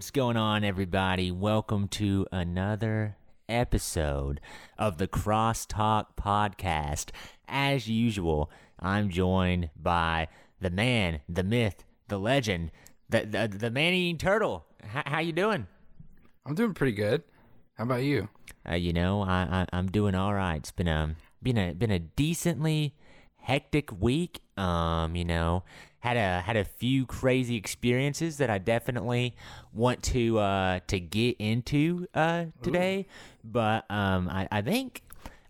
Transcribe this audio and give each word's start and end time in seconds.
What's 0.00 0.10
going 0.10 0.38
on, 0.38 0.64
everybody? 0.64 1.30
Welcome 1.30 1.86
to 1.88 2.26
another 2.32 3.18
episode 3.50 4.40
of 4.78 4.96
the 4.96 5.06
Crosstalk 5.06 6.16
Podcast. 6.18 7.10
As 7.46 7.86
usual, 7.86 8.50
I'm 8.78 9.10
joined 9.10 9.68
by 9.76 10.28
the 10.58 10.70
man, 10.70 11.20
the 11.28 11.42
myth, 11.42 11.84
the 12.08 12.16
legend, 12.16 12.70
the 13.10 13.26
the, 13.26 13.46
the 13.54 13.70
man-eating 13.70 14.16
turtle. 14.16 14.64
H- 14.82 15.02
how 15.04 15.18
you 15.18 15.32
doing? 15.32 15.66
I'm 16.46 16.54
doing 16.54 16.72
pretty 16.72 16.92
good. 16.96 17.22
How 17.74 17.84
about 17.84 18.02
you? 18.02 18.30
Uh, 18.66 18.76
you 18.76 18.94
know, 18.94 19.20
I, 19.20 19.42
I 19.50 19.66
I'm 19.70 19.90
doing 19.90 20.14
all 20.14 20.32
right. 20.32 20.56
It's 20.56 20.72
been 20.72 20.88
a 20.88 21.14
been 21.42 21.58
a 21.58 21.74
been 21.74 21.90
a 21.90 21.98
decently 21.98 22.94
hectic 23.36 24.00
week. 24.00 24.40
Um, 24.60 25.16
you 25.16 25.24
know, 25.24 25.64
had 26.00 26.16
a 26.16 26.40
had 26.40 26.56
a 26.56 26.64
few 26.64 27.06
crazy 27.06 27.56
experiences 27.56 28.36
that 28.38 28.50
I 28.50 28.58
definitely 28.58 29.34
want 29.72 30.02
to 30.04 30.38
uh 30.38 30.80
to 30.88 31.00
get 31.00 31.36
into 31.38 32.06
uh 32.14 32.46
today. 32.62 33.06
But 33.42 33.90
um, 33.90 34.28
I 34.28 34.48
I 34.50 34.62
think 34.62 35.02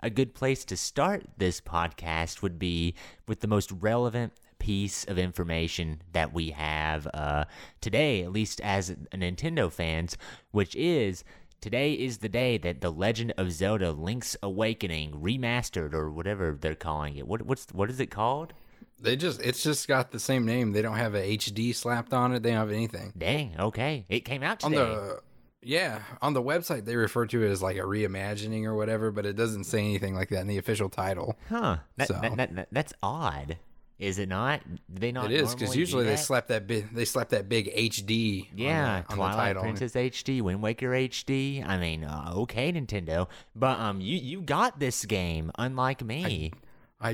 a 0.03 0.11
good 0.11 0.35
place 0.35 0.65
to 0.65 0.77
start 0.77 1.25
this 1.37 1.61
podcast 1.61 2.43
would 2.43 2.59
be 2.59 2.95
with 3.29 3.41
the 3.41 3.49
most 3.49 3.71
relevant 3.73 4.33
piece 4.59 5.05
of 5.05 5.19
information 5.19 6.03
that 6.13 6.33
we 6.33 6.51
have 6.51 7.09
uh, 7.13 7.45
today, 7.81 8.23
at 8.23 8.33
least 8.33 8.61
as 8.61 8.91
Nintendo 9.13 9.73
fans, 9.73 10.17
which 10.53 10.77
is 10.77 11.25
today 11.61 11.93
is 11.95 12.19
the 12.19 12.29
day 12.29 12.59
that 12.59 12.81
the 12.81 12.93
Legend 12.93 13.33
of 13.37 13.53
Zelda: 13.53 13.93
Link's 13.93 14.37
Awakening 14.43 15.13
remastered 15.13 15.95
or 15.95 16.11
whatever 16.11 16.57
they're 16.61 16.75
calling 16.75 17.17
it. 17.17 17.27
What 17.27 17.43
what's 17.43 17.67
what 17.73 17.91
is 17.91 18.01
it 18.01 18.11
called? 18.11 18.53
They 19.01 19.17
just 19.17 19.41
it's 19.41 19.63
just 19.63 19.89
got 19.89 20.11
the 20.11 20.21
same 20.21 20.45
name. 20.45 20.73
They 20.73 20.83
don't 20.83 20.97
have 20.97 21.15
a 21.15 21.37
HD 21.37 21.75
slapped 21.75 22.13
on 22.13 22.33
it. 22.35 22.43
They 22.43 22.51
don't 22.51 22.59
have 22.59 22.71
anything. 22.73 23.13
Dang, 23.17 23.55
okay, 23.59 24.05
it 24.09 24.21
came 24.21 24.43
out 24.43 24.63
On 24.65 24.71
today. 24.73 24.85
the 24.85 25.21
yeah, 25.63 26.01
on 26.23 26.33
the 26.35 26.43
website 26.43 26.85
they 26.87 26.97
refer 26.97 27.27
to 27.27 27.43
it 27.45 27.51
as 27.51 27.63
like 27.63 27.77
a 27.77 27.81
reimagining 27.81 28.65
or 28.65 28.75
whatever, 28.75 29.11
but 29.11 29.27
it 29.27 29.37
doesn't 29.37 29.65
say 29.65 29.81
anything 29.81 30.15
like 30.15 30.29
that 30.31 30.41
in 30.41 30.47
the 30.47 30.59
official 30.59 30.89
title. 30.89 31.37
Huh? 31.49 31.79
That, 31.97 32.09
So- 32.09 32.19
that, 32.21 32.37
that, 32.37 32.55
that- 32.57 32.69
that's 32.73 32.93
odd. 33.03 33.59
Is 33.99 34.19
it 34.19 34.31
not? 34.31 34.63
They 34.89 35.13
not? 35.13 35.31
It 35.31 35.41
is 35.43 35.55
because 35.55 35.77
usually 35.77 36.05
they 36.07 36.17
slap 36.17 36.47
that 36.47 36.67
big 36.67 36.89
they 36.95 37.05
slap 37.05 37.29
that 37.31 37.51
big 37.51 37.71
HD. 37.75 38.51
on 38.51 38.57
Yeah, 38.57 39.03
the, 39.03 39.11
on 39.11 39.17
Twilight 39.17 39.37
the 39.37 39.43
title. 39.61 39.63
Princess 39.63 39.93
HD, 39.93 40.41
Wind 40.41 40.63
Waker 40.63 40.89
HD. 40.89 41.63
I 41.67 41.77
mean, 41.77 42.05
uh, 42.05 42.33
okay, 42.37 42.73
Nintendo, 42.73 43.29
but 43.55 43.79
um, 43.79 44.01
you 44.01 44.17
you 44.17 44.41
got 44.41 44.81
this 44.81 45.05
game, 45.05 45.53
unlike 45.59 46.03
me. 46.03 46.51
I 46.55 46.59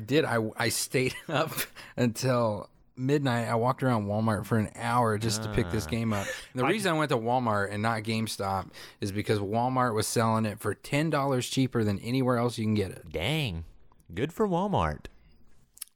did. 0.00 0.24
I 0.24 0.38
I 0.56 0.68
stayed 0.68 1.14
up 1.28 1.52
until 1.96 2.68
midnight. 2.96 3.46
I 3.48 3.54
walked 3.56 3.82
around 3.82 4.06
Walmart 4.06 4.46
for 4.46 4.58
an 4.58 4.70
hour 4.74 5.18
just 5.18 5.42
to 5.42 5.48
pick 5.50 5.66
Ah. 5.66 5.70
this 5.70 5.86
game 5.86 6.12
up. 6.12 6.26
And 6.52 6.60
the 6.62 6.66
reason 6.66 6.94
I 6.94 6.98
went 6.98 7.10
to 7.10 7.16
Walmart 7.18 7.70
and 7.72 7.82
not 7.82 8.02
GameStop 8.02 8.70
is 9.00 9.12
because 9.12 9.38
Walmart 9.38 9.94
was 9.94 10.06
selling 10.06 10.44
it 10.46 10.58
for 10.60 10.74
ten 10.74 11.10
dollars 11.10 11.48
cheaper 11.48 11.84
than 11.84 11.98
anywhere 12.00 12.38
else 12.38 12.58
you 12.58 12.64
can 12.64 12.74
get 12.74 12.90
it. 12.90 13.12
Dang, 13.12 13.64
good 14.14 14.32
for 14.32 14.48
Walmart. 14.48 15.06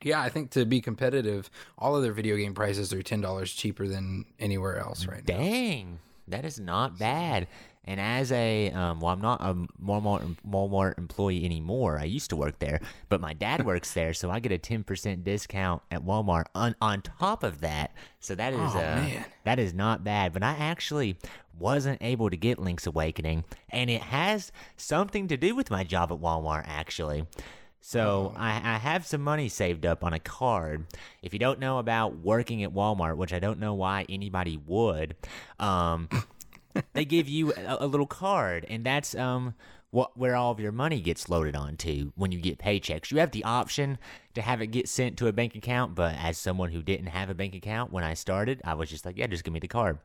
Yeah, 0.02 0.20
I 0.22 0.30
think 0.30 0.50
to 0.52 0.64
be 0.64 0.80
competitive, 0.80 1.50
all 1.76 1.94
of 1.94 2.02
their 2.02 2.12
video 2.12 2.36
game 2.36 2.54
prices 2.54 2.92
are 2.92 3.02
ten 3.02 3.20
dollars 3.20 3.52
cheaper 3.52 3.86
than 3.88 4.24
anywhere 4.38 4.78
else 4.78 5.06
right 5.06 5.26
now. 5.26 5.36
Dang, 5.36 5.98
that 6.28 6.44
is 6.44 6.58
not 6.60 6.98
bad. 6.98 7.48
And 7.90 8.00
as 8.00 8.30
a, 8.30 8.70
um, 8.70 9.00
well, 9.00 9.12
I'm 9.12 9.20
not 9.20 9.40
a 9.40 9.52
Walmart 9.84 10.36
Walmart 10.48 10.96
employee 10.96 11.44
anymore. 11.44 11.98
I 11.98 12.04
used 12.04 12.30
to 12.30 12.36
work 12.36 12.60
there, 12.60 12.80
but 13.08 13.20
my 13.20 13.32
dad 13.32 13.66
works 13.66 13.94
there, 13.94 14.14
so 14.14 14.30
I 14.30 14.38
get 14.38 14.52
a 14.52 14.58
10% 14.58 15.24
discount 15.24 15.82
at 15.90 16.04
Walmart 16.04 16.44
on 16.54 16.76
on 16.80 17.02
top 17.02 17.42
of 17.42 17.62
that. 17.62 17.92
So 18.20 18.36
that 18.36 18.52
is 18.52 18.60
oh, 18.60 18.78
uh, 18.78 19.22
that 19.42 19.58
is 19.58 19.74
not 19.74 20.04
bad. 20.04 20.32
But 20.32 20.44
I 20.44 20.52
actually 20.52 21.16
wasn't 21.58 22.00
able 22.00 22.30
to 22.30 22.36
get 22.36 22.60
Link's 22.60 22.86
Awakening, 22.86 23.42
and 23.70 23.90
it 23.90 24.02
has 24.02 24.52
something 24.76 25.26
to 25.26 25.36
do 25.36 25.56
with 25.56 25.68
my 25.68 25.82
job 25.82 26.12
at 26.12 26.20
Walmart, 26.20 26.66
actually. 26.68 27.26
So 27.80 28.34
I, 28.36 28.50
I 28.52 28.76
have 28.76 29.04
some 29.04 29.22
money 29.22 29.48
saved 29.48 29.84
up 29.84 30.04
on 30.04 30.12
a 30.12 30.20
card. 30.20 30.84
If 31.22 31.32
you 31.32 31.40
don't 31.40 31.58
know 31.58 31.78
about 31.78 32.18
working 32.18 32.62
at 32.62 32.72
Walmart, 32.72 33.16
which 33.16 33.32
I 33.32 33.40
don't 33.40 33.58
know 33.58 33.74
why 33.74 34.06
anybody 34.08 34.60
would, 34.64 35.16
um, 35.58 36.08
they 36.92 37.04
give 37.04 37.28
you 37.28 37.52
a, 37.52 37.78
a 37.80 37.86
little 37.86 38.06
card, 38.06 38.66
and 38.68 38.84
that's 38.84 39.14
um 39.14 39.54
what 39.90 40.16
where 40.16 40.36
all 40.36 40.52
of 40.52 40.60
your 40.60 40.72
money 40.72 41.00
gets 41.00 41.28
loaded 41.28 41.56
onto 41.56 42.12
when 42.14 42.32
you 42.32 42.40
get 42.40 42.58
paychecks. 42.58 43.10
You 43.10 43.18
have 43.18 43.32
the 43.32 43.44
option 43.44 43.98
to 44.34 44.42
have 44.42 44.62
it 44.62 44.68
get 44.68 44.88
sent 44.88 45.16
to 45.18 45.26
a 45.26 45.32
bank 45.32 45.54
account, 45.54 45.94
but 45.94 46.14
as 46.16 46.38
someone 46.38 46.70
who 46.70 46.82
didn't 46.82 47.06
have 47.06 47.30
a 47.30 47.34
bank 47.34 47.54
account 47.54 47.92
when 47.92 48.04
I 48.04 48.14
started, 48.14 48.60
I 48.64 48.74
was 48.74 48.88
just 48.88 49.04
like, 49.04 49.18
yeah, 49.18 49.26
just 49.26 49.44
give 49.44 49.52
me 49.52 49.60
the 49.60 49.68
card. 49.68 49.98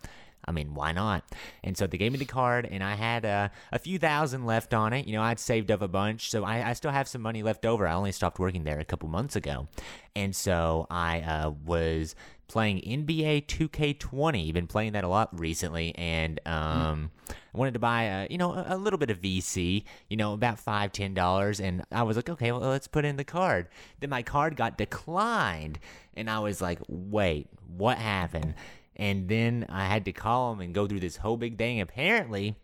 I 0.47 0.51
mean, 0.51 0.75
why 0.75 0.91
not? 0.91 1.23
And 1.63 1.75
so 1.75 1.87
they 1.87 1.97
gave 1.97 2.11
me 2.11 2.19
the 2.19 2.25
card, 2.25 2.67
and 2.69 2.83
I 2.83 2.93
had 2.93 3.25
uh, 3.25 3.49
a 3.71 3.79
few 3.79 3.97
thousand 3.97 4.45
left 4.45 4.73
on 4.75 4.93
it. 4.93 5.07
You 5.07 5.13
know, 5.13 5.23
I'd 5.23 5.39
saved 5.39 5.71
up 5.71 5.81
a 5.81 5.87
bunch, 5.87 6.29
so 6.29 6.43
I, 6.43 6.69
I 6.69 6.73
still 6.73 6.91
have 6.91 7.07
some 7.07 7.21
money 7.21 7.41
left 7.41 7.65
over. 7.65 7.87
I 7.87 7.93
only 7.93 8.11
stopped 8.11 8.37
working 8.37 8.63
there 8.63 8.79
a 8.79 8.85
couple 8.85 9.09
months 9.09 9.35
ago, 9.35 9.67
and 10.15 10.35
so 10.35 10.85
I 10.89 11.21
uh, 11.21 11.51
was 11.65 12.15
playing 12.47 12.81
NBA 12.81 13.45
2K20. 13.47 14.53
Been 14.53 14.67
playing 14.67 14.94
that 14.94 15.03
a 15.03 15.07
lot 15.07 15.38
recently, 15.38 15.95
and 15.95 16.39
um, 16.45 17.11
I 17.29 17.57
wanted 17.57 17.73
to 17.73 17.79
buy 17.79 18.03
a 18.03 18.28
you 18.29 18.38
know 18.38 18.53
a, 18.53 18.75
a 18.75 18.78
little 18.78 19.00
bit 19.00 19.09
of 19.09 19.22
VC. 19.22 19.83
You 20.09 20.17
know, 20.17 20.33
about 20.33 20.59
five 20.59 20.91
ten 20.91 21.13
dollars, 21.13 21.59
and 21.59 21.84
I 21.91 22.03
was 22.03 22.16
like, 22.16 22.29
okay, 22.29 22.51
well 22.51 22.61
let's 22.61 22.88
put 22.88 23.05
in 23.05 23.17
the 23.17 23.23
card. 23.23 23.67
Then 24.00 24.09
my 24.09 24.23
card 24.23 24.55
got 24.55 24.78
declined, 24.78 25.79
and 26.16 26.29
I 26.29 26.39
was 26.39 26.61
like, 26.61 26.79
wait, 26.88 27.47
what 27.67 27.97
happened? 27.97 28.55
And 28.95 29.28
then 29.28 29.66
I 29.69 29.85
had 29.85 30.05
to 30.05 30.13
call 30.13 30.51
them 30.51 30.61
and 30.61 30.73
go 30.73 30.88
through 30.88 31.01
this 31.01 31.17
whole 31.17 31.38
big 31.38 31.57
thing. 31.57 31.81
Apparently, 31.81 32.55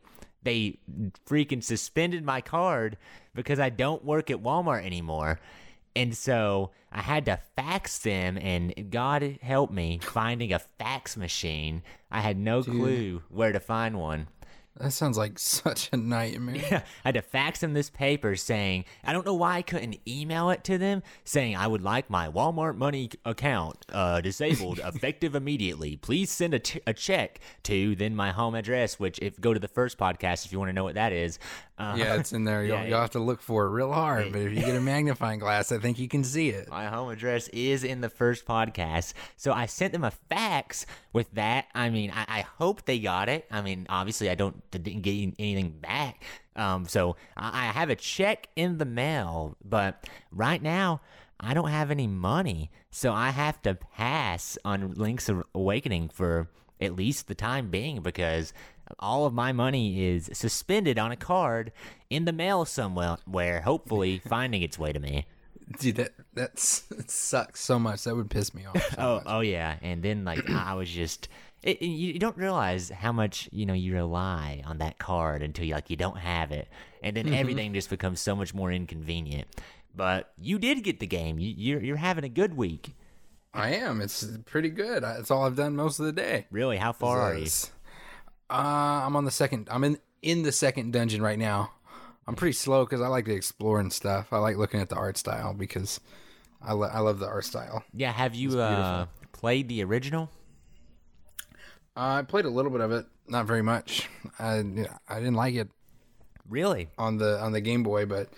they 0.43 0.79
freaking 1.27 1.63
suspended 1.63 2.23
my 2.23 2.41
card 2.41 2.97
because 3.35 3.59
I 3.59 3.69
don't 3.69 4.03
work 4.03 4.31
at 4.31 4.41
Walmart 4.41 4.85
anymore. 4.85 5.39
And 5.95 6.15
so 6.15 6.71
I 6.91 7.01
had 7.01 7.25
to 7.25 7.39
fax 7.55 7.99
them, 7.99 8.37
and 8.37 8.89
God 8.89 9.39
help 9.41 9.71
me 9.71 9.99
finding 10.01 10.53
a 10.53 10.59
fax 10.59 11.17
machine. 11.17 11.83
I 12.09 12.21
had 12.21 12.37
no 12.37 12.63
clue 12.63 13.23
where 13.29 13.51
to 13.51 13.59
find 13.59 13.99
one. 13.99 14.27
That 14.77 14.93
sounds 14.93 15.17
like 15.17 15.37
such 15.39 15.89
a 15.91 15.97
nightmare. 15.97 16.55
Yeah, 16.55 16.81
I 17.05 17.09
had 17.09 17.15
to 17.15 17.21
fax 17.21 17.59
them 17.59 17.73
this 17.73 17.89
paper 17.89 18.35
saying, 18.35 18.85
I 19.03 19.13
don't 19.13 19.25
know 19.25 19.33
why 19.33 19.57
I 19.57 19.61
couldn't 19.61 19.97
email 20.07 20.49
it 20.49 20.63
to 20.65 20.77
them, 20.77 21.03
saying 21.23 21.55
I 21.55 21.67
would 21.67 21.81
like 21.81 22.09
my 22.09 22.29
Walmart 22.29 22.75
money 22.77 23.09
account 23.25 23.85
uh, 23.91 24.21
disabled 24.21 24.79
effective 24.83 25.35
immediately. 25.35 25.97
Please 25.97 26.31
send 26.31 26.53
a, 26.53 26.59
check 26.93 27.39
to 27.63 27.95
then 27.95 28.15
my 28.15 28.31
home 28.31 28.55
address, 28.55 28.99
which 28.99 29.19
if 29.21 29.39
go 29.39 29.53
to 29.53 29.59
the 29.59 29.67
first 29.67 29.97
podcast 29.97 30.45
if 30.45 30.51
you 30.51 30.59
want 30.59 30.69
to 30.69 30.73
know 30.73 30.83
what 30.83 30.95
that 30.95 31.11
is. 31.13 31.39
Uh, 31.77 31.95
Yeah, 31.97 32.15
it's 32.15 32.31
in 32.31 32.43
there. 32.43 32.63
You'll, 32.63 32.77
Yeah, 32.77 32.85
you'll 32.85 33.01
have 33.01 33.11
to 33.11 33.19
look 33.19 33.41
for 33.41 33.65
it 33.65 33.69
real 33.69 33.91
hard, 33.91 34.31
but 34.31 34.41
if 34.41 34.51
you 34.53 34.59
get 34.59 34.75
a 34.75 34.81
magnifying 34.81 35.39
glass, 35.39 35.71
I 35.71 35.79
think 35.79 35.99
you 35.99 36.07
can 36.07 36.23
see 36.23 36.49
it. 36.49 36.69
My 36.69 36.87
home 36.87 37.09
address 37.09 37.47
is 37.49 37.83
in 37.83 38.01
the 38.01 38.09
first 38.09 38.45
podcast. 38.45 39.13
So 39.35 39.51
I 39.51 39.65
sent 39.65 39.91
them 39.93 40.03
a 40.03 40.11
fax 40.11 40.85
with 41.13 41.31
that. 41.33 41.65
I 41.73 41.89
mean, 41.89 42.11
I, 42.11 42.25
I 42.27 42.41
hope 42.41 42.85
they 42.85 42.99
got 42.99 43.29
it. 43.29 43.45
I 43.51 43.61
mean, 43.61 43.85
obviously, 43.89 44.29
I 44.29 44.35
don't 44.35 44.69
didn't 44.71 45.01
get 45.01 45.33
anything 45.39 45.71
back. 45.81 46.23
Um, 46.55 46.85
so 46.87 47.15
I, 47.35 47.67
I 47.67 47.71
have 47.71 47.89
a 47.89 47.95
check 47.95 48.49
in 48.55 48.77
the 48.77 48.85
mail, 48.85 49.57
but 49.63 50.07
right 50.31 50.61
now 50.61 51.01
I 51.39 51.53
don't 51.53 51.69
have 51.69 51.91
any 51.91 52.07
money. 52.07 52.71
So 52.91 53.13
I 53.13 53.29
have 53.29 53.61
to 53.63 53.75
pass 53.75 54.57
on 54.63 54.93
Link's 54.93 55.29
Awakening 55.55 56.09
for 56.09 56.49
at 56.79 56.95
least 56.95 57.27
the 57.27 57.35
time 57.35 57.69
being 57.69 58.01
because 58.01 58.53
all 58.99 59.25
of 59.25 59.33
my 59.33 59.51
money 59.51 60.05
is 60.05 60.29
suspended 60.33 60.99
on 60.99 61.11
a 61.11 61.15
card 61.15 61.71
in 62.09 62.25
the 62.25 62.33
mail 62.33 62.65
somewhere, 62.65 63.17
where 63.25 63.61
hopefully 63.61 64.21
finding 64.27 64.61
its 64.61 64.77
way 64.77 64.91
to 64.91 64.99
me. 64.99 65.25
Dude, 65.79 65.95
that 65.97 66.11
that's 66.33 66.83
it 66.91 67.09
sucks 67.11 67.59
so 67.61 67.77
much. 67.79 68.03
That 68.03 68.15
would 68.15 68.29
piss 68.29 68.53
me 68.53 68.65
off. 68.65 68.81
so 68.81 68.95
Oh, 68.97 69.15
much. 69.15 69.23
oh 69.27 69.39
yeah, 69.41 69.75
and 69.81 70.01
then 70.03 70.23
like 70.25 70.49
I 70.49 70.73
was 70.75 70.89
just, 70.89 71.27
it, 71.63 71.81
you 71.81 72.17
don't 72.19 72.37
realize 72.37 72.89
how 72.89 73.11
much 73.11 73.47
you 73.51 73.65
know 73.65 73.73
you 73.73 73.93
rely 73.93 74.61
on 74.65 74.77
that 74.79 74.97
card 74.97 75.43
until 75.43 75.65
you 75.65 75.73
like 75.73 75.89
you 75.89 75.95
don't 75.97 76.17
have 76.17 76.51
it, 76.51 76.67
and 77.03 77.15
then 77.15 77.33
everything 77.33 77.73
just 77.73 77.89
becomes 77.89 78.19
so 78.19 78.35
much 78.35 78.53
more 78.53 78.71
inconvenient. 78.71 79.47
But 79.95 80.31
you 80.39 80.57
did 80.57 80.83
get 80.83 80.99
the 80.99 81.07
game. 81.07 81.37
You, 81.39 81.53
you're 81.57 81.81
you're 81.83 81.97
having 81.97 82.23
a 82.23 82.29
good 82.29 82.55
week. 82.55 82.95
I 83.53 83.71
am. 83.73 83.99
It's 83.99 84.25
pretty 84.45 84.69
good. 84.69 85.03
I- 85.03 85.15
It's 85.17 85.29
all 85.29 85.43
I've 85.45 85.57
done 85.57 85.75
most 85.75 85.99
of 85.99 86.05
the 86.05 86.13
day. 86.13 86.45
Really, 86.51 86.77
how 86.77 86.93
far 86.93 87.19
are 87.19 87.35
you? 87.37 87.47
Uh, 88.49 88.53
I'm 89.05 89.15
on 89.15 89.25
the 89.25 89.31
second. 89.31 89.67
I'm 89.71 89.83
in 89.83 89.97
in 90.21 90.43
the 90.43 90.51
second 90.51 90.93
dungeon 90.93 91.21
right 91.21 91.39
now. 91.39 91.71
I'm 92.31 92.35
pretty 92.37 92.53
slow 92.53 92.85
because 92.85 93.01
I 93.01 93.07
like 93.07 93.25
to 93.25 93.33
explore 93.35 93.81
and 93.81 93.91
stuff. 93.91 94.31
I 94.31 94.37
like 94.37 94.55
looking 94.55 94.79
at 94.79 94.87
the 94.87 94.95
art 94.95 95.17
style 95.17 95.53
because 95.53 95.99
I, 96.61 96.71
lo- 96.71 96.89
I 96.89 96.99
love 96.99 97.19
the 97.19 97.27
art 97.27 97.43
style. 97.43 97.83
Yeah, 97.93 98.13
have 98.13 98.33
you 98.35 98.57
uh, 98.57 99.07
played 99.33 99.67
the 99.67 99.83
original? 99.83 100.29
Uh, 101.97 102.19
I 102.19 102.21
played 102.21 102.45
a 102.45 102.49
little 102.49 102.71
bit 102.71 102.79
of 102.79 102.93
it, 102.93 103.05
not 103.27 103.45
very 103.47 103.61
much. 103.61 104.07
I 104.39 104.59
I 105.09 105.15
didn't 105.19 105.33
like 105.33 105.55
it 105.55 105.67
Really? 106.49 106.87
on 106.97 107.17
the 107.17 107.37
on 107.41 107.51
the 107.51 107.59
Game 107.59 107.83
Boy, 107.83 108.05
but 108.05 108.29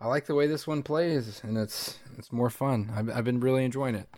I 0.00 0.08
like 0.08 0.26
the 0.26 0.34
way 0.34 0.48
this 0.48 0.66
one 0.66 0.82
plays, 0.82 1.40
and 1.44 1.56
it's 1.56 2.00
it's 2.18 2.32
more 2.32 2.50
fun. 2.50 2.90
I've, 2.96 3.08
I've 3.18 3.24
been 3.24 3.38
really 3.38 3.64
enjoying 3.64 3.94
it. 3.94 4.08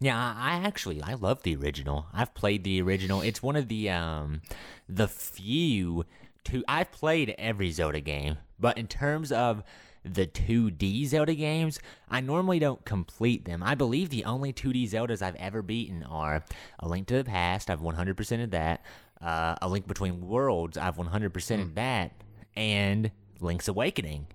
Yeah, 0.00 0.16
I 0.16 0.52
I 0.52 0.66
actually 0.66 1.02
I 1.02 1.12
love 1.12 1.42
the 1.42 1.56
original. 1.56 2.06
I've 2.14 2.32
played 2.32 2.64
the 2.64 2.80
original. 2.80 3.20
It's 3.20 3.42
one 3.42 3.56
of 3.56 3.68
the 3.68 3.90
um 3.90 4.40
the 4.88 5.08
few 5.08 6.06
two 6.44 6.64
I've 6.68 6.90
played 6.92 7.34
every 7.38 7.70
Zelda 7.70 8.00
game, 8.00 8.38
but 8.58 8.78
in 8.78 8.86
terms 8.86 9.32
of 9.32 9.62
the 10.04 10.26
2D 10.26 11.06
Zelda 11.06 11.34
games, 11.34 11.80
I 12.08 12.20
normally 12.20 12.58
don't 12.58 12.84
complete 12.84 13.44
them. 13.44 13.62
I 13.62 13.74
believe 13.74 14.10
the 14.10 14.24
only 14.24 14.52
2D 14.52 14.90
Zeldas 14.90 15.22
I've 15.22 15.36
ever 15.36 15.62
beaten 15.62 16.02
are 16.04 16.44
A 16.78 16.88
Link 16.88 17.06
to 17.08 17.16
the 17.16 17.24
Past, 17.24 17.70
I've 17.70 17.80
100% 17.80 18.44
of 18.44 18.50
that. 18.50 18.84
Uh, 19.20 19.56
A 19.60 19.68
Link 19.68 19.86
Between 19.86 20.20
Worlds, 20.20 20.78
I've 20.78 20.96
100% 20.96 21.62
of 21.62 21.74
that, 21.74 22.12
and 22.56 23.10
Link's 23.40 23.68
Awakening. 23.68 24.26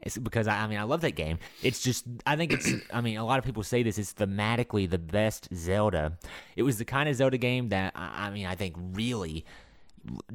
It's 0.00 0.18
because 0.18 0.48
I, 0.48 0.64
I 0.64 0.66
mean 0.66 0.78
I 0.78 0.82
love 0.82 1.00
that 1.02 1.12
game. 1.12 1.38
It's 1.62 1.80
just 1.80 2.04
I 2.26 2.34
think 2.34 2.52
it's 2.52 2.68
I 2.92 3.00
mean 3.00 3.18
a 3.18 3.24
lot 3.24 3.38
of 3.38 3.44
people 3.44 3.62
say 3.62 3.84
this 3.84 3.98
is 3.98 4.12
thematically 4.12 4.90
the 4.90 4.98
best 4.98 5.48
Zelda. 5.54 6.18
It 6.56 6.64
was 6.64 6.78
the 6.78 6.84
kind 6.84 7.08
of 7.08 7.14
Zelda 7.14 7.38
game 7.38 7.68
that 7.68 7.92
I, 7.94 8.26
I 8.26 8.30
mean 8.30 8.46
I 8.46 8.56
think 8.56 8.74
really 8.76 9.44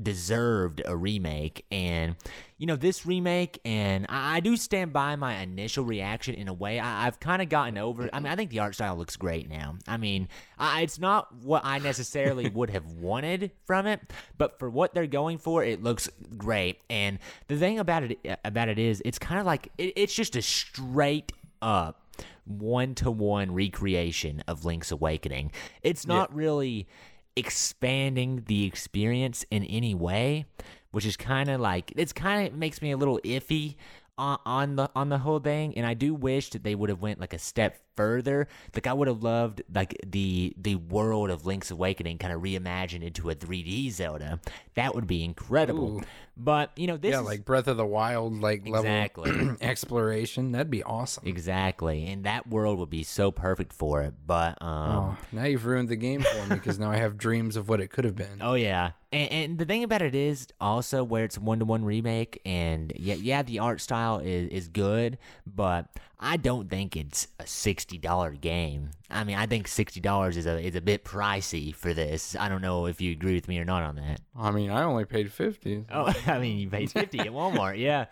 deserved 0.01 0.81
a 0.85 0.95
remake 0.95 1.65
and 1.71 2.15
you 2.57 2.65
know 2.65 2.75
this 2.75 3.05
remake 3.05 3.59
and 3.65 4.05
I, 4.09 4.37
I 4.37 4.39
do 4.39 4.55
stand 4.55 4.93
by 4.93 5.15
my 5.15 5.41
initial 5.41 5.83
reaction 5.83 6.35
in 6.35 6.47
a 6.47 6.53
way. 6.53 6.79
I, 6.79 7.05
have 7.05 7.19
kind 7.19 7.41
of 7.41 7.49
gotten 7.49 7.77
over 7.77 8.09
I 8.13 8.19
mean 8.19 8.31
I 8.31 8.35
think 8.35 8.51
the 8.51 8.59
art 8.59 8.75
style 8.75 8.95
looks 8.95 9.15
great 9.15 9.49
now. 9.49 9.75
I 9.87 9.97
mean 9.97 10.29
I, 10.57 10.81
it's 10.81 10.99
not 10.99 11.33
what 11.35 11.63
I 11.65 11.79
necessarily 11.79 12.49
would 12.53 12.69
have 12.69 12.85
wanted 12.93 13.51
from 13.65 13.87
it 13.87 14.01
but 14.37 14.59
for 14.59 14.69
what 14.69 14.93
they're 14.93 15.07
going 15.07 15.37
for 15.37 15.63
it 15.63 15.83
looks 15.83 16.09
great. 16.37 16.81
And 16.89 17.19
the 17.47 17.57
thing 17.57 17.79
about 17.79 18.03
it 18.03 18.39
about 18.43 18.69
it 18.69 18.79
is 18.79 19.01
it's 19.05 19.19
kind 19.19 19.39
of 19.39 19.45
like 19.45 19.69
it, 19.77 19.93
it's 19.95 20.13
just 20.13 20.35
a 20.35 20.41
straight 20.41 21.33
up 21.61 22.01
one 22.47 22.95
to 22.95 23.11
one 23.11 23.53
recreation 23.53 24.43
of 24.47 24.65
Link's 24.65 24.91
Awakening. 24.91 25.51
It's 25.83 26.07
not 26.07 26.31
yeah. 26.31 26.37
really 26.37 26.87
expanding 27.37 28.43
the 28.47 28.65
experience 28.65 29.45
in 29.51 29.63
any 29.65 29.93
way, 29.93 30.45
which 30.91 31.05
is 31.05 31.15
kind 31.15 31.49
of 31.49 31.61
like 31.61 31.93
it's 31.95 32.13
kind 32.13 32.47
of 32.47 32.53
makes 32.53 32.81
me 32.81 32.91
a 32.91 32.97
little 32.97 33.19
iffy 33.23 33.75
on, 34.17 34.39
on 34.45 34.75
the 34.75 34.89
on 34.95 35.09
the 35.09 35.19
whole 35.19 35.39
thing. 35.39 35.77
And 35.77 35.85
I 35.85 35.93
do 35.93 36.13
wish 36.13 36.49
that 36.49 36.63
they 36.63 36.75
would 36.75 36.89
have 36.89 37.01
went 37.01 37.19
like 37.19 37.33
a 37.33 37.39
step 37.39 37.77
further. 37.97 38.47
Like 38.73 38.87
I 38.87 38.93
would 38.93 39.09
have 39.09 39.23
loved 39.23 39.63
like 39.73 39.97
the 40.05 40.53
the 40.57 40.75
world 40.75 41.29
of 41.29 41.45
Link's 41.45 41.71
Awakening 41.71 42.19
kind 42.19 42.31
of 42.31 42.41
reimagined 42.41 43.03
into 43.03 43.29
a 43.29 43.35
3D 43.35 43.91
Zelda. 43.91 44.39
That 44.75 44.95
would 44.95 45.07
be 45.07 45.25
incredible. 45.25 45.97
Ooh. 45.97 46.03
But 46.39 46.71
you 46.75 46.85
know 46.85 46.97
this 46.97 47.13
yeah, 47.13 47.21
is, 47.21 47.25
like 47.25 47.45
Breath 47.45 47.67
of 47.67 47.77
the 47.77 47.85
Wild 47.85 48.39
like 48.39 48.67
exactly. 48.67 49.31
level 49.31 49.57
exploration. 49.61 50.51
That'd 50.51 50.69
be 50.69 50.83
awesome. 50.83 51.27
Exactly, 51.27 52.05
and 52.05 52.25
that 52.25 52.47
world 52.47 52.77
would 52.77 52.91
be 52.91 53.03
so 53.03 53.31
perfect 53.31 53.73
for 53.73 54.03
it. 54.03 54.13
But 54.25 54.61
um, 54.61 54.91
oh, 54.91 55.17
now 55.31 55.45
you've 55.45 55.65
ruined 55.65 55.89
the 55.89 55.95
game 55.95 56.21
for 56.21 56.45
me 56.45 56.55
because 56.55 56.77
now 56.77 56.91
I 56.91 56.97
have 56.97 57.17
dreams 57.17 57.55
of 57.55 57.69
what 57.69 57.81
it 57.81 57.87
could 57.87 58.05
have 58.05 58.15
been. 58.15 58.39
Oh 58.39 58.53
yeah, 58.53 58.91
and, 59.11 59.31
and, 59.31 59.57
the 59.57 59.65
thing 59.65 59.83
about 59.83 60.03
it 60.03 60.13
is 60.13 60.47
also 60.61 61.03
where 61.03 61.23
it's 61.23 61.39
one 61.39 61.59
to 61.59 61.65
one 61.65 61.83
remake, 61.83 62.39
and 62.45 62.93
yeah, 62.95 63.15
yeah, 63.15 63.41
the 63.41 63.59
art 63.59 63.81
style 63.81 64.19
is 64.19 64.49
is 64.49 64.67
good, 64.67 65.17
but 65.45 65.89
I 66.19 66.37
don't 66.37 66.69
think 66.69 66.95
it's 66.95 67.27
a 67.39 67.45
sixty 67.45 67.97
dollar 67.97 68.31
game. 68.31 68.89
I 69.09 69.23
mean, 69.23 69.37
I 69.37 69.45
think 69.45 69.67
sixty 69.67 69.99
dollars 69.99 70.35
is 70.35 70.47
a 70.47 70.57
is 70.59 70.75
a 70.75 70.81
bit 70.81 71.05
pricey 71.05 71.73
for 71.73 71.93
this. 71.93 72.35
I 72.35 72.49
don't 72.49 72.61
know 72.61 72.87
if 72.87 72.99
you 72.99 73.11
agree 73.11 73.35
with 73.35 73.47
me 73.47 73.59
or 73.59 73.65
not 73.65 73.83
on 73.83 73.95
that. 73.97 74.21
I 74.35 74.51
mean, 74.51 74.71
I 74.71 74.83
only 74.83 75.05
paid 75.05 75.31
fifty. 75.31 75.85
Oh, 75.91 76.11
I 76.27 76.39
mean, 76.39 76.57
you 76.57 76.69
paid 76.69 76.91
fifty 76.91 77.19
at 77.19 77.27
Walmart, 77.27 77.77
yeah. 77.77 78.05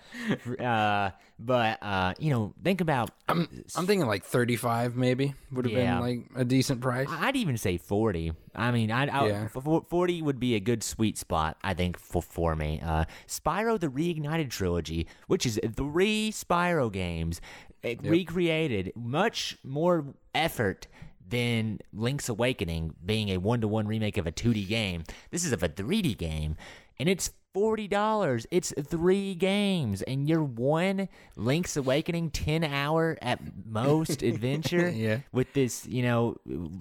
Uh, 0.63 1.11
but 1.39 1.79
uh, 1.81 2.13
you 2.19 2.29
know, 2.29 2.53
think 2.63 2.81
about. 2.81 3.11
I'm 3.27 3.49
I'm 3.75 3.87
thinking 3.87 4.07
like 4.07 4.23
thirty 4.23 4.55
five 4.55 4.95
maybe 4.95 5.33
would 5.51 5.65
have 5.65 5.73
yeah. 5.73 5.95
been 5.95 6.01
like 6.01 6.25
a 6.35 6.45
decent 6.45 6.81
price. 6.81 7.07
I'd 7.09 7.35
even 7.35 7.57
say 7.57 7.77
forty. 7.77 8.33
I 8.53 8.71
mean, 8.71 8.89
I'd, 8.89 9.09
I, 9.09 9.27
yeah. 9.27 9.47
forty 9.47 10.21
would 10.21 10.39
be 10.39 10.55
a 10.55 10.59
good 10.61 10.81
sweet 10.83 11.17
spot, 11.17 11.57
I 11.61 11.73
think, 11.73 11.99
for 11.99 12.21
for 12.21 12.55
me. 12.55 12.81
Uh, 12.81 13.05
Spyro 13.27 13.79
the 13.79 13.87
Reignited 13.87 14.49
trilogy, 14.49 15.07
which 15.27 15.45
is 15.45 15.59
three 15.75 16.31
Spyro 16.31 16.91
games 16.91 17.41
it 17.85 18.03
yep. 18.03 18.11
recreated 18.11 18.91
much 18.95 19.57
more 19.63 20.05
effort 20.33 20.87
than 21.27 21.79
Link's 21.93 22.29
Awakening 22.29 22.95
being 23.03 23.29
a 23.29 23.37
one 23.37 23.61
to 23.61 23.67
one 23.67 23.87
remake 23.87 24.17
of 24.17 24.27
a 24.27 24.31
2D 24.31 24.67
game. 24.67 25.03
This 25.31 25.45
is 25.45 25.51
of 25.51 25.63
a 25.63 25.69
3D 25.69 26.17
game, 26.17 26.55
and 26.99 27.09
it's 27.09 27.31
forty 27.55 27.87
dollars. 27.87 28.45
It's 28.51 28.73
three 28.77 29.33
games, 29.33 30.01
and 30.01 30.27
your 30.27 30.43
one 30.43 31.07
Link's 31.37 31.77
Awakening 31.77 32.31
ten 32.31 32.65
hour 32.65 33.17
at 33.21 33.39
most 33.65 34.21
adventure 34.23 34.89
yeah. 34.89 35.19
with 35.31 35.53
this, 35.53 35.87
you 35.87 36.03
know, 36.03 36.35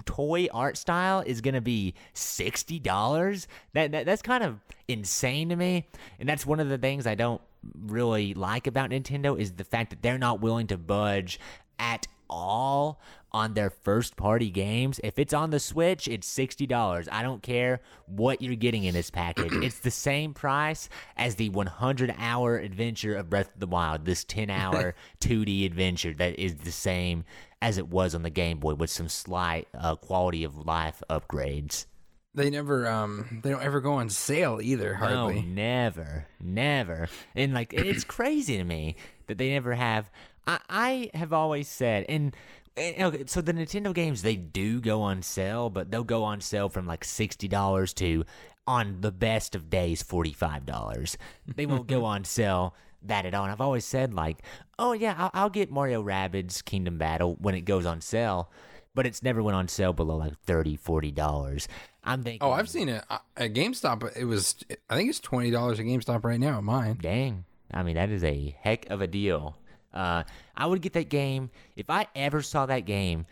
toy 0.04 0.48
art 0.52 0.76
style 0.76 1.22
is 1.24 1.40
gonna 1.40 1.60
be 1.60 1.94
sixty 2.12 2.80
dollars. 2.80 3.46
That, 3.72 3.92
that 3.92 4.04
that's 4.04 4.20
kind 4.22 4.42
of 4.42 4.58
insane 4.88 5.50
to 5.50 5.56
me, 5.56 5.86
and 6.18 6.28
that's 6.28 6.44
one 6.44 6.58
of 6.58 6.68
the 6.68 6.78
things 6.78 7.06
I 7.06 7.14
don't 7.14 7.40
really 7.78 8.34
like 8.34 8.66
about 8.66 8.90
Nintendo 8.90 9.38
is 9.38 9.52
the 9.52 9.64
fact 9.64 9.90
that 9.90 10.02
they're 10.02 10.18
not 10.18 10.40
willing 10.40 10.66
to 10.68 10.78
budge 10.78 11.38
at 11.78 12.06
all 12.28 13.00
on 13.32 13.54
their 13.54 13.70
first 13.70 14.16
party 14.16 14.50
games. 14.50 15.00
If 15.02 15.18
it's 15.18 15.34
on 15.34 15.50
the 15.50 15.58
Switch, 15.58 16.06
it's 16.06 16.32
$60. 16.32 17.08
I 17.10 17.22
don't 17.22 17.42
care 17.42 17.80
what 18.06 18.40
you're 18.40 18.54
getting 18.54 18.84
in 18.84 18.94
this 18.94 19.10
package. 19.10 19.52
it's 19.52 19.80
the 19.80 19.90
same 19.90 20.34
price 20.34 20.88
as 21.16 21.34
the 21.34 21.48
100 21.48 22.14
hour 22.16 22.58
adventure 22.58 23.16
of 23.16 23.28
Breath 23.28 23.52
of 23.52 23.60
the 23.60 23.66
Wild, 23.66 24.04
this 24.04 24.24
10 24.24 24.50
hour 24.50 24.94
2D 25.20 25.66
adventure 25.66 26.14
that 26.14 26.38
is 26.38 26.54
the 26.56 26.72
same 26.72 27.24
as 27.60 27.78
it 27.78 27.88
was 27.88 28.14
on 28.14 28.22
the 28.22 28.30
Game 28.30 28.58
Boy 28.58 28.74
with 28.74 28.90
some 28.90 29.08
slight 29.08 29.66
uh, 29.74 29.96
quality 29.96 30.44
of 30.44 30.66
life 30.66 31.02
upgrades. 31.10 31.86
They 32.34 32.50
never, 32.50 32.86
um, 32.88 33.40
they 33.42 33.50
don't 33.50 33.62
ever 33.62 33.80
go 33.80 33.94
on 33.94 34.08
sale 34.10 34.60
either. 34.60 34.94
Hardly. 34.94 35.42
No, 35.42 35.48
never, 35.48 36.26
never. 36.40 37.08
And 37.34 37.54
like, 37.54 37.72
it's 37.72 38.04
crazy 38.04 38.56
to 38.56 38.64
me 38.64 38.96
that 39.26 39.38
they 39.38 39.50
never 39.50 39.74
have. 39.74 40.10
I, 40.46 40.58
I 40.68 41.10
have 41.14 41.32
always 41.32 41.68
said, 41.68 42.06
and 42.08 42.34
okay, 42.76 43.24
so 43.26 43.40
the 43.40 43.52
Nintendo 43.52 43.94
games 43.94 44.22
they 44.22 44.36
do 44.36 44.80
go 44.80 45.02
on 45.02 45.22
sale, 45.22 45.70
but 45.70 45.90
they'll 45.90 46.04
go 46.04 46.24
on 46.24 46.40
sale 46.40 46.68
from 46.68 46.86
like 46.86 47.04
sixty 47.04 47.48
dollars 47.48 47.92
to 47.94 48.24
on 48.66 49.00
the 49.00 49.12
best 49.12 49.54
of 49.54 49.70
days 49.70 50.02
forty 50.02 50.32
five 50.32 50.66
dollars. 50.66 51.16
They 51.46 51.66
won't 51.66 51.86
go 51.86 52.04
on 52.04 52.24
sale 52.24 52.74
that 53.02 53.26
at 53.26 53.34
all. 53.34 53.44
And 53.44 53.52
I've 53.52 53.60
always 53.60 53.84
said 53.84 54.14
like, 54.14 54.38
oh 54.78 54.92
yeah, 54.92 55.14
I'll, 55.16 55.30
I'll 55.34 55.50
get 55.50 55.70
Mario 55.70 56.02
Rabbids 56.02 56.64
Kingdom 56.64 56.98
Battle 56.98 57.36
when 57.38 57.54
it 57.54 57.62
goes 57.62 57.86
on 57.86 58.00
sale, 58.00 58.50
but 58.94 59.06
it's 59.06 59.22
never 59.22 59.42
went 59.42 59.56
on 59.56 59.68
sale 59.68 59.92
below 59.92 60.16
like 60.16 60.38
30 60.40 60.76
40 60.76 61.10
dollars. 61.12 61.68
I'm 62.04 62.22
thinking. 62.22 62.46
Oh, 62.46 62.52
I've 62.52 62.68
seen 62.68 62.88
it 62.88 63.04
at 63.08 63.54
GameStop. 63.54 64.16
It 64.16 64.24
was, 64.24 64.56
I 64.90 64.96
think 64.96 65.08
it's 65.08 65.20
twenty 65.20 65.50
dollars 65.50 65.80
at 65.80 65.86
GameStop 65.86 66.24
right 66.24 66.38
now. 66.38 66.60
Mine. 66.60 66.98
Dang. 67.00 67.44
I 67.72 67.82
mean, 67.82 67.94
that 67.94 68.10
is 68.10 68.22
a 68.22 68.56
heck 68.60 68.90
of 68.90 69.00
a 69.00 69.06
deal. 69.06 69.56
Uh, 69.92 70.24
I 70.56 70.66
would 70.66 70.82
get 70.82 70.92
that 70.94 71.08
game 71.08 71.50
if 71.76 71.88
I 71.88 72.06
ever 72.14 72.42
saw 72.42 72.66
that 72.66 72.80
game 72.80 73.26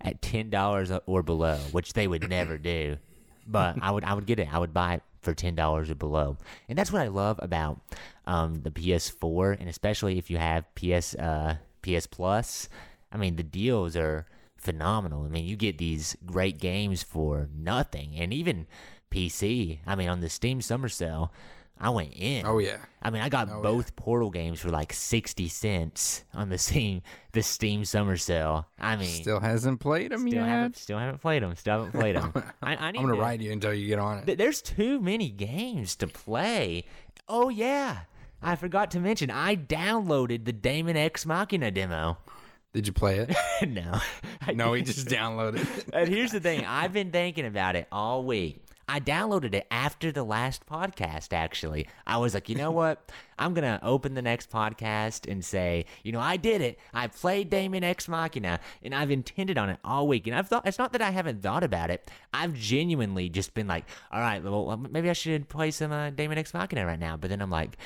at 0.00 0.20
ten 0.20 0.50
dollars 0.50 0.92
or 1.06 1.22
below, 1.22 1.56
which 1.72 1.92
they 1.94 2.06
would 2.06 2.28
never 2.28 2.58
do. 2.58 2.98
But 3.46 3.76
I 3.80 3.90
would, 3.90 4.04
I 4.04 4.14
would 4.14 4.26
get 4.26 4.38
it. 4.38 4.52
I 4.52 4.58
would 4.58 4.74
buy 4.74 4.94
it 4.94 5.02
for 5.22 5.32
ten 5.32 5.54
dollars 5.54 5.90
or 5.90 5.94
below, 5.94 6.36
and 6.68 6.76
that's 6.76 6.92
what 6.92 7.02
I 7.02 7.08
love 7.08 7.40
about 7.42 7.80
um, 8.26 8.60
the 8.62 8.70
PS4, 8.70 9.58
and 9.58 9.68
especially 9.68 10.18
if 10.18 10.30
you 10.30 10.36
have 10.36 10.64
PS 10.74 11.14
uh, 11.14 11.56
PS 11.82 12.06
Plus. 12.06 12.68
I 13.10 13.16
mean, 13.16 13.36
the 13.36 13.42
deals 13.42 13.96
are 13.96 14.26
phenomenal. 14.58 15.24
I 15.24 15.28
mean, 15.28 15.46
you 15.46 15.56
get 15.56 15.78
these 15.78 16.16
great 16.26 16.58
games 16.58 17.02
for 17.02 17.48
nothing, 17.54 18.14
and 18.16 18.32
even 18.32 18.66
PC. 19.10 19.78
I 19.86 19.94
mean, 19.94 20.08
on 20.08 20.20
the 20.20 20.28
Steam 20.28 20.60
Summer 20.60 20.88
Sale, 20.88 21.32
I 21.80 21.90
went 21.90 22.12
in. 22.14 22.44
Oh 22.46 22.58
yeah. 22.58 22.78
I 23.00 23.10
mean, 23.10 23.22
I 23.22 23.28
got 23.28 23.48
oh, 23.50 23.62
both 23.62 23.86
yeah. 23.86 24.02
Portal 24.02 24.30
games 24.30 24.60
for 24.60 24.70
like 24.70 24.92
sixty 24.92 25.48
cents 25.48 26.24
on 26.34 26.48
the 26.48 26.58
Steam 26.58 27.02
the 27.32 27.42
Steam 27.42 27.84
Summer 27.84 28.16
Sale. 28.16 28.66
I 28.78 28.96
mean, 28.96 29.08
still 29.08 29.40
hasn't 29.40 29.80
played 29.80 30.10
them 30.10 30.20
still 30.20 30.32
yet. 30.32 30.48
Haven't, 30.48 30.76
still 30.76 30.98
haven't 30.98 31.20
played 31.20 31.42
them. 31.42 31.54
Still 31.56 31.84
haven't 31.84 31.98
played 31.98 32.16
them. 32.16 32.32
I, 32.62 32.74
I 32.74 32.88
am 32.88 32.94
gonna 32.94 33.14
to, 33.14 33.20
ride 33.20 33.40
you 33.40 33.52
until 33.52 33.72
you 33.72 33.86
get 33.86 33.98
on 33.98 34.18
it. 34.18 34.26
Th- 34.26 34.38
there's 34.38 34.60
too 34.60 35.00
many 35.00 35.30
games 35.30 35.94
to 35.96 36.08
play. 36.08 36.84
Oh 37.28 37.48
yeah, 37.48 38.00
I 38.42 38.56
forgot 38.56 38.90
to 38.92 39.00
mention 39.00 39.30
I 39.30 39.54
downloaded 39.54 40.44
the 40.44 40.52
Daemon 40.52 40.96
X 40.96 41.24
Machina 41.26 41.70
demo. 41.70 42.18
Did 42.74 42.86
you 42.86 42.92
play 42.92 43.18
it? 43.18 43.34
no. 43.68 44.00
no, 44.54 44.72
he 44.74 44.82
just 44.82 45.08
downloaded 45.08 45.60
it. 45.78 45.86
and 45.92 46.08
here's 46.08 46.32
the 46.32 46.40
thing 46.40 46.64
I've 46.66 46.92
been 46.92 47.10
thinking 47.10 47.46
about 47.46 47.76
it 47.76 47.88
all 47.90 48.24
week. 48.24 48.62
I 48.90 49.00
downloaded 49.00 49.52
it 49.52 49.66
after 49.70 50.10
the 50.10 50.24
last 50.24 50.64
podcast, 50.64 51.34
actually. 51.34 51.86
I 52.06 52.16
was 52.16 52.32
like, 52.32 52.48
you 52.48 52.54
know 52.54 52.70
what? 52.70 53.10
I'm 53.38 53.52
going 53.52 53.64
to 53.64 53.84
open 53.84 54.14
the 54.14 54.22
next 54.22 54.50
podcast 54.50 55.30
and 55.30 55.44
say, 55.44 55.84
you 56.02 56.10
know, 56.10 56.20
I 56.20 56.38
did 56.38 56.60
it. 56.62 56.78
I 56.94 57.06
played 57.06 57.50
Daemon 57.50 57.84
X 57.84 58.08
Machina 58.08 58.58
and 58.82 58.94
I've 58.94 59.10
intended 59.10 59.58
on 59.58 59.68
it 59.68 59.78
all 59.84 60.08
week. 60.08 60.26
And 60.26 60.34
I've 60.34 60.48
thought, 60.48 60.66
it's 60.66 60.78
not 60.78 60.92
that 60.92 61.02
I 61.02 61.10
haven't 61.10 61.42
thought 61.42 61.62
about 61.62 61.90
it. 61.90 62.10
I've 62.32 62.54
genuinely 62.54 63.28
just 63.28 63.52
been 63.52 63.68
like, 63.68 63.84
all 64.10 64.20
right, 64.20 64.42
well, 64.42 64.76
maybe 64.90 65.10
I 65.10 65.12
should 65.12 65.48
play 65.48 65.70
some 65.70 65.92
uh, 65.92 66.10
Daemon 66.10 66.38
X 66.38 66.54
Machina 66.54 66.86
right 66.86 66.98
now. 66.98 67.16
But 67.16 67.30
then 67.30 67.42
I'm 67.42 67.50
like, 67.50 67.76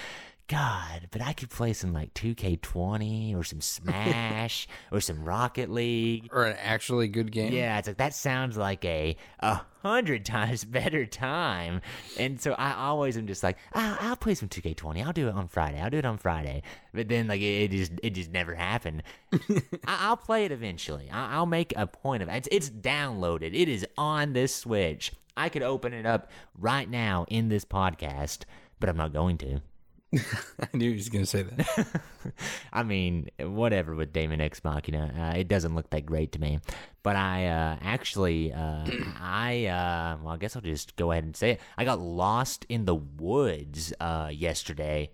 God, 0.48 1.08
but 1.10 1.22
I 1.22 1.32
could 1.32 1.50
play 1.50 1.72
some 1.72 1.92
like 1.92 2.12
2K20 2.14 3.34
or 3.36 3.42
some 3.42 3.60
Smash 3.62 4.68
or 4.90 5.00
some 5.00 5.24
Rocket 5.24 5.70
League. 5.70 6.28
Or 6.32 6.44
an 6.44 6.56
actually 6.60 7.08
good 7.08 7.32
game. 7.32 7.52
Yeah, 7.52 7.78
it's 7.78 7.88
like 7.88 7.96
that 7.96 8.14
sounds 8.14 8.56
like 8.56 8.84
a 8.84 9.16
a 9.40 9.60
hundred 9.82 10.24
times 10.26 10.64
better 10.64 11.06
time. 11.06 11.80
And 12.18 12.40
so 12.40 12.52
I 12.52 12.74
always 12.74 13.16
am 13.16 13.26
just 13.26 13.42
like, 13.42 13.56
I'll, 13.72 13.96
I'll 14.00 14.16
play 14.16 14.34
some 14.34 14.48
2K20. 14.48 15.04
I'll 15.04 15.12
do 15.12 15.28
it 15.28 15.34
on 15.34 15.48
Friday. 15.48 15.80
I'll 15.80 15.90
do 15.90 15.98
it 15.98 16.04
on 16.04 16.18
Friday. 16.18 16.62
But 16.92 17.08
then 17.08 17.28
like 17.28 17.40
it, 17.40 17.64
it 17.64 17.70
just 17.70 17.92
it 18.02 18.10
just 18.10 18.30
never 18.30 18.54
happened. 18.54 19.02
I, 19.86 20.10
will 20.10 20.16
play 20.16 20.44
it 20.44 20.52
eventually. 20.52 21.08
I, 21.10 21.38
will 21.38 21.46
make 21.46 21.72
a 21.76 21.86
point 21.86 22.22
of 22.22 22.28
it. 22.28 22.36
It's, 22.36 22.48
it's 22.50 22.70
downloaded. 22.70 23.54
It 23.54 23.68
is 23.68 23.86
on 23.96 24.32
this 24.32 24.54
Switch. 24.54 25.12
I 25.36 25.48
could 25.48 25.62
open 25.62 25.94
it 25.94 26.04
up 26.04 26.30
right 26.58 26.88
now 26.88 27.24
in 27.28 27.48
this 27.48 27.64
podcast, 27.64 28.40
but 28.80 28.88
I'm 28.88 28.96
not 28.96 29.12
going 29.12 29.38
to. 29.38 29.62
I 30.60 30.76
knew 30.76 30.90
he 30.90 30.96
was 30.96 31.08
going 31.08 31.24
to 31.24 31.30
say 31.30 31.42
that. 31.42 32.02
I 32.72 32.82
mean, 32.82 33.30
whatever 33.38 33.94
with 33.94 34.12
Daemon 34.12 34.40
X 34.40 34.62
Machina, 34.62 35.12
uh, 35.18 35.38
it 35.38 35.48
doesn't 35.48 35.74
look 35.74 35.88
that 35.90 36.04
great 36.04 36.32
to 36.32 36.40
me. 36.40 36.60
But 37.02 37.16
I 37.16 37.46
uh, 37.46 37.76
actually, 37.80 38.52
uh, 38.52 38.84
I 39.18 39.66
uh, 39.66 40.18
well, 40.22 40.34
I 40.34 40.36
guess 40.36 40.54
I'll 40.54 40.62
just 40.62 40.96
go 40.96 41.12
ahead 41.12 41.24
and 41.24 41.34
say 41.34 41.52
it. 41.52 41.60
I 41.78 41.84
got 41.84 41.98
lost 41.98 42.66
in 42.68 42.84
the 42.84 42.94
woods 42.94 43.94
uh, 44.00 44.30
yesterday. 44.32 45.10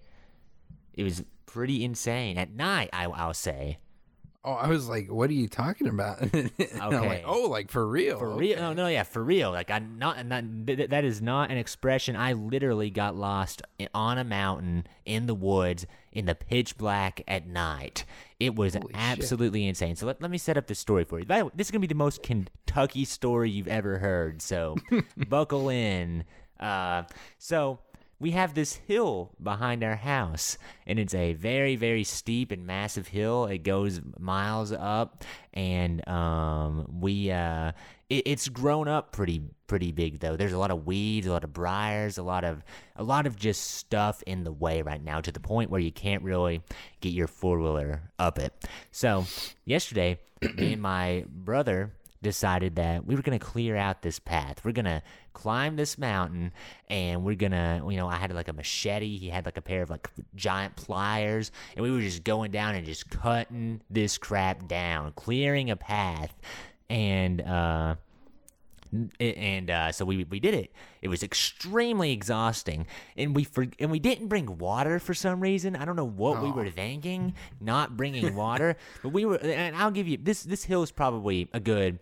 It 0.94 1.04
was 1.04 1.22
pretty 1.46 1.84
insane 1.84 2.36
at 2.36 2.50
night. 2.50 2.90
I, 2.92 3.04
I'll 3.04 3.34
say. 3.34 3.78
Oh, 4.48 4.54
I 4.54 4.68
was 4.68 4.88
like, 4.88 5.12
"What 5.12 5.28
are 5.28 5.34
you 5.34 5.46
talking 5.46 5.88
about?" 5.88 6.22
okay. 6.34 6.48
Like, 6.80 7.24
oh, 7.26 7.48
like 7.50 7.70
for 7.70 7.86
real? 7.86 8.18
For 8.18 8.28
okay. 8.28 8.40
real? 8.40 8.58
No, 8.58 8.72
no, 8.72 8.86
yeah, 8.88 9.02
for 9.02 9.22
real. 9.22 9.50
Like 9.50 9.70
I 9.70 9.78
not, 9.78 10.24
not 10.24 10.42
that 10.64 11.04
is 11.04 11.20
not 11.20 11.50
an 11.50 11.58
expression. 11.58 12.16
I 12.16 12.32
literally 12.32 12.88
got 12.88 13.14
lost 13.14 13.60
on 13.92 14.16
a 14.16 14.24
mountain 14.24 14.86
in 15.04 15.26
the 15.26 15.34
woods 15.34 15.86
in 16.12 16.24
the 16.24 16.34
pitch 16.34 16.78
black 16.78 17.20
at 17.28 17.46
night. 17.46 18.06
It 18.40 18.54
was 18.54 18.72
Holy 18.72 18.90
absolutely 18.94 19.60
shit. 19.64 19.68
insane. 19.68 19.96
So 19.96 20.06
let, 20.06 20.22
let 20.22 20.30
me 20.30 20.38
set 20.38 20.56
up 20.56 20.66
the 20.66 20.74
story 20.74 21.04
for 21.04 21.20
you. 21.20 21.26
Way, 21.28 21.42
This 21.54 21.66
is 21.66 21.70
gonna 21.70 21.80
be 21.80 21.86
the 21.86 21.94
most 21.94 22.22
Kentucky 22.22 23.04
story 23.04 23.50
you've 23.50 23.68
ever 23.68 23.98
heard. 23.98 24.40
So 24.40 24.76
buckle 25.28 25.68
in. 25.68 26.24
Uh, 26.58 27.02
so 27.36 27.80
we 28.20 28.32
have 28.32 28.54
this 28.54 28.74
hill 28.74 29.30
behind 29.42 29.84
our 29.84 29.96
house 29.96 30.58
and 30.86 30.98
it's 30.98 31.14
a 31.14 31.34
very 31.34 31.76
very 31.76 32.04
steep 32.04 32.50
and 32.50 32.66
massive 32.66 33.08
hill. 33.08 33.46
It 33.46 33.58
goes 33.58 34.00
miles 34.18 34.72
up 34.72 35.24
and 35.54 36.06
um, 36.08 37.00
we 37.00 37.30
uh, 37.30 37.72
it, 38.08 38.22
it's 38.26 38.48
grown 38.48 38.88
up 38.88 39.12
pretty 39.12 39.42
pretty 39.66 39.92
big 39.92 40.18
though. 40.18 40.36
There's 40.36 40.52
a 40.52 40.58
lot 40.58 40.70
of 40.70 40.86
weeds 40.86 41.26
a 41.26 41.32
lot 41.32 41.44
of 41.44 41.52
briars 41.52 42.18
a 42.18 42.22
lot 42.22 42.44
of 42.44 42.64
a 42.96 43.04
lot 43.04 43.26
of 43.26 43.36
just 43.36 43.62
stuff 43.76 44.22
in 44.26 44.44
the 44.44 44.52
way 44.52 44.82
right 44.82 45.02
now 45.02 45.20
to 45.20 45.30
the 45.30 45.40
point 45.40 45.70
where 45.70 45.80
you 45.80 45.92
can't 45.92 46.22
really 46.22 46.62
get 47.00 47.10
your 47.10 47.28
four-wheeler 47.28 48.10
up 48.18 48.38
it. 48.38 48.52
So 48.90 49.26
yesterday 49.64 50.18
me 50.56 50.72
and 50.72 50.82
my 50.82 51.24
brother 51.28 51.92
decided 52.22 52.76
that 52.76 53.06
we 53.06 53.14
were 53.14 53.22
going 53.22 53.38
to 53.38 53.44
clear 53.44 53.76
out 53.76 54.02
this 54.02 54.18
path. 54.18 54.64
We're 54.64 54.72
going 54.72 54.86
to 54.86 55.02
climb 55.32 55.76
this 55.76 55.98
mountain 55.98 56.52
and 56.88 57.24
we're 57.24 57.36
going 57.36 57.52
to, 57.52 57.82
you 57.88 57.96
know, 57.96 58.08
I 58.08 58.16
had 58.16 58.32
like 58.34 58.48
a 58.48 58.52
machete. 58.52 59.18
He 59.18 59.28
had 59.28 59.44
like 59.44 59.56
a 59.56 59.62
pair 59.62 59.82
of 59.82 59.90
like 59.90 60.08
giant 60.34 60.76
pliers 60.76 61.52
and 61.76 61.82
we 61.82 61.90
were 61.90 62.00
just 62.00 62.24
going 62.24 62.50
down 62.50 62.74
and 62.74 62.84
just 62.84 63.08
cutting 63.10 63.80
this 63.88 64.18
crap 64.18 64.66
down, 64.66 65.12
clearing 65.12 65.70
a 65.70 65.76
path. 65.76 66.34
And, 66.90 67.40
uh, 67.40 67.96
and 69.20 69.70
uh, 69.70 69.92
so 69.92 70.04
we 70.04 70.24
we 70.24 70.40
did 70.40 70.54
it. 70.54 70.72
It 71.02 71.08
was 71.08 71.22
extremely 71.22 72.12
exhausting, 72.12 72.86
and 73.16 73.34
we 73.34 73.44
for, 73.44 73.66
and 73.78 73.90
we 73.90 73.98
didn't 73.98 74.28
bring 74.28 74.58
water 74.58 74.98
for 74.98 75.14
some 75.14 75.40
reason. 75.40 75.76
I 75.76 75.84
don't 75.84 75.96
know 75.96 76.06
what 76.06 76.38
oh. 76.38 76.44
we 76.44 76.52
were 76.52 76.70
thinking, 76.70 77.34
not 77.60 77.96
bringing 77.96 78.34
water. 78.34 78.76
but 79.02 79.10
we 79.10 79.24
were, 79.24 79.36
and 79.36 79.76
I'll 79.76 79.90
give 79.90 80.08
you 80.08 80.18
this. 80.20 80.42
This 80.42 80.64
hill 80.64 80.82
is 80.82 80.90
probably 80.90 81.48
a 81.52 81.60
good 81.60 82.00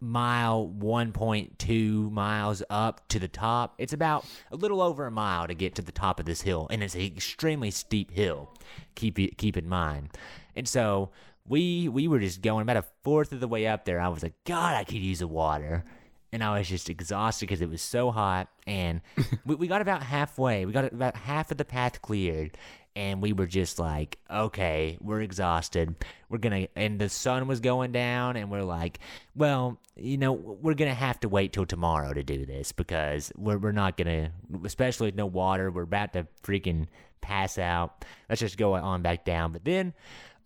mile 0.00 0.66
1.2 0.78 2.10
miles 2.10 2.62
up 2.70 3.06
to 3.08 3.18
the 3.18 3.28
top 3.28 3.74
it's 3.76 3.92
about 3.92 4.24
a 4.50 4.56
little 4.56 4.80
over 4.80 5.06
a 5.06 5.10
mile 5.10 5.46
to 5.46 5.52
get 5.52 5.74
to 5.74 5.82
the 5.82 5.92
top 5.92 6.18
of 6.18 6.24
this 6.24 6.40
hill 6.40 6.66
and 6.70 6.82
it's 6.82 6.94
an 6.94 7.02
extremely 7.02 7.70
steep 7.70 8.10
hill 8.10 8.50
keep 8.94 9.18
keep 9.36 9.58
in 9.58 9.68
mind 9.68 10.08
and 10.56 10.66
so 10.66 11.10
we 11.46 11.86
we 11.86 12.08
were 12.08 12.18
just 12.18 12.40
going 12.40 12.62
about 12.62 12.78
a 12.78 12.84
fourth 13.04 13.30
of 13.30 13.40
the 13.40 13.48
way 13.48 13.66
up 13.66 13.84
there 13.84 14.00
i 14.00 14.08
was 14.08 14.22
like 14.22 14.32
god 14.44 14.74
i 14.74 14.84
could 14.84 14.96
use 14.96 15.18
the 15.18 15.28
water 15.28 15.84
and 16.32 16.44
I 16.44 16.58
was 16.58 16.68
just 16.68 16.88
exhausted 16.88 17.46
because 17.46 17.60
it 17.60 17.68
was 17.68 17.82
so 17.82 18.10
hot. 18.10 18.48
And 18.66 19.00
we, 19.44 19.54
we 19.56 19.66
got 19.66 19.82
about 19.82 20.02
halfway. 20.02 20.64
We 20.66 20.72
got 20.72 20.92
about 20.92 21.16
half 21.16 21.50
of 21.50 21.56
the 21.56 21.64
path 21.64 22.02
cleared, 22.02 22.56
and 22.96 23.22
we 23.22 23.32
were 23.32 23.46
just 23.46 23.78
like, 23.78 24.18
okay, 24.30 24.98
we're 25.00 25.20
exhausted. 25.20 25.94
We're 26.28 26.38
gonna, 26.38 26.68
and 26.76 26.98
the 26.98 27.08
sun 27.08 27.46
was 27.46 27.60
going 27.60 27.92
down, 27.92 28.36
and 28.36 28.50
we're 28.50 28.62
like, 28.62 29.00
well, 29.34 29.78
you 29.96 30.18
know, 30.18 30.32
we're 30.32 30.74
gonna 30.74 30.94
have 30.94 31.20
to 31.20 31.28
wait 31.28 31.52
till 31.52 31.66
tomorrow 31.66 32.12
to 32.12 32.22
do 32.22 32.46
this 32.46 32.72
because 32.72 33.32
we're 33.36 33.58
we're 33.58 33.72
not 33.72 33.96
gonna, 33.96 34.32
especially 34.64 35.08
with 35.08 35.16
no 35.16 35.26
water. 35.26 35.70
We're 35.70 35.82
about 35.82 36.12
to 36.14 36.26
freaking 36.42 36.86
pass 37.20 37.58
out. 37.58 38.04
Let's 38.28 38.40
just 38.40 38.56
go 38.56 38.74
on 38.74 39.02
back 39.02 39.24
down. 39.24 39.52
But 39.52 39.64
then, 39.64 39.94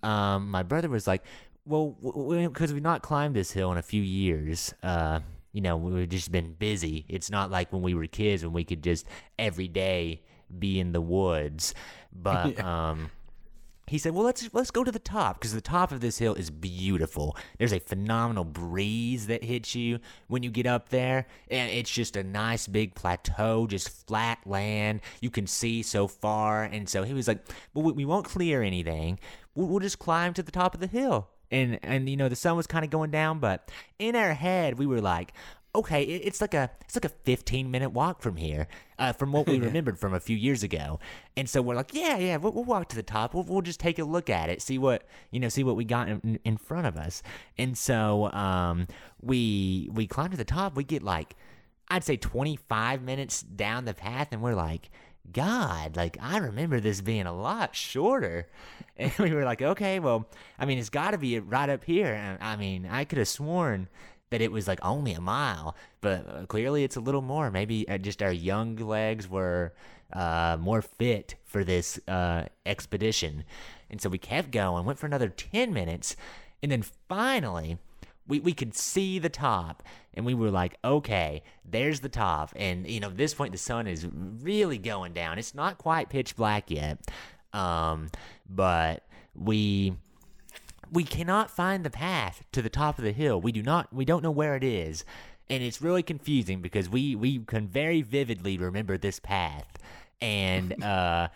um, 0.03 0.51
my 0.51 0.63
brother 0.63 0.89
was 0.89 1.07
like, 1.07 1.23
well, 1.67 1.97
because 2.03 2.73
we've 2.73 2.83
not 2.83 3.03
climbed 3.03 3.35
this 3.35 3.51
hill 3.51 3.73
in 3.73 3.79
a 3.79 3.83
few 3.83 4.03
years. 4.03 4.75
Uh, 4.83 5.21
you 5.55 5.61
know, 5.61 5.77
we've 5.77 6.09
just 6.09 6.33
been 6.33 6.53
busy. 6.53 7.07
It's 7.09 7.31
not 7.31 7.51
like 7.51 7.73
when 7.73 7.81
we 7.81 7.95
were 7.95 8.09
kids 8.09 8.45
when 8.45 8.53
we 8.53 8.65
could 8.65 8.83
just 8.83 9.07
every 9.39 9.69
day 9.69 10.23
be 10.59 10.81
in 10.81 10.93
the 10.93 11.01
woods. 11.01 11.75
But 12.13 12.55
yeah. 12.59 12.91
um 12.91 13.11
he 13.87 13.99
said, 13.99 14.15
"Well, 14.15 14.25
let's 14.25 14.49
let's 14.53 14.71
go 14.71 14.83
to 14.83 14.91
the 14.91 14.99
top 14.99 15.39
because 15.39 15.53
the 15.53 15.61
top 15.61 15.93
of 15.93 16.01
this 16.01 16.19
hill 16.19 16.35
is 16.35 16.51
beautiful. 16.51 17.37
There's 17.59 17.73
a 17.73 17.79
phenomenal 17.79 18.45
breeze 18.45 19.27
that 19.29 19.45
hits 19.45 19.75
you 19.75 20.01
when 20.27 20.43
you 20.43 20.51
get 20.51 20.67
up 20.67 20.89
there, 20.89 21.27
and 21.51 21.71
it's 21.71 21.91
just 21.91 22.17
a 22.17 22.25
nice 22.25 22.67
big 22.67 22.95
plateau, 22.95 23.67
just 23.67 24.07
flat 24.09 24.39
land. 24.47 25.03
You 25.21 25.31
can 25.31 25.47
see 25.47 25.83
so 25.83 26.09
far." 26.09 26.65
And 26.65 26.89
so 26.89 27.05
he 27.05 27.13
was 27.13 27.29
like, 27.29 27.47
"Well, 27.75 27.93
we 27.93 28.05
won't 28.05 28.25
clear 28.25 28.63
anything. 28.63 29.21
We'll, 29.55 29.69
we'll 29.69 29.81
just 29.81 29.99
climb 29.99 30.35
to 30.35 30.43
the 30.43 30.53
top 30.53 30.75
of 30.75 30.81
the 30.81 30.89
hill." 30.89 31.29
And 31.55 31.79
and 31.83 32.09
you 32.09 32.17
know 32.17 32.29
the 32.29 32.37
sun 32.37 32.57
was 32.57 32.67
kind 32.67 32.85
of 32.85 32.91
going 32.91 33.11
down, 33.11 33.39
but 33.39 33.71
in 33.99 34.17
our 34.17 34.35
head 34.35 34.79
we 34.79 34.87
were 34.87 35.01
like, 35.01 35.33
okay, 35.75 36.03
it's 36.03 36.41
like 36.41 36.55
a 36.55 36.71
it's 36.83 36.97
like 36.97 37.05
a 37.05 37.09
15 37.09 37.71
minute 37.71 37.91
walk 37.91 38.23
from 38.23 38.37
here, 38.37 38.69
uh, 38.99 39.13
from 39.13 39.33
what 39.33 39.47
we 39.47 39.59
remembered 39.61 39.99
from 39.99 40.15
a 40.15 40.21
few 40.21 40.37
years 40.37 40.63
ago. 40.63 40.99
And 41.37 41.49
so 41.49 41.63
we're 41.63 41.75
like, 41.75 41.95
yeah, 41.95 42.17
yeah, 42.19 42.37
we'll, 42.37 42.53
we'll 42.53 42.65
walk 42.65 42.89
to 42.91 42.97
the 42.97 43.03
top. 43.03 43.35
We'll, 43.35 43.45
we'll, 43.45 43.63
just 43.63 43.81
take 43.81 43.99
a 43.99 44.05
look 44.05 44.31
at 44.31 44.51
it, 44.51 44.63
see 44.63 44.79
what 44.79 45.05
you 45.31 45.41
know, 45.41 45.49
see 45.49 45.65
what 45.65 45.77
we 45.77 45.85
got 45.85 46.09
in, 46.09 46.39
in 46.45 46.57
front 46.57 46.87
of 46.87 46.97
us. 46.97 47.23
And 47.59 47.77
so 47.77 48.31
um, 48.33 48.87
we 49.21 49.89
we 49.93 50.07
climb 50.07 50.31
to 50.31 50.37
the 50.37 50.45
top. 50.45 50.77
We 50.77 50.85
get 50.85 51.03
like, 51.03 51.37
I'd 51.89 52.05
say 52.05 52.17
25 52.17 53.03
minutes 53.03 53.43
down 53.43 53.85
the 53.85 53.95
path, 53.95 54.29
and 54.33 54.43
we're 54.43 54.55
like. 54.55 54.91
God, 55.33 55.97
like 55.97 56.17
I 56.21 56.39
remember 56.39 56.81
this 56.81 57.01
being 57.01 57.27
a 57.27 57.37
lot 57.37 57.75
shorter. 57.75 58.49
And 58.97 59.13
we 59.19 59.33
were 59.33 59.43
like, 59.43 59.61
okay, 59.61 59.99
well, 59.99 60.29
I 60.57 60.67
mean, 60.67 60.79
it's 60.79 60.89
got 60.89 61.11
to 61.11 61.19
be 61.19 61.41
right 61.41 61.69
up 61.69 61.83
here. 61.83 62.15
And 62.15 62.39
I 62.41 62.55
mean, 62.55 62.87
I 62.89 63.03
could 63.03 63.19
have 63.19 63.27
sworn 63.27 63.89
that 64.31 64.41
it 64.41 64.53
was 64.53 64.69
like 64.69 64.79
only 64.85 65.15
a 65.15 65.21
mile, 65.21 65.75
but 66.01 66.29
uh, 66.29 66.47
clearly 66.47 66.85
it's 66.85 66.95
a 66.95 67.01
little 67.01 67.21
more. 67.21 67.51
Maybe 67.51 67.89
uh, 67.89 67.99
just 67.99 68.23
our 68.23 68.31
young 68.31 68.77
legs 68.77 69.29
were 69.29 69.73
uh, 70.13 70.59
more 70.61 70.81
fit 70.81 71.35
for 71.45 71.65
this 71.65 71.99
uh, 72.07 72.45
expedition. 72.67 73.43
And 73.91 74.01
so 74.01 74.09
we 74.09 74.19
kept 74.19 74.53
going, 74.53 74.85
went 74.85 75.01
for 75.01 75.07
another 75.07 75.29
10 75.29 75.73
minutes, 75.73 76.15
and 76.63 76.71
then 76.71 76.83
finally, 77.09 77.79
we, 78.27 78.41
we 78.41 78.53
could 78.53 78.75
see 78.75 79.19
the 79.19 79.29
top 79.29 79.83
and 80.15 80.25
we 80.25 80.35
were 80.35 80.51
like 80.51 80.77
okay 80.85 81.43
there's 81.65 82.01
the 82.01 82.09
top. 82.09 82.53
And 82.57 82.87
you 82.89 83.01
know 83.01 83.09
at 83.09 83.17
this 83.17 83.35
point 83.35 83.53
the 83.53 83.59
sun 83.59 83.87
is 83.87 84.07
really 84.41 84.79
going 84.79 85.13
down. 85.13 85.39
It's 85.39 85.55
not 85.55 85.79
quite 85.79 86.09
pitch 86.09 86.37
black 86.37 86.71
yet 86.71 86.99
um, 87.55 88.09
but 88.51 89.07
we 89.35 89.95
we 90.93 91.05
cannot 91.05 91.51
find 91.51 91.85
the 91.85 91.91
path 91.91 92.45
to 92.53 92.61
the 92.61 92.69
top 92.69 92.99
of 92.99 93.05
the 93.05 93.13
hill. 93.13 93.41
We 93.41 93.53
do 93.53 93.63
not 93.63 93.93
we 93.93 94.05
don't 94.05 94.23
know 94.23 94.31
where 94.31 94.57
it 94.57 94.65
is. 94.65 95.05
And 95.49 95.63
it's 95.63 95.81
really 95.81 96.03
confusing 96.03 96.61
because 96.61 96.89
we 96.89 97.15
we 97.15 97.39
can 97.39 97.69
very 97.69 98.03
vividly 98.03 98.59
remember 98.59 98.99
this 98.99 99.19
path. 99.21 99.79
And 100.21 100.83
uh 100.83 101.29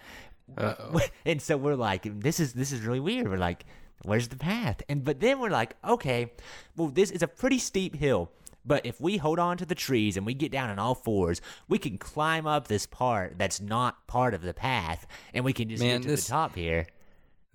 Uh-oh. 0.56 1.00
and 1.24 1.40
so 1.40 1.56
we're 1.56 1.76
like 1.76 2.20
this 2.20 2.40
is 2.40 2.52
this 2.52 2.72
is 2.72 2.80
really 2.82 3.00
weird. 3.00 3.28
We're 3.28 3.38
like 3.38 3.64
where's 4.02 4.28
the 4.28 4.36
path? 4.36 4.82
And 4.88 5.04
but 5.04 5.20
then 5.20 5.40
we're 5.40 5.50
like, 5.50 5.74
okay, 5.84 6.32
well 6.76 6.88
this 6.88 7.10
is 7.10 7.22
a 7.22 7.28
pretty 7.28 7.58
steep 7.58 7.96
hill. 7.96 8.30
But 8.64 8.84
if 8.84 9.00
we 9.00 9.16
hold 9.16 9.38
on 9.38 9.56
to 9.58 9.66
the 9.66 9.74
trees 9.74 10.16
and 10.16 10.26
we 10.26 10.34
get 10.34 10.52
down 10.52 10.68
on 10.68 10.78
all 10.78 10.94
fours, 10.94 11.40
we 11.68 11.78
can 11.78 11.96
climb 11.96 12.46
up 12.46 12.68
this 12.68 12.84
part 12.84 13.38
that's 13.38 13.60
not 13.60 14.06
part 14.06 14.34
of 14.34 14.42
the 14.42 14.52
path, 14.52 15.06
and 15.32 15.42
we 15.44 15.54
can 15.54 15.70
just 15.70 15.82
Man, 15.82 16.00
get 16.00 16.02
to 16.02 16.08
this, 16.08 16.26
the 16.26 16.30
top 16.30 16.54
here. 16.54 16.86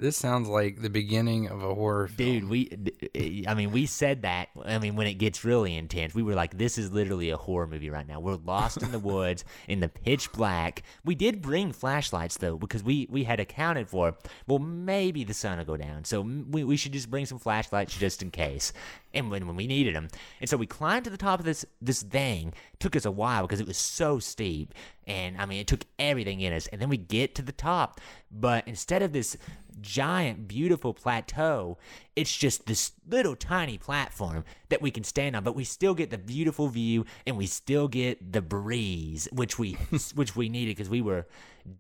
This 0.03 0.17
sounds 0.17 0.49
like 0.49 0.81
the 0.81 0.89
beginning 0.89 1.47
of 1.47 1.63
a 1.63 1.73
horror 1.73 2.09
film. 2.09 2.29
Dude, 2.41 2.49
we, 2.49 2.69
eh, 3.15 3.49
I 3.49 3.53
mean, 3.53 3.71
we 3.71 3.85
said 3.85 4.23
that. 4.23 4.49
I 4.65 4.77
mean, 4.77 4.97
when 4.97 5.07
it 5.07 5.13
gets 5.13 5.45
really 5.45 5.77
intense, 5.77 6.13
we 6.13 6.23
were 6.23 6.33
like, 6.33 6.57
this 6.57 6.77
is 6.77 6.91
literally 6.91 7.29
a 7.29 7.37
horror 7.37 7.67
movie 7.67 7.89
right 7.89 8.05
now. 8.05 8.19
We're 8.19 8.35
lost 8.35 8.83
in 8.83 8.91
the 8.91 8.99
woods 9.13 9.45
in 9.69 9.79
the 9.79 9.87
pitch 9.87 10.29
black. 10.33 10.83
We 11.05 11.15
did 11.15 11.41
bring 11.41 11.71
flashlights, 11.71 12.35
though, 12.35 12.57
because 12.57 12.83
we, 12.83 13.07
we 13.09 13.23
had 13.23 13.39
accounted 13.39 13.87
for, 13.87 14.17
well, 14.45 14.59
maybe 14.59 15.23
the 15.23 15.33
sun 15.33 15.57
will 15.57 15.63
go 15.63 15.77
down. 15.77 16.03
So 16.03 16.19
we, 16.19 16.65
we 16.65 16.75
should 16.75 16.91
just 16.91 17.09
bring 17.09 17.25
some 17.25 17.39
flashlights 17.39 17.97
just 17.97 18.21
in 18.21 18.29
case. 18.29 18.73
And 19.13 19.31
when, 19.31 19.47
when 19.47 19.55
we 19.55 19.67
needed 19.67 19.95
them. 19.95 20.09
And 20.41 20.49
so 20.49 20.57
we 20.57 20.67
climbed 20.67 21.05
to 21.05 21.11
the 21.11 21.17
top 21.17 21.39
of 21.39 21.45
this, 21.45 21.63
this 21.81 22.03
thing. 22.03 22.51
took 22.77 22.97
us 22.97 23.05
a 23.05 23.11
while 23.11 23.43
because 23.43 23.61
it 23.61 23.67
was 23.67 23.77
so 23.77 24.19
steep. 24.19 24.73
And 25.07 25.39
I 25.39 25.45
mean, 25.45 25.61
it 25.61 25.67
took 25.67 25.85
everything 25.97 26.41
in 26.41 26.51
us. 26.51 26.67
And 26.67 26.81
then 26.81 26.89
we 26.89 26.97
get 26.97 27.35
to 27.35 27.41
the 27.41 27.51
top. 27.53 28.01
But 28.31 28.67
instead 28.67 29.01
of 29.01 29.13
this 29.13 29.37
giant, 29.81 30.47
beautiful 30.47 30.93
plateau, 30.93 31.77
it's 32.15 32.35
just 32.35 32.65
this 32.65 32.91
little 33.07 33.35
tiny 33.35 33.77
platform 33.77 34.43
that 34.69 34.81
we 34.81 34.91
can 34.91 35.03
stand 35.03 35.35
on. 35.35 35.43
But 35.43 35.55
we 35.55 35.63
still 35.63 35.93
get 35.93 36.09
the 36.09 36.17
beautiful 36.17 36.67
view 36.67 37.05
and 37.25 37.37
we 37.37 37.45
still 37.45 37.87
get 37.87 38.31
the 38.31 38.41
breeze, 38.41 39.27
which 39.31 39.57
we, 39.59 39.73
which 40.15 40.35
we 40.35 40.49
needed 40.49 40.75
because 40.77 40.89
we 40.89 41.01
were 41.01 41.27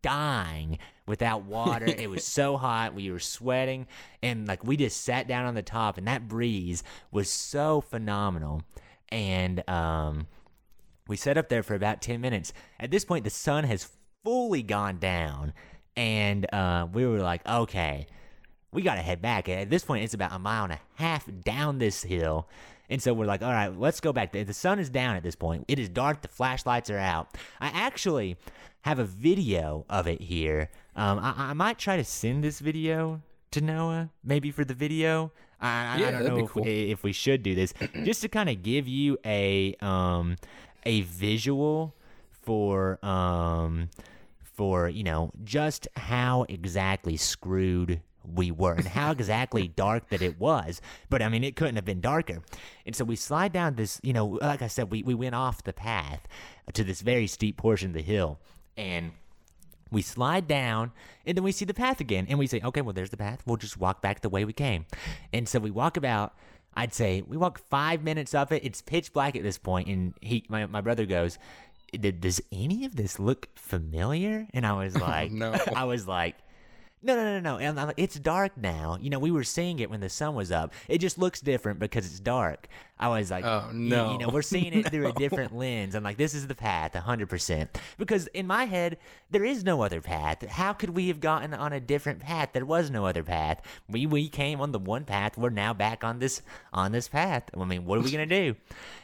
dying 0.01 0.79
without 1.05 1.43
water. 1.43 1.85
it 1.85 2.09
was 2.09 2.23
so 2.23 2.57
hot. 2.57 2.93
We 2.93 3.11
were 3.11 3.19
sweating. 3.19 3.87
And 4.21 4.47
like 4.47 4.63
we 4.63 4.77
just 4.77 5.01
sat 5.01 5.27
down 5.27 5.45
on 5.45 5.55
the 5.55 5.61
top 5.61 5.97
and 5.97 6.07
that 6.07 6.27
breeze 6.27 6.83
was 7.11 7.29
so 7.29 7.81
phenomenal. 7.81 8.63
And, 9.09 9.67
um, 9.69 10.27
we 11.07 11.17
sat 11.17 11.37
up 11.37 11.49
there 11.49 11.63
for 11.63 11.75
about 11.75 12.01
10 12.01 12.21
minutes. 12.21 12.53
At 12.79 12.89
this 12.89 13.03
point, 13.05 13.25
the 13.25 13.29
sun 13.29 13.65
has 13.65 13.89
fully 14.23 14.63
gone 14.63 14.97
down, 14.97 15.53
and 15.95 16.51
uh, 16.53 16.87
we 16.91 17.05
were 17.05 17.19
like, 17.19 17.47
okay, 17.47 18.07
we 18.71 18.81
got 18.81 18.95
to 18.95 19.01
head 19.01 19.21
back. 19.21 19.47
At 19.49 19.69
this 19.69 19.83
point, 19.83 20.03
it's 20.03 20.13
about 20.13 20.31
a 20.33 20.39
mile 20.39 20.63
and 20.65 20.73
a 20.73 20.79
half 20.95 21.27
down 21.43 21.79
this 21.79 22.03
hill. 22.03 22.47
And 22.89 23.01
so 23.01 23.13
we're 23.13 23.25
like, 23.25 23.41
all 23.41 23.51
right, 23.51 23.77
let's 23.77 23.99
go 24.01 24.11
back. 24.13 24.31
The 24.33 24.43
the 24.43 24.53
sun 24.53 24.77
is 24.79 24.89
down 24.89 25.15
at 25.15 25.23
this 25.23 25.35
point. 25.35 25.65
It 25.67 25.79
is 25.79 25.89
dark. 25.89 26.21
The 26.21 26.27
flashlights 26.27 26.89
are 26.89 26.97
out. 26.97 27.37
I 27.61 27.67
actually 27.67 28.37
have 28.81 28.99
a 28.99 29.05
video 29.05 29.85
of 29.89 30.07
it 30.07 30.21
here. 30.21 30.69
Um, 30.95 31.17
I, 31.19 31.33
I 31.37 31.53
might 31.53 31.77
try 31.79 31.95
to 31.97 32.03
send 32.03 32.43
this 32.43 32.59
video 32.59 33.21
to 33.51 33.61
Noah, 33.61 34.09
maybe 34.23 34.51
for 34.51 34.65
the 34.65 34.73
video. 34.73 35.31
I, 35.61 35.67
I- 36.03 36.07
I 36.07 36.11
don't 36.11 36.25
know 36.25 36.37
if, 36.45 36.49
cool. 36.51 36.63
if 36.67 37.03
we 37.03 37.13
should 37.13 37.41
do 37.41 37.55
this, 37.55 37.73
just 38.03 38.21
to 38.21 38.27
kind 38.27 38.49
of 38.49 38.61
give 38.61 38.87
you 38.87 39.17
a 39.25 39.75
um 39.79 40.35
a 40.85 41.01
visual 41.01 41.95
for 42.41 43.03
um 43.05 43.89
for 44.53 44.87
you 44.89 45.03
know 45.03 45.31
just 45.43 45.87
how 45.95 46.45
exactly 46.49 47.17
screwed 47.17 48.01
we 48.25 48.51
were 48.51 48.73
and 48.73 48.87
how 48.87 49.11
exactly 49.11 49.67
dark 49.75 50.09
that 50.09 50.21
it 50.21 50.39
was. 50.39 50.81
But 51.09 51.21
i 51.21 51.29
mean 51.29 51.43
it 51.43 51.55
couldn't 51.55 51.75
have 51.75 51.85
been 51.85 52.01
darker. 52.01 52.41
And 52.85 52.95
so 52.95 53.03
we 53.03 53.15
slide 53.15 53.51
down 53.51 53.75
this 53.75 53.99
you 54.03 54.13
know 54.13 54.25
like 54.41 54.61
i 54.61 54.67
said 54.67 54.91
we, 54.91 55.03
we 55.03 55.13
went 55.13 55.35
off 55.35 55.63
the 55.63 55.73
path 55.73 56.27
to 56.73 56.83
this 56.83 57.01
very 57.01 57.27
steep 57.27 57.57
portion 57.57 57.89
of 57.89 57.93
the 57.95 58.01
hill. 58.01 58.39
And 58.77 59.11
we 59.91 60.01
slide 60.01 60.47
down 60.47 60.91
and 61.25 61.37
then 61.37 61.43
we 61.43 61.51
see 61.51 61.65
the 61.65 61.73
path 61.73 61.99
again. 61.99 62.25
And 62.29 62.39
we 62.39 62.47
say 62.47 62.61
okay 62.63 62.81
well 62.81 62.93
there's 62.93 63.09
the 63.09 63.17
path. 63.17 63.43
We'll 63.45 63.57
just 63.57 63.77
walk 63.77 64.01
back 64.01 64.21
the 64.21 64.29
way 64.29 64.45
we 64.45 64.53
came. 64.53 64.85
And 65.31 65.47
so 65.47 65.59
we 65.59 65.71
walk 65.71 65.97
about 65.97 66.33
i'd 66.75 66.91
say 66.91 67.21
we 67.27 67.37
walk 67.37 67.59
five 67.69 68.01
minutes 68.03 68.33
up 68.33 68.51
it. 68.51 68.63
It's 68.63 68.81
pitch 68.81 69.13
black 69.13 69.35
at 69.35 69.43
this 69.43 69.57
point 69.57 69.87
and 69.89 70.13
he 70.21 70.43
my, 70.49 70.65
my 70.65 70.81
brother 70.81 71.05
goes 71.05 71.33
"Did- 71.35 71.41
does 72.01 72.41
any 72.51 72.85
of 72.85 72.95
this 72.95 73.19
look 73.19 73.49
familiar 73.55 74.47
and 74.53 74.65
i 74.65 74.73
was 74.73 74.95
oh, 74.97 74.99
like 74.99 75.31
no. 75.31 75.55
i 75.75 75.83
was 75.83 76.07
like 76.07 76.35
no, 77.05 77.17
no, 77.17 77.23
no, 77.23 77.39
no. 77.41 77.57
And 77.57 77.77
I'm 77.77 77.87
like, 77.87 77.99
it's 77.99 78.17
dark 78.17 78.55
now. 78.55 78.97
You 78.99 79.09
know, 79.09 79.19
we 79.19 79.29
were 79.29 79.43
seeing 79.43 79.79
it 79.79 79.89
when 79.89 79.99
the 79.99 80.09
sun 80.09 80.35
was 80.35 80.53
up. 80.53 80.73
It 80.87 80.99
just 80.99 81.17
looks 81.17 81.41
different 81.41 81.77
because 81.77 82.05
it's 82.05 82.21
dark. 82.21 82.67
I 83.03 83.09
was 83.09 83.29
like, 83.29 83.43
Oh, 83.43 83.69
no. 83.73 84.13
You 84.13 84.17
know, 84.19 84.29
we're 84.29 84.41
seeing 84.41 84.71
it 84.73 84.89
through 84.89 85.07
a 85.07 85.11
different 85.25 85.53
lens. 85.53 85.93
I'm 85.93 86.03
like, 86.03 86.15
this 86.15 86.33
is 86.33 86.47
the 86.47 86.55
path, 86.55 86.93
100%. 86.93 87.67
Because 87.97 88.27
in 88.27 88.47
my 88.47 88.63
head, 88.63 88.97
there 89.29 89.43
is 89.43 89.65
no 89.65 89.81
other 89.81 89.99
path. 89.99 90.47
How 90.47 90.71
could 90.71 90.91
we 90.91 91.09
have 91.09 91.19
gotten 91.19 91.53
on 91.53 91.73
a 91.73 91.81
different 91.81 92.21
path? 92.21 92.51
There 92.53 92.65
was 92.65 92.89
no 92.89 93.05
other 93.05 93.21
path. 93.21 93.61
We 93.89 94.05
we 94.05 94.29
came 94.29 94.61
on 94.61 94.71
the 94.71 94.79
one 94.79 95.03
path. 95.03 95.37
We're 95.37 95.49
now 95.49 95.73
back 95.73 96.05
on 96.05 96.19
this 96.19 96.41
on 96.71 96.93
this 96.93 97.09
path. 97.09 97.43
I 97.59 97.65
mean, 97.65 97.83
what 97.83 97.99
are 97.99 98.01
we 98.01 98.11
gonna 98.11 98.25
do? 98.25 98.55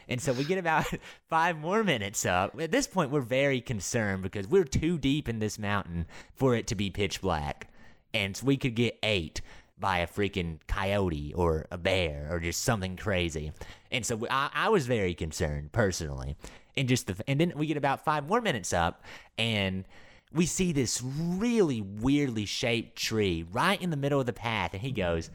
And 0.07 0.21
so 0.21 0.31
we 0.31 0.45
get 0.45 0.57
about 0.57 0.85
five 1.29 1.57
more 1.57 1.83
minutes 1.83 2.25
up. 2.25 2.59
At 2.59 2.71
this 2.71 2.87
point, 2.87 3.11
we're 3.11 3.19
very 3.19 3.59
concerned 3.59 4.23
because 4.23 4.47
we're 4.47 4.63
too 4.63 4.97
deep 4.97 5.27
in 5.27 5.39
this 5.39 5.59
mountain 5.59 6.05
for 6.35 6.55
it 6.55 6.67
to 6.67 6.75
be 6.75 6.89
pitch 6.89 7.19
black, 7.21 7.67
and 8.13 8.37
so 8.37 8.45
we 8.45 8.55
could 8.55 8.75
get 8.75 8.97
ate 9.03 9.41
by 9.79 9.99
a 9.99 10.07
freaking 10.07 10.59
coyote 10.67 11.33
or 11.35 11.65
a 11.71 11.77
bear 11.77 12.27
or 12.29 12.39
just 12.39 12.61
something 12.61 12.95
crazy. 12.95 13.51
And 13.91 14.05
so 14.05 14.27
I, 14.29 14.49
I 14.53 14.69
was 14.69 14.87
very 14.87 15.13
concerned 15.13 15.71
personally. 15.71 16.35
And 16.77 16.87
just 16.87 17.07
the 17.07 17.15
and 17.27 17.39
then 17.39 17.53
we 17.55 17.67
get 17.67 17.77
about 17.77 18.05
five 18.05 18.27
more 18.27 18.41
minutes 18.41 18.73
up 18.73 19.03
and 19.37 19.85
we 20.31 20.45
see 20.45 20.71
this 20.71 21.01
really 21.03 21.81
weirdly 21.81 22.45
shaped 22.45 22.97
tree 22.97 23.45
right 23.51 23.81
in 23.81 23.89
the 23.89 23.97
middle 23.97 24.19
of 24.19 24.25
the 24.25 24.33
path 24.33 24.73
and 24.73 24.81
he 24.81 24.91
goes, 24.91 25.29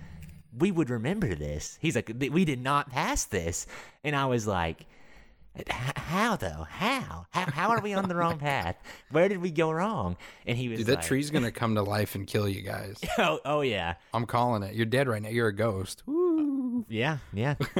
"We 0.57 0.70
would 0.70 0.88
remember 0.88 1.35
this." 1.35 1.78
He's 1.83 1.96
like, 1.96 2.11
"We 2.18 2.44
did 2.44 2.62
not 2.62 2.90
pass 2.90 3.24
this." 3.24 3.66
And 4.04 4.14
I 4.14 4.26
was 4.26 4.46
like, 4.46 4.80
"H- 4.80 4.87
how 5.68 6.36
though? 6.36 6.66
How? 6.68 7.26
How, 7.30 7.50
how 7.50 7.70
are 7.70 7.80
we 7.80 7.94
on 7.94 8.08
the 8.08 8.16
wrong 8.16 8.38
path? 8.38 8.76
Where 9.10 9.28
did 9.28 9.38
we 9.40 9.50
go 9.50 9.70
wrong? 9.70 10.16
And 10.46 10.58
he 10.58 10.68
was 10.68 10.78
Dude, 10.78 10.88
that 10.88 10.96
like, 10.96 11.04
tree's 11.06 11.30
gonna 11.30 11.52
come 11.52 11.76
to 11.76 11.82
life 11.82 12.14
and 12.14 12.26
kill 12.26 12.48
you 12.48 12.62
guys. 12.62 13.00
Oh, 13.18 13.38
oh 13.44 13.60
yeah. 13.60 13.94
I'm 14.12 14.26
calling 14.26 14.64
it. 14.64 14.74
You're 14.74 14.86
dead 14.86 15.06
right 15.08 15.22
now. 15.22 15.28
You're 15.28 15.46
a 15.48 15.54
ghost. 15.54 16.02
Woo. 16.06 16.84
Yeah, 16.88 17.18
yeah. 17.32 17.54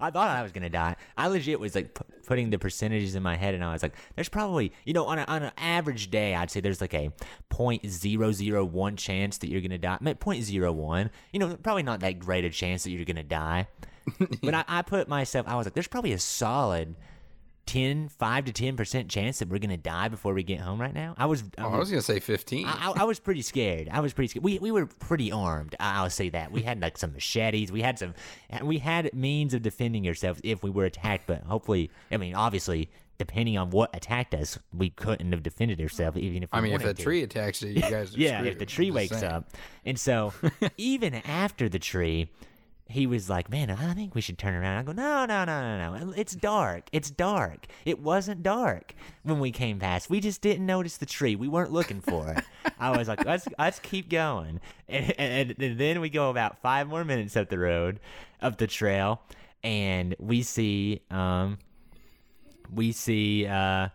I 0.00 0.10
thought 0.10 0.28
I 0.28 0.42
was 0.42 0.52
gonna 0.52 0.70
die. 0.70 0.96
I 1.16 1.26
legit 1.28 1.60
was 1.60 1.74
like 1.74 1.94
pu- 1.94 2.04
putting 2.26 2.50
the 2.50 2.58
percentages 2.58 3.14
in 3.14 3.22
my 3.22 3.36
head, 3.36 3.54
and 3.54 3.62
I 3.62 3.72
was 3.72 3.82
like, 3.82 3.94
"There's 4.14 4.30
probably, 4.30 4.72
you 4.84 4.94
know, 4.94 5.04
on 5.04 5.18
a, 5.18 5.24
on 5.28 5.42
an 5.42 5.52
average 5.58 6.10
day, 6.10 6.34
I'd 6.34 6.50
say 6.50 6.60
there's 6.60 6.80
like 6.80 6.94
a 6.94 7.12
point 7.50 7.86
zero 7.86 8.32
zero 8.32 8.64
one 8.64 8.96
chance 8.96 9.38
that 9.38 9.50
you're 9.50 9.60
gonna 9.60 9.78
die. 9.78 9.98
Point 10.18 10.42
zero 10.44 10.72
one, 10.72 11.10
you 11.32 11.38
know, 11.38 11.56
probably 11.56 11.82
not 11.82 12.00
that 12.00 12.18
great 12.18 12.44
a 12.44 12.50
chance 12.50 12.84
that 12.84 12.90
you're 12.90 13.04
gonna 13.04 13.22
die. 13.22 13.68
but 14.42 14.54
I, 14.54 14.64
I 14.68 14.82
put 14.82 15.08
myself, 15.08 15.46
I 15.48 15.56
was 15.56 15.66
like, 15.66 15.74
there's 15.74 15.88
probably 15.88 16.12
a 16.12 16.18
solid 16.18 16.94
10, 17.66 18.08
5 18.08 18.44
to 18.46 18.52
ten 18.52 18.76
percent 18.76 19.08
chance 19.08 19.38
that 19.38 19.48
we're 19.48 19.58
gonna 19.60 19.76
die 19.76 20.08
before 20.08 20.34
we 20.34 20.42
get 20.42 20.58
home 20.58 20.80
right 20.80 20.94
now. 20.94 21.14
I 21.16 21.26
was, 21.26 21.44
I 21.56 21.62
Oh, 21.64 21.68
I 21.70 21.78
was 21.78 21.88
gonna 21.88 22.02
say 22.02 22.18
15. 22.18 22.66
I, 22.66 22.70
I, 22.70 22.92
I 23.00 23.04
was 23.04 23.20
pretty 23.20 23.42
scared. 23.42 23.88
I 23.92 24.00
was 24.00 24.12
pretty 24.12 24.28
scared. 24.28 24.42
We, 24.44 24.58
we 24.58 24.72
were 24.72 24.86
pretty 24.86 25.30
armed. 25.30 25.76
I- 25.78 25.98
I'll 25.98 26.10
say 26.10 26.30
that. 26.30 26.50
We 26.50 26.62
had 26.62 26.80
like 26.80 26.98
some 26.98 27.12
machetes. 27.12 27.70
We 27.70 27.80
had 27.82 27.98
some. 27.98 28.14
We 28.62 28.78
had 28.78 29.12
means 29.14 29.54
of 29.54 29.62
defending 29.62 30.06
ourselves 30.08 30.40
if 30.42 30.64
we 30.64 30.70
were 30.70 30.84
attacked. 30.84 31.28
But 31.28 31.42
hopefully, 31.44 31.90
I 32.10 32.16
mean, 32.16 32.34
obviously, 32.34 32.90
depending 33.18 33.56
on 33.56 33.70
what 33.70 33.94
attacked 33.94 34.34
us, 34.34 34.58
we 34.72 34.90
couldn't 34.90 35.30
have 35.30 35.44
defended 35.44 35.80
ourselves 35.80 36.16
even 36.18 36.42
if 36.42 36.50
we 36.52 36.58
I 36.58 36.60
mean, 36.62 36.72
if 36.72 36.84
a 36.84 36.92
to. 36.94 37.00
tree 37.02 37.22
attacks 37.22 37.62
you, 37.62 37.68
you 37.70 37.82
guys. 37.82 38.14
Are 38.16 38.18
Yeah, 38.18 38.38
screwed. 38.38 38.52
if 38.54 38.58
the 38.58 38.66
tree 38.66 38.90
wakes 38.90 39.22
up. 39.22 39.48
And 39.84 39.96
so, 40.00 40.32
even 40.76 41.14
after 41.14 41.68
the 41.68 41.78
tree, 41.78 42.30
he 42.90 43.06
was 43.06 43.30
like, 43.30 43.50
Man, 43.50 43.70
I 43.70 43.94
think 43.94 44.14
we 44.14 44.20
should 44.20 44.38
turn 44.38 44.54
around. 44.54 44.78
I 44.78 44.82
go, 44.82 44.92
No, 44.92 45.26
no, 45.26 45.44
no, 45.44 45.78
no, 45.78 45.98
no. 45.98 46.12
It's 46.16 46.34
dark. 46.34 46.88
It's 46.92 47.10
dark. 47.10 47.66
It 47.84 48.00
wasn't 48.00 48.42
dark 48.42 48.94
when 49.22 49.40
we 49.40 49.50
came 49.50 49.78
past. 49.78 50.10
We 50.10 50.20
just 50.20 50.40
didn't 50.42 50.66
notice 50.66 50.96
the 50.96 51.06
tree. 51.06 51.36
We 51.36 51.48
weren't 51.48 51.72
looking 51.72 52.00
for 52.00 52.28
it. 52.28 52.44
I 52.78 52.96
was 52.96 53.08
like, 53.08 53.24
Let's 53.24 53.48
let's 53.58 53.78
keep 53.78 54.08
going. 54.08 54.60
And, 54.88 55.14
and, 55.18 55.54
and 55.58 55.78
then 55.78 56.00
we 56.00 56.10
go 56.10 56.30
about 56.30 56.60
five 56.62 56.88
more 56.88 57.04
minutes 57.04 57.36
up 57.36 57.48
the 57.48 57.58
road, 57.58 58.00
up 58.42 58.58
the 58.58 58.66
trail, 58.66 59.22
and 59.62 60.14
we 60.18 60.42
see 60.42 61.02
um 61.10 61.58
we 62.72 62.92
see 62.92 63.46
uh, 63.46 63.88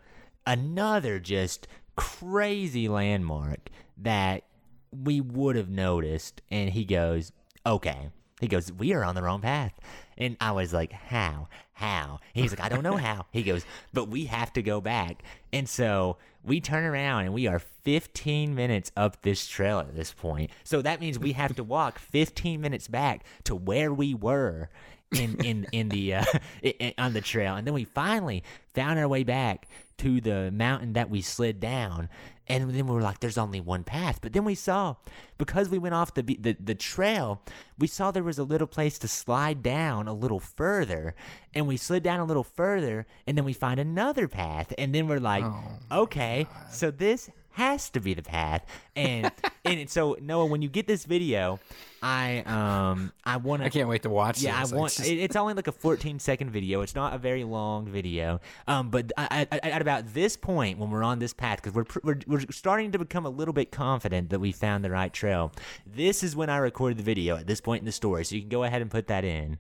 another 0.46 1.20
just 1.20 1.68
crazy 1.96 2.88
landmark 2.88 3.70
that 3.98 4.44
we 4.92 5.22
would 5.22 5.56
have 5.56 5.70
noticed. 5.70 6.42
And 6.52 6.70
he 6.70 6.86
goes, 6.86 7.32
okay. 7.66 8.10
He 8.42 8.48
goes, 8.48 8.72
we 8.72 8.94
are 8.94 9.04
on 9.04 9.16
the 9.16 9.24
wrong 9.24 9.42
path. 9.42 9.74
And 10.18 10.36
I 10.42 10.52
was 10.52 10.74
like, 10.74 10.92
how? 10.92 11.48
How? 11.74 12.20
He's 12.34 12.52
like, 12.52 12.64
I 12.64 12.70
don't 12.70 12.84
know 12.84 12.98
how. 12.98 13.26
He 13.32 13.44
goes, 13.44 13.66
but 13.94 14.10
we 14.10 14.26
have 14.26 14.52
to 14.54 14.62
go 14.62 14.82
back. 14.82 15.24
And 15.54 15.68
so 15.68 16.18
we 16.44 16.60
turn 16.60 16.84
around 16.84 17.26
and 17.26 17.34
we 17.34 17.48
are 17.48 17.60
15 17.60 18.54
minutes 18.54 18.92
up 18.96 19.22
this 19.22 19.48
trail 19.48 19.80
at 19.80 19.96
this 19.96 20.14
point. 20.14 20.52
So 20.64 20.82
that 20.82 21.00
means 21.00 21.18
we 21.18 21.34
have 21.34 21.56
to 21.56 21.64
walk 21.64 21.98
15 21.98 22.60
minutes 22.60 22.88
back 22.88 23.26
to 23.46 23.56
where 23.56 23.94
we 23.94 24.14
were 24.14 24.70
in 25.14 25.36
in 25.46 25.68
in 25.72 25.90
the 25.90 26.16
uh, 26.16 26.24
i- 26.64 26.76
i- 26.82 26.94
on 26.98 27.14
the 27.14 27.22
trail, 27.22 27.56
and 27.56 27.66
then 27.66 27.74
we 27.74 27.84
finally 27.84 28.44
found 28.74 29.00
our 29.00 29.08
way 29.08 29.24
back 29.24 29.68
to 29.98 30.20
the 30.20 30.52
mountain 30.52 30.94
that 30.94 31.10
we 31.10 31.22
slid 31.22 31.60
down. 31.60 32.10
And 32.48 32.70
then 32.76 32.86
we 32.86 32.94
were 32.94 33.02
like, 33.02 33.22
"There's 33.22 33.40
only 33.40 33.60
one 33.60 33.84
path." 33.84 34.20
But 34.22 34.34
then 34.34 34.46
we 34.46 34.54
saw, 34.54 34.96
because 35.40 35.68
we 35.70 35.80
went 35.80 35.96
off 35.96 36.14
the 36.14 36.22
be- 36.22 36.38
the 36.40 36.56
the 36.60 36.76
trail, 36.76 37.42
we 37.80 37.88
saw 37.88 38.12
there 38.12 38.22
was 38.22 38.38
a 38.38 38.44
little 38.44 38.68
place 38.68 39.00
to 39.00 39.08
slide 39.08 39.64
down 39.64 40.08
a 40.08 40.14
little 40.14 40.40
further, 40.40 41.16
and 41.56 41.66
we 41.66 41.76
slid 41.78 42.04
down 42.04 42.20
a 42.20 42.26
little 42.26 42.44
further, 42.44 43.08
and 43.26 43.36
then 43.36 43.46
we 43.46 43.54
find 43.54 43.80
another 43.80 44.28
path, 44.28 44.72
and 44.78 44.94
then 44.94 45.08
we're 45.08 45.20
like, 45.20 45.44
Oh, 45.44 46.02
"Okay, 46.04 46.46
so 46.72 46.92
this." 46.92 47.30
Has 47.56 47.90
to 47.92 48.00
be 48.00 48.14
the 48.14 48.22
path. 48.22 48.66
And 48.96 49.32
and 49.66 49.90
so 49.90 50.18
Noah, 50.22 50.46
when 50.46 50.62
you 50.62 50.70
get 50.70 50.88
this 50.88 51.06
video, 51.06 51.60
I 52.02 52.40
um 52.46 53.12
I 53.24 53.38
want 53.38 53.62
to. 53.62 53.66
I 53.66 53.70
can't 53.70 53.88
wait 53.90 54.04
to 54.04 54.10
watch. 54.10 54.42
yeah, 54.42 54.62
this. 54.62 54.72
I 54.72 54.76
want. 54.76 54.94
just- 54.94 55.10
it- 55.10 55.20
it's 55.20 55.36
only 55.36 55.54
like 55.54 55.68
a 55.68 55.72
14 55.72 56.20
second 56.20 56.52
video. 56.52 56.82
It's 56.82 56.96
not 56.96 57.14
a 57.14 57.18
very 57.18 57.44
long 57.44 57.88
video. 57.88 58.40
Um, 58.68 58.90
but 58.90 59.12
I, 59.18 59.48
I, 59.52 59.58
at 59.70 59.82
about 59.82 60.14
this 60.14 60.36
point, 60.38 60.78
when 60.80 60.90
we're 60.92 61.04
on 61.04 61.20
this 61.20 61.34
path, 61.34 61.62
because 61.62 61.74
we're, 61.74 61.86
we're 62.04 62.20
we're 62.28 62.46
starting 62.52 62.92
to 62.92 63.00
become 63.00 63.26
a 63.26 63.30
little 63.30 63.54
bit 63.54 63.72
confident 63.72 64.30
that 64.30 64.40
we 64.40 64.52
found 64.52 64.84
the 64.84 64.92
right 64.92 65.12
trail. 65.14 65.52
This 65.86 66.24
is 66.24 66.36
when 66.36 66.50
I 66.50 66.58
recorded 66.58 66.98
the 66.98 67.04
video. 67.04 67.38
At 67.38 67.48
this 67.48 67.62
point 67.62 67.82
in 67.82 67.86
the 67.86 67.92
story, 67.92 68.26
so 68.26 68.36
you 68.36 68.42
can 68.42 68.50
go 68.50 68.64
ahead 68.64 68.82
and 68.82 68.92
put 68.92 69.08
that 69.08 69.24
in. 69.24 69.58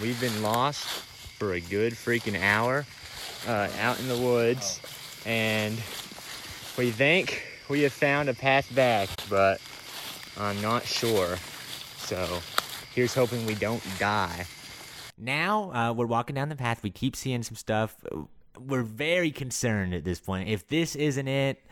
We've 0.00 0.20
been 0.20 0.42
lost 0.42 0.84
for 1.38 1.52
a 1.54 1.60
good 1.60 1.92
freaking 1.94 2.40
hour, 2.40 2.84
uh, 3.46 3.68
out 3.80 3.98
in 4.00 4.08
the 4.08 4.16
woods, 4.16 4.80
and 5.26 5.76
we 6.76 6.90
think 6.90 7.42
we 7.68 7.82
have 7.82 7.92
found 7.92 8.28
a 8.28 8.34
path 8.34 8.74
back, 8.74 9.08
but 9.30 9.60
I'm 10.38 10.60
not 10.60 10.84
sure. 10.84 11.36
So 11.98 12.40
here's 12.94 13.14
hoping 13.14 13.46
we 13.46 13.54
don't 13.54 13.82
die. 13.98 14.46
Now 15.16 15.72
uh, 15.72 15.92
we're 15.92 16.06
walking 16.06 16.34
down 16.34 16.48
the 16.48 16.56
path. 16.56 16.82
We 16.82 16.90
keep 16.90 17.14
seeing 17.14 17.42
some 17.42 17.56
stuff. 17.56 17.96
We're 18.58 18.82
very 18.82 19.30
concerned 19.30 19.94
at 19.94 20.04
this 20.04 20.20
point. 20.20 20.48
If 20.48 20.66
this 20.68 20.96
isn't 20.96 21.28
it, 21.28 21.62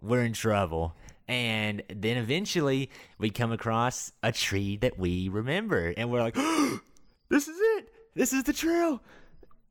we're 0.00 0.22
in 0.22 0.32
trouble. 0.32 0.94
And 1.26 1.82
then 1.94 2.16
eventually 2.16 2.90
we 3.18 3.28
come 3.28 3.52
across 3.52 4.12
a 4.22 4.32
tree 4.32 4.78
that 4.78 4.98
we 4.98 5.28
remember, 5.28 5.92
and 5.94 6.10
we're 6.10 6.22
like, 6.22 6.34
"This 7.28 7.48
is 7.48 7.58
it. 7.76 7.92
This 8.14 8.32
is 8.32 8.44
the 8.44 8.54
trail." 8.54 9.02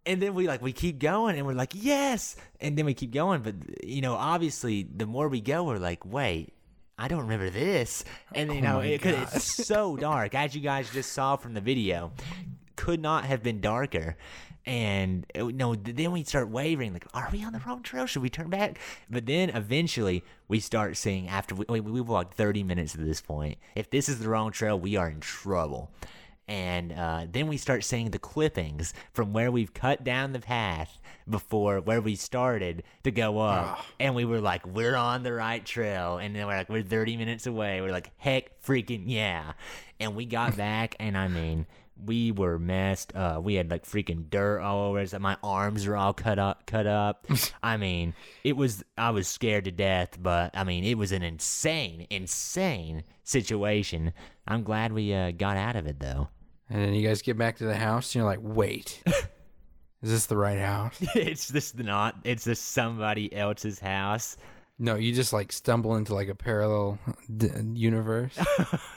And 0.07 0.21
then 0.21 0.33
we 0.33 0.47
like 0.47 0.61
we 0.61 0.71
keep 0.71 0.99
going 0.99 1.37
and 1.37 1.45
we're 1.45 1.53
like 1.53 1.73
yes! 1.75 2.35
And 2.59 2.77
then 2.77 2.85
we 2.85 2.93
keep 2.93 3.11
going 3.11 3.41
but 3.41 3.55
you 3.83 4.01
know 4.01 4.15
obviously 4.15 4.83
the 4.83 5.05
more 5.05 5.27
we 5.27 5.41
go 5.41 5.63
we're 5.65 5.77
like 5.77 6.05
wait 6.05 6.53
i 6.97 7.07
don't 7.07 7.21
remember 7.21 7.49
this. 7.49 8.03
And 8.33 8.51
you 8.51 8.59
Oh 8.59 8.63
know 8.63 8.79
it, 8.79 9.05
it's 9.05 9.65
so 9.67 9.95
dark 9.97 10.33
as 10.33 10.55
you 10.55 10.61
guys 10.61 10.89
just 10.89 11.11
saw 11.11 11.35
from 11.35 11.53
the 11.53 11.61
video 11.61 12.11
could 12.75 13.01
not 13.01 13.25
have 13.25 13.43
been 13.43 13.59
darker. 13.59 14.15
And 14.65 15.25
uh, 15.33 15.45
no 15.45 15.75
then 15.75 16.11
we 16.11 16.23
start 16.23 16.49
wavering 16.49 16.91
like 16.93 17.05
are 17.13 17.29
we 17.31 17.43
on 17.43 17.53
the 17.53 17.61
wrong 17.65 17.83
trail? 17.83 18.05
Should 18.05 18.21
we 18.21 18.29
turn 18.29 18.49
back? 18.49 18.79
But 19.09 19.25
then 19.25 19.49
eventually 19.49 20.23
we 20.47 20.59
start 20.59 20.97
seeing 20.97 21.27
after 21.29 21.55
we, 21.55 21.65
we, 21.69 21.79
we've 21.79 22.07
walked 22.07 22.33
30 22.35 22.63
minutes 22.63 22.95
at 22.95 23.05
this 23.05 23.21
point 23.21 23.57
if 23.75 23.89
this 23.89 24.09
is 24.09 24.19
the 24.19 24.27
wrong 24.27 24.51
trail 24.51 24.77
we 24.77 24.95
are 24.95 25.09
in 25.09 25.19
trouble 25.21 25.91
and 26.47 26.93
uh, 26.93 27.25
then 27.29 27.47
we 27.47 27.57
start 27.57 27.83
seeing 27.83 28.11
the 28.11 28.19
clippings 28.19 28.93
from 29.13 29.33
where 29.33 29.51
we've 29.51 29.73
cut 29.73 30.03
down 30.03 30.31
the 30.31 30.39
path 30.39 30.99
before 31.29 31.81
where 31.81 32.01
we 32.01 32.15
started 32.15 32.83
to 33.03 33.11
go 33.11 33.39
up 33.39 33.83
and 33.99 34.15
we 34.15 34.23
were 34.23 34.39
like 34.39 34.65
we're 34.65 34.95
on 34.95 35.23
the 35.23 35.33
right 35.33 35.65
trail 35.65 36.17
and 36.17 36.35
then 36.35 36.47
we're 36.47 36.55
like 36.55 36.69
we're 36.69 36.81
30 36.81 37.17
minutes 37.17 37.45
away 37.47 37.81
we're 37.81 37.91
like 37.91 38.11
heck 38.17 38.61
freaking 38.63 39.03
yeah 39.05 39.53
and 39.99 40.15
we 40.15 40.25
got 40.25 40.55
back 40.57 40.95
and 40.99 41.17
i 41.17 41.27
mean 41.27 41.65
we 42.05 42.31
were 42.31 42.59
messed 42.59 43.15
up. 43.15 43.43
We 43.43 43.55
had 43.55 43.71
like 43.71 43.85
freaking 43.85 44.29
dirt 44.29 44.61
all 44.61 44.89
over 44.89 44.99
us. 44.99 45.13
My 45.19 45.37
arms 45.43 45.87
were 45.87 45.97
all 45.97 46.13
cut 46.13 46.39
up. 46.39 46.65
Cut 46.65 46.85
up. 46.85 47.25
I 47.63 47.77
mean, 47.77 48.13
it 48.43 48.55
was. 48.55 48.83
I 48.97 49.09
was 49.11 49.27
scared 49.27 49.65
to 49.65 49.71
death, 49.71 50.17
but 50.21 50.55
I 50.55 50.63
mean, 50.63 50.83
it 50.83 50.97
was 50.97 51.11
an 51.11 51.23
insane, 51.23 52.05
insane 52.09 53.03
situation. 53.23 54.13
I'm 54.47 54.63
glad 54.63 54.93
we 54.93 55.13
uh, 55.13 55.31
got 55.31 55.57
out 55.57 55.75
of 55.75 55.87
it 55.87 55.99
though. 55.99 56.29
And 56.69 56.81
then 56.81 56.93
you 56.93 57.07
guys 57.07 57.21
get 57.21 57.37
back 57.37 57.57
to 57.57 57.65
the 57.65 57.75
house, 57.75 58.13
and 58.13 58.21
you're 58.21 58.29
like, 58.29 58.39
wait, 58.41 59.03
is 60.01 60.11
this 60.11 60.25
the 60.25 60.37
right 60.37 60.59
house? 60.59 60.95
it's 61.15 61.49
just 61.49 61.77
not. 61.77 62.15
It's 62.23 62.43
just 62.45 62.69
somebody 62.69 63.33
else's 63.33 63.79
house. 63.79 64.37
No, 64.79 64.93
you 64.93 65.11
just 65.11 65.33
like 65.33 65.51
stumble 65.51 65.95
into 65.95 66.13
like 66.13 66.27
a 66.27 66.35
parallel 66.35 66.99
d- 67.35 67.49
universe. 67.73 68.37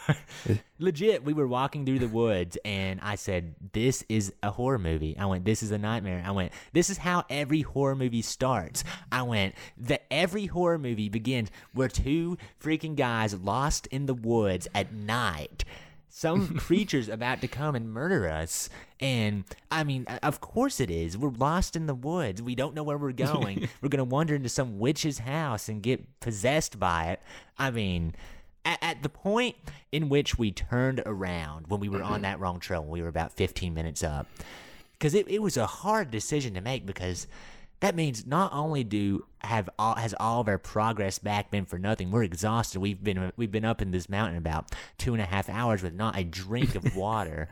Legit, 0.78 1.24
we 1.24 1.32
were 1.32 1.46
walking 1.46 1.86
through 1.86 2.00
the 2.00 2.08
woods, 2.08 2.58
and 2.66 3.00
I 3.02 3.14
said, 3.14 3.54
"This 3.72 4.04
is 4.10 4.34
a 4.42 4.50
horror 4.50 4.78
movie." 4.78 5.16
I 5.18 5.24
went, 5.24 5.46
"This 5.46 5.62
is 5.62 5.70
a 5.70 5.78
nightmare." 5.78 6.22
I 6.26 6.32
went, 6.32 6.52
"This 6.74 6.90
is 6.90 6.98
how 6.98 7.24
every 7.30 7.62
horror 7.62 7.96
movie 7.96 8.20
starts." 8.20 8.84
I 9.10 9.22
went, 9.22 9.54
"That 9.78 10.02
every 10.10 10.44
horror 10.46 10.78
movie 10.78 11.08
begins 11.08 11.50
where 11.72 11.88
two 11.88 12.36
freaking 12.62 12.94
guys 12.94 13.34
lost 13.34 13.86
in 13.86 14.04
the 14.04 14.14
woods 14.14 14.68
at 14.74 14.92
night." 14.92 15.64
Some 16.10 16.54
creature's 16.58 17.08
about 17.08 17.40
to 17.40 17.48
come 17.48 17.74
and 17.74 17.90
murder 17.90 18.28
us. 18.28 18.68
And 18.98 19.44
I 19.70 19.84
mean, 19.84 20.06
of 20.22 20.40
course 20.40 20.80
it 20.80 20.90
is. 20.90 21.16
We're 21.16 21.30
lost 21.30 21.76
in 21.76 21.86
the 21.86 21.94
woods. 21.94 22.42
We 22.42 22.54
don't 22.54 22.74
know 22.74 22.82
where 22.82 22.98
we're 22.98 23.12
going. 23.12 23.68
we're 23.80 23.88
going 23.88 23.98
to 23.98 24.04
wander 24.04 24.34
into 24.34 24.48
some 24.48 24.78
witch's 24.78 25.20
house 25.20 25.68
and 25.68 25.82
get 25.82 26.20
possessed 26.20 26.78
by 26.78 27.12
it. 27.12 27.20
I 27.58 27.70
mean, 27.70 28.14
at, 28.64 28.78
at 28.82 29.02
the 29.02 29.08
point 29.08 29.56
in 29.92 30.08
which 30.08 30.36
we 30.38 30.50
turned 30.50 31.00
around 31.06 31.68
when 31.68 31.80
we 31.80 31.88
were 31.88 32.02
on 32.02 32.14
mm-hmm. 32.14 32.22
that 32.22 32.40
wrong 32.40 32.60
trail, 32.60 32.82
when 32.82 32.90
we 32.90 33.02
were 33.02 33.08
about 33.08 33.32
15 33.32 33.72
minutes 33.72 34.02
up, 34.02 34.26
because 34.98 35.14
it, 35.14 35.28
it 35.28 35.40
was 35.40 35.56
a 35.56 35.66
hard 35.66 36.10
decision 36.10 36.54
to 36.54 36.60
make 36.60 36.84
because 36.84 37.26
that 37.80 37.94
means 37.94 38.26
not 38.26 38.52
only 38.52 38.84
do 38.84 39.24
have 39.38 39.70
all, 39.78 39.94
has 39.94 40.14
all 40.20 40.40
of 40.40 40.48
our 40.48 40.58
progress 40.58 41.18
back 41.18 41.50
been 41.50 41.64
for 41.64 41.78
nothing, 41.78 42.10
we're 42.10 42.22
exhausted. 42.22 42.80
We've 42.80 43.02
been 43.02 43.32
we've 43.36 43.50
been 43.50 43.64
up 43.64 43.80
in 43.80 43.90
this 43.90 44.08
mountain 44.08 44.36
about 44.36 44.74
two 44.98 45.14
and 45.14 45.22
a 45.22 45.26
half 45.26 45.48
hours 45.48 45.82
with 45.82 45.94
not 45.94 46.18
a 46.18 46.24
drink 46.24 46.74
of 46.74 46.94
water. 46.96 47.48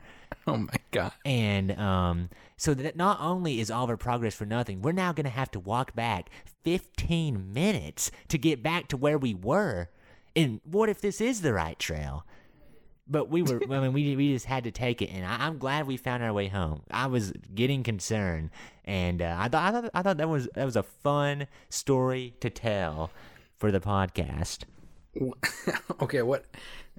oh 0.46 0.58
my 0.58 0.76
god! 0.90 1.12
And 1.24 1.78
um, 1.78 2.28
so 2.56 2.74
that 2.74 2.96
not 2.96 3.18
only 3.20 3.60
is 3.60 3.70
all 3.70 3.84
of 3.84 3.90
our 3.90 3.96
progress 3.96 4.34
for 4.34 4.44
nothing, 4.44 4.82
we're 4.82 4.92
now 4.92 5.12
going 5.12 5.24
to 5.24 5.30
have 5.30 5.50
to 5.52 5.60
walk 5.60 5.94
back 5.94 6.28
15 6.64 7.52
minutes 7.52 8.10
to 8.28 8.36
get 8.36 8.62
back 8.62 8.88
to 8.88 8.96
where 8.96 9.16
we 9.18 9.32
were. 9.32 9.88
And 10.36 10.60
what 10.64 10.88
if 10.88 11.00
this 11.00 11.20
is 11.20 11.40
the 11.40 11.54
right 11.54 11.78
trail? 11.78 12.24
But 13.08 13.30
we 13.30 13.42
were, 13.42 13.60
I 13.70 13.80
mean, 13.80 13.92
we, 13.92 14.16
we 14.16 14.32
just 14.32 14.46
had 14.46 14.64
to 14.64 14.70
take 14.70 15.02
it. 15.02 15.10
And 15.10 15.24
I, 15.24 15.46
I'm 15.46 15.58
glad 15.58 15.86
we 15.86 15.96
found 15.96 16.22
our 16.22 16.32
way 16.32 16.48
home. 16.48 16.82
I 16.90 17.06
was 17.06 17.32
getting 17.54 17.82
concerned. 17.82 18.50
And 18.84 19.22
uh, 19.22 19.36
I, 19.38 19.48
thought, 19.48 19.62
I, 19.62 19.70
thought, 19.80 19.90
I 19.94 20.02
thought 20.02 20.16
that 20.18 20.28
was, 20.28 20.48
that 20.54 20.64
was 20.64 20.76
a 20.76 20.82
fun 20.82 21.46
story 21.68 22.34
to 22.40 22.50
tell 22.50 23.10
for 23.58 23.70
the 23.70 23.80
podcast. 23.80 24.64
okay, 26.00 26.22
what 26.22 26.44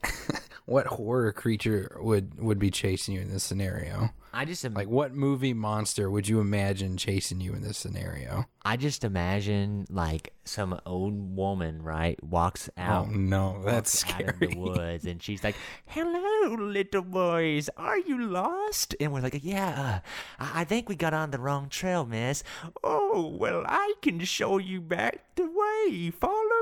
what 0.69 0.85
horror 0.87 1.31
creature 1.33 1.97
would 1.99 2.39
would 2.39 2.59
be 2.59 2.69
chasing 2.71 3.15
you 3.15 3.21
in 3.21 3.29
this 3.31 3.43
scenario? 3.43 4.09
I 4.31 4.45
just 4.45 4.63
am 4.63 4.75
Like, 4.75 4.87
what 4.87 5.15
movie 5.15 5.55
monster 5.55 6.11
would 6.11 6.27
you 6.27 6.39
imagine 6.39 6.97
chasing 6.97 7.41
you 7.41 7.53
in 7.53 7.63
this 7.63 7.79
scenario? 7.79 8.45
I 8.63 8.77
just 8.77 9.03
imagine 9.03 9.87
like 9.89 10.33
some 10.45 10.79
old 10.85 11.35
woman, 11.35 11.81
right, 11.81 12.21
walks 12.23 12.69
out. 12.77 13.07
oh 13.07 13.09
no, 13.11 13.63
that's 13.65 14.03
walks 14.05 14.13
out 14.13 14.19
scary. 14.21 14.47
of 14.47 14.53
the 14.53 14.59
woods, 14.59 15.05
and 15.05 15.21
she's 15.23 15.43
like, 15.43 15.55
"Hello, 15.87 16.53
little 16.55 17.01
boys. 17.01 17.69
Are 17.75 17.97
you 17.97 18.21
lost?" 18.21 18.95
And 18.99 19.11
we're 19.11 19.21
like, 19.21 19.39
"Yeah, 19.43 20.01
uh, 20.39 20.43
I 20.43 20.61
I 20.61 20.63
think 20.65 20.87
we 20.89 20.95
got 20.95 21.13
on 21.15 21.31
the 21.31 21.39
wrong 21.39 21.67
trail, 21.69 22.05
miss." 22.05 22.43
Oh, 22.83 23.35
well, 23.39 23.63
I 23.67 23.95
can 24.03 24.19
show 24.25 24.59
you 24.59 24.79
back 24.81 25.23
the 25.35 25.45
way. 25.49 26.11
Follow 26.11 26.61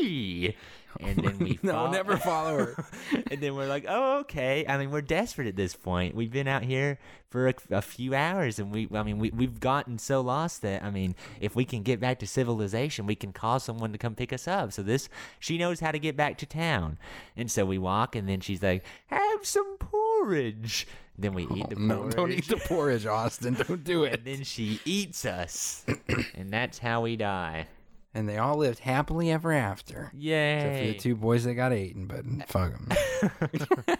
me. 0.00 0.54
And 1.00 1.16
then 1.16 1.38
we 1.38 1.58
no, 1.62 1.72
fol- 1.72 1.90
never 1.92 2.16
follow 2.16 2.58
her. 2.58 2.84
and 3.30 3.40
then 3.40 3.54
we're 3.54 3.68
like, 3.68 3.84
oh, 3.88 4.20
okay. 4.20 4.64
I 4.68 4.78
mean, 4.78 4.90
we're 4.90 5.02
desperate 5.02 5.46
at 5.46 5.56
this 5.56 5.74
point. 5.74 6.14
We've 6.14 6.30
been 6.30 6.48
out 6.48 6.62
here 6.62 6.98
for 7.28 7.48
a, 7.48 7.54
a 7.70 7.82
few 7.82 8.14
hours, 8.14 8.58
and 8.58 8.72
we, 8.72 8.88
I 8.92 9.02
mean, 9.02 9.18
we, 9.18 9.30
we've 9.30 9.60
gotten 9.60 9.98
so 9.98 10.20
lost 10.20 10.62
that, 10.62 10.82
I 10.82 10.90
mean, 10.90 11.14
if 11.40 11.54
we 11.54 11.64
can 11.64 11.82
get 11.82 12.00
back 12.00 12.18
to 12.20 12.26
civilization, 12.26 13.06
we 13.06 13.14
can 13.14 13.32
call 13.32 13.60
someone 13.60 13.92
to 13.92 13.98
come 13.98 14.14
pick 14.14 14.32
us 14.32 14.48
up. 14.48 14.72
So 14.72 14.82
this, 14.82 15.08
she 15.38 15.58
knows 15.58 15.80
how 15.80 15.92
to 15.92 15.98
get 15.98 16.16
back 16.16 16.38
to 16.38 16.46
town. 16.46 16.98
And 17.36 17.50
so 17.50 17.66
we 17.66 17.78
walk, 17.78 18.16
and 18.16 18.28
then 18.28 18.40
she's 18.40 18.62
like, 18.62 18.84
have 19.06 19.44
some 19.44 19.76
porridge. 19.78 20.86
Then 21.18 21.34
we 21.34 21.42
eat 21.44 21.68
the 21.68 21.76
porridge. 21.76 21.78
no, 21.78 22.10
don't 22.10 22.32
eat 22.32 22.48
the 22.48 22.56
porridge, 22.56 23.04
Austin. 23.04 23.54
Don't 23.54 23.84
do 23.84 24.04
it. 24.04 24.08
And 24.18 24.24
then 24.24 24.44
she 24.44 24.80
eats 24.84 25.24
us. 25.24 25.84
and 26.34 26.50
that's 26.50 26.78
how 26.78 27.02
we 27.02 27.16
die. 27.16 27.66
And 28.14 28.28
they 28.28 28.38
all 28.38 28.56
lived 28.56 28.80
happily 28.80 29.30
ever 29.30 29.52
after. 29.52 30.10
Yay! 30.14 30.56
Except 30.56 30.78
for 30.78 30.86
the 30.86 30.94
two 30.94 31.14
boys 31.14 31.44
that 31.44 31.54
got 31.54 31.72
eaten, 31.72 32.06
but 32.06 32.20
uh, 32.20 32.46
fuck 32.46 32.72
them. 32.72 32.88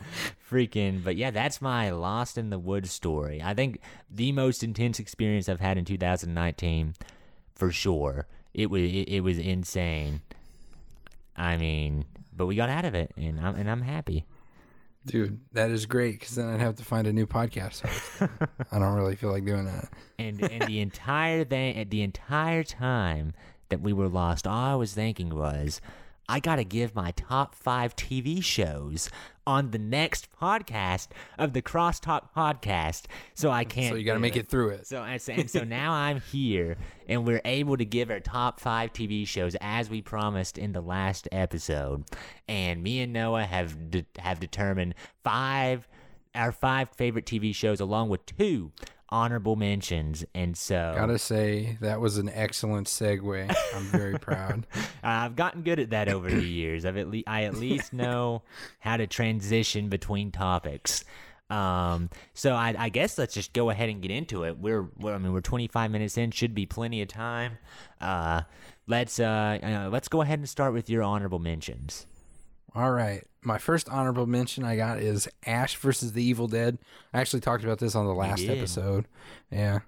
freaking 0.50 1.02
but 1.04 1.16
yeah 1.16 1.30
that's 1.30 1.60
my 1.60 1.90
lost 1.90 2.38
in 2.38 2.50
the 2.50 2.58
woods 2.58 2.90
story 2.90 3.42
i 3.42 3.52
think 3.52 3.80
the 4.10 4.32
most 4.32 4.62
intense 4.62 4.98
experience 4.98 5.48
i've 5.48 5.60
had 5.60 5.76
in 5.76 5.84
2019 5.84 6.94
for 7.54 7.70
sure 7.70 8.26
it 8.54 8.70
was 8.70 8.82
it, 8.82 9.08
it 9.08 9.20
was 9.20 9.38
insane 9.38 10.20
i 11.36 11.56
mean 11.56 12.04
but 12.34 12.46
we 12.46 12.56
got 12.56 12.68
out 12.70 12.84
of 12.84 12.94
it 12.94 13.12
and 13.16 13.38
i'm 13.40 13.54
and 13.56 13.70
i'm 13.70 13.82
happy 13.82 14.24
Dude, 15.06 15.40
that 15.52 15.70
is 15.70 15.86
great 15.86 16.18
because 16.18 16.34
then 16.34 16.48
I'd 16.48 16.60
have 16.60 16.74
to 16.76 16.84
find 16.84 17.06
a 17.06 17.12
new 17.14 17.26
podcast 17.26 17.80
host. 17.80 18.30
I 18.72 18.78
don't 18.78 18.94
really 18.94 19.16
feel 19.16 19.30
like 19.30 19.46
doing 19.46 19.64
that. 19.64 19.88
and 20.18 20.42
and 20.42 20.62
the 20.68 20.80
entire 20.80 21.44
thing 21.44 21.88
the 21.88 22.02
entire 22.02 22.62
time 22.62 23.32
that 23.68 23.80
we 23.80 23.92
were 23.92 24.08
lost 24.08 24.46
all 24.46 24.72
i 24.72 24.74
was 24.74 24.92
thinking 24.94 25.34
was 25.34 25.80
I 26.30 26.40
got 26.40 26.56
to 26.56 26.64
give 26.64 26.94
my 26.94 27.12
top 27.12 27.54
five 27.54 27.96
TV 27.96 28.44
shows 28.44 29.08
on 29.46 29.70
the 29.70 29.78
next 29.78 30.28
podcast 30.38 31.08
of 31.38 31.54
the 31.54 31.62
Crosstalk 31.62 32.28
podcast. 32.36 33.04
So 33.34 33.50
I 33.50 33.64
can't. 33.64 33.94
So 33.94 33.96
you 33.96 34.04
got 34.04 34.12
to 34.12 34.20
make 34.20 34.36
it 34.36 34.46
through 34.46 34.70
it. 34.70 34.86
So 34.86 35.02
and 35.02 35.22
so, 35.22 35.32
and 35.32 35.50
so 35.50 35.64
now 35.64 35.92
I'm 35.92 36.20
here, 36.20 36.76
and 37.08 37.26
we're 37.26 37.40
able 37.46 37.78
to 37.78 37.84
give 37.86 38.10
our 38.10 38.20
top 38.20 38.60
five 38.60 38.92
TV 38.92 39.26
shows 39.26 39.56
as 39.62 39.88
we 39.88 40.02
promised 40.02 40.58
in 40.58 40.72
the 40.72 40.82
last 40.82 41.28
episode. 41.32 42.04
And 42.46 42.82
me 42.82 43.00
and 43.00 43.14
Noah 43.14 43.44
have 43.44 43.90
de- 43.90 44.06
have 44.18 44.38
determined 44.38 44.96
five 45.24 45.88
our 46.34 46.52
five 46.52 46.90
favorite 46.90 47.24
TV 47.24 47.54
shows, 47.54 47.80
along 47.80 48.10
with 48.10 48.26
two 48.26 48.70
honorable 49.10 49.56
mentions. 49.56 50.24
And 50.34 50.56
so 50.56 50.94
Gotta 50.96 51.18
say 51.18 51.78
that 51.80 52.00
was 52.00 52.18
an 52.18 52.28
excellent 52.28 52.86
segue. 52.86 53.54
I'm 53.74 53.84
very 53.84 54.18
proud. 54.18 54.66
I've 55.02 55.36
gotten 55.36 55.62
good 55.62 55.78
at 55.78 55.90
that 55.90 56.08
over 56.08 56.30
the 56.30 56.44
years. 56.44 56.84
I've 56.84 56.96
at 56.96 57.08
least 57.08 57.28
I 57.28 57.44
at 57.44 57.54
least 57.54 57.92
know 57.92 58.42
how 58.80 58.96
to 58.96 59.06
transition 59.06 59.88
between 59.88 60.30
topics. 60.30 61.04
Um, 61.50 62.10
so 62.34 62.52
I, 62.54 62.74
I 62.78 62.88
guess 62.90 63.16
let's 63.16 63.32
just 63.32 63.54
go 63.54 63.70
ahead 63.70 63.88
and 63.88 64.02
get 64.02 64.10
into 64.10 64.44
it. 64.44 64.58
We're, 64.58 64.88
we're 64.98 65.14
I 65.14 65.18
mean 65.18 65.32
we're 65.32 65.40
25 65.40 65.90
minutes 65.90 66.18
in, 66.18 66.30
should 66.30 66.54
be 66.54 66.66
plenty 66.66 67.00
of 67.00 67.08
time. 67.08 67.58
Uh, 68.00 68.42
let's 68.86 69.18
uh, 69.18 69.58
uh 69.62 69.88
let's 69.90 70.08
go 70.08 70.20
ahead 70.20 70.38
and 70.38 70.48
start 70.48 70.74
with 70.74 70.90
your 70.90 71.02
honorable 71.02 71.38
mentions. 71.38 72.06
All 72.78 72.92
right. 72.92 73.26
My 73.42 73.58
first 73.58 73.88
honorable 73.88 74.26
mention 74.26 74.62
I 74.62 74.76
got 74.76 75.00
is 75.00 75.28
Ash 75.44 75.74
versus 75.76 76.12
the 76.12 76.22
Evil 76.22 76.46
Dead. 76.46 76.78
I 77.12 77.18
actually 77.20 77.40
talked 77.40 77.64
about 77.64 77.80
this 77.80 77.96
on 77.96 78.06
the 78.06 78.14
last 78.14 78.38
did. 78.42 78.56
episode. 78.56 79.06
Yeah. 79.50 79.80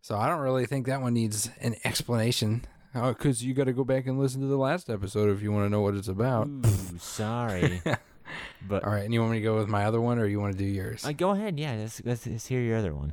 So 0.00 0.16
I 0.16 0.28
don't 0.28 0.38
really 0.38 0.64
think 0.64 0.86
that 0.86 1.00
one 1.02 1.12
needs 1.12 1.50
an 1.60 1.74
explanation. 1.82 2.64
Oh, 2.94 3.08
because 3.08 3.44
you 3.44 3.52
got 3.52 3.64
to 3.64 3.72
go 3.72 3.82
back 3.82 4.06
and 4.06 4.16
listen 4.16 4.40
to 4.42 4.46
the 4.46 4.56
last 4.56 4.88
episode 4.88 5.28
if 5.30 5.42
you 5.42 5.50
want 5.50 5.66
to 5.66 5.70
know 5.70 5.80
what 5.80 5.94
it's 5.96 6.06
about. 6.06 6.46
Ooh, 6.46 6.62
sorry, 6.98 7.82
but 8.68 8.84
All 8.84 8.92
right. 8.92 9.04
And 9.04 9.12
you 9.12 9.18
want 9.20 9.32
me 9.32 9.38
to 9.38 9.44
go 9.44 9.56
with 9.56 9.66
my 9.66 9.84
other 9.86 10.00
one 10.00 10.20
or 10.20 10.26
you 10.26 10.38
want 10.38 10.52
to 10.52 10.58
do 10.58 10.64
yours? 10.64 11.04
uh, 11.04 11.10
go 11.10 11.30
ahead. 11.30 11.58
Yeah, 11.58 11.74
let's, 11.74 12.00
let's, 12.04 12.28
let's 12.28 12.46
hear 12.46 12.60
your 12.60 12.78
other 12.78 12.94
one. 12.94 13.12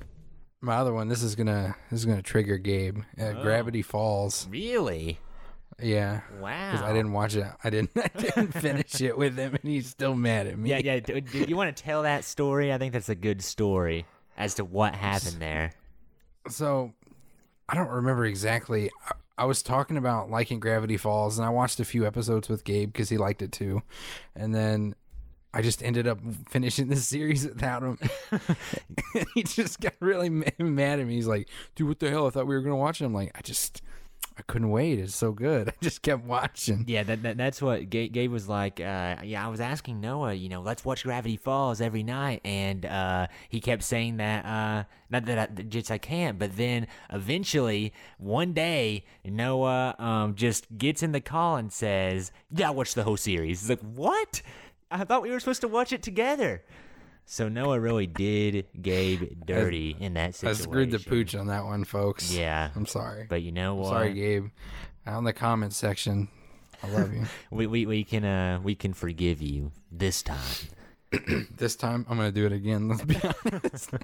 my 0.62 0.76
other 0.76 0.94
one, 0.94 1.08
this 1.08 1.24
is 1.24 1.34
going 1.36 1.48
to 1.48 1.76
this 1.90 2.02
is 2.02 2.06
to 2.06 2.22
trigger 2.22 2.60
Gabe. 2.60 3.00
Uh, 3.20 3.34
Oh. 3.36 3.42
Gravity 3.42 3.82
Falls. 3.82 4.48
Really? 4.48 5.18
Yeah. 5.82 6.22
Wow. 6.40 6.72
Because 6.72 6.86
I 6.88 6.94
didn't 6.94 7.14
watch 7.14 7.36
it. 7.36 7.46
I 7.64 7.70
didn't 7.70 7.92
I 7.96 8.10
didn't 8.20 8.52
finish 8.54 9.00
it 9.02 9.18
with 9.18 9.38
him 9.38 9.56
and 9.56 9.64
he's 9.72 9.88
still 9.88 10.16
mad 10.16 10.48
at 10.48 10.58
me. 10.58 10.70
Yeah, 10.72 10.80
yeah. 10.80 11.00
Do, 11.00 11.22
do 11.22 11.46
you 11.48 11.56
want 11.56 11.76
to 11.76 11.84
tell 11.84 12.04
that 12.04 12.24
story? 12.24 12.74
I 12.74 12.78
think 12.78 12.94
that's 12.94 13.10
a 13.10 13.16
good 13.16 13.42
story 13.44 14.06
as 14.38 14.56
to 14.56 14.66
what 14.66 14.96
happened 14.96 15.38
there. 15.40 15.72
so 16.50 16.94
I 17.70 17.76
don't 17.76 17.90
remember 17.90 18.26
exactly. 18.26 18.90
I, 19.08 19.12
I 19.40 19.46
was 19.46 19.62
talking 19.62 19.98
about 19.98 20.32
liking 20.32 20.60
Gravity 20.60 20.98
Falls, 20.98 21.38
and 21.38 21.46
I 21.46 21.50
watched 21.50 21.80
a 21.80 21.86
few 21.86 22.08
episodes 22.08 22.50
with 22.50 22.64
Gabe 22.64 22.92
because 22.92 23.10
he 23.10 23.18
liked 23.18 23.44
it 23.44 23.52
too, 23.52 23.84
and 24.36 24.56
then 24.56 24.96
I 25.54 25.62
just 25.62 25.84
ended 25.84 26.08
up 26.08 26.20
finishing 26.50 26.88
the 26.88 26.96
series 26.96 27.46
without 27.46 27.84
him. 27.84 28.00
he 29.36 29.44
just 29.44 29.80
got 29.80 29.94
really 30.00 30.30
mad 30.60 31.00
at 31.00 31.06
me. 31.06 31.16
He's 31.16 31.28
like, 31.28 31.50
"Dude, 31.76 31.88
what 31.88 32.00
the 32.00 32.10
hell? 32.10 32.26
I 32.26 32.30
thought 32.32 32.48
we 32.48 32.56
were 32.56 32.62
gonna 32.62 32.76
watch 32.76 33.02
it." 33.02 33.06
I'm 33.06 33.14
like, 33.14 33.32
"I 33.36 33.42
just." 33.42 33.82
I 34.38 34.42
couldn't 34.44 34.70
wait. 34.70 35.00
It's 35.00 35.16
so 35.16 35.32
good. 35.32 35.70
I 35.70 35.74
just 35.82 36.02
kept 36.02 36.24
watching. 36.24 36.86
Yeah, 36.88 37.04
that, 37.04 37.24
that 37.24 37.38
that's 37.38 37.62
what 37.62 37.90
Gabe, 37.90 38.12
Gabe 38.12 38.32
was 38.32 38.48
like. 38.48 38.80
Uh, 38.80 39.18
yeah, 39.24 39.44
I 39.44 39.48
was 39.50 39.60
asking 39.60 40.00
Noah, 40.00 40.34
you 40.34 40.48
know, 40.50 40.62
let's 40.62 40.86
watch 40.86 41.04
Gravity 41.04 41.38
Falls 41.38 41.82
every 41.82 42.04
night, 42.04 42.42
and 42.46 42.86
uh, 42.86 43.28
he 43.50 43.60
kept 43.60 43.84
saying 43.84 44.18
that. 44.18 44.46
Uh, 44.46 44.84
not 45.10 45.26
that 45.26 45.40
I, 45.40 45.62
just 45.64 45.90
I 45.90 45.98
can't, 45.98 46.38
but 46.38 46.56
then 46.58 46.88
eventually 47.12 47.94
one 48.18 48.54
day 48.54 49.06
Noah 49.24 49.96
um, 49.98 50.36
just 50.36 50.66
gets 50.78 51.02
in 51.02 51.14
the 51.14 51.22
call 51.22 51.56
and 51.56 51.72
says, 51.72 52.32
"Yeah, 52.52 52.70
watch 52.70 52.94
the 52.94 53.04
whole 53.04 53.18
series." 53.18 53.62
He's 53.62 53.70
like, 53.70 53.82
"What? 53.82 54.42
I 54.92 55.04
thought 55.04 55.24
we 55.24 55.32
were 55.32 55.40
supposed 55.40 55.62
to 55.62 55.68
watch 55.68 55.92
it 55.92 56.04
together." 56.04 56.64
So 57.30 57.50
Noah 57.50 57.78
really 57.82 58.08
did 58.08 58.68
Gabe 58.82 59.46
dirty 59.46 59.98
in 60.00 60.14
that 60.14 60.34
situation. 60.34 60.62
I 60.62 60.64
screwed 60.64 60.92
the 60.92 61.00
pooch 61.00 61.36
on 61.36 61.48
that 61.48 61.66
one, 61.66 61.84
folks. 61.84 62.34
Yeah, 62.34 62.70
I'm 62.74 62.86
sorry. 62.86 63.26
but 63.30 63.42
you 63.42 63.52
know 63.52 63.76
what? 63.76 63.90
Sorry, 63.90 64.14
Gabe. 64.14 64.48
Out 65.06 65.18
in 65.20 65.24
the 65.26 65.34
comments 65.34 65.76
section, 65.76 66.30
I 66.82 66.88
love 66.88 67.14
you. 67.14 67.26
We, 67.52 67.68
we 67.68 67.86
we 67.86 68.04
can 68.06 68.24
uh 68.24 68.60
we 68.64 68.76
can 68.76 68.94
forgive 68.94 69.42
you 69.42 69.74
this 69.92 70.24
time. 70.24 70.40
this 71.58 71.76
time, 71.76 72.06
I'm 72.10 72.16
gonna 72.16 72.32
do 72.32 72.46
it 72.46 72.54
again. 72.54 72.88
Let's 72.88 73.04
be 73.04 73.18
honest. 73.46 73.92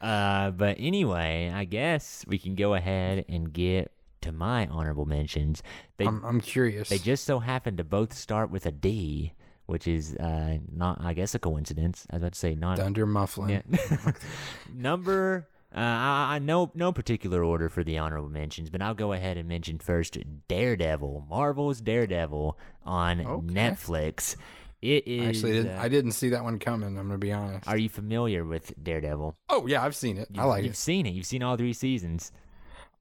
Uh, 0.00 0.50
but 0.50 0.76
anyway, 0.80 1.50
I 1.54 1.64
guess 1.64 2.24
we 2.26 2.36
can 2.38 2.54
go 2.56 2.74
ahead 2.74 3.24
and 3.28 3.52
get 3.52 3.92
to 4.22 4.32
my 4.32 4.66
honorable 4.66 5.06
mentions. 5.06 5.62
They 5.96 6.06
I'm, 6.06 6.24
I'm 6.24 6.40
curious. 6.40 6.88
they 6.88 6.98
just 6.98 7.24
so 7.24 7.38
happen 7.38 7.76
to 7.76 7.84
both 7.84 8.12
start 8.12 8.50
with 8.50 8.66
a 8.66 8.72
D, 8.72 9.32
which 9.66 9.86
is 9.88 10.14
uh 10.16 10.58
not 10.74 10.98
I 11.00 11.14
guess 11.14 11.34
a 11.34 11.38
coincidence. 11.38 12.06
I 12.10 12.16
was 12.16 12.22
about 12.22 12.32
to 12.34 12.38
say 12.38 12.54
not 12.54 12.76
Dunder 12.78 13.06
Mifflin. 13.06 13.62
yeah. 13.70 14.12
Number 14.74 15.48
uh, 15.74 15.78
I, 15.78 16.34
I 16.34 16.38
no 16.38 16.70
no 16.74 16.92
particular 16.92 17.42
order 17.42 17.68
for 17.68 17.82
the 17.82 17.98
honorable 17.98 18.28
mentions, 18.28 18.68
but 18.70 18.82
I'll 18.82 18.94
go 18.94 19.12
ahead 19.12 19.36
and 19.38 19.48
mention 19.48 19.78
first 19.78 20.18
Daredevil, 20.48 21.26
Marvel's 21.30 21.80
Daredevil 21.80 22.58
on 22.84 23.20
Okay. 23.20 23.46
Netflix. 23.54 24.36
It 24.82 25.06
is. 25.06 25.22
I 25.22 25.28
actually 25.28 25.52
didn't. 25.52 25.78
uh, 25.78 25.80
I 25.80 25.88
didn't 25.88 26.12
see 26.12 26.30
that 26.30 26.42
one 26.42 26.58
coming. 26.58 26.98
I'm 26.98 27.06
gonna 27.06 27.16
be 27.18 27.32
honest. 27.32 27.68
are 27.68 27.76
you 27.78 27.88
familiar 27.88 28.44
with 28.44 28.74
Daredevil? 28.82 29.36
oh 29.48 29.66
yeah, 29.66 29.82
I've 29.84 29.94
seen 29.96 30.18
it. 30.18 30.28
I 30.36 30.42
You- 30.42 30.48
like 30.48 30.64
You've 30.64 30.72
it. 30.72 30.76
seen 30.76 31.06
it. 31.06 31.10
You've 31.14 31.26
seen 31.26 31.42
all 31.42 31.56
three 31.56 31.72
seasons. 31.72 32.32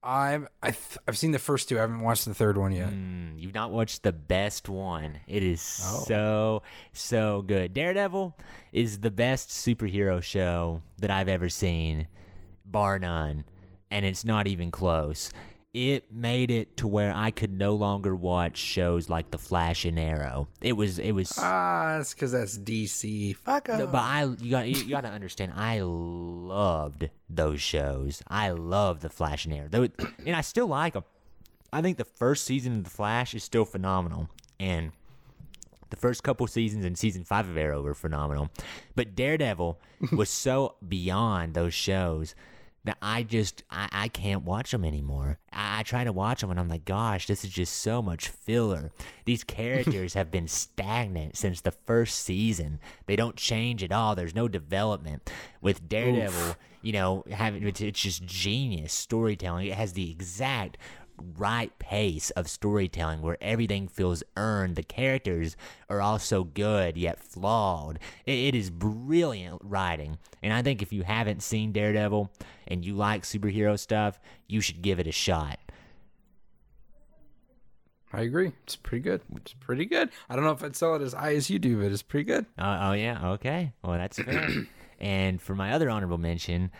I've 0.03 0.47
I 0.63 0.71
th- 0.71 0.97
I've 1.07 1.17
seen 1.17 1.31
the 1.31 1.37
first 1.39 1.69
two. 1.69 1.77
I 1.77 1.81
haven't 1.81 2.01
watched 2.01 2.25
the 2.25 2.33
third 2.33 2.57
one 2.57 2.71
yet. 2.71 2.89
Mm, 2.89 3.39
you've 3.39 3.53
not 3.53 3.71
watched 3.71 4.01
the 4.03 4.11
best 4.11 4.67
one. 4.67 5.19
It 5.27 5.43
is 5.43 5.79
Oh. 5.85 6.03
so 6.07 6.63
so 6.91 7.43
good. 7.43 7.73
Daredevil 7.73 8.35
is 8.73 8.99
the 9.01 9.11
best 9.11 9.49
superhero 9.49 10.21
show 10.23 10.81
that 10.97 11.11
I've 11.11 11.29
ever 11.29 11.49
seen, 11.49 12.07
bar 12.65 12.97
none, 12.97 13.45
and 13.91 14.05
it's 14.05 14.25
not 14.25 14.47
even 14.47 14.71
close. 14.71 15.31
It 15.73 16.11
made 16.11 16.51
it 16.51 16.75
to 16.77 16.87
where 16.87 17.13
I 17.15 17.31
could 17.31 17.57
no 17.57 17.75
longer 17.75 18.13
watch 18.13 18.57
shows 18.57 19.07
like 19.09 19.31
The 19.31 19.37
Flash 19.37 19.85
and 19.85 19.97
Arrow. 19.97 20.49
It 20.59 20.73
was 20.73 20.99
it 20.99 21.13
was 21.13 21.31
Ah, 21.37 21.99
it's 21.99 22.13
because 22.13 22.33
that's 22.33 22.57
DC. 22.57 23.37
Fuck 23.37 23.69
No, 23.69 23.85
up. 23.85 23.91
but 23.93 24.01
I 24.01 24.23
you 24.41 24.51
got 24.51 24.67
you, 24.67 24.89
got 24.89 25.01
to 25.01 25.09
understand. 25.09 25.53
I 25.55 25.79
loved 25.81 27.09
those 27.29 27.61
shows. 27.61 28.21
I 28.27 28.49
love 28.51 28.99
the 28.99 29.09
Flash 29.09 29.45
and 29.45 29.53
Arrow, 29.53 29.67
Though 29.69 29.87
and 30.25 30.35
I 30.35 30.41
still 30.41 30.67
like 30.67 30.91
them. 30.93 31.05
I 31.71 31.81
think 31.81 31.97
the 31.97 32.03
first 32.03 32.43
season 32.43 32.79
of 32.79 32.83
the 32.83 32.89
Flash 32.89 33.33
is 33.33 33.41
still 33.45 33.63
phenomenal, 33.63 34.29
and 34.59 34.91
the 35.89 35.95
first 35.95 36.21
couple 36.21 36.45
seasons 36.47 36.83
and 36.83 36.97
season 36.97 37.23
five 37.23 37.47
of 37.47 37.55
Arrow 37.55 37.81
were 37.81 37.93
phenomenal. 37.93 38.49
But 38.93 39.15
Daredevil 39.15 39.79
was 40.11 40.29
so 40.29 40.75
beyond 40.85 41.53
those 41.53 41.73
shows 41.73 42.35
that 42.83 42.97
I 43.01 43.23
just 43.23 43.63
I, 43.69 43.89
I 43.91 44.07
can't 44.07 44.43
watch 44.43 44.71
them 44.71 44.83
anymore. 44.83 45.37
I, 45.51 45.79
I 45.79 45.83
try 45.83 46.03
to 46.03 46.11
watch 46.11 46.41
them 46.41 46.49
and 46.49 46.59
I'm 46.59 46.69
like, 46.69 46.85
gosh, 46.85 47.27
this 47.27 47.43
is 47.43 47.51
just 47.51 47.77
so 47.77 48.01
much 48.01 48.27
filler. 48.27 48.91
These 49.25 49.43
characters 49.45 50.13
have 50.13 50.31
been 50.31 50.47
stagnant 50.47 51.37
since 51.37 51.61
the 51.61 51.71
first 51.71 52.19
season. 52.19 52.79
They 53.05 53.15
don't 53.15 53.35
change 53.35 53.83
at 53.83 53.91
all. 53.91 54.15
There's 54.15 54.35
no 54.35 54.47
development. 54.47 55.29
With 55.61 55.87
Daredevil, 55.87 56.55
you 56.81 56.93
know, 56.93 57.23
having 57.29 57.67
it's, 57.67 57.81
it's 57.81 58.01
just 58.01 58.25
genius 58.25 58.93
storytelling. 58.93 59.67
It 59.67 59.75
has 59.75 59.93
the 59.93 60.09
exact 60.09 60.77
right 61.37 61.77
pace 61.79 62.29
of 62.31 62.49
storytelling 62.49 63.21
where 63.21 63.37
everything 63.41 63.87
feels 63.87 64.23
earned. 64.37 64.75
The 64.75 64.83
characters 64.83 65.55
are 65.89 66.01
also 66.01 66.43
good 66.43 66.97
yet 66.97 67.19
flawed. 67.19 67.99
It, 68.25 68.39
it 68.39 68.55
is 68.55 68.69
brilliant 68.69 69.61
writing. 69.63 70.17
And 70.41 70.53
I 70.53 70.61
think 70.61 70.81
if 70.81 70.93
you 70.93 71.03
haven't 71.03 71.43
seen 71.43 71.71
Daredevil 71.71 72.31
and 72.67 72.85
you 72.85 72.93
like 72.95 73.23
superhero 73.23 73.77
stuff, 73.77 74.19
you 74.47 74.61
should 74.61 74.81
give 74.81 74.99
it 74.99 75.07
a 75.07 75.11
shot. 75.11 75.59
I 78.13 78.21
agree. 78.21 78.51
It's 78.63 78.75
pretty 78.75 79.03
good. 79.03 79.21
It's 79.37 79.53
pretty 79.53 79.85
good. 79.85 80.09
I 80.29 80.35
don't 80.35 80.43
know 80.43 80.51
if 80.51 80.63
I'd 80.63 80.75
sell 80.75 80.95
it 80.95 81.01
as 81.01 81.13
high 81.13 81.35
as 81.35 81.49
you 81.49 81.59
do, 81.59 81.81
but 81.81 81.91
it's 81.91 82.01
pretty 82.01 82.25
good. 82.25 82.45
Uh, 82.57 82.79
oh, 82.81 82.91
yeah. 82.91 83.31
Okay. 83.31 83.71
Well, 83.83 83.97
that's 83.97 84.19
fair. 84.19 84.49
and 84.99 85.41
for 85.41 85.55
my 85.55 85.71
other 85.71 85.89
honorable 85.89 86.17
mention, 86.17 86.71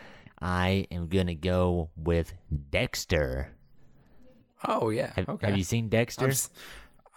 I 0.42 0.88
am 0.92 1.08
going 1.08 1.28
to 1.28 1.36
go 1.36 1.90
with 1.96 2.34
Dexter. 2.72 3.52
Oh 4.68 4.90
yeah. 4.90 5.12
Have, 5.16 5.30
okay. 5.30 5.48
have 5.48 5.58
you 5.58 5.64
seen 5.64 5.90
Dexter? 5.90 6.28
I've, 6.28 6.50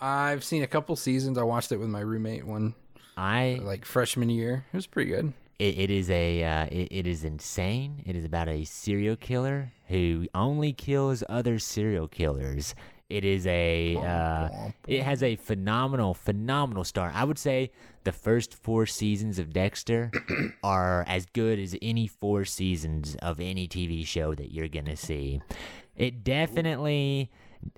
I've 0.01 0.45
seen 0.45 0.63
a 0.63 0.67
couple 0.67 0.97
seasons. 0.97 1.39
I 1.39 1.43
watched 1.43 1.73
it 1.73 1.79
with 1.79 1.89
my 1.89 2.01
roommate 2.01 2.47
one 2.47 2.75
I 3.17 3.61
like 3.63 3.85
freshman 3.85 4.31
year. 4.31 4.65
It 4.73 4.77
was 4.77 4.87
pretty 4.87 5.11
good. 5.11 5.33
It, 5.59 5.79
it 5.79 5.91
is 5.91 6.11
a 6.11 6.43
uh, 6.43 6.67
it, 6.67 6.89
it 6.91 7.07
is 7.07 7.25
insane. 7.25 8.03
It 8.07 8.17
is 8.17 8.25
about 8.25 8.49
a 8.49 8.65
serial 8.65 9.17
killer 9.17 9.73
who 9.89 10.27
only 10.35 10.73
kills 10.73 11.23
other 11.29 11.59
serial 11.59 12.09
killers. 12.09 12.75
It 13.09 13.25
is 13.25 13.47
a 13.47 13.97
uh, 13.97 14.71
it 14.89 15.03
has 15.03 15.23
a 15.23 15.37
phenomenal 15.37 16.15
phenomenal 16.15 16.85
start. 16.85 17.15
I 17.15 17.25
would 17.25 17.39
say 17.39 17.71
the 18.03 18.13
first 18.13 18.55
four 18.55 18.87
seasons 18.87 19.39
of 19.39 19.53
Dexter 19.53 20.11
are 20.65 21.05
as 21.07 21.27
good 21.27 21.59
as 21.59 21.77
any 21.83 22.09
four 22.09 22.45
seasons 22.45 23.15
of 23.17 23.39
any 23.41 23.69
TV 23.69 24.05
show 24.07 24.35
that 24.35 24.53
you're 24.53 24.69
gonna 24.69 24.97
see. 24.97 25.41
It 25.97 26.25
definitely 26.25 27.31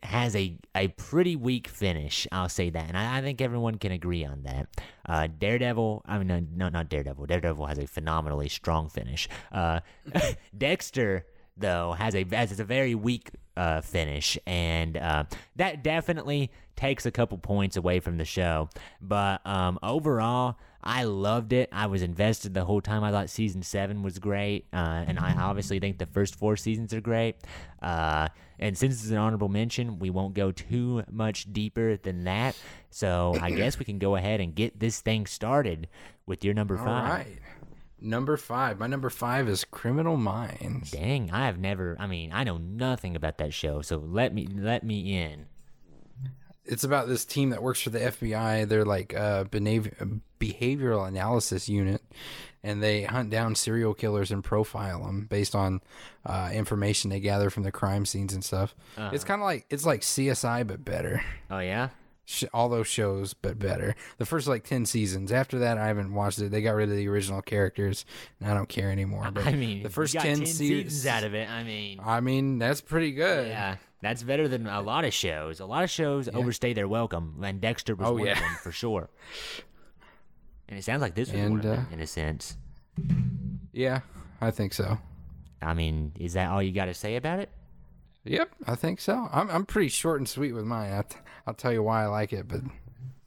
has 0.03 0.35
a, 0.35 0.59
a 0.75 0.89
pretty 0.89 1.37
weak 1.37 1.69
finish. 1.69 2.27
I'll 2.33 2.49
say 2.49 2.71
that, 2.71 2.89
and 2.89 2.97
I, 2.97 3.19
I 3.19 3.23
think 3.23 3.41
everyone 3.41 3.77
can 3.77 3.93
agree 3.93 4.25
on 4.25 4.43
that. 4.43 4.69
Uh, 5.07 5.29
Daredevil, 5.39 6.03
I 6.07 6.19
mean, 6.19 6.27
no, 6.27 6.41
no, 6.55 6.69
not 6.69 6.89
Daredevil. 6.89 7.27
Daredevil 7.27 7.67
has 7.67 7.79
a 7.79 7.87
phenomenally 7.87 8.49
strong 8.49 8.89
finish. 8.89 9.29
Uh, 9.53 9.81
Dexter, 10.59 11.27
though, 11.57 11.93
has 11.93 12.15
a 12.15 12.25
has 12.33 12.59
a 12.59 12.65
very 12.65 12.95
weak 12.95 13.31
uh, 13.57 13.81
finish, 13.81 14.39
and 14.47 14.97
uh, 14.97 15.25
that 15.57 15.83
definitely 15.83 16.51
takes 16.77 17.07
a 17.07 17.11
couple 17.11 17.39
points 17.39 17.77
away 17.77 18.01
from 18.01 18.19
the 18.19 18.25
show. 18.25 18.69
But 19.01 19.47
um, 19.47 19.79
overall, 19.83 20.59
I 20.87 21.03
loved 21.03 21.53
it. 21.53 21.69
I 21.73 21.87
was 21.87 22.03
invested 22.03 22.55
the 22.55 22.65
whole 22.65 22.81
time. 22.81 23.03
I 23.03 23.11
thought 23.11 23.29
season 23.29 23.63
seven 23.63 24.03
was 24.05 24.21
great, 24.21 24.67
uh, 24.73 25.05
and 25.07 25.19
I 25.19 25.35
obviously 25.35 25.81
think 25.81 25.99
the 25.99 26.07
first 26.07 26.37
four 26.37 26.57
seasons 26.57 26.95
are 26.95 27.01
great. 27.01 27.37
Uh, 27.83 28.29
and 28.59 28.79
since 28.79 29.03
it's 29.03 29.11
an 29.11 29.17
honorable 29.17 29.49
mention, 29.49 29.99
we 29.99 30.11
won't 30.11 30.35
go 30.35 30.53
too 30.53 31.03
much 31.11 31.53
deeper 31.53 31.97
than 31.97 32.25
that. 32.25 32.57
So 32.91 33.37
I 33.43 33.51
guess 33.51 33.79
we 33.79 33.85
can 33.85 33.99
go 33.99 34.15
ahead 34.15 34.41
and 34.41 34.55
get 34.55 34.79
this 34.79 35.01
thing 35.01 35.27
started 35.27 35.89
with 36.25 36.45
your 36.45 36.55
number 36.55 36.79
All 36.79 36.85
five. 36.85 37.11
right. 37.11 37.39
Number 38.01 38.37
five. 38.37 38.79
My 38.79 38.87
number 38.87 39.11
five 39.11 39.49
is 39.49 39.65
Criminal 39.65 40.17
Minds. 40.17 40.91
Dang, 40.93 41.31
I 41.31 41.47
have 41.47 41.59
never. 41.59 41.97
I 41.99 42.07
mean, 42.07 42.31
I 42.33 42.45
know 42.45 42.59
nothing 42.59 43.17
about 43.17 43.39
that 43.39 43.53
show. 43.53 43.83
So 43.83 43.97
let 43.97 44.33
me 44.33 44.47
let 44.47 44.85
me 44.85 45.17
in. 45.17 45.47
It's 46.69 46.85
about 46.85 47.09
this 47.09 47.25
team 47.25 47.51
that 47.51 47.63
works 47.63 47.81
for 47.81 47.91
the 47.91 47.99
FBI. 48.01 48.69
They're 48.69 48.85
like 48.85 49.13
a 49.13 49.47
behav- 49.51 50.21
behavioral 50.41 51.07
analysis 51.07 51.69
unit, 51.69 52.03
and 52.63 52.83
they 52.83 53.03
hunt 53.03 53.31
down 53.31 53.55
serial 53.55 53.95
killers 53.95 54.31
and 54.31 54.43
profile 54.43 55.05
them 55.05 55.27
based 55.31 55.55
on 55.55 55.81
uh, 56.25 56.51
information 56.53 57.11
they 57.11 57.21
gather 57.21 57.51
from 57.51 57.63
the 57.63 57.73
crime 57.73 58.05
scenes 58.07 58.33
and 58.35 58.45
stuff. 58.45 58.75
It's 58.99 59.25
kind 59.25 59.41
of 59.41 59.45
like 59.45 59.67
it's 59.71 59.87
like 59.87 60.01
CSI 60.01 60.67
but 60.67 60.85
better. 60.85 61.23
Oh 61.51 61.59
yeah. 61.61 61.91
all 62.53 62.69
those 62.69 62.89
shows, 62.89 63.35
but 63.35 63.57
better. 63.57 63.95
The 64.19 64.27
first 64.27 64.49
like 64.49 64.65
ten 64.65 64.85
seasons. 64.85 65.31
After 65.31 65.61
that, 65.61 65.79
I 65.79 65.87
haven't 65.87 66.13
watched 66.13 66.41
it. 66.41 66.51
They 66.51 66.61
got 66.63 66.75
rid 66.75 66.91
of 66.91 66.97
the 66.97 67.07
original 67.09 67.41
characters, 67.43 68.05
and 68.41 68.51
I 68.51 68.55
don't 68.55 68.69
care 68.69 68.91
anymore. 68.91 69.31
But 69.33 69.47
I 69.47 69.53
mean, 69.55 69.85
the 69.85 69.91
first 69.91 70.13
10, 70.15 70.23
10 70.39 70.47
se- 70.47 70.53
seasons 70.53 71.07
out 71.07 71.23
of 71.23 71.35
it. 71.35 71.49
I 71.49 71.63
mean, 71.63 72.01
I 72.05 72.21
mean, 72.21 72.59
that's 72.59 72.81
pretty 72.81 73.13
good. 73.13 73.47
yeah, 73.47 73.77
that's 74.03 74.23
better 74.23 74.49
than 74.49 74.67
a 74.67 74.81
lot 74.81 75.05
of 75.05 75.13
shows. 75.15 75.61
A 75.61 75.67
lot 75.67 75.85
of 75.85 75.91
shows 75.91 76.29
overstay 76.29 76.73
their 76.75 76.89
welcome, 76.89 77.41
and 77.43 77.61
Dexter 77.61 77.95
was 77.95 78.09
Oh, 78.09 78.13
one 78.15 78.27
yeah. 78.27 78.33
of 78.33 78.39
them 78.39 78.57
for 78.63 78.73
sure. 78.73 79.09
And 80.69 80.77
it 80.77 80.83
sounds 80.83 81.01
like 81.01 81.15
this 81.15 81.31
was 81.31 81.41
And, 81.41 81.51
one 81.51 81.61
of 81.61 81.67
uh, 81.67 81.69
them, 81.77 81.87
in 81.93 82.01
a 82.01 82.09
sense. 82.09 82.57
Yeah, 83.73 84.01
I 84.41 84.51
think 84.51 84.73
so. 84.75 84.99
I 85.63 85.75
mean, 85.75 86.11
is 86.19 86.33
that 86.33 86.51
all 86.51 86.61
you 86.61 86.73
got 86.73 86.87
to 86.87 86.95
say 86.95 87.15
about 87.15 87.39
it? 87.39 87.51
Yep, 88.25 88.51
I 88.67 88.75
think 88.75 89.01
so. 89.01 89.29
I'm 89.33 89.49
I'm 89.49 89.65
pretty 89.65 89.89
short 89.89 90.19
and 90.19 90.29
sweet 90.29 90.51
with 90.53 90.65
mine. 90.65 91.05
T- 91.09 91.19
I'll 91.47 91.55
tell 91.55 91.73
you 91.73 91.85
why 91.85 92.03
I 92.03 92.07
like 92.09 92.33
it, 92.33 92.49
but 92.49 92.63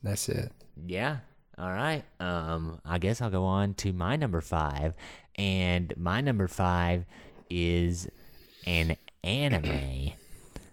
that's 0.03 0.27
it. 0.27 0.51
Yeah. 0.85 1.19
All 1.57 1.71
right. 1.71 2.03
Um, 2.19 2.81
I 2.83 2.97
guess 2.97 3.21
I'll 3.21 3.29
go 3.29 3.45
on 3.45 3.73
to 3.75 3.93
my 3.93 4.17
number 4.17 4.41
five, 4.41 4.93
and 5.37 5.93
my 5.95 6.19
number 6.19 6.49
five 6.49 7.05
is 7.49 8.09
an 8.65 8.97
anime. 9.23 10.11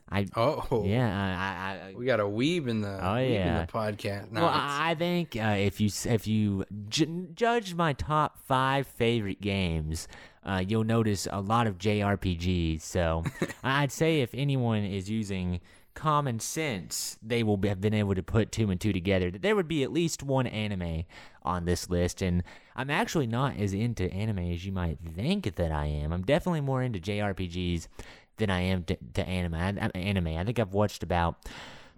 I 0.08 0.26
Oh, 0.36 0.84
yeah. 0.86 1.08
I, 1.10 1.86
I, 1.86 1.90
I 1.90 1.94
We 1.94 2.06
got 2.06 2.20
a 2.20 2.24
weeb 2.24 2.68
in 2.68 2.80
the 2.80 2.98
Oh, 3.04 3.16
yeah. 3.16 3.64
the 3.66 3.72
podcast. 3.72 4.30
Well, 4.32 4.44
I 4.46 4.90
I 4.90 4.94
think 4.94 5.36
uh, 5.36 5.56
if 5.58 5.80
you 5.80 5.90
if 6.04 6.26
you 6.26 6.64
ju- 6.88 7.28
judge 7.34 7.74
my 7.74 7.92
top 7.92 8.38
five 8.46 8.86
favorite 8.86 9.40
games, 9.40 10.06
uh, 10.44 10.62
you'll 10.66 10.84
notice 10.84 11.26
a 11.30 11.40
lot 11.40 11.66
of 11.66 11.78
JRPGs. 11.78 12.82
So 12.82 13.24
I'd 13.64 13.90
say 13.92 14.20
if 14.20 14.30
anyone 14.32 14.84
is 14.84 15.10
using 15.10 15.60
common 15.94 16.38
sense, 16.38 17.18
they 17.22 17.42
will 17.42 17.56
be, 17.56 17.68
have 17.68 17.80
been 17.80 17.94
able 17.94 18.14
to 18.14 18.22
put 18.22 18.52
two 18.52 18.70
and 18.70 18.80
two 18.80 18.92
together. 18.92 19.30
That 19.30 19.42
there 19.42 19.56
would 19.56 19.66
be 19.66 19.82
at 19.82 19.90
least 19.92 20.22
one 20.22 20.46
anime 20.46 21.04
on 21.42 21.64
this 21.64 21.88
list, 21.90 22.22
and 22.22 22.42
I'm 22.76 22.90
actually 22.90 23.26
not 23.26 23.56
as 23.56 23.72
into 23.72 24.12
anime 24.12 24.50
as 24.52 24.64
you 24.66 24.72
might 24.72 24.98
think 25.00 25.54
that 25.56 25.72
I 25.72 25.86
am. 25.86 26.12
I'm 26.12 26.22
definitely 26.22 26.60
more 26.60 26.82
into 26.82 27.00
JRPGs 27.00 27.88
than 28.36 28.50
I 28.50 28.60
am 28.60 28.84
to, 28.84 28.96
to 29.14 29.26
anime. 29.26 29.54
I, 29.54 29.90
anime. 29.94 30.28
I 30.28 30.44
think 30.44 30.58
I've 30.58 30.72
watched 30.74 31.02
about 31.02 31.36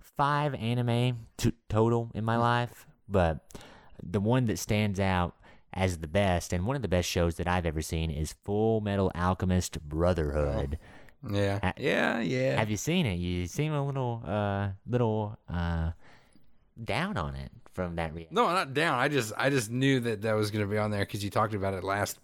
five 0.01 0.55
anime 0.55 1.27
to, 1.39 1.53
total 1.69 2.11
in 2.15 2.25
my 2.25 2.37
life, 2.37 2.87
but 3.09 3.39
the 4.03 4.21
one 4.21 4.47
that 4.47 4.59
stands 4.59 5.01
out 5.01 5.35
as 5.75 5.99
the 5.99 6.09
best 6.09 6.53
and 6.53 6.67
one 6.67 6.77
of 6.77 6.83
the 6.83 6.89
best 6.89 7.09
shows 7.09 7.37
that 7.37 7.47
I've 7.47 7.67
ever 7.67 7.83
seen 7.83 8.11
is 8.11 8.35
Full 8.45 8.81
Metal 8.81 9.13
Alchemist 9.15 9.81
Brotherhood. 9.83 10.79
yeah, 11.31 11.59
Ha- 11.63 11.75
yeah, 11.77 12.21
yeah. 12.21 12.57
Have 12.59 12.71
you 12.71 12.77
seen 12.77 13.07
it? 13.07 13.17
You 13.17 13.47
seem 13.47 13.73
a 13.73 13.85
little 13.85 14.23
uh 14.27 14.69
little 14.87 15.39
uh 15.53 15.91
down 16.83 17.17
on 17.17 17.35
it 17.35 17.51
from 17.73 17.97
that 17.97 18.15
reaction. 18.15 18.35
No, 18.35 18.47
not 18.49 18.73
down. 18.73 18.99
I 18.99 19.09
just 19.09 19.33
I 19.37 19.51
just 19.51 19.71
knew 19.71 20.01
that 20.01 20.23
that 20.23 20.33
was 20.33 20.51
going 20.51 20.65
to 20.65 20.71
be 20.71 20.79
on 20.79 20.91
there 20.91 21.01
because 21.05 21.23
you 21.23 21.31
talked 21.31 21.55
about 21.55 21.75
it 21.75 21.85
last 21.85 22.19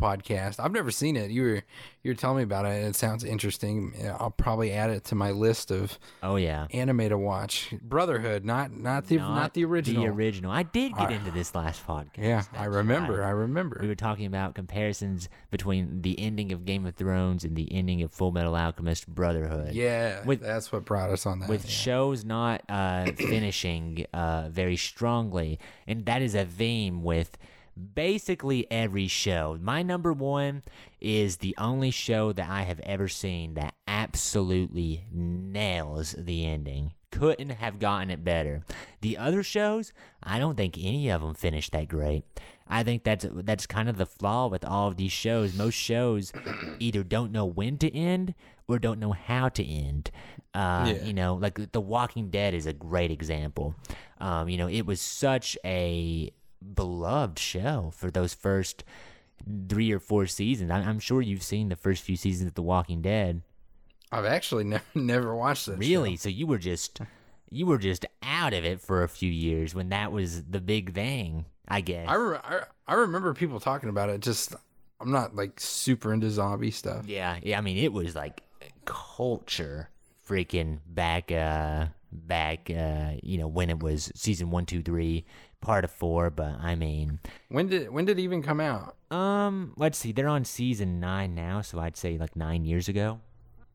podcast. 0.00 0.60
I've 0.60 0.72
never 0.72 0.90
seen 0.90 1.16
it. 1.16 1.30
You 1.30 1.42
were 1.42 1.62
you 2.02 2.10
were 2.12 2.14
telling 2.14 2.38
me 2.38 2.42
about 2.44 2.64
it, 2.64 2.84
it 2.84 2.96
sounds 2.96 3.24
interesting. 3.24 3.92
I'll 4.18 4.30
probably 4.30 4.72
add 4.72 4.90
it 4.90 5.04
to 5.06 5.14
my 5.14 5.30
list 5.32 5.70
of 5.70 5.98
Oh 6.22 6.36
yeah. 6.36 6.66
anime 6.72 7.08
to 7.08 7.18
watch. 7.18 7.74
Brotherhood, 7.82 8.44
not 8.44 8.72
not 8.72 9.06
the 9.06 9.16
not, 9.16 9.54
the 9.54 9.64
original. 9.64 10.04
The 10.04 10.08
original. 10.10 10.50
I 10.50 10.62
did 10.62 10.94
get 10.96 11.10
into 11.10 11.30
this 11.30 11.54
last 11.54 11.86
podcast. 11.86 12.18
yeah, 12.18 12.42
I 12.56 12.64
remember. 12.64 13.18
right. 13.18 13.26
I 13.26 13.30
remember. 13.30 13.78
We 13.82 13.88
were 13.88 13.94
talking 13.94 14.26
about 14.26 14.54
comparisons 14.54 15.28
between 15.50 16.02
the 16.02 16.18
ending 16.18 16.52
of 16.52 16.64
Game 16.64 16.86
of 16.86 16.94
Thrones 16.94 17.44
and 17.44 17.56
the 17.56 17.70
ending 17.72 18.02
of 18.02 18.12
Full 18.12 18.30
Metal 18.32 18.54
Alchemist 18.56 19.06
Brotherhood. 19.08 19.74
yeah, 19.74 20.24
With- 20.24 20.40
that's 20.40 20.70
what 20.72 20.84
brought 20.84 21.10
us 21.10 21.26
on 21.26 21.40
that. 21.40 21.48
with 21.48 21.64
yeah. 21.64 21.70
shows 21.70 22.24
not 22.24 22.62
uh, 22.68 23.06
finishing 23.16 24.06
uh, 24.14 24.48
very 24.50 24.76
strongly, 24.76 25.58
and 25.86 26.06
that 26.06 26.22
is 26.22 26.34
a 26.34 26.44
theme 26.44 27.02
with 27.02 27.36
basically 27.94 28.66
every 28.70 29.06
show. 29.08 29.58
My 29.60 29.82
number 29.82 30.12
one 30.12 30.62
is 31.00 31.36
the 31.38 31.54
only 31.58 31.90
show 31.90 32.32
that 32.32 32.48
I 32.48 32.62
have 32.62 32.80
ever 32.80 33.08
seen 33.08 33.54
that 33.54 33.74
absolutely 33.86 35.04
nails 35.12 36.14
the 36.18 36.44
ending. 36.46 36.92
Couldn't 37.10 37.50
have 37.50 37.78
gotten 37.78 38.10
it 38.10 38.22
better. 38.22 38.62
The 39.00 39.16
other 39.16 39.42
shows, 39.42 39.92
I 40.22 40.38
don't 40.38 40.56
think 40.56 40.76
any 40.78 41.08
of 41.08 41.22
them 41.22 41.34
finished 41.34 41.72
that 41.72 41.88
great. 41.88 42.24
I 42.66 42.82
think 42.82 43.02
that's 43.02 43.24
that's 43.30 43.66
kind 43.66 43.88
of 43.88 43.96
the 43.96 44.04
flaw 44.04 44.48
with 44.48 44.62
all 44.64 44.88
of 44.88 44.96
these 44.98 45.12
shows. 45.12 45.54
Most 45.56 45.74
shows 45.74 46.32
either 46.78 47.02
don't 47.02 47.32
know 47.32 47.46
when 47.46 47.78
to 47.78 47.94
end 47.94 48.34
or 48.68 48.78
don't 48.78 49.00
know 49.00 49.12
how 49.12 49.48
to 49.48 49.64
end. 49.64 50.10
Uh, 50.52 50.84
Yeah. 50.94 51.04
You 51.04 51.14
know, 51.14 51.34
like 51.34 51.72
The 51.72 51.80
Walking 51.80 52.28
Dead 52.28 52.52
is 52.52 52.66
a 52.66 52.74
great 52.74 53.10
example. 53.10 53.74
Um, 54.20 54.50
you 54.50 54.58
know, 54.58 54.68
it 54.68 54.84
was 54.84 55.00
such 55.00 55.56
a 55.64 56.30
beloved 56.74 57.38
show 57.38 57.92
for 57.94 58.10
those 58.10 58.34
first 58.34 58.84
three 59.68 59.92
or 59.92 59.98
four 60.00 60.26
seasons. 60.26 60.70
I- 60.70 60.78
I'm 60.80 60.98
sure 60.98 61.22
you've 61.22 61.42
seen 61.42 61.68
the 61.68 61.76
first 61.76 62.02
few 62.02 62.16
seasons 62.16 62.48
of 62.48 62.54
The 62.54 62.62
Walking 62.62 63.02
Dead. 63.02 63.42
I've 64.10 64.24
actually 64.24 64.64
never 64.64 64.84
never 64.94 65.34
watched 65.36 65.66
that. 65.66 65.78
Really? 65.78 66.12
show. 66.12 66.22
So 66.22 66.28
you 66.30 66.46
were 66.46 66.58
just 66.58 67.00
you 67.50 67.66
were 67.66 67.78
just 67.78 68.04
out 68.22 68.52
of 68.54 68.64
it 68.64 68.80
for 68.80 69.02
a 69.02 69.08
few 69.08 69.30
years 69.30 69.74
when 69.74 69.88
that 69.90 70.12
was 70.12 70.42
the 70.44 70.60
big 70.60 70.94
thing. 70.94 71.44
I 71.70 71.82
guess. 71.82 72.08
I, 72.08 72.14
re- 72.14 72.38
I 72.42 72.60
I 72.86 72.94
remember 72.94 73.34
people 73.34 73.60
talking 73.60 73.88
about 73.90 74.08
it. 74.08 74.20
Just 74.22 74.54
I'm 75.00 75.12
not 75.12 75.36
like 75.36 75.60
super 75.60 76.12
into 76.12 76.30
zombie 76.30 76.70
stuff. 76.70 77.06
Yeah, 77.06 77.38
yeah. 77.42 77.58
I 77.58 77.60
mean, 77.60 77.76
it 77.76 77.92
was 77.92 78.16
like 78.16 78.42
culture 78.84 79.90
freaking 80.26 80.78
back, 80.86 81.30
uh, 81.30 81.86
back, 82.12 82.70
uh, 82.70 83.12
you 83.22 83.38
know, 83.38 83.46
when 83.48 83.70
it 83.70 83.80
was 83.80 84.10
season 84.14 84.50
one, 84.50 84.66
two, 84.66 84.82
three, 84.82 85.24
part 85.60 85.84
of 85.84 85.90
four. 85.90 86.30
But 86.30 86.56
I 86.60 86.74
mean, 86.74 87.18
When 87.48 87.68
did 87.68 87.90
when 87.90 88.04
did 88.04 88.18
it 88.18 88.22
even 88.22 88.42
come 88.42 88.60
out? 88.60 88.96
um, 89.10 89.72
let's 89.76 89.96
see, 89.98 90.12
they're 90.12 90.28
on 90.28 90.44
season 90.44 91.00
nine 91.00 91.34
now, 91.34 91.62
so 91.62 91.78
I'd 91.78 91.96
say 91.96 92.18
like 92.18 92.36
nine 92.36 92.64
years 92.64 92.88
ago. 92.88 93.20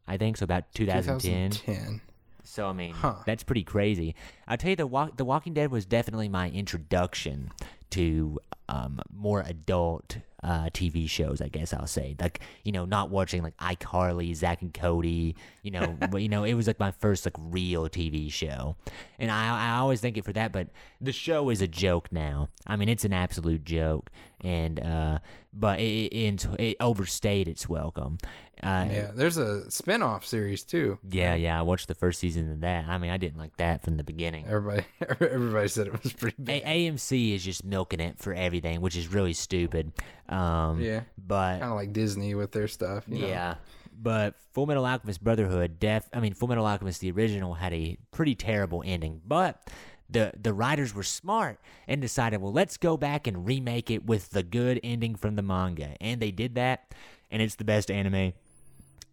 I 0.08 0.18
think 0.18 0.38
so, 0.38 0.44
about 0.44 0.72
2010. 0.74 1.52
2010. 1.52 2.02
So 2.44 2.68
I 2.68 2.74
mean, 2.74 2.94
Huh. 2.94 3.16
that's 3.26 3.44
pretty 3.44 3.64
crazy. 3.64 4.16
I'll 4.48 4.58
tell 4.58 4.72
you, 4.72 4.76
the 4.76 4.86
Walk, 4.88 5.16
the 5.18 5.24
Walking 5.26 5.54
Dead 5.54 5.72
was 5.72 5.86
definitely 5.86 6.28
my 6.30 6.50
introduction 6.50 7.52
to 7.92 8.40
um, 8.70 9.00
more 9.14 9.42
adult 9.46 10.18
uh, 10.44 10.66
TV 10.72 11.10
shows. 11.10 11.42
I 11.42 11.48
guess 11.48 11.74
I'll 11.74 11.88
say, 11.88 12.16
like 12.20 12.42
you 12.64 12.72
know, 12.72 12.86
not 12.86 13.10
watching 13.10 13.44
like 13.44 13.56
iCarly, 13.58 14.36
Zack 14.36 14.62
and 14.62 14.74
Cody. 14.74 15.36
You 15.62 15.72
know, 15.72 15.98
but, 16.12 16.22
you 16.22 16.28
know, 16.30 16.44
it 16.44 16.54
was 16.56 16.68
like 16.68 16.80
my 16.80 16.92
first 16.92 17.26
like 17.26 17.36
real 17.40 17.88
TV 17.90 18.32
show, 18.32 18.76
and 19.20 19.32
I 19.32 19.70
I 19.76 19.78
always 19.78 20.02
thank 20.02 20.18
it 20.18 20.26
for 20.26 20.34
that. 20.34 20.52
But 20.52 20.68
the 21.00 21.14
show 21.14 21.50
is 21.50 21.62
a 21.62 21.68
joke 21.68 22.12
now. 22.12 22.50
I 22.68 22.76
mean, 22.76 22.90
it's 22.90 23.06
an 23.06 23.14
absolute 23.14 23.64
joke, 23.64 24.10
and 24.42 24.80
uh, 24.82 25.20
but 25.54 25.80
it 25.80 26.12
it, 26.12 26.46
it 26.60 26.78
overstayed 26.82 27.48
its 27.48 27.70
welcome. 27.70 28.18
Uh, 28.62 28.88
Yeah, 28.90 29.12
there's 29.14 29.36
a 29.36 29.70
spin-off 29.70 30.26
series 30.26 30.64
too. 30.64 30.98
yeah, 31.10 31.36
yeah, 31.36 31.60
I 31.60 31.64
watched 31.64 31.90
the 31.90 31.96
first 31.96 32.20
season 32.20 32.50
of 32.50 32.62
that. 32.62 32.86
I 32.88 32.98
mean, 32.98 33.12
I 33.12 33.18
didn't 33.18 33.38
like 33.38 33.58
that 33.58 33.84
from 33.84 33.98
the 33.98 34.06
beginning. 34.06 34.46
Everybody 34.48 34.86
everybody 35.20 35.68
said 35.68 35.88
it 35.88 36.02
was 36.04 36.14
pretty 36.14 36.36
bad. 36.40 36.62
A- 36.66 36.90
AMC 36.90 37.34
is 37.36 37.44
just 37.44 37.66
milking 37.66 38.00
it 38.00 38.20
for 38.20 38.34
everything, 38.54 38.82
which 38.82 38.96
is 38.96 39.08
really 39.08 39.34
stupid. 39.34 39.92
Um, 40.30 40.80
Yeah. 40.80 41.02
But 41.18 41.60
Kind 41.60 41.72
of 41.72 41.76
like 41.76 41.94
Disney 41.94 42.36
with 42.36 42.52
their 42.52 42.68
stuff. 42.68 43.06
you 43.08 43.20
know? 43.22 43.28
yeah. 43.28 43.56
But 44.00 44.36
Full 44.54 44.66
Metal 44.66 44.86
Alchemist 44.86 45.24
Brotherhood, 45.24 45.80
def 45.80 46.08
I 46.14 46.20
mean 46.20 46.34
Full 46.34 46.48
Metal 46.48 46.66
Alchemist 46.66 47.02
the 47.02 47.12
original 47.12 47.56
had 47.56 47.74
a 47.74 47.98
pretty 48.12 48.36
terrible 48.36 48.84
ending, 48.86 49.22
but 49.26 49.70
the 50.10 50.34
the 50.40 50.54
writers 50.54 50.94
were 50.94 51.04
smart 51.04 51.60
and 51.88 52.02
decided, 52.02 52.42
well, 52.42 52.52
let's 52.54 52.78
go 52.78 52.98
back 52.98 53.26
and 53.28 53.46
remake 53.46 53.90
it 53.90 54.06
with 54.06 54.30
the 54.32 54.44
good 54.44 54.80
ending 54.84 55.16
from 55.16 55.36
the 55.36 55.42
manga, 55.42 55.96
and 56.02 56.22
they 56.22 56.32
did 56.32 56.56
that, 56.56 56.94
and 57.32 57.42
it's 57.42 57.56
the 57.56 57.64
best 57.64 57.90
anime 57.90 58.34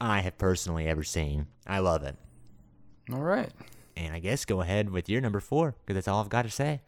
I 0.01 0.21
have 0.21 0.37
personally 0.39 0.87
ever 0.89 1.03
seen. 1.05 1.47
I 1.67 1.79
love 1.81 2.03
it, 2.03 2.17
All 3.13 3.21
right. 3.23 3.51
and 3.97 4.15
I 4.15 4.19
guess 4.19 4.45
go 4.45 4.61
ahead 4.63 4.91
with 4.91 5.09
your 5.09 5.21
number 5.21 5.41
four 5.41 5.75
because 5.87 5.95
that's 5.95 6.09
all 6.09 6.21
I've 6.23 6.29
got 6.31 6.43
to 6.43 6.51
say. 6.51 6.81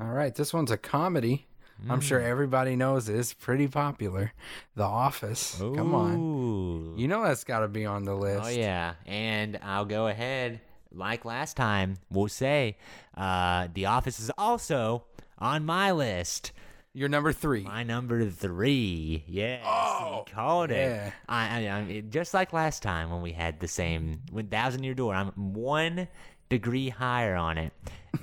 All 0.00 0.08
right. 0.12 0.34
This 0.34 0.52
one's 0.54 0.70
a 0.70 0.76
comedy. 0.76 1.46
I'm 1.88 2.00
sure 2.00 2.20
Mm. 2.20 2.24
everybody 2.24 2.76
knows 2.76 3.08
it. 3.08 3.16
It's 3.16 3.32
pretty 3.34 3.68
popular. 3.68 4.32
The 4.74 4.84
Office. 4.84 5.56
Come 5.58 5.94
on. 5.94 6.96
You 6.98 7.08
know 7.08 7.22
that's 7.22 7.44
got 7.44 7.60
to 7.60 7.68
be 7.68 7.84
on 7.86 8.04
the 8.04 8.14
list. 8.14 8.42
Oh 8.44 8.48
yeah, 8.48 8.94
and 9.06 9.58
I'll 9.62 9.84
go 9.84 10.06
ahead 10.08 10.60
like 10.92 11.24
last 11.24 11.56
time. 11.56 11.98
We'll 12.10 12.28
say 12.28 12.76
uh, 13.16 13.68
The 13.74 13.86
Office 13.86 14.18
is 14.20 14.30
also 14.38 15.04
on 15.38 15.64
my 15.66 15.92
list. 15.92 16.52
You're 16.94 17.10
number 17.10 17.30
three. 17.34 17.62
My 17.62 17.82
number 17.82 18.24
three. 18.30 19.22
Yes, 19.26 19.62
Oh, 19.68 20.24
you 20.26 20.34
called 20.34 20.70
it. 20.70 20.76
yeah. 20.90 21.10
I, 21.28 21.66
I, 21.66 21.76
I, 21.78 22.00
just 22.08 22.32
like 22.32 22.54
last 22.54 22.82
time 22.82 23.10
when 23.10 23.20
we 23.20 23.32
had 23.32 23.60
the 23.60 23.68
same 23.68 24.22
when 24.30 24.46
Thousand 24.46 24.82
Year 24.82 24.94
Door. 24.94 25.14
I'm 25.14 25.28
one 25.52 26.08
degree 26.48 26.88
higher 26.90 27.34
on 27.34 27.58
it 27.58 27.72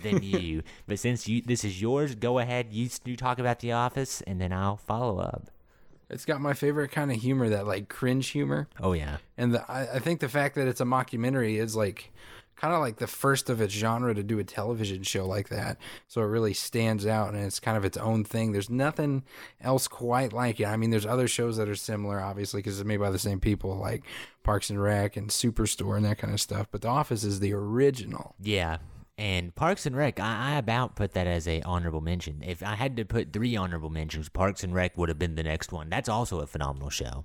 than 0.02 0.24
you. 0.24 0.64
but 0.88 1.00
since 1.00 1.28
you 1.28 1.42
this 1.42 1.64
is 1.64 1.82
yours, 1.82 2.16
go 2.16 2.40
ahead. 2.40 2.68
You 2.72 2.90
you 3.06 3.16
talk 3.16 3.40
about 3.40 3.60
The 3.60 3.72
Office, 3.72 4.22
and 4.22 4.40
then 4.40 4.52
I'll 4.54 4.78
follow 4.78 5.20
up. 5.20 5.50
It's 6.10 6.26
got 6.26 6.42
my 6.42 6.54
favorite 6.54 6.92
kind 6.92 7.12
of 7.12 7.18
humor, 7.18 7.50
that 7.50 7.66
like 7.66 7.90
cringe 7.90 8.28
humor. 8.28 8.68
Oh 8.80 8.94
yeah. 8.94 9.18
And 9.38 9.56
the, 9.56 9.72
I, 9.72 9.96
I 9.96 10.00
think 10.00 10.20
the 10.20 10.30
fact 10.30 10.56
that 10.56 10.68
it's 10.68 10.82
a 10.82 10.86
mockumentary 10.86 11.60
is 11.60 11.76
like 11.76 12.14
kind 12.56 12.74
of 12.74 12.80
like 12.80 12.98
the 12.98 13.08
first 13.08 13.50
of 13.50 13.62
its 13.62 13.74
genre 13.74 14.14
to 14.14 14.24
do 14.24 14.40
a 14.40 14.44
television 14.44 15.04
show 15.04 15.26
like 15.26 15.50
that. 15.50 15.78
So 16.08 16.22
it 16.22 16.26
really 16.26 16.54
stands 16.54 17.06
out 17.06 17.34
and 17.34 17.44
it's 17.44 17.60
kind 17.60 17.78
of 17.78 17.86
its 17.86 17.98
own 17.98 18.24
thing. 18.24 18.52
There's 18.52 18.70
nothing 18.70 19.24
else 19.62 19.88
quite 19.88 20.34
like 20.34 20.60
it. 20.60 20.66
I 20.66 20.78
mean, 20.78 20.90
there's 20.90 21.06
other 21.06 21.28
shows 21.28 21.58
that 21.58 21.70
are 21.70 21.76
similar, 21.76 22.22
obviously, 22.22 22.60
because 22.60 22.80
it's 22.80 22.88
made 22.88 22.98
by 22.98 23.12
the 23.12 23.20
same 23.20 23.40
people, 23.40 23.76
like 23.76 24.04
Parks 24.44 24.70
and 24.70 24.82
Rec 24.82 25.18
and 25.18 25.30
Superstore 25.30 25.98
and 25.98 26.06
that 26.06 26.18
kind 26.18 26.34
of 26.34 26.42
stuff. 26.42 26.68
But 26.72 26.82
The 26.82 26.88
Office 26.90 27.24
is 27.24 27.40
the 27.40 27.54
original. 27.54 28.36
Yeah. 28.42 28.78
And 29.18 29.54
Parks 29.54 29.86
and 29.86 29.96
Rec, 29.96 30.20
I, 30.20 30.54
I 30.54 30.58
about 30.58 30.96
put 30.96 31.14
that 31.14 31.28
as 31.28 31.48
a 31.48 31.62
honorable 31.62 32.02
mention. 32.02 32.42
If 32.44 32.64
I 32.64 32.76
had 32.76 32.98
to 32.98 33.06
put 33.06 33.32
three 33.32 33.56
honorable 33.56 33.90
mentions, 33.92 34.30
Parks 34.30 34.64
and 34.64 34.74
Rec 34.74 34.98
would 34.98 35.10
have 35.10 35.20
been 35.20 35.36
the 35.36 35.44
next 35.44 35.72
one. 35.72 35.90
That's 35.90 36.10
also 36.10 36.40
a 36.40 36.48
phenomenal 36.48 36.90
show. 36.90 37.24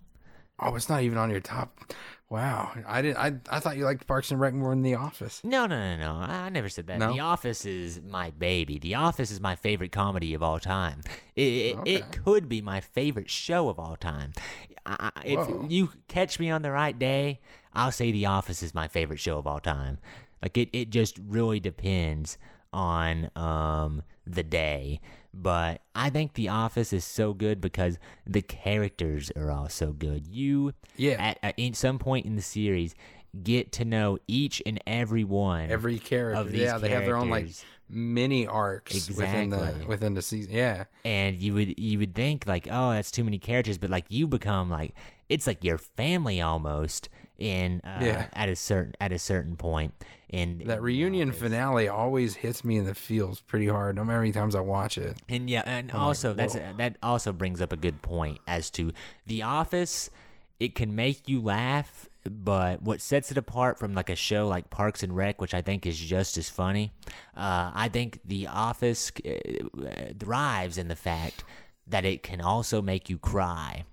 Oh, 0.61 0.74
it's 0.74 0.89
not 0.89 1.03
even 1.03 1.18
on 1.18 1.31
your 1.31 1.41
top. 1.41 1.95
Wow, 2.31 2.72
I 2.87 3.01
didn't. 3.01 3.16
I 3.16 3.37
I 3.51 3.59
thought 3.59 3.79
you 3.79 3.85
liked 3.87 4.07
Parks 4.07 4.31
and 4.31 4.39
Rec 4.39 4.53
more 4.53 4.70
than 4.70 4.83
The 4.83 4.97
Office. 4.97 5.41
No, 5.43 5.66
no, 5.66 5.79
no, 5.79 5.97
no. 5.97 6.12
I 6.20 6.51
never 6.51 6.68
said 6.68 6.87
that. 6.89 6.99
No? 6.99 7.12
The 7.14 7.20
Office 7.20 7.64
is 7.64 8.03
my 8.03 8.31
baby. 8.31 8.79
The 8.79 8.97
Office 8.97 9.31
is 9.31 9.41
my 9.41 9.57
favorite 9.57 9.93
comedy 9.93 10.35
of 10.35 10.43
all 10.43 10.59
time. 10.59 11.01
It, 11.35 11.43
it, 11.43 11.79
it 11.87 12.12
could 12.24 12.47
be 12.49 12.61
my 12.61 12.81
favorite 12.81 13.31
show 13.31 13.68
of 13.70 13.79
all 13.79 13.97
time. 13.97 14.33
I- 14.85 15.11
if 15.24 15.39
Whoa. 15.39 15.66
you 15.70 15.91
catch 16.09 16.39
me 16.39 16.51
on 16.51 16.62
the 16.62 16.70
right 16.70 16.99
day, 16.99 17.41
I'll 17.72 17.93
say 17.93 18.12
The 18.12 18.26
Office 18.26 18.62
is 18.62 18.74
my 18.74 18.89
favorite 18.89 19.20
show 19.20 19.39
of 19.39 19.47
all 19.47 19.61
time. 19.61 19.99
Like 20.43 20.57
it, 20.59 20.68
it 20.72 20.91
just 20.91 21.18
really 21.26 21.61
depends 21.61 22.37
on 22.72 23.31
um 23.37 24.03
the 24.26 24.43
day. 24.43 25.01
But 25.35 25.83
I 25.95 26.11
think 26.11 26.35
The 26.35 26.49
Office 26.49 26.93
is 26.93 27.05
so 27.05 27.33
good 27.35 27.61
because 27.61 27.99
the 28.26 28.43
characters 28.43 29.31
are 29.37 29.51
all 29.51 29.68
so 29.68 29.93
good. 29.93 30.26
You 30.26 30.72
Yeah. 30.97 31.16
at, 31.18 31.39
at 31.43 31.55
in 31.59 31.74
some 31.74 31.99
point 31.99 32.26
in 32.26 32.37
the 32.37 32.43
series 32.43 32.95
get 33.43 33.70
to 33.72 33.85
know 33.85 34.18
each 34.26 34.62
and 34.64 34.83
every 34.87 35.22
one 35.22 35.70
Every 35.70 35.99
character, 35.99 36.41
of 36.41 36.51
these 36.51 36.62
yeah, 36.62 36.79
they 36.79 36.89
have 36.89 37.05
their 37.05 37.16
own 37.16 37.29
like 37.29 37.49
mini 37.91 38.47
arcs 38.47 38.95
exactly. 38.95 39.24
within 39.24 39.51
the 39.81 39.87
within 39.87 40.14
the 40.14 40.22
season. 40.22 40.53
Yeah, 40.55 40.85
and 41.05 41.37
you 41.37 41.53
would 41.55 41.79
you 41.79 41.99
would 41.99 42.14
think 42.14 42.47
like 42.47 42.66
oh 42.70 42.91
that's 42.93 43.11
too 43.11 43.24
many 43.24 43.39
characters 43.39 43.76
but 43.79 43.91
like 43.91 44.07
you 44.09 44.26
become 44.26 44.70
like 44.70 44.95
it's 45.29 45.47
like 45.47 45.62
your 45.62 45.79
family 45.79 46.41
almost 46.41 47.09
in 47.39 47.80
uh, 47.84 47.99
Yeah. 48.03 48.26
at 48.32 48.49
a 48.49 48.57
certain 48.57 48.95
at 49.01 49.12
a 49.12 49.18
certain 49.18 49.57
point 49.57 49.95
in 50.28 50.62
that 50.66 50.82
reunion 50.82 51.32
finale 51.32 51.89
always 51.89 52.34
hits 52.36 52.64
me 52.64 52.76
in 52.76 52.84
the 52.84 52.95
feels 52.95 53.41
pretty 53.41 53.68
hard. 53.68 53.97
No 53.97 54.05
matter 54.05 54.16
how 54.18 54.22
many 54.22 54.32
times 54.32 54.55
I 54.55 54.61
watch 54.61 54.99
it. 54.99 55.16
And 55.28 55.49
yeah, 55.49 55.62
and 55.64 55.91
Oh 55.95 55.99
also 55.99 56.34
that's 56.34 56.55
that 56.55 56.97
also 57.03 57.32
brings 57.32 57.61
up 57.62 57.72
a 57.72 57.76
good 57.76 58.03
point 58.03 58.39
as 58.47 58.70
to 58.72 58.93
The 59.26 59.43
Office. 59.43 60.11
It 60.61 60.74
can 60.74 60.97
make 60.97 61.28
you 61.28 61.41
laugh, 61.41 62.09
but 62.28 62.82
what 62.82 63.01
sets 63.01 63.30
it 63.30 63.39
apart 63.39 63.78
from 63.78 63.95
like 63.95 64.11
a 64.11 64.16
show 64.16 64.49
like 64.49 64.70
Parks 64.70 65.05
and 65.05 65.14
Rec, 65.14 65.41
which 65.41 65.55
I 65.55 65.62
think 65.62 65.86
is 65.86 65.97
just 65.97 66.36
as 66.36 66.51
funny, 66.51 66.93
uh, 67.36 67.70
I 67.72 67.89
think 67.89 68.18
The 68.24 68.49
Office 68.49 69.12
uh, 69.24 70.12
thrives 70.18 70.76
in 70.76 70.89
the 70.89 70.97
fact 70.97 71.45
that 71.86 72.05
it 72.05 72.24
can 72.24 72.41
also 72.41 72.82
make 72.82 73.09
you 73.09 73.18
cry. 73.18 73.84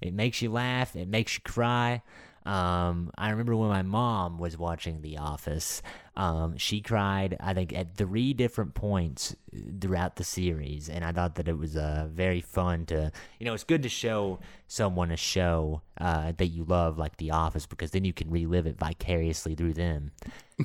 It 0.00 0.12
makes 0.12 0.42
you 0.42 0.50
laugh. 0.50 0.96
It 0.96 1.06
makes 1.08 1.36
you 1.36 1.40
cry. 1.44 2.02
Um, 2.44 3.10
I 3.16 3.30
remember 3.30 3.54
when 3.54 3.68
my 3.68 3.82
mom 3.82 4.38
was 4.38 4.58
watching 4.58 5.00
The 5.00 5.18
Office. 5.18 5.82
Um, 6.16 6.56
she 6.58 6.80
cried, 6.80 7.36
I 7.40 7.54
think, 7.54 7.72
at 7.72 7.96
three 7.96 8.34
different 8.34 8.74
points 8.74 9.34
throughout 9.80 10.16
the 10.16 10.24
series, 10.24 10.88
and 10.88 11.04
I 11.04 11.12
thought 11.12 11.36
that 11.36 11.48
it 11.48 11.56
was 11.56 11.76
uh, 11.76 12.08
very 12.10 12.40
fun 12.40 12.84
to, 12.86 13.12
you 13.38 13.46
know, 13.46 13.54
it's 13.54 13.64
good 13.64 13.82
to 13.84 13.88
show 13.88 14.40
someone 14.66 15.10
a 15.10 15.16
show 15.16 15.82
uh, 15.98 16.32
that 16.36 16.48
you 16.48 16.64
love, 16.64 16.98
like 16.98 17.16
The 17.16 17.30
Office, 17.30 17.66
because 17.66 17.92
then 17.92 18.04
you 18.04 18.12
can 18.12 18.30
relive 18.30 18.66
it 18.66 18.78
vicariously 18.78 19.54
through 19.54 19.74
them. 19.74 20.10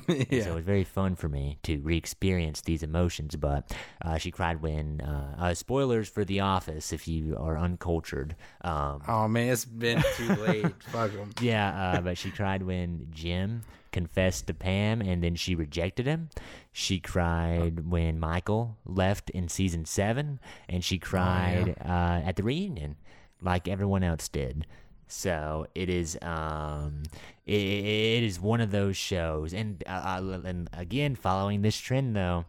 Yeah. 0.30 0.44
So 0.44 0.52
it 0.52 0.54
was 0.56 0.64
very 0.64 0.84
fun 0.84 1.14
for 1.16 1.28
me 1.28 1.58
to 1.64 1.78
re-experience 1.80 2.60
these 2.62 2.82
emotions. 2.82 3.36
But 3.36 3.70
uh, 4.02 4.18
she 4.18 4.30
cried 4.30 4.60
when 4.62 5.00
uh, 5.00 5.36
uh, 5.38 5.54
spoilers 5.54 6.08
for 6.08 6.24
The 6.24 6.40
Office 6.40 6.92
if 6.92 7.08
you 7.08 7.36
are 7.38 7.56
uncultured. 7.58 8.36
Um, 8.62 9.02
Oh 9.08 9.28
man, 9.28 9.48
it's 9.52 9.64
been 9.64 10.02
too 10.16 10.34
late. 10.36 10.82
Fuck 10.92 11.12
'em. 11.14 11.30
yeah, 11.40 11.94
uh, 11.96 12.00
but 12.00 12.18
she 12.18 12.30
cried 12.30 12.62
when 12.62 13.08
Jim 13.10 13.62
confessed 13.90 14.46
to 14.46 14.54
Pam 14.54 15.00
and 15.00 15.22
then 15.24 15.34
she 15.34 15.54
rejected 15.54 16.06
him. 16.06 16.28
She 16.72 17.00
cried 17.00 17.88
when 17.90 18.20
Michael 18.20 18.76
left 18.84 19.30
in 19.30 19.48
season 19.48 19.84
seven, 19.86 20.38
and 20.68 20.84
she 20.84 20.98
cried 20.98 21.74
uh, 21.84 22.20
at 22.24 22.36
the 22.36 22.42
reunion, 22.42 22.96
like 23.40 23.66
everyone 23.66 24.02
else 24.04 24.28
did. 24.28 24.66
So 25.08 25.66
it 25.74 25.88
is, 25.88 26.18
um, 26.22 27.02
it, 27.46 27.54
it 27.60 28.22
is 28.22 28.38
one 28.38 28.60
of 28.60 28.70
those 28.70 28.96
shows, 28.96 29.54
and 29.54 29.82
uh, 29.86 29.90
uh, 30.20 30.40
and 30.44 30.68
again, 30.72 31.14
following 31.16 31.62
this 31.62 31.78
trend 31.78 32.14
though, 32.14 32.44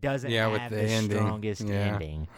doesn't 0.00 0.30
Yeah, 0.30 0.48
with 0.48 0.60
have 0.60 0.70
the 0.70 0.76
the, 0.76 0.82
ending. 0.82 1.16
strongest 1.18 1.62
Yeah. 1.62 1.74
ending. 1.74 2.28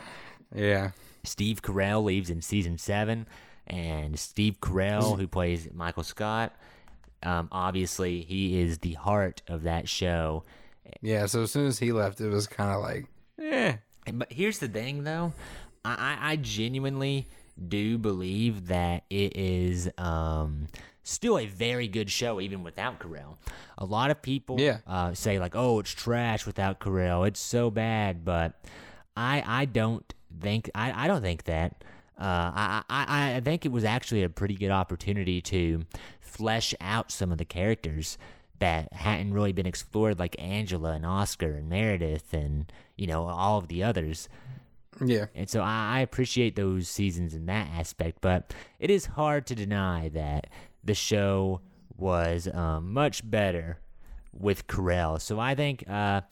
Yeah. 0.54 0.90
Steve 1.24 1.60
Carell 1.62 2.04
leaves 2.04 2.30
in 2.30 2.40
season 2.40 2.78
seven, 2.78 3.26
and 3.66 4.18
Steve 4.18 4.60
Carell, 4.60 5.18
who 5.18 5.26
plays 5.26 5.68
Michael 5.72 6.02
Scott, 6.04 6.54
um, 7.22 7.48
obviously 7.50 8.20
he 8.22 8.60
is 8.60 8.78
the 8.78 8.92
heart 8.92 9.42
of 9.48 9.62
that 9.64 9.88
show. 9.88 10.44
Yeah. 11.00 11.26
So 11.26 11.42
as 11.42 11.50
soon 11.50 11.66
as 11.66 11.78
he 11.78 11.90
left, 11.92 12.20
it 12.20 12.28
was 12.28 12.46
kind 12.46 12.72
of 12.72 12.80
like, 12.82 13.06
eh. 13.42 13.76
But 14.12 14.30
here's 14.30 14.58
the 14.58 14.68
thing, 14.68 15.02
though, 15.04 15.32
I, 15.84 16.16
I 16.22 16.32
I 16.32 16.36
genuinely 16.36 17.26
do 17.68 17.98
believe 17.98 18.66
that 18.68 19.04
it 19.10 19.36
is 19.36 19.88
um, 19.98 20.66
still 21.02 21.38
a 21.38 21.46
very 21.46 21.88
good 21.88 22.10
show, 22.10 22.40
even 22.40 22.62
without 22.62 22.98
Carell. 22.98 23.36
A 23.78 23.84
lot 23.84 24.10
of 24.10 24.22
people 24.22 24.60
Yeah. 24.60 24.78
uh, 24.86 25.14
say 25.14 25.38
like, 25.38 25.54
"Oh, 25.54 25.78
it's 25.80 25.90
trash 25.92 26.46
without 26.46 26.80
Carell. 26.80 27.26
It's 27.26 27.40
so 27.40 27.70
bad," 27.70 28.24
but 28.24 28.60
I 29.16 29.42
I 29.46 29.64
don't 29.66 30.12
think 30.40 30.70
I, 30.74 31.04
I 31.04 31.06
don't 31.08 31.22
think 31.22 31.44
that. 31.44 31.82
Uh, 32.16 32.22
I, 32.54 32.82
I 32.88 33.34
I 33.36 33.40
think 33.40 33.66
it 33.66 33.72
was 33.72 33.82
actually 33.84 34.22
a 34.22 34.28
pretty 34.28 34.54
good 34.54 34.70
opportunity 34.70 35.40
to 35.42 35.84
flesh 36.20 36.72
out 36.80 37.10
some 37.10 37.32
of 37.32 37.38
the 37.38 37.44
characters 37.44 38.18
that 38.60 38.92
hadn't 38.92 39.32
really 39.34 39.52
been 39.52 39.66
explored, 39.66 40.18
like 40.20 40.36
Angela 40.38 40.92
and 40.92 41.04
Oscar 41.04 41.52
and 41.54 41.68
Meredith 41.68 42.32
and 42.32 42.72
you 42.96 43.08
know 43.08 43.24
all 43.26 43.58
of 43.58 43.66
the 43.68 43.82
others. 43.82 44.28
Yeah. 45.02 45.26
And 45.34 45.48
so 45.48 45.60
I, 45.60 45.96
I 45.96 46.00
appreciate 46.00 46.56
those 46.56 46.88
seasons 46.88 47.34
in 47.34 47.46
that 47.46 47.68
aspect, 47.76 48.18
but 48.20 48.54
it 48.78 48.90
is 48.90 49.06
hard 49.06 49.46
to 49.48 49.54
deny 49.54 50.08
that 50.10 50.48
the 50.82 50.94
show 50.94 51.60
was 51.96 52.48
um, 52.52 52.92
much 52.92 53.28
better 53.28 53.78
with 54.32 54.66
Carell. 54.66 55.20
So 55.20 55.38
I 55.38 55.54
think 55.54 55.84
uh, 55.88 56.22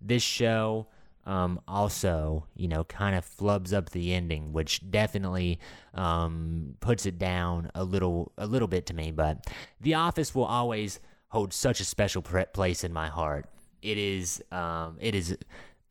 this 0.00 0.22
show 0.22 0.88
um, 1.24 1.60
also, 1.68 2.46
you 2.56 2.66
know, 2.68 2.84
kind 2.84 3.14
of 3.14 3.24
flubs 3.24 3.72
up 3.72 3.90
the 3.90 4.12
ending, 4.12 4.52
which 4.52 4.88
definitely 4.90 5.60
um, 5.94 6.74
puts 6.80 7.06
it 7.06 7.18
down 7.18 7.70
a 7.74 7.84
little, 7.84 8.32
a 8.36 8.46
little 8.46 8.68
bit 8.68 8.86
to 8.86 8.94
me. 8.94 9.12
But 9.12 9.46
The 9.80 9.94
Office 9.94 10.34
will 10.34 10.44
always 10.44 10.98
hold 11.28 11.52
such 11.52 11.80
a 11.80 11.84
special 11.84 12.22
place 12.22 12.84
in 12.84 12.92
my 12.92 13.08
heart. 13.08 13.46
It 13.80 13.98
is, 13.98 14.42
um, 14.50 14.98
it 15.00 15.14
is 15.14 15.36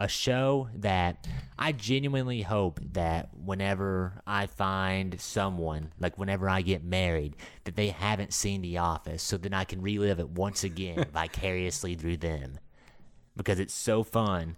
a 0.01 0.07
show 0.07 0.67
that 0.73 1.27
I 1.59 1.73
genuinely 1.73 2.41
hope 2.41 2.79
that 2.93 3.29
whenever 3.37 4.23
I 4.25 4.47
find 4.47 5.21
someone, 5.21 5.93
like 5.99 6.17
whenever 6.17 6.49
I 6.49 6.63
get 6.63 6.83
married, 6.83 7.35
that 7.65 7.75
they 7.75 7.89
haven't 7.89 8.33
seen 8.33 8.63
The 8.63 8.79
Office, 8.79 9.21
so 9.21 9.37
then 9.37 9.53
I 9.53 9.63
can 9.63 9.79
relive 9.79 10.19
it 10.19 10.29
once 10.29 10.63
again 10.63 11.05
vicariously 11.13 11.93
through 11.93 12.17
them. 12.17 12.57
Because 13.37 13.59
it's 13.59 13.75
so 13.75 14.01
fun 14.01 14.57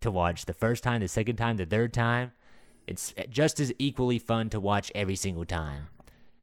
to 0.00 0.12
watch 0.12 0.44
the 0.44 0.54
first 0.54 0.84
time, 0.84 1.00
the 1.00 1.08
second 1.08 1.36
time, 1.36 1.56
the 1.56 1.66
third 1.66 1.92
time. 1.92 2.30
It's 2.86 3.12
just 3.28 3.58
as 3.58 3.72
equally 3.80 4.20
fun 4.20 4.48
to 4.50 4.60
watch 4.60 4.92
every 4.94 5.16
single 5.16 5.44
time. 5.44 5.88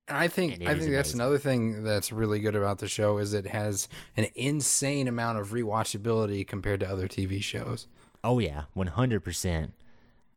And 0.10 0.18
I 0.18 0.28
think 0.28 0.68
I 0.68 0.78
think 0.78 0.91
that's 0.91 1.14
another 1.14 1.38
thing 1.38 1.86
that's 1.86 2.12
really 2.12 2.41
good 2.41 2.58
about 2.58 2.80
the 2.80 2.88
show 2.89 3.18
is 3.18 3.34
it 3.34 3.47
has 3.47 3.88
an 4.18 4.28
insane 4.36 5.08
amount 5.08 5.38
of 5.38 5.52
rewatchability 5.52 6.45
compared 6.45 6.82
to 6.82 6.89
other 6.89 7.08
TV 7.08 7.41
shows. 7.41 7.88
Oh 8.24 8.39
yeah, 8.39 8.63
one 8.74 8.88
hundred 8.88 9.22
percent. 9.24 9.74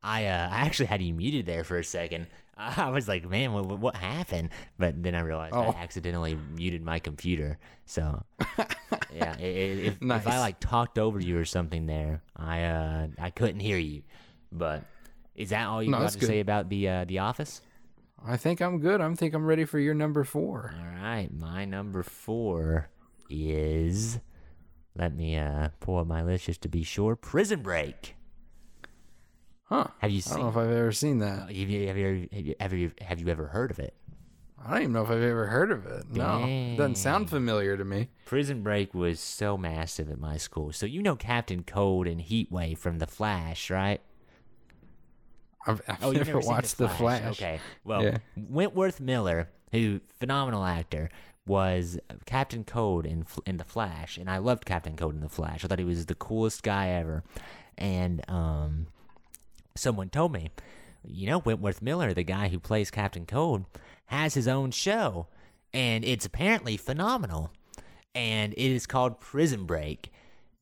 I 0.02 0.26
uh, 0.26 0.48
I 0.50 0.60
actually 0.66 0.86
had 0.86 1.00
you 1.02 1.14
muted 1.14 1.46
there 1.46 1.64
for 1.64 1.78
a 1.78 1.84
second. 1.84 2.26
I 2.56 2.90
was 2.90 3.08
like, 3.08 3.28
man, 3.28 3.52
what, 3.52 3.66
what- 3.80 3.96
happened? 3.96 4.50
But 4.78 5.02
then 5.02 5.14
I 5.16 5.20
realized 5.22 5.54
I 5.54 5.66
Oh. 5.66 5.74
accidentally 5.76 6.38
muted 6.54 6.82
my 6.84 6.98
computer. 7.00 7.58
So 7.84 8.22
yeah, 9.12 9.34
i- 9.38 9.42
i- 9.42 9.82
if, 9.90 9.96
if 10.00 10.26
I 10.28 10.38
like 10.38 10.60
talked 10.60 10.98
over 10.98 11.18
you 11.20 11.36
or 11.38 11.44
something 11.44 11.86
there, 11.86 12.22
I 12.36 12.62
uh 12.64 13.06
I 13.18 13.30
couldn't 13.30 13.60
hear 13.60 13.78
you. 13.78 14.02
But 14.52 14.84
is 15.34 15.50
that 15.50 15.66
all 15.66 15.82
you 15.82 15.90
No, 15.90 15.98
got 15.98 16.12
to 16.12 16.18
good. 16.18 16.26
say 16.28 16.40
about 16.40 16.68
the 16.68 16.88
uh, 16.88 17.04
the 17.06 17.18
Office? 17.18 17.60
I 18.26 18.36
think 18.38 18.60
I'm 18.62 18.78
good. 18.78 19.00
I 19.00 19.12
think 19.14 19.34
I'm 19.34 19.44
ready 19.44 19.64
for 19.64 19.78
your 19.78 19.92
number 19.94 20.22
four. 20.24 20.74
All 20.78 21.02
right, 21.02 21.28
my 21.32 21.64
number 21.64 22.02
four 22.02 22.88
is. 23.28 24.18
Let 24.96 25.14
me 25.16 25.36
uh 25.36 25.70
pull 25.80 25.98
up 25.98 26.06
my 26.06 26.22
list 26.22 26.46
just 26.46 26.62
to 26.62 26.68
be 26.68 26.82
sure. 26.84 27.16
Prison 27.16 27.62
Break. 27.62 28.14
Huh. 29.64 29.86
Have 29.98 30.10
you 30.10 30.18
I 30.18 30.20
seen? 30.20 30.34
don't 30.36 30.42
know 30.54 30.60
if 30.60 30.68
I've 30.68 30.76
ever 30.76 30.92
seen 30.92 31.18
that. 31.18 31.40
Have 31.48 31.50
you, 31.50 31.88
have, 31.88 31.96
you, 31.96 32.28
have, 32.30 32.44
you, 32.46 32.54
have, 32.60 32.72
you, 32.74 32.92
have 33.00 33.20
you 33.20 33.28
ever 33.28 33.46
heard 33.46 33.70
of 33.70 33.78
it? 33.78 33.94
I 34.62 34.70
don't 34.74 34.80
even 34.82 34.92
know 34.92 35.02
if 35.02 35.10
I've 35.10 35.22
ever 35.22 35.46
heard 35.46 35.72
of 35.72 35.86
it. 35.86 36.04
No. 36.10 36.74
Doesn't 36.76 36.96
sound 36.96 37.28
familiar 37.30 37.76
to 37.76 37.84
me. 37.84 38.08
Prison 38.24 38.62
Break 38.62 38.94
was 38.94 39.20
so 39.20 39.56
massive 39.56 40.10
at 40.10 40.18
my 40.18 40.36
school. 40.36 40.70
So 40.72 40.86
you 40.86 41.02
know 41.02 41.16
Captain 41.16 41.62
Cold 41.64 42.06
and 42.06 42.20
Heatwave 42.20 42.78
from 42.78 42.98
The 42.98 43.06
Flash, 43.06 43.70
right? 43.70 44.00
I've, 45.66 45.80
I've 45.88 46.04
Oh, 46.04 46.12
never, 46.12 46.24
never 46.26 46.40
watched 46.40 46.76
seen 46.76 46.86
The 46.86 46.92
Flash. 46.94 47.22
Okay. 47.32 47.58
Well, 47.84 48.02
Yeah. 48.04 48.18
Wentworth 48.36 49.00
Miller, 49.00 49.48
who 49.72 50.00
phenomenal 50.18 50.64
actor, 50.64 51.10
was 51.46 51.98
Captain 52.26 52.64
Cold 52.64 53.06
in 53.06 53.26
in 53.46 53.56
The 53.58 53.64
Flash, 53.64 54.16
and 54.16 54.30
I 54.30 54.38
loved 54.38 54.64
Captain 54.64 54.96
Cold 54.96 55.14
in 55.14 55.20
The 55.20 55.28
Flash. 55.28 55.64
I 55.64 55.68
thought 55.68 55.78
he 55.78 55.84
was 55.84 56.06
the 56.06 56.14
coolest 56.14 56.62
guy 56.62 56.88
ever. 56.88 57.22
And 57.76 58.22
um, 58.30 58.86
someone 59.74 60.08
told 60.08 60.32
me, 60.32 60.50
you 61.04 61.26
know, 61.26 61.38
Wentworth 61.38 61.82
Miller, 61.82 62.14
the 62.14 62.22
guy 62.22 62.48
who 62.48 62.58
plays 62.58 62.90
Captain 62.90 63.26
Cold, 63.26 63.64
has 64.06 64.34
his 64.34 64.48
own 64.48 64.70
show, 64.70 65.26
and 65.72 66.04
it's 66.04 66.24
apparently 66.24 66.76
phenomenal. 66.76 67.50
And 68.14 68.52
it 68.52 68.70
is 68.70 68.86
called 68.86 69.20
Prison 69.20 69.64
Break. 69.64 70.12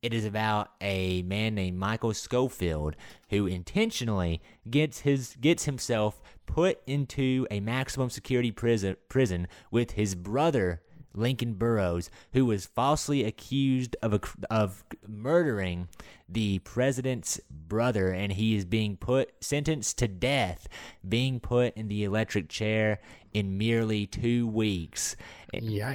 It 0.01 0.13
is 0.13 0.25
about 0.25 0.71
a 0.81 1.23
man 1.23 1.55
named 1.55 1.79
Michael 1.79 2.15
Schofield 2.15 2.97
who 3.29 3.47
intentionally 3.47 4.43
gets 4.69 5.01
his 5.01 5.37
gets 5.41 5.67
himself 5.67 6.21
put 6.53 6.83
into 6.87 7.47
a 7.51 7.61
maximum 7.61 8.11
security 8.11 8.51
prison 8.51 8.95
prison 9.09 9.49
with 9.71 9.93
his 9.93 10.15
brother 10.15 10.83
Lincoln 11.15 11.55
Burrows, 11.55 12.11
who 12.35 12.45
was 12.45 12.67
falsely 12.67 13.25
accused 13.25 13.97
of 14.03 14.13
a, 14.13 14.21
of 14.51 14.85
murdering 15.09 15.89
the 16.29 16.59
president's 16.59 17.41
brother, 17.51 18.11
and 18.11 18.33
he 18.33 18.55
is 18.55 18.67
being 18.67 18.99
put 18.99 19.33
sentenced 19.41 19.97
to 19.99 20.09
death, 20.09 20.69
being 21.07 21.41
put 21.41 21.75
in 21.75 21.89
the 21.89 22.05
electric 22.05 22.51
chair 22.51 23.01
in 23.33 23.57
merely 23.57 24.07
two 24.07 24.47
weeks. 24.47 25.17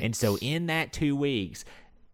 And 0.01 0.15
so, 0.15 0.39
in 0.39 0.65
that 0.67 0.91
two 0.91 1.15
weeks, 1.15 1.65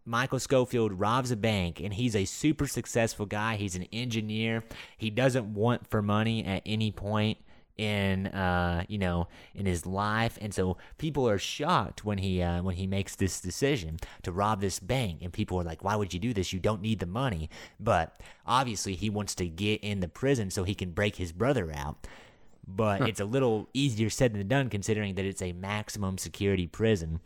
Michael 0.04 0.38
Schofield 0.38 0.92
robs 0.92 1.30
a 1.30 1.36
bank 1.36 1.80
and 1.80 1.94
he's 1.94 2.14
a 2.14 2.26
super 2.26 2.66
successful 2.66 3.24
guy. 3.24 3.56
He's 3.56 3.74
an 3.74 3.86
engineer. 3.90 4.64
He 4.98 5.08
doesn't 5.08 5.54
want 5.54 5.88
for 5.88 6.02
money 6.02 6.44
at 6.44 6.62
any 6.66 6.90
point 6.90 7.38
in 7.76 8.26
uh 8.28 8.84
you 8.88 8.98
know 8.98 9.28
in 9.54 9.66
his 9.66 9.86
life. 9.86 10.38
And 10.40 10.54
so 10.54 10.76
people 10.98 11.28
are 11.28 11.38
shocked 11.38 12.04
when 12.04 12.18
he 12.18 12.42
uh 12.42 12.62
when 12.62 12.76
he 12.76 12.86
makes 12.86 13.16
this 13.16 13.40
decision 13.40 13.98
to 14.22 14.32
rob 14.32 14.60
this 14.60 14.80
bank. 14.80 15.20
And 15.22 15.32
people 15.32 15.60
are 15.60 15.64
like 15.64 15.82
why 15.82 15.96
would 15.96 16.14
you 16.14 16.20
do 16.20 16.32
this? 16.32 16.52
You 16.52 16.60
don't 16.60 16.82
need 16.82 17.00
the 17.00 17.06
money. 17.06 17.50
But 17.80 18.20
obviously 18.46 18.94
he 18.94 19.10
wants 19.10 19.34
to 19.36 19.48
get 19.48 19.82
in 19.82 20.00
the 20.00 20.08
prison 20.08 20.50
so 20.50 20.64
he 20.64 20.74
can 20.74 20.92
break 20.92 21.16
his 21.16 21.32
brother 21.32 21.72
out. 21.74 22.06
But 22.66 23.08
it's 23.08 23.20
a 23.20 23.24
little 23.26 23.68
easier 23.74 24.08
said 24.08 24.34
than 24.34 24.48
done 24.48 24.70
considering 24.70 25.16
that 25.16 25.24
it's 25.24 25.42
a 25.42 25.52
maximum 25.52 26.18
security 26.18 26.66
prison. 26.66 27.20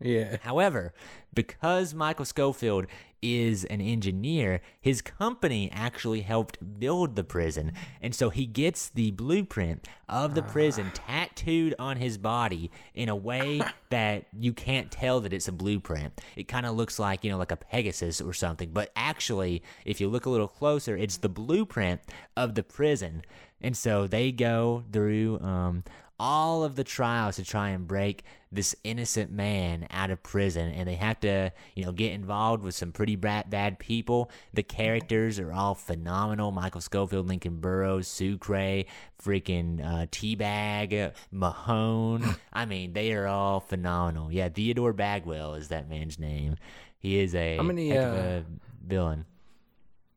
Yeah. 0.00 0.36
However, 0.42 0.92
because 1.32 1.94
Michael 1.94 2.24
Schofield 2.24 2.86
is 3.26 3.64
an 3.64 3.80
engineer, 3.80 4.60
his 4.80 5.02
company 5.02 5.70
actually 5.72 6.20
helped 6.20 6.78
build 6.78 7.16
the 7.16 7.24
prison. 7.24 7.72
And 8.00 8.14
so 8.14 8.30
he 8.30 8.46
gets 8.46 8.88
the 8.88 9.10
blueprint 9.10 9.86
of 10.08 10.34
the 10.34 10.42
prison 10.42 10.90
tattooed 10.94 11.74
on 11.78 11.96
his 11.96 12.18
body 12.18 12.70
in 12.94 13.08
a 13.08 13.16
way 13.16 13.60
that 13.90 14.26
you 14.38 14.52
can't 14.52 14.90
tell 14.90 15.20
that 15.20 15.32
it's 15.32 15.48
a 15.48 15.52
blueprint. 15.52 16.20
It 16.36 16.48
kind 16.48 16.66
of 16.66 16.76
looks 16.76 16.98
like, 16.98 17.24
you 17.24 17.30
know, 17.30 17.38
like 17.38 17.52
a 17.52 17.56
Pegasus 17.56 18.20
or 18.20 18.32
something. 18.32 18.70
But 18.72 18.92
actually, 18.96 19.62
if 19.84 20.00
you 20.00 20.08
look 20.08 20.26
a 20.26 20.30
little 20.30 20.48
closer, 20.48 20.96
it's 20.96 21.18
the 21.18 21.28
blueprint 21.28 22.00
of 22.36 22.54
the 22.54 22.62
prison. 22.62 23.22
And 23.60 23.76
so 23.76 24.06
they 24.06 24.32
go 24.32 24.84
through 24.92 25.40
um, 25.40 25.84
all 26.18 26.64
of 26.64 26.76
the 26.76 26.84
trials 26.84 27.36
to 27.36 27.44
try 27.44 27.70
and 27.70 27.86
break 27.86 28.24
this 28.50 28.74
innocent 28.84 29.30
man 29.30 29.86
out 29.90 30.10
of 30.10 30.22
prison. 30.22 30.70
And 30.72 30.88
they 30.88 30.94
have 30.94 31.20
to 31.20 31.52
you 31.74 31.84
know 31.84 31.92
get 31.92 32.12
involved 32.12 32.62
with 32.62 32.74
some 32.74 32.92
pretty 32.92 33.16
bad, 33.16 33.50
bad 33.50 33.78
people. 33.78 34.30
The 34.54 34.62
characters 34.62 35.38
are 35.38 35.52
all 35.52 35.74
phenomenal. 35.74 36.52
Michael 36.52 36.80
schofield 36.80 37.28
lincoln 37.28 37.60
burrows 37.60 38.08
sucre 38.08 38.84
freaking 39.22 39.84
uh, 39.84 40.06
T-Bag 40.10 41.12
mahone. 41.30 42.36
I 42.52 42.64
mean 42.64 42.92
they 42.92 43.12
are 43.12 43.26
all 43.26 43.60
phenomenal. 43.60 44.32
Yeah 44.32 44.48
theodore 44.48 44.92
bagwell 44.92 45.54
is 45.54 45.68
that 45.68 45.88
man's 45.88 46.18
name. 46.18 46.56
He 46.98 47.20
is 47.20 47.34
a 47.34 47.60
many, 47.62 47.96
uh, 47.96 48.14
a 48.14 48.44
villain 48.84 49.26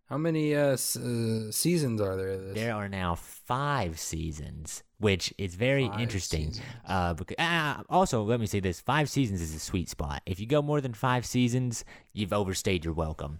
How 0.09 0.17
many 0.17 0.55
uh, 0.55 0.69
s- 0.73 0.95
uh, 0.97 1.51
seasons 1.51 2.01
are 2.01 2.15
there? 2.15 2.29
of 2.29 2.41
This? 2.45 2.55
There 2.55 2.73
are 2.73 2.89
now 2.89 3.13
five 3.15 3.99
seasons, 3.99 4.81
which 4.97 5.31
is 5.37 5.53
very 5.55 5.87
Five 5.87 5.99
interesting. 6.01 6.47
seasons. 6.53 6.65
Uh, 6.85 7.13
because, 7.13 7.35
uh, 7.37 7.83
also, 7.89 8.23
let 8.23 8.39
me 8.39 8.47
say 8.47 8.59
this: 8.59 8.81
five 8.81 9.07
seasons 9.09 9.39
is 9.41 9.53
a 9.53 9.59
sweet 9.59 9.87
spot. 9.87 10.21
If 10.25 10.39
you 10.39 10.47
go 10.47 10.61
more 10.63 10.81
than 10.81 10.93
five 10.93 11.25
seasons, 11.25 11.85
you've 12.13 12.33
overstayed 12.33 12.83
your 12.85 12.93
welcome. 12.95 13.39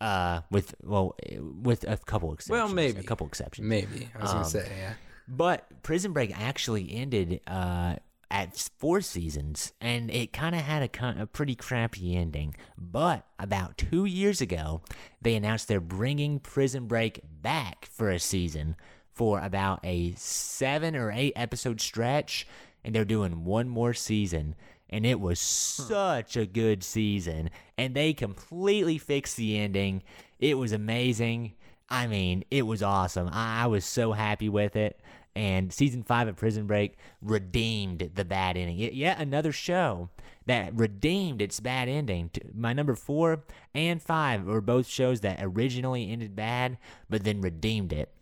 Uh, 0.00 0.40
with 0.50 0.74
well, 0.82 1.14
eh, 1.26 1.38
with 1.40 1.84
a 1.88 1.96
couple 1.96 2.32
exceptions. 2.32 2.50
Well, 2.52 2.68
maybe. 2.68 3.00
a 3.00 3.02
couple 3.02 3.26
exceptions. 3.26 3.66
Maybe. 3.66 4.08
I 4.14 4.20
was 4.22 4.30
Um, 4.30 4.36
gonna 4.36 4.48
say 4.50 4.70
yeah. 4.78 4.94
But 5.28 5.82
Prison 5.82 6.12
Break 6.12 6.38
actually 6.38 6.92
ended 6.94 7.40
uh, 7.46 7.96
at 8.30 8.56
four 8.78 9.00
seasons, 9.00 9.72
and 9.80 10.10
it 10.10 10.32
kind 10.32 10.54
of 10.54 10.60
had 10.60 10.82
a, 10.82 10.88
kind 10.88 11.20
a 11.20 11.26
pretty 11.26 11.54
crappy 11.54 12.16
ending. 12.16 12.54
But 12.78 13.26
about 13.38 13.76
two 13.76 14.04
years 14.04 14.40
ago, 14.40 14.82
they 15.20 15.34
announced 15.34 15.66
they're 15.66 15.80
bringing 15.80 16.38
Prison 16.38 16.86
Break 16.86 17.20
back 17.42 17.86
for 17.86 18.10
a 18.10 18.20
season 18.20 18.76
for 19.12 19.40
about 19.40 19.80
a 19.84 20.14
seven 20.16 20.94
or 20.94 21.10
eight 21.10 21.32
episode 21.34 21.80
stretch, 21.80 22.46
and 22.84 22.94
they're 22.94 23.04
doing 23.04 23.44
one 23.44 23.68
more 23.68 23.94
season. 23.94 24.54
And 24.88 25.04
it 25.04 25.20
was 25.20 25.40
hmm. 25.40 25.88
such 25.88 26.36
a 26.36 26.46
good 26.46 26.84
season, 26.84 27.50
and 27.76 27.94
they 27.94 28.12
completely 28.12 28.98
fixed 28.98 29.36
the 29.36 29.58
ending. 29.58 30.02
It 30.38 30.56
was 30.56 30.72
amazing. 30.72 31.54
I 31.88 32.06
mean, 32.06 32.44
it 32.50 32.62
was 32.62 32.82
awesome. 32.82 33.28
I, 33.32 33.64
I 33.64 33.66
was 33.66 33.84
so 33.84 34.12
happy 34.12 34.48
with 34.48 34.76
it. 34.76 35.00
And 35.36 35.72
season 35.72 36.02
five 36.02 36.26
of 36.26 36.36
Prison 36.36 36.66
Break 36.66 36.96
redeemed 37.22 38.10
the 38.14 38.24
bad 38.24 38.56
ending. 38.56 38.76
Yet, 38.76 39.18
another 39.18 39.52
show 39.52 40.10
that 40.46 40.74
redeemed 40.74 41.40
its 41.40 41.60
bad 41.60 41.88
ending. 41.88 42.30
My 42.52 42.72
number 42.72 42.96
four 42.96 43.44
and 43.72 44.02
five 44.02 44.44
were 44.44 44.60
both 44.60 44.88
shows 44.88 45.20
that 45.20 45.38
originally 45.40 46.10
ended 46.10 46.34
bad, 46.34 46.78
but 47.08 47.22
then 47.22 47.40
redeemed 47.40 47.92
it. 47.92 48.12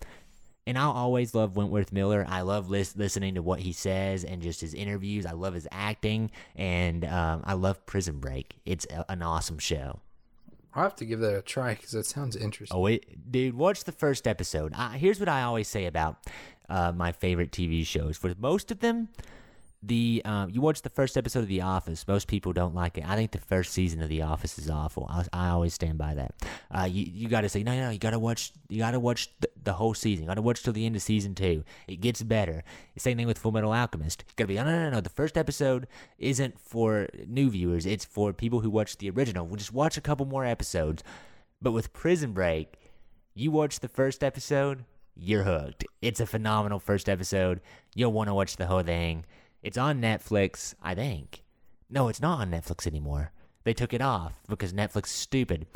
And 0.66 0.76
I'll 0.76 0.92
always 0.92 1.34
love 1.34 1.56
Wentworth 1.56 1.92
Miller. 1.92 2.26
I 2.28 2.42
love 2.42 2.68
lis- 2.68 2.94
listening 2.94 3.36
to 3.36 3.42
what 3.42 3.61
he 3.61 3.72
says 3.72 4.22
and 4.22 4.42
just 4.42 4.61
his 4.61 4.74
interviews. 4.74 5.24
I 5.24 5.32
love 5.32 5.54
his 5.54 5.66
acting, 5.72 6.30
and 6.56 7.06
um, 7.06 7.42
I 7.46 7.54
love 7.54 7.86
Prison 7.86 8.18
Break. 8.20 8.59
It's 8.66 8.86
a- 8.90 9.11
an 9.11 9.22
awesome 9.22 9.59
show. 9.59 10.00
I'll 10.74 10.82
have 10.82 10.96
to 10.96 11.06
give 11.06 11.20
that 11.20 11.34
a 11.34 11.40
try 11.40 11.72
because 11.72 11.92
that 11.92 12.04
sounds 12.04 12.36
interesting. 12.36 12.76
Oh, 12.78 12.84
it, 12.84 13.32
dude, 13.32 13.54
watch 13.54 13.84
the 13.84 13.92
first 13.92 14.28
episode. 14.28 14.74
I, 14.76 14.98
here's 14.98 15.18
what 15.18 15.30
I 15.30 15.42
always 15.42 15.68
say 15.68 15.86
about 15.86 16.18
uh, 16.69 16.93
my 16.93 17.12
favorite 17.12 17.51
TV 17.51 17.87
shows. 17.87 18.16
For 18.16 18.35
most 18.39 18.71
of 18.71 18.81
them, 18.81 19.09
the 19.83 20.23
um, 20.25 20.51
you 20.51 20.61
watch 20.61 20.83
the 20.83 20.91
first 20.91 21.16
episode 21.16 21.41
of 21.41 21.49
The 21.49 21.61
Office. 21.61 22.07
Most 22.09 22.27
people 22.27 22.53
don't 22.53 22.75
like 22.75 22.99
it. 22.99 23.09
I 23.09 23.14
think 23.14 23.31
the 23.31 23.39
first 23.39 23.73
season 23.73 24.03
of 24.03 24.09
The 24.09 24.23
Office 24.23 24.59
is 24.59 24.69
awful. 24.69 25.07
I, 25.09 25.25
I 25.33 25.49
always 25.51 25.73
stand 25.73 25.99
by 25.99 26.14
that. 26.14 26.35
Uh, 26.71 26.89
you 26.91 27.05
you 27.05 27.29
got 27.29 27.43
to 27.43 27.49
say 27.49 27.62
no, 27.62 27.75
no. 27.75 27.91
You 27.91 27.99
got 27.99 28.11
to 28.11 28.19
watch. 28.19 28.53
You 28.69 28.79
got 28.79 28.91
to 28.93 29.01
watch 29.01 29.31
the, 29.41 29.49
the 29.62 29.73
whole 29.75 29.95
season. 29.95 30.25
You 30.25 30.29
got 30.29 30.35
to 30.35 30.43
watch 30.43 30.62
till 30.62 30.73
the 30.73 30.85
end 30.85 30.97
of 30.97 31.03
season 31.03 31.35
two. 31.35 31.62
It 31.87 32.01
gets 32.01 32.23
better. 32.23 32.64
Same 32.97 33.16
thing 33.16 33.29
with 33.29 33.39
Full 33.39 33.53
Metal 33.53 33.73
Alchemist. 33.73 34.25
You 34.27 34.35
got 34.37 34.45
to 34.45 34.49
be 34.49 34.55
no, 34.57 34.64
no, 34.64 34.85
no, 34.85 34.91
no. 34.91 35.01
The 35.01 35.11
first 35.11 35.39
episode 35.39 35.87
isn't 36.19 36.59
for 36.59 37.09
new 37.27 37.49
viewers. 37.49 37.87
It's 37.87 38.05
for 38.05 38.33
people 38.33 38.61
who 38.61 38.71
watch 38.71 38.97
the 38.99 39.11
original. 39.11 39.47
We'll 39.47 39.57
just 39.57 39.73
watch 39.73 39.97
a 39.97 40.01
couple 40.03 40.27
more 40.27 40.45
episodes. 40.45 41.05
But 41.62 41.73
with 41.73 41.93
Prison 41.93 42.33
Break, 42.33 42.75
you 43.35 43.53
watch 43.53 43.79
the 43.79 43.89
first 43.89 44.25
episode, 44.25 44.85
you're 45.19 45.43
hooked. 45.43 45.85
It's 46.01 46.21
a 46.21 46.27
phenomenal 46.27 46.79
first 46.79 47.09
episode. 47.09 47.61
You'll 47.95 48.12
want 48.12 48.29
to 48.29 48.35
watch 48.35 48.57
the 48.57 48.66
whole 48.66 48.83
thing. 48.83 49.25
It's 49.62 49.77
on 49.77 50.01
Netflix, 50.01 50.75
I 50.83 50.95
think. 50.95 51.43
No, 51.91 52.09
it's 52.09 52.23
not 52.23 52.41
on 52.41 52.51
Netflix 52.51 52.87
anymore. 52.87 53.33
They 53.64 53.75
took 53.75 53.93
it 53.93 54.01
off 54.01 54.41
because 54.49 54.73
Netflix 54.73 55.07
is 55.07 55.11
stupid. 55.11 55.66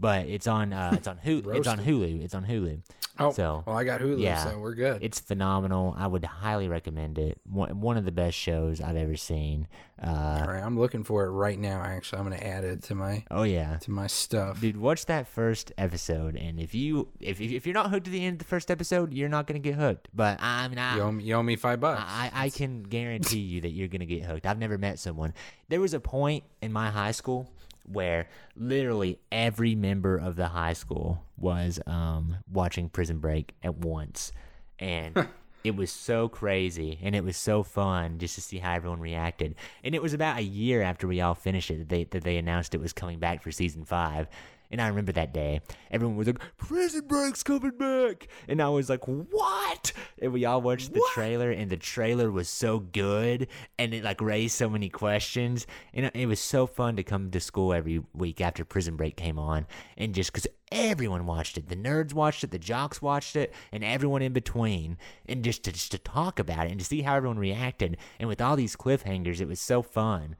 But 0.00 0.26
it's 0.26 0.46
on 0.46 0.72
uh, 0.72 0.92
it's 0.94 1.08
on 1.08 1.18
Hulu. 1.18 1.56
it's 1.56 1.66
on 1.68 1.78
Hulu. 1.78 2.22
It's 2.22 2.34
on 2.34 2.44
Hulu. 2.44 2.80
Oh, 3.20 3.32
so 3.32 3.64
well, 3.66 3.76
I 3.76 3.82
got 3.82 4.00
Hulu, 4.00 4.20
yeah, 4.20 4.44
so 4.44 4.58
we're 4.60 4.74
good. 4.74 5.02
It's 5.02 5.18
phenomenal. 5.18 5.92
I 5.98 6.06
would 6.06 6.24
highly 6.24 6.68
recommend 6.68 7.18
it. 7.18 7.40
One, 7.50 7.80
one 7.80 7.96
of 7.96 8.04
the 8.04 8.12
best 8.12 8.36
shows 8.36 8.80
I've 8.80 8.96
ever 8.96 9.16
seen. 9.16 9.66
Uh, 10.00 10.42
All 10.46 10.52
right, 10.52 10.62
I'm 10.62 10.78
looking 10.78 11.02
for 11.02 11.24
it 11.24 11.30
right 11.30 11.58
now. 11.58 11.82
Actually, 11.82 12.20
I'm 12.20 12.28
going 12.28 12.38
to 12.38 12.46
add 12.46 12.62
it 12.62 12.84
to 12.84 12.94
my 12.94 13.24
oh 13.32 13.42
yeah, 13.42 13.78
to 13.78 13.90
my 13.90 14.06
stuff. 14.06 14.60
dude. 14.60 14.76
Watch 14.76 15.06
that 15.06 15.26
first 15.26 15.72
episode, 15.76 16.36
and 16.36 16.60
if 16.60 16.76
you 16.76 17.08
if 17.18 17.40
if 17.40 17.66
you're 17.66 17.74
not 17.74 17.90
hooked 17.90 18.04
to 18.04 18.10
the 18.12 18.24
end 18.24 18.34
of 18.34 18.38
the 18.38 18.44
first 18.44 18.70
episode, 18.70 19.12
you're 19.12 19.28
not 19.28 19.48
gonna 19.48 19.58
get 19.58 19.74
hooked. 19.74 20.08
But 20.14 20.40
I 20.40 20.68
mean, 20.68 20.78
I, 20.78 20.94
You 20.94 21.02
owe, 21.02 21.10
me, 21.10 21.24
you 21.24 21.34
owe 21.34 21.42
me 21.42 21.56
five 21.56 21.80
bucks. 21.80 22.00
I, 22.06 22.30
I 22.32 22.50
can 22.50 22.84
guarantee 22.84 23.40
you 23.40 23.62
that 23.62 23.70
you're 23.70 23.88
gonna 23.88 24.06
get 24.06 24.22
hooked. 24.22 24.46
I've 24.46 24.58
never 24.58 24.78
met 24.78 25.00
someone. 25.00 25.34
There 25.68 25.80
was 25.80 25.92
a 25.92 26.00
point 26.00 26.44
in 26.62 26.72
my 26.72 26.90
high 26.90 27.10
school 27.10 27.50
where 27.90 28.28
literally 28.56 29.18
every 29.32 29.74
member 29.74 30.16
of 30.16 30.36
the 30.36 30.48
high 30.48 30.72
school 30.72 31.22
was 31.36 31.80
um, 31.86 32.36
watching 32.50 32.88
Prison 32.88 33.18
Break 33.18 33.54
at 33.62 33.76
once, 33.76 34.32
and 34.78 35.26
it 35.64 35.76
was 35.76 35.90
so 35.90 36.28
crazy 36.28 36.98
and 37.02 37.14
it 37.14 37.24
was 37.24 37.36
so 37.36 37.62
fun 37.62 38.18
just 38.18 38.34
to 38.36 38.40
see 38.40 38.58
how 38.58 38.74
everyone 38.74 39.00
reacted. 39.00 39.54
And 39.82 39.94
it 39.94 40.02
was 40.02 40.14
about 40.14 40.38
a 40.38 40.42
year 40.42 40.82
after 40.82 41.06
we 41.06 41.20
all 41.20 41.34
finished 41.34 41.70
it 41.70 41.78
that 41.78 41.88
they 41.88 42.04
that 42.04 42.24
they 42.24 42.36
announced 42.36 42.74
it 42.74 42.80
was 42.80 42.92
coming 42.92 43.18
back 43.18 43.42
for 43.42 43.50
season 43.50 43.84
five. 43.84 44.28
And 44.70 44.82
I 44.82 44.88
remember 44.88 45.12
that 45.12 45.32
day, 45.32 45.60
everyone 45.90 46.16
was 46.16 46.26
like, 46.26 46.40
"Prison 46.58 47.06
Break's 47.06 47.42
coming 47.42 47.70
back," 47.78 48.28
and 48.48 48.60
I 48.60 48.68
was 48.68 48.90
like, 48.90 49.06
"What?" 49.08 49.92
And 50.20 50.32
we 50.32 50.44
all 50.44 50.60
watched 50.60 50.92
the 50.92 51.02
trailer, 51.14 51.50
and 51.50 51.70
the 51.70 51.76
trailer 51.78 52.30
was 52.30 52.48
so 52.50 52.78
good, 52.78 53.48
and 53.78 53.94
it 53.94 54.04
like 54.04 54.20
raised 54.20 54.56
so 54.56 54.68
many 54.68 54.88
questions, 54.90 55.66
and 55.94 56.10
it- 56.14 56.26
was 56.26 56.40
so 56.40 56.66
fun 56.66 56.96
to 56.96 57.02
come 57.02 57.30
to 57.30 57.40
school 57.40 57.72
every 57.72 58.02
week 58.12 58.40
after 58.42 58.64
Prison 58.64 58.96
Break 58.96 59.16
came 59.16 59.38
on, 59.38 59.66
and 59.96 60.14
just 60.14 60.30
because 60.32 60.46
everyone 60.70 61.24
watched 61.24 61.56
it, 61.56 61.68
the 61.70 61.76
nerds 61.76 62.12
watched 62.12 62.44
it, 62.44 62.50
the 62.50 62.58
jocks 62.58 63.00
watched 63.00 63.36
it, 63.36 63.54
and 63.72 63.82
everyone 63.82 64.20
in 64.20 64.34
between, 64.34 64.98
and 65.26 65.42
just 65.42 65.62
to 65.64 65.72
just 65.72 65.92
to 65.92 65.98
talk 65.98 66.38
about 66.38 66.66
it 66.66 66.70
and 66.72 66.80
to 66.80 66.84
see 66.84 67.00
how 67.00 67.14
everyone 67.16 67.38
reacted, 67.38 67.96
and 68.20 68.28
with 68.28 68.42
all 68.42 68.54
these 68.56 68.76
cliffhangers, 68.76 69.40
it 69.40 69.48
was 69.48 69.60
so 69.60 69.80
fun. 69.80 70.36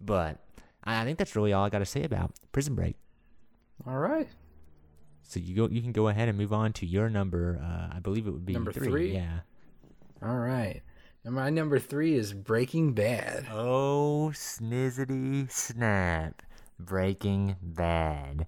But 0.00 0.38
I 0.84 1.00
I 1.02 1.04
think 1.04 1.18
that's 1.18 1.34
really 1.34 1.52
all 1.52 1.64
I 1.64 1.68
got 1.68 1.80
to 1.80 1.86
say 1.86 2.04
about 2.04 2.32
Prison 2.52 2.76
Break. 2.76 2.94
All 3.86 3.98
right. 3.98 4.28
So 5.22 5.40
you 5.40 5.54
go, 5.56 5.68
you 5.68 5.80
can 5.80 5.92
go 5.92 6.08
ahead 6.08 6.28
and 6.28 6.36
move 6.36 6.52
on 6.52 6.72
to 6.74 6.86
your 6.86 7.08
number. 7.08 7.60
Uh, 7.62 7.96
I 7.96 8.00
believe 8.00 8.26
it 8.26 8.30
would 8.30 8.44
be 8.46 8.52
Number 8.52 8.72
three. 8.72 8.88
three? 8.88 9.14
Yeah. 9.14 9.40
All 10.22 10.36
right. 10.36 10.82
And 11.24 11.34
my 11.34 11.50
number 11.50 11.78
three 11.78 12.14
is 12.14 12.32
Breaking 12.32 12.92
Bad. 12.92 13.46
Oh, 13.50 14.30
snizzity 14.34 15.50
snap. 15.50 16.42
Breaking 16.78 17.56
Bad. 17.62 18.46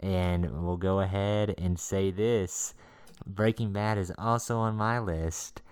And 0.00 0.64
we'll 0.64 0.76
go 0.76 1.00
ahead 1.00 1.54
and 1.58 1.78
say 1.78 2.10
this. 2.10 2.74
Breaking 3.26 3.72
Bad 3.72 3.98
is 3.98 4.12
also 4.18 4.58
on 4.58 4.76
my 4.76 4.98
list. 4.98 5.62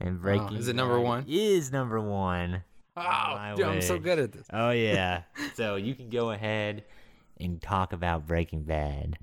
And 0.00 0.20
Breaking 0.20 0.56
Oh, 0.56 0.60
is 0.60 0.68
it 0.68 0.76
number 0.76 0.96
Bad 0.96 1.04
one? 1.04 1.24
Is 1.28 1.72
number 1.72 2.00
one. 2.00 2.62
Oh, 2.96 3.52
dude, 3.56 3.66
I'm 3.66 3.82
so 3.82 3.98
good 3.98 4.18
at 4.18 4.32
this. 4.32 4.46
Oh 4.52 4.70
yeah. 4.70 5.22
so 5.54 5.76
you 5.76 5.94
can 5.94 6.08
go 6.08 6.30
ahead 6.30 6.84
and 7.40 7.60
talk 7.60 7.92
about 7.92 8.26
Breaking 8.26 8.62
Bad, 8.62 9.18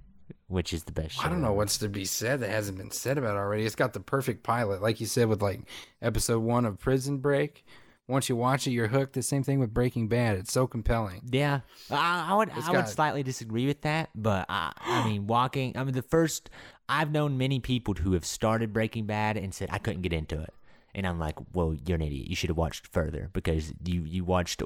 which 0.48 0.74
is 0.74 0.84
the 0.84 0.92
best 0.92 1.16
show. 1.16 1.24
I 1.24 1.30
don't 1.30 1.42
know 1.42 1.54
what's 1.54 1.78
to 1.80 1.90
be 1.90 2.06
said 2.06 2.40
that 2.42 2.50
hasn't 2.50 2.78
been 2.78 2.92
said 2.92 3.18
about 3.18 3.36
already. 3.36 3.66
It's 3.66 3.76
got 3.76 3.94
the 3.94 4.00
perfect 4.00 4.44
pilot, 4.44 4.82
like 4.82 5.00
you 5.00 5.06
said 5.06 5.28
with 5.28 5.42
like 5.42 5.62
episode 6.02 6.40
one 6.40 6.66
of 6.66 6.80
Prison 6.80 7.18
Break. 7.18 7.66
Once 8.08 8.28
you 8.28 8.36
watch 8.36 8.68
it, 8.68 8.72
you're 8.72 8.90
hooked. 8.90 9.14
The 9.14 9.22
same 9.22 9.44
thing 9.44 9.60
with 9.60 9.74
Breaking 9.74 10.10
Bad. 10.10 10.38
It's 10.38 10.52
so 10.52 10.68
compelling. 10.68 11.22
Yeah, 11.32 11.62
I, 11.90 12.28
I 12.32 12.36
would. 12.36 12.52
It's 12.56 12.68
I 12.68 12.72
would 12.72 12.90
slightly 12.90 13.24
disagree 13.24 13.66
with 13.66 13.82
that, 13.82 14.10
but 14.14 14.46
I, 14.50 14.74
I 14.82 15.08
mean, 15.08 15.26
walking. 15.26 15.78
I 15.78 15.84
mean, 15.84 15.94
the 15.94 16.02
first. 16.02 16.50
I've 16.90 17.12
known 17.12 17.38
many 17.38 17.62
people 17.62 17.94
who 17.94 18.12
have 18.12 18.26
started 18.26 18.74
Breaking 18.74 19.06
Bad 19.06 19.38
and 19.38 19.54
said 19.54 19.70
I 19.72 19.78
couldn't 19.78 20.02
get 20.02 20.12
into 20.12 20.42
it, 20.42 20.54
and 20.94 21.08
I'm 21.08 21.18
like, 21.18 21.36
well, 21.54 21.74
you're 21.86 21.96
an 21.96 22.02
idiot. 22.02 22.28
You 22.28 22.36
should 22.36 22.50
have 22.50 22.58
watched 22.58 22.88
further 22.88 23.30
because 23.32 23.72
you 23.86 24.02
you 24.02 24.26
watched 24.26 24.62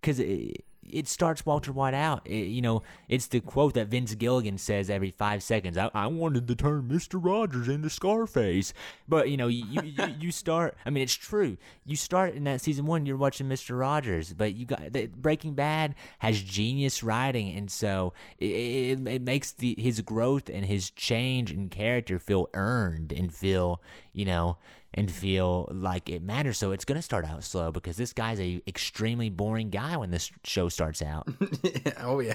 because 0.00 0.18
it, 0.18 0.64
it 0.92 1.08
starts 1.08 1.44
Walter 1.46 1.72
White 1.72 1.94
out. 1.94 2.26
It- 2.26 2.52
you 2.52 2.60
know, 2.62 2.82
it's 3.08 3.26
the 3.26 3.40
quote 3.40 3.74
that 3.74 3.88
Vince 3.88 4.14
Gilligan 4.14 4.58
says 4.58 4.90
every 4.90 5.10
five 5.10 5.42
seconds. 5.42 5.78
I, 5.78 5.90
I 5.94 6.06
wanted 6.06 6.46
to 6.48 6.54
turn 6.54 6.88
Mister 6.88 7.18
Rogers 7.18 7.68
into 7.68 7.88
Scarface, 7.90 8.74
but 9.08 9.28
you 9.30 9.36
know, 9.36 9.48
you, 9.48 9.64
you 9.82 10.06
you- 10.18 10.32
start. 10.32 10.76
I 10.86 10.90
mean, 10.90 11.02
it's 11.02 11.14
true. 11.14 11.56
You 11.84 11.96
start 11.96 12.34
in 12.34 12.44
that 12.44 12.60
season 12.60 12.86
one. 12.86 13.06
You're 13.06 13.16
watching 13.16 13.48
Mister 13.48 13.76
Rogers, 13.76 14.32
but 14.32 14.54
you 14.54 14.66
got 14.66 14.92
the, 14.92 15.06
Breaking 15.06 15.54
Bad 15.54 15.94
has 16.20 16.40
genius 16.42 17.02
writing, 17.02 17.56
and 17.56 17.70
so 17.70 18.12
it, 18.38 18.46
it, 18.46 19.08
it 19.08 19.22
makes 19.22 19.52
the 19.52 19.74
his 19.78 20.00
growth 20.00 20.48
and 20.48 20.64
his 20.64 20.90
change 20.90 21.52
in 21.52 21.68
character 21.68 22.18
feel 22.18 22.48
earned 22.54 23.12
and 23.12 23.32
feel 23.32 23.80
you 24.12 24.24
know 24.24 24.56
and 24.94 25.10
feel 25.10 25.68
like 25.72 26.08
it 26.08 26.22
matters. 26.22 26.58
So 26.58 26.72
it's 26.72 26.84
gonna 26.84 27.02
start 27.02 27.24
out 27.24 27.44
slow 27.44 27.72
because 27.72 27.96
this 27.96 28.12
guy's 28.12 28.40
a 28.40 28.62
extremely 28.66 29.30
boring 29.30 29.70
guy 29.70 29.96
when 29.96 30.10
this 30.10 30.30
show 30.44 30.68
starts 30.68 31.02
out. 31.02 31.28
oh 32.00 32.20
yeah. 32.20 32.34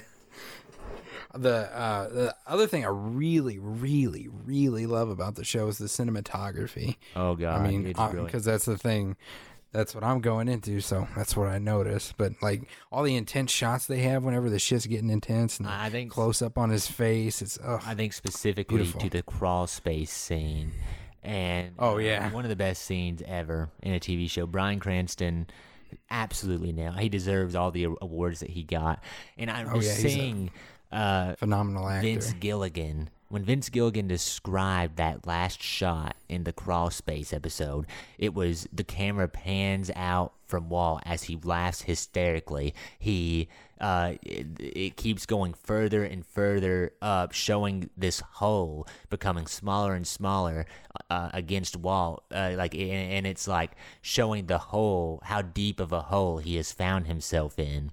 The 1.34 1.70
uh, 1.78 2.08
the 2.08 2.36
other 2.46 2.66
thing 2.66 2.84
I 2.84 2.88
really, 2.88 3.58
really, 3.58 4.28
really 4.46 4.86
love 4.86 5.10
about 5.10 5.34
the 5.34 5.44
show 5.44 5.68
is 5.68 5.76
the 5.78 5.84
cinematography. 5.86 6.96
Oh 7.14 7.34
god, 7.34 7.60
I 7.60 7.68
mean, 7.70 7.82
because 7.84 8.10
brilliant. 8.12 8.44
that's 8.44 8.64
the 8.64 8.78
thing. 8.78 9.16
That's 9.70 9.94
what 9.94 10.02
I'm 10.02 10.20
going 10.20 10.48
into, 10.48 10.80
so 10.80 11.06
that's 11.14 11.36
what 11.36 11.48
I 11.48 11.58
notice. 11.58 12.14
But 12.16 12.32
like 12.40 12.62
all 12.90 13.02
the 13.02 13.14
intense 13.14 13.50
shots 13.50 13.84
they 13.86 13.98
have 14.00 14.24
whenever 14.24 14.48
the 14.48 14.58
shit's 14.58 14.86
getting 14.86 15.10
intense, 15.10 15.58
and 15.58 15.68
I 15.68 15.90
think- 15.90 16.10
close 16.10 16.40
up 16.40 16.56
on 16.56 16.70
his 16.70 16.86
face, 16.86 17.42
it's 17.42 17.58
ugh. 17.62 17.82
I 17.86 17.94
think 17.94 18.14
specifically 18.14 18.78
Beautiful. 18.78 19.02
to 19.02 19.10
the 19.10 19.22
crawl 19.22 19.66
space 19.66 20.10
scene. 20.10 20.72
And 21.22 21.74
Oh, 21.78 21.94
uh, 21.94 21.98
yeah. 21.98 22.30
one 22.32 22.44
of 22.44 22.48
the 22.48 22.56
best 22.56 22.82
scenes 22.82 23.22
ever 23.26 23.70
in 23.82 23.92
a 23.92 24.00
TV 24.00 24.30
show. 24.30 24.46
Bryan 24.46 24.80
Cranston 24.80 25.46
absolutely 26.10 26.72
nailed. 26.72 26.98
He 26.98 27.08
deserves 27.08 27.54
all 27.54 27.70
the 27.70 27.84
awards 28.00 28.40
that 28.40 28.50
he 28.50 28.62
got. 28.62 29.02
And 29.36 29.50
I'm 29.50 29.68
Oh, 29.68 29.80
yeah, 29.80 29.92
seeing 29.92 30.50
uh, 30.92 31.34
phenomenal 31.34 31.88
actor. 31.88 32.06
Vince 32.06 32.32
Gilligan. 32.34 33.10
When 33.30 33.44
Vince 33.44 33.68
Gilligan 33.68 34.08
described 34.08 34.96
that 34.96 35.26
last 35.26 35.60
shot 35.62 36.16
in 36.30 36.44
the 36.44 36.52
crawl 36.52 36.90
space 36.90 37.32
episode, 37.32 37.86
it 38.16 38.32
was 38.32 38.66
the 38.72 38.84
camera 38.84 39.28
pans 39.28 39.90
out 39.94 40.32
from 40.48 40.68
Wall 40.68 41.00
as 41.04 41.24
he 41.24 41.36
laughs 41.42 41.82
hysterically. 41.82 42.74
He 42.98 43.48
uh, 43.80 44.14
it, 44.22 44.46
it 44.58 44.96
keeps 44.96 45.24
going 45.24 45.54
further 45.54 46.02
and 46.02 46.26
further 46.26 46.92
up, 47.00 47.30
showing 47.32 47.88
this 47.96 48.18
hole 48.20 48.88
becoming 49.08 49.46
smaller 49.46 49.94
and 49.94 50.04
smaller 50.04 50.66
uh, 51.10 51.30
against 51.32 51.76
Wall. 51.76 52.24
Uh, 52.34 52.54
like, 52.56 52.74
and, 52.74 52.82
and 52.82 53.26
it's 53.26 53.46
like 53.46 53.72
showing 54.02 54.46
the 54.46 54.58
hole, 54.58 55.20
how 55.22 55.42
deep 55.42 55.78
of 55.78 55.92
a 55.92 56.00
hole 56.02 56.38
he 56.38 56.56
has 56.56 56.72
found 56.72 57.06
himself 57.06 57.56
in, 57.56 57.92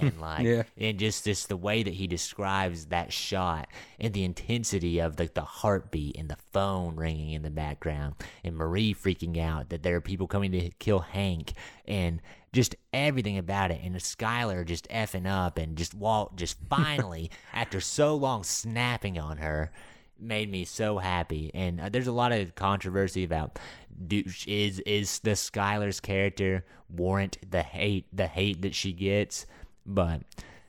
and 0.00 0.18
like, 0.20 0.44
Yeah. 0.46 0.62
and 0.78 0.98
just 0.98 1.24
just 1.26 1.50
the 1.50 1.58
way 1.58 1.82
that 1.82 1.92
he 1.94 2.06
describes 2.06 2.86
that 2.86 3.12
shot 3.12 3.68
and 4.00 4.14
the 4.14 4.24
intensity 4.24 4.98
of 4.98 5.16
the, 5.16 5.30
the 5.34 5.42
heartbeat 5.42 6.16
and 6.16 6.30
the 6.30 6.38
phone 6.52 6.96
ringing 6.96 7.32
in 7.32 7.42
the 7.42 7.50
background 7.50 8.14
and 8.44 8.56
Marie 8.56 8.94
freaking 8.94 9.38
out 9.38 9.68
that 9.68 9.82
there 9.82 9.96
are 9.96 10.00
people 10.00 10.26
coming 10.26 10.52
to 10.52 10.70
kill 10.78 11.00
Hank 11.00 11.52
and 11.88 12.22
just 12.52 12.76
everything 12.92 13.36
about 13.36 13.70
it 13.72 13.80
and 13.82 13.96
Skylar 13.96 14.64
just 14.64 14.88
effing 14.90 15.26
up 15.26 15.58
and 15.58 15.76
just 15.76 15.94
Walt 15.94 16.36
just 16.36 16.56
finally 16.70 17.30
after 17.52 17.80
so 17.80 18.14
long 18.14 18.44
snapping 18.44 19.18
on 19.18 19.38
her 19.38 19.72
made 20.20 20.50
me 20.50 20.64
so 20.64 20.98
happy 20.98 21.50
and 21.54 21.80
uh, 21.80 21.88
there's 21.88 22.06
a 22.06 22.12
lot 22.12 22.32
of 22.32 22.54
controversy 22.54 23.24
about 23.24 23.58
do, 24.06 24.22
is 24.46 24.80
is 24.80 25.18
the 25.20 25.30
Skylar's 25.30 26.00
character 26.00 26.64
warrant 26.88 27.38
the 27.50 27.62
hate 27.62 28.06
the 28.12 28.26
hate 28.26 28.62
that 28.62 28.74
she 28.74 28.92
gets 28.92 29.46
but 29.86 30.22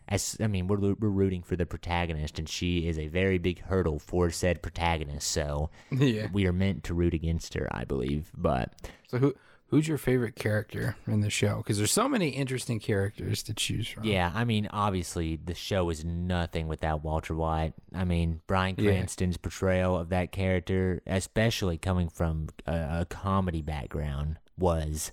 as 0.10 0.36
I 0.40 0.48
mean, 0.48 0.68
we're 0.68 0.96
we're 0.96 1.08
rooting 1.08 1.44
for 1.44 1.56
the 1.56 1.68
protagonist, 1.68 2.40
and 2.40 2.50
she 2.50 2.88
is 2.88 2.98
a 2.98 3.08
very 3.08 3.38
big 3.38 3.62
hurdle 3.62 4.00
for 4.00 4.32
said 4.32 4.64
protagonist. 4.64 5.30
So 5.30 5.70
yeah. 5.92 6.28
we 6.34 6.48
are 6.48 6.52
meant 6.52 6.84
to 6.86 6.96
root 6.96 7.14
against 7.14 7.54
her, 7.54 7.68
I 7.72 7.84
believe. 7.86 8.32
But 8.36 8.74
So 9.08 9.20
who 9.20 9.36
Who's 9.70 9.88
your 9.88 10.00
favorite 10.00 10.36
character 10.36 10.96
in 11.06 11.22
the 11.22 11.30
show? 11.30 11.58
Because 11.58 11.78
there's 11.78 11.92
so 11.92 12.10
many 12.10 12.30
interesting 12.30 12.80
characters 12.80 13.44
to 13.44 13.54
choose 13.54 13.88
from. 13.88 14.04
Yeah, 14.04 14.32
I 14.34 14.44
mean, 14.44 14.68
obviously, 14.72 15.36
the 15.36 15.54
show 15.54 15.90
is 15.92 16.04
nothing 16.04 16.68
without 16.68 17.04
Walter 17.04 17.36
White. 17.36 17.74
I 17.94 18.04
mean, 18.04 18.42
Bryan 18.48 18.76
Yeah. 18.80 18.90
Cranston's 18.92 19.38
portrayal 19.38 19.96
of 19.96 20.10
that 20.10 20.32
character, 20.32 21.02
especially 21.06 21.78
coming 21.78 22.10
from 22.10 22.48
a, 22.66 23.02
a 23.02 23.06
comedy 23.10 23.62
background, 23.62 24.38
was 24.58 25.12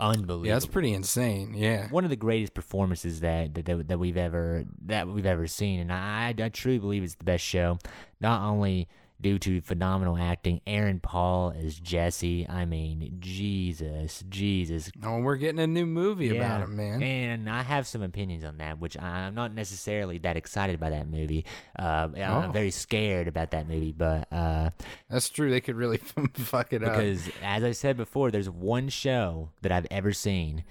unbelievable. 0.00 0.46
Yeah, 0.46 0.54
that's 0.54 0.66
pretty 0.66 0.92
insane. 0.92 1.54
Yeah. 1.54 1.88
one 1.90 2.04
of 2.04 2.10
the 2.10 2.16
greatest 2.16 2.54
performances 2.54 3.20
that 3.20 3.54
that, 3.54 3.64
that, 3.66 3.88
that 3.88 3.98
we've 3.98 4.16
ever 4.16 4.64
that 4.86 5.08
we've 5.08 5.26
ever 5.26 5.46
seen, 5.46 5.80
and 5.80 5.92
I, 5.92 6.34
I 6.36 6.48
truly 6.48 6.78
believe 6.78 7.02
it's 7.02 7.14
the 7.14 7.24
best 7.24 7.44
show. 7.44 7.78
Not 8.20 8.42
only 8.42 8.88
due 9.20 9.38
to 9.38 9.60
phenomenal 9.60 10.16
acting, 10.16 10.60
Aaron 10.66 10.98
Paul 10.98 11.52
as 11.56 11.78
Jesse. 11.78 12.48
I 12.48 12.64
mean, 12.64 13.16
Jesus, 13.20 14.24
Jesus. 14.28 14.90
Oh, 15.04 15.20
we're 15.20 15.36
getting 15.36 15.60
a 15.60 15.66
new 15.66 15.84
movie 15.86 16.34
about 16.36 16.62
him, 16.62 16.76
man. 16.76 17.02
And 17.02 17.50
I 17.50 17.62
have 17.62 17.86
some 17.86 18.02
opinions 18.02 18.44
on 18.44 18.58
that, 18.58 18.78
which 18.80 18.98
I'm 18.98 19.34
not 19.34 19.52
necessarily 19.54 20.18
that 20.18 20.36
excited 20.36 20.80
by 20.80 20.90
that 20.90 21.08
movie. 21.08 21.44
Uh, 21.78 22.08
I'm 22.16 22.48
Oh. 22.48 22.52
very 22.52 22.70
scared 22.70 23.28
about 23.28 23.50
that 23.50 23.68
movie, 23.68 23.92
but 23.92 24.26
uh, 24.32 24.70
That's 25.08 25.28
true. 25.28 25.50
They 25.50 25.60
could 25.60 25.76
really 25.76 25.98
fuck 26.34 26.72
it 26.72 26.82
up. 26.82 26.92
because 26.94 27.28
as 27.42 27.62
I 27.62 27.72
said 27.72 27.96
before, 27.96 28.30
there's 28.30 28.48
one 28.48 28.88
show 28.88 29.50
that 29.62 29.70
I've 29.72 29.86
ever 29.90 30.12
seen 30.12 30.64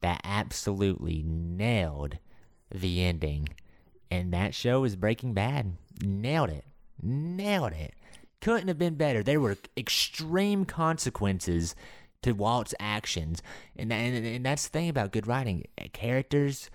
that 0.00 0.20
absolutely 0.24 1.22
nailed 1.26 2.18
the 2.72 3.02
ending, 3.02 3.48
and 4.10 4.32
that 4.32 4.54
show 4.54 4.84
is 4.84 4.94
Breaking 4.94 5.32
Bad. 5.34 5.72
Nailed 6.04 6.50
it, 6.50 6.64
nailed 7.02 7.72
it. 7.72 7.94
Couldn't 8.40 8.68
have 8.68 8.78
been 8.78 8.94
better. 8.94 9.22
There 9.22 9.40
were 9.40 9.56
extreme 9.76 10.64
consequences 10.64 11.74
to 12.22 12.32
Walt's 12.32 12.74
actions, 12.80 13.42
and 13.76 13.92
and, 13.92 14.24
and 14.26 14.44
that's 14.44 14.64
the 14.68 14.70
thing 14.70 14.88
about 14.88 15.12
good 15.12 15.26
writing. 15.26 15.64
Characters. 15.92 16.70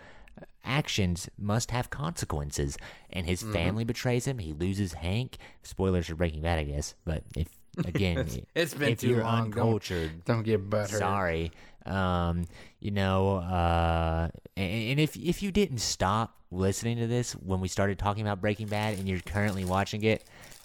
Actions 0.63 1.27
must 1.39 1.71
have 1.71 1.89
consequences, 1.89 2.77
and 3.09 3.25
his 3.25 3.41
Mm-hmm. 3.41 3.53
family 3.53 3.83
betrays 3.83 4.25
him. 4.25 4.37
He 4.37 4.53
loses 4.53 4.93
Hank. 4.93 5.37
Spoilers 5.63 6.05
for 6.07 6.13
Breaking 6.15 6.41
Bad, 6.43 6.59
I 6.59 6.63
guess. 6.65 6.93
But 7.03 7.23
if 7.35 7.47
again, 7.85 8.27
it's 8.53 8.73
been 8.75 8.89
if 8.91 8.99
too 8.99 9.09
you're 9.09 9.23
long. 9.23 9.49
Don't- 9.49 9.57
uncultured, 9.59 10.23
Don't 10.25 10.43
get 10.43 10.69
butthurt. 10.69 10.99
sorry. 10.99 11.51
Um, 11.85 12.45
you 12.79 12.91
know, 12.91 13.37
uh, 13.37 14.29
and, 14.55 14.71
and 14.91 14.99
if 14.99 15.15
if 15.17 15.41
you 15.41 15.51
didn't 15.51 15.79
stop 15.79 16.37
listening 16.51 16.97
to 16.97 17.07
this 17.07 17.33
when 17.33 17.59
we 17.59 17.67
started 17.67 17.97
talking 17.97 18.21
about 18.21 18.39
Breaking 18.39 18.67
Bad 18.67 18.99
and 18.99 19.07
you're 19.09 19.19
currently 19.21 19.65
watching 19.65 20.03
it, 20.03 20.23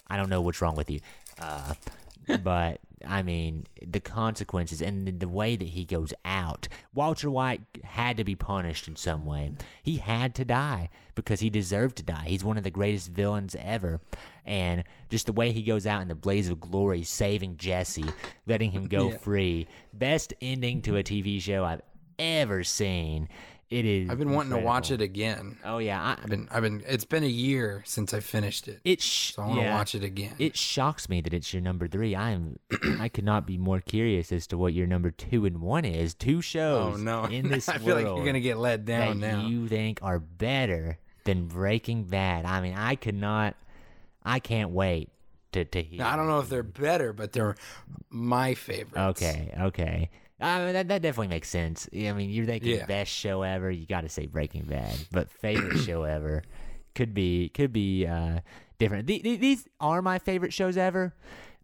I 0.09 0.17
don't 0.17 0.29
know 0.29 0.41
what's 0.41 0.61
wrong 0.61 0.75
with 0.75 0.89
you. 0.89 0.99
Uh, 1.39 1.73
but 2.43 2.79
I 3.07 3.21
mean, 3.21 3.65
the 3.85 3.99
consequences 3.99 4.81
and 4.81 5.07
the, 5.07 5.11
the 5.11 5.27
way 5.27 5.55
that 5.55 5.67
he 5.69 5.85
goes 5.85 6.13
out. 6.25 6.67
Walter 6.93 7.29
White 7.29 7.61
had 7.83 8.17
to 8.17 8.23
be 8.23 8.35
punished 8.35 8.87
in 8.87 8.95
some 8.95 9.25
way. 9.25 9.51
He 9.83 9.97
had 9.97 10.33
to 10.35 10.45
die 10.45 10.89
because 11.15 11.39
he 11.39 11.49
deserved 11.49 11.95
to 11.97 12.03
die. 12.03 12.25
He's 12.27 12.43
one 12.43 12.57
of 12.57 12.63
the 12.63 12.71
greatest 12.71 13.09
villains 13.11 13.55
ever. 13.59 14.01
And 14.45 14.83
just 15.09 15.25
the 15.27 15.33
way 15.33 15.51
he 15.51 15.61
goes 15.61 15.85
out 15.85 16.01
in 16.01 16.07
the 16.07 16.15
blaze 16.15 16.49
of 16.49 16.59
glory, 16.59 17.03
saving 17.03 17.57
Jesse, 17.57 18.05
letting 18.45 18.71
him 18.71 18.87
go 18.87 19.09
Yeah. 19.11 19.17
free. 19.17 19.67
Best 19.93 20.33
ending 20.41 20.81
to 20.83 20.97
a 20.97 21.03
TV 21.03 21.41
show 21.41 21.63
I've 21.63 21.81
ever 22.19 22.63
seen. 22.63 23.29
It 23.69 23.83
is. 23.83 24.09
I've 24.09 24.17
been 24.17 24.31
wanting 24.31 24.51
to 24.57 24.63
watch 24.63 24.91
it 24.91 25.01
again. 25.01 25.57
Oh 25.65 25.79
yeah, 25.79 26.01
I, 26.01 26.11
I've 26.13 26.29
been, 26.29 26.47
I've 26.49 26.63
been. 26.63 26.83
It's 26.87 27.03
been 27.03 27.23
a 27.23 27.27
year 27.27 27.83
since 27.85 28.13
I 28.13 28.21
finished 28.21 28.69
it, 28.69 28.79
it. 28.85 29.01
Sh- 29.01 29.33
so 29.33 29.41
I 29.41 29.47
want 29.47 29.59
to 29.59 29.65
yeah. 29.65 29.75
watch 29.75 29.93
it 29.93 30.03
again. 30.05 30.35
It 30.39 30.55
shocks 30.55 31.09
me 31.09 31.19
that 31.19 31.33
it's 31.33 31.53
your 31.53 31.61
number 31.61 31.85
three. 31.89 32.15
I 32.15 32.31
am, 32.31 32.59
I 32.99 33.09
could 33.09 33.25
not 33.25 33.45
be 33.45 33.57
more 33.57 33.81
curious 33.81 34.31
as 34.31 34.47
to 34.47 34.57
what 34.57 34.73
your 34.73 34.87
number 34.87 35.11
two 35.11 35.45
and 35.45 35.59
one 35.61 35.83
is. 35.83 36.13
Two 36.13 36.41
shows 36.41 36.93
Oh 36.93 36.97
no! 36.97 37.25
in 37.31 37.49
this 37.49 37.67
I 37.69 37.77
feel 37.77 37.95
like 37.95 38.05
you're 38.05 38.25
gonna 38.25 38.39
get 38.39 38.57
let 38.57 38.85
down 38.85 39.19
that 39.19 39.33
now. 39.39 39.47
you 39.47 39.67
think 39.67 39.99
are 40.01 40.19
better 40.19 40.97
than 41.25 41.47
Breaking 41.47 42.05
Bad. 42.05 42.45
I 42.45 42.61
mean, 42.61 42.73
I 42.73 42.95
could 42.95 43.15
not, 43.15 43.55
I 44.23 44.39
can't 44.39 44.69
wait 44.71 45.09
to 45.51 45.65
to 45.65 45.83
hear. 45.83 45.99
Now, 45.99 46.13
I 46.13 46.15
don't 46.15 46.27
know 46.27 46.39
if 46.39 46.47
they're 46.47 46.63
better, 46.63 47.11
but 47.11 47.33
they're 47.33 47.57
my 48.09 48.53
favorites. 48.53 49.21
Okay, 49.21 49.53
okay. 49.59 50.09
I 50.39 50.63
mean, 50.65 50.73
that, 50.73 50.87
that 50.89 51.01
definitely 51.01 51.29
makes 51.29 51.49
sense. 51.49 51.89
I 51.93 52.11
mean, 52.13 52.29
you're 52.29 52.45
thinking 52.45 52.75
Yeah. 52.77 52.85
best 52.85 53.11
show 53.11 53.41
ever. 53.41 53.71
You 53.71 53.85
got 53.87 54.01
to 54.01 54.09
say 54.09 54.27
Breaking 54.27 54.63
Bad, 54.65 54.95
but 55.11 55.31
favorite 55.31 55.77
show 55.85 56.03
ever 56.03 56.43
could 56.95 57.13
be 57.13 57.49
could 57.49 57.73
be 57.73 58.05
uh, 58.05 58.39
different. 58.79 59.07
The- 59.07 59.21
the- 59.23 59.37
these 59.37 59.67
are 59.79 60.01
my 60.01 60.19
favorite 60.19 60.53
shows 60.53 60.77
ever, 60.77 61.13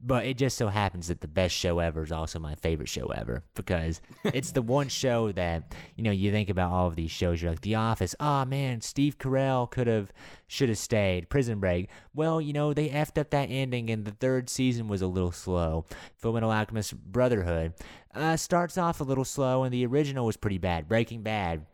but 0.05 0.25
it 0.25 0.37
just 0.37 0.57
so 0.57 0.67
happens 0.67 1.07
that 1.07 1.21
the 1.21 1.27
best 1.27 1.55
show 1.55 1.79
ever 1.79 2.03
is 2.03 2.11
also 2.11 2.37
my 2.39 2.55
favorite 2.55 2.89
show 2.89 3.07
ever 3.07 3.43
because 3.55 4.01
it's 4.25 4.51
the 4.51 4.61
one 4.61 4.87
show 4.89 5.31
that 5.31 5.73
you 5.95 6.03
know 6.03 6.11
you 6.11 6.31
think 6.31 6.49
about 6.49 6.71
all 6.71 6.87
of 6.87 6.95
these 6.95 7.11
shows. 7.11 7.41
You're 7.41 7.51
like 7.51 7.61
The 7.61 7.75
Office. 7.75 8.15
Oh 8.19 8.43
man, 8.45 8.81
Steve 8.81 9.17
Carell 9.19 9.69
could 9.69 9.87
have 9.87 10.11
should 10.47 10.69
have 10.69 10.77
stayed. 10.77 11.29
Prison 11.29 11.59
Break. 11.59 11.89
Well, 12.13 12.41
you 12.41 12.53
know 12.53 12.73
they 12.73 12.89
effed 12.89 13.19
up 13.19 13.29
that 13.31 13.45
ending, 13.51 13.89
and 13.89 14.03
the 14.05 14.11
third 14.11 14.49
season 14.49 14.87
was 14.87 15.01
a 15.01 15.07
little 15.07 15.31
slow. 15.31 15.85
Fullmetal 16.21 16.53
Alchemist 16.55 16.95
Brotherhood 17.11 17.73
uh, 18.15 18.37
starts 18.37 18.77
off 18.77 18.99
a 19.01 19.03
little 19.03 19.25
slow, 19.25 19.63
and 19.63 19.73
the 19.73 19.85
original 19.85 20.25
was 20.25 20.37
pretty 20.37 20.57
bad. 20.57 20.87
Breaking 20.87 21.21
Bad 21.21 21.65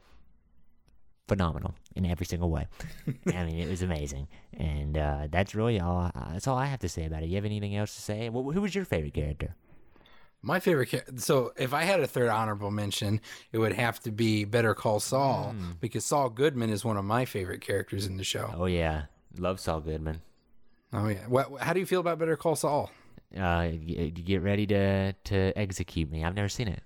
phenomenal 1.28 1.76
in 1.96 2.06
every 2.06 2.26
single 2.26 2.50
way. 2.50 2.68
I 3.28 3.46
mean, 3.46 3.60
it 3.60 3.70
was 3.70 3.82
amazing, 3.82 4.28
and 4.54 4.98
uh, 4.98 5.28
that's 5.30 5.54
really 5.56 5.80
all. 5.80 6.12
I, 6.16 6.30
that's 6.34 6.48
all 6.48 6.58
I 6.58 6.66
have 6.66 6.80
to 6.80 6.90
say 6.90 7.06
about 7.06 7.24
it. 7.24 7.30
You 7.30 7.36
have 7.36 7.46
anything 7.46 7.76
else 7.76 7.94
to 7.96 8.02
say? 8.02 8.28
Wh- 8.30 8.54
who 8.54 8.62
was 8.62 8.74
your 8.74 8.86
favorite 8.86 9.14
character? 9.14 9.56
My 10.42 10.60
favorite. 10.62 11.20
So 11.20 11.52
if 11.58 11.74
I 11.74 11.84
had 11.84 12.00
a 12.00 12.08
third 12.08 12.30
honorable 12.30 12.72
mention, 12.72 13.20
it 13.52 13.58
would 13.58 13.74
have 13.74 14.00
to 14.02 14.12
be 14.12 14.46
Better 14.46 14.74
Call 14.74 15.00
Saul 15.02 15.52
Hmm. 15.52 15.72
because 15.82 16.06
Saul 16.06 16.30
Goodman 16.30 16.70
is 16.70 16.86
one 16.86 16.96
of 16.98 17.04
my 17.04 17.26
favorite 17.26 17.60
characters 17.62 18.06
in 18.06 18.16
the 18.18 18.24
show. 18.24 18.54
Oh 18.56 18.66
yeah, 18.66 19.04
love 19.38 19.60
Saul 19.60 19.82
Goodman. 19.82 20.22
Oh 20.94 21.08
yeah. 21.10 21.28
What? 21.28 21.60
How 21.62 21.74
do 21.74 21.80
you 21.82 21.86
feel 21.86 22.00
about 22.00 22.20
Better 22.20 22.38
Call 22.38 22.56
Saul? 22.56 22.90
Uh, 23.38 23.70
get 24.14 24.42
ready 24.42 24.66
to 24.68 25.14
to 25.14 25.54
execute 25.58 26.12
me. 26.12 26.24
I've 26.24 26.36
never 26.36 26.50
seen 26.50 26.68
it. 26.68 26.82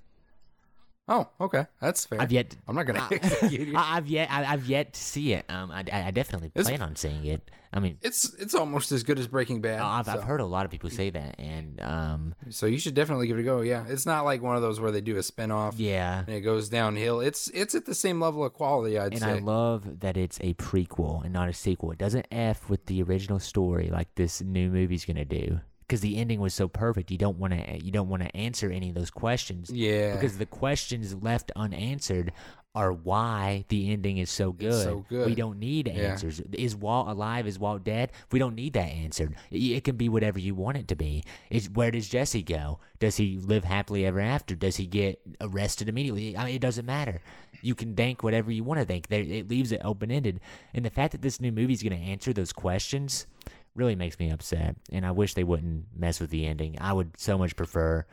Oh, 1.08 1.28
okay, 1.42 1.66
that's 1.82 2.06
fair. 2.06 2.22
I've 2.22 2.32
yet. 2.32 2.56
I'm 2.68 2.76
not 2.76 2.86
gonna 2.86 3.08
execute 3.12 3.68
you. 3.70 3.78
I, 3.78 3.98
I've 3.98 4.08
yet. 4.08 4.30
I, 4.32 4.46
I've 4.46 4.66
yet 4.66 4.94
to 4.94 5.00
see 5.00 5.34
it. 5.34 5.46
Um, 5.50 5.70
I, 5.72 5.84
I 5.92 6.12
definitely 6.12 6.52
It's- 6.56 6.66
plan 6.68 6.82
on 6.82 6.96
seeing 6.96 7.26
it. 7.26 7.50
I 7.76 7.80
mean, 7.80 7.98
It's 8.04 8.32
it's 8.36 8.54
almost 8.54 8.92
as 8.92 9.02
good 9.02 9.18
as 9.18 9.28
Breaking 9.28 9.60
Bad. 9.60 9.80
I've, 9.80 10.06
so. 10.06 10.12
I've 10.12 10.24
heard 10.24 10.42
a 10.42 10.46
lot 10.46 10.64
of 10.64 10.70
people 10.70 10.92
say 10.92 11.10
that, 11.10 11.40
and 11.40 11.82
um, 11.82 12.36
So 12.52 12.68
you 12.68 12.78
should 12.78 12.94
definitely 12.94 13.26
give 13.26 13.40
it 13.40 13.42
a 13.42 13.44
go. 13.44 13.62
Yeah, 13.62 13.86
it's 13.90 14.06
not 14.06 14.26
like 14.26 14.44
one 14.44 14.56
of 14.56 14.62
those 14.62 14.80
where 14.80 14.92
they 14.92 15.02
do 15.02 15.16
a 15.16 15.22
spinoff 15.22 15.74
yeah. 15.78 16.20
and 16.20 16.30
it 16.30 16.42
goes 16.42 16.70
downhill. 16.70 17.20
It's 17.20 17.48
it's 17.48 17.74
at 17.74 17.86
the 17.88 17.96
same 17.96 18.22
level 18.22 18.46
of 18.46 18.54
quality, 18.54 19.00
I'd 19.00 19.18
say. 19.18 19.26
And 19.26 19.38
say. 19.38 19.38
I 19.38 19.40
love 19.40 20.02
that 20.02 20.18
it's 20.18 20.38
a 20.42 20.54
prequel 20.54 21.24
and 21.24 21.34
not 21.34 21.50
a 21.50 21.54
sequel. 21.54 21.90
It 21.92 21.98
doesn't 21.98 22.28
f 22.32 22.70
with 22.70 22.86
the 22.86 23.02
original 23.02 23.40
story 23.40 23.90
like 23.92 24.14
this 24.14 24.40
new 24.40 24.70
movie's 24.70 25.04
gonna 25.04 25.26
do. 25.26 25.60
Because 25.94 26.02
the 26.02 26.18
ending 26.18 26.40
was 26.40 26.56
so 26.56 26.68
perfect, 26.68 27.12
you 27.12 27.20
don't 27.20 27.38
want 27.38 27.54
to 27.54 27.86
you 27.86 27.92
don't 27.92 28.10
want 28.10 28.24
to 28.24 28.36
answer 28.36 28.72
any 28.72 28.90
of 28.90 28.96
those 28.96 29.12
questions. 29.12 29.70
yeah, 29.70 30.16
Because 30.16 30.40
the 30.40 30.48
questions 30.48 31.14
left 31.14 31.52
unanswered 31.56 32.32
are 32.74 32.92
why 32.92 33.64
the 33.70 33.92
ending 33.92 34.18
is 34.18 34.32
so 34.32 34.52
good. 34.52 34.84
so 34.84 35.06
good. 35.08 35.28
We 35.28 35.36
don't 35.36 35.60
need 35.60 35.86
Yeah. 35.88 35.94
answers. 36.14 36.42
Is 36.54 36.76
Walt 36.76 37.10
alive? 37.10 37.46
Is 37.46 37.60
Walt 37.60 37.84
dead? 37.84 38.12
We 38.32 38.40
don't 38.40 38.56
need 38.56 38.74
that 38.74 38.90
answered. 38.90 39.36
It, 39.52 39.84
can 39.84 39.96
be 39.96 40.10
whatever 40.10 40.40
you 40.40 40.56
want 40.56 40.78
it 40.78 40.88
to 40.88 40.96
be. 40.96 41.24
Is 41.52 41.70
where 41.70 41.92
does 41.92 42.10
Jesse 42.10 42.42
go? 42.42 42.80
Does 42.98 43.18
he 43.18 43.38
live 43.38 43.64
happily 43.64 44.04
ever 44.04 44.20
after? 44.20 44.56
Does 44.56 44.78
he 44.78 44.88
get 44.88 45.22
arrested 45.42 45.90
immediately? 45.90 46.36
I 46.36 46.46
mean, 46.46 46.56
it 46.56 46.62
doesn't 46.62 46.88
matter. 46.88 47.22
You 47.62 47.76
can 47.76 47.94
think 47.96 48.24
whatever 48.24 48.50
you 48.52 48.64
want 48.64 48.80
to 48.80 48.86
think. 48.88 49.12
It 49.12 49.48
leaves 49.48 49.72
it 49.72 49.82
open 49.86 50.10
ended. 50.10 50.40
And 50.74 50.84
the 50.84 50.90
fact 50.90 51.12
that 51.12 51.22
this 51.22 51.40
new 51.40 51.52
movie 51.52 51.74
is 51.74 51.84
going 51.84 51.96
to 51.96 52.04
answer 52.04 52.34
those 52.34 52.52
questions 52.52 53.28
really 53.76 53.96
makes 53.96 54.20
me 54.20 54.30
upset. 54.30 54.76
And 54.92 55.06
I 55.06 55.12
wish 55.12 55.34
they 55.34 55.44
wouldn't 55.44 55.86
mess 55.96 56.20
with 56.20 56.30
the 56.30 56.46
ending. 56.46 56.78
I 56.80 56.94
would 56.94 57.20
so 57.20 57.38
much 57.38 57.56
prefer 57.56 58.06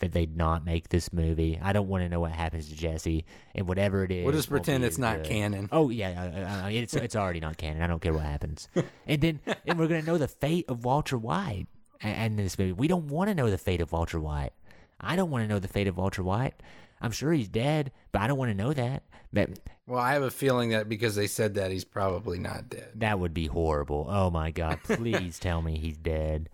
that 0.00 0.12
they'd 0.12 0.36
not 0.36 0.64
make 0.64 0.90
this 0.90 1.12
movie. 1.12 1.58
I 1.60 1.72
don't 1.72 1.88
want 1.88 2.04
to 2.04 2.08
know 2.08 2.20
what 2.20 2.30
happens 2.30 2.68
to 2.68 2.76
Jesse 2.76 3.24
and 3.54 3.66
whatever 3.66 4.04
it 4.04 4.12
is. 4.12 4.24
we'll 4.24 4.32
just 4.34 4.48
pretend 4.48 4.84
it's 4.84 4.98
not 4.98 5.18
good. 5.18 5.26
canon. 5.26 5.68
Oh 5.72 5.90
yeah, 5.90 6.62
uh, 6.62 6.66
uh, 6.66 6.68
it's 6.68 6.94
it's 6.94 7.16
already 7.16 7.40
not 7.40 7.56
canon. 7.56 7.82
I 7.82 7.88
don't 7.88 8.00
care 8.00 8.12
what 8.12 8.22
happens. 8.24 8.68
And 9.06 9.20
then 9.20 9.40
and 9.66 9.78
we're 9.78 9.88
gonna 9.88 10.02
know 10.02 10.18
the 10.18 10.28
fate 10.28 10.66
of 10.68 10.84
Walter 10.84 11.18
White 11.18 11.66
and 12.00 12.38
this 12.38 12.56
movie. 12.58 12.72
We 12.72 12.86
don't 12.86 13.08
want 13.08 13.28
to 13.28 13.34
know 13.34 13.50
the 13.50 13.58
fate 13.58 13.80
of 13.80 13.90
Walter 13.90 14.20
White. 14.20 14.52
I 15.00 15.16
don't 15.16 15.30
want 15.30 15.44
to 15.44 15.48
know 15.48 15.58
the 15.58 15.66
fate 15.68 15.88
of 15.88 15.96
Walter 15.96 16.22
White. 16.22 16.54
I'm 17.00 17.10
sure 17.12 17.32
he's 17.32 17.48
dead, 17.48 17.92
but 18.12 18.22
I 18.22 18.26
don't 18.26 18.38
want 18.38 18.50
to 18.50 18.56
know 18.56 18.72
that. 18.72 19.02
That 19.32 19.50
Well, 19.86 20.00
I 20.00 20.12
have 20.12 20.22
a 20.22 20.30
feeling 20.30 20.70
that 20.70 20.88
because 20.88 21.14
they 21.14 21.26
said 21.26 21.54
that, 21.54 21.70
he's 21.70 21.84
probably 21.84 22.38
not 22.38 22.68
dead. 22.68 22.92
that 22.96 23.18
would 23.18 23.34
be 23.34 23.46
horrible. 23.46 24.06
Oh 24.08 24.30
my 24.30 24.50
God! 24.50 24.78
Please 24.84 25.38
tell 25.38 25.62
me 25.62 25.78
he's 25.78 25.98
dead. 25.98 26.48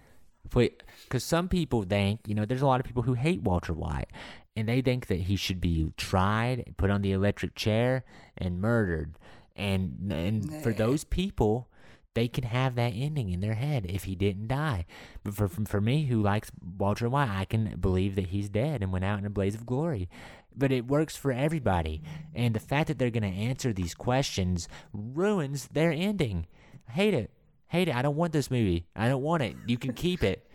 Because 0.52 1.24
some 1.24 1.48
people 1.48 1.82
think 1.82 2.20
you 2.26 2.34
know, 2.34 2.44
there's 2.44 2.62
a 2.62 2.66
lot 2.66 2.80
of 2.80 2.86
people 2.86 3.02
who 3.02 3.14
hate 3.14 3.42
Walter 3.42 3.72
White, 3.72 4.08
and 4.56 4.68
they 4.68 4.80
think 4.82 5.06
that 5.06 5.20
he 5.20 5.36
should 5.36 5.60
be 5.60 5.92
tried, 5.96 6.74
put 6.76 6.90
on 6.90 7.02
the 7.02 7.12
electric 7.12 7.54
chair, 7.54 8.04
and 8.36 8.60
murdered. 8.60 9.18
And 9.56 10.12
and 10.12 10.62
for 10.62 10.72
those 10.72 11.04
people, 11.04 11.68
they 12.14 12.28
can 12.28 12.44
have 12.44 12.76
that 12.76 12.92
ending 12.94 13.30
in 13.30 13.40
their 13.40 13.54
head 13.54 13.86
if 13.88 14.04
he 14.04 14.14
didn't 14.14 14.48
die. 14.48 14.86
But 15.22 15.34
for 15.34 15.48
for 15.48 15.80
me, 15.80 16.04
who 16.04 16.22
likes 16.22 16.50
Walter 16.78 17.08
White, 17.08 17.28
I 17.30 17.44
can 17.44 17.76
believe 17.80 18.14
that 18.14 18.28
he's 18.28 18.48
dead 18.48 18.82
and 18.82 18.92
went 18.92 19.04
out 19.04 19.18
in 19.18 19.26
a 19.26 19.30
blaze 19.30 19.54
of 19.54 19.66
glory. 19.66 20.08
But 20.56 20.70
it 20.70 20.86
works 20.86 21.16
for 21.16 21.32
everybody, 21.32 22.02
and 22.34 22.54
the 22.54 22.60
fact 22.60 22.86
that 22.86 22.98
they're 22.98 23.10
going 23.10 23.24
to 23.24 23.28
answer 23.38 23.72
these 23.72 23.94
questions 23.94 24.68
ruins 24.92 25.68
their 25.72 25.90
ending. 25.90 26.46
I 26.88 26.92
hate 26.92 27.14
it. 27.14 27.30
Hate 27.66 27.88
it. 27.88 27.94
I 27.96 28.02
don't 28.02 28.14
want 28.16 28.32
this 28.32 28.50
movie. 28.52 28.86
I 28.94 29.08
don't 29.08 29.22
want 29.22 29.42
it. 29.42 29.56
You 29.66 29.76
can 29.78 29.92
keep 29.92 30.22
it. 30.22 30.46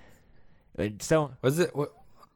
Uh, 0.78 0.88
So 1.00 1.32
Was 1.42 1.60
it 1.60 1.76
what? 1.76 1.92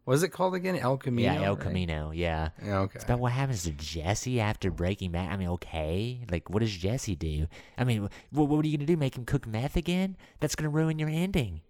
Was 0.06 0.22
it 0.22 0.30
called 0.30 0.54
again? 0.54 0.76
El 0.76 0.98
Camino. 0.98 1.32
yeah, 1.34 1.42
El 1.42 1.56
right? 1.56 1.64
Camino. 1.64 2.12
Yeah. 2.12 2.50
Yeah, 2.64 2.80
okay. 2.80 2.96
It's 2.96 3.06
about 3.06 3.20
what 3.20 3.32
happens 3.32 3.64
to 3.64 3.72
Jesse 3.72 4.42
after 4.42 4.70
Breaking 4.70 5.12
Bad. 5.12 5.32
I 5.32 5.38
mean, 5.38 5.48
okay, 5.50 6.26
like 6.30 6.50
what 6.50 6.60
does 6.60 6.76
Jesse 6.76 7.16
do? 7.16 7.48
I 7.78 7.86
mean, 7.86 8.10
what, 8.32 8.50
what 8.50 8.66
are 8.66 8.68
you 8.68 8.78
gonna 8.78 8.86
do? 8.86 8.98
Make 8.98 9.18
him 9.18 9.26
cook 9.26 9.48
meth 9.48 9.78
again? 9.78 10.18
That's 10.42 10.56
gonna 10.56 10.70
ruin 10.70 11.00
your 11.00 11.10
ending. 11.10 11.62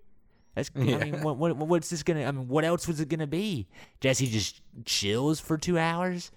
That's. 0.56 0.72
Yeah. 0.76 0.98
I 0.98 1.04
mean, 1.04 1.22
what, 1.22 1.38
what 1.38 1.56
what's 1.58 1.90
this 1.90 2.02
gonna? 2.02 2.24
I 2.24 2.32
mean, 2.32 2.48
what 2.48 2.66
else 2.66 2.88
was 2.88 3.00
it 3.00 3.10
gonna 3.10 3.28
be? 3.28 3.68
Jesse 4.02 4.28
just 4.28 4.62
chills 4.86 5.40
for 5.40 5.58
two 5.58 5.78
hours? 5.78 6.32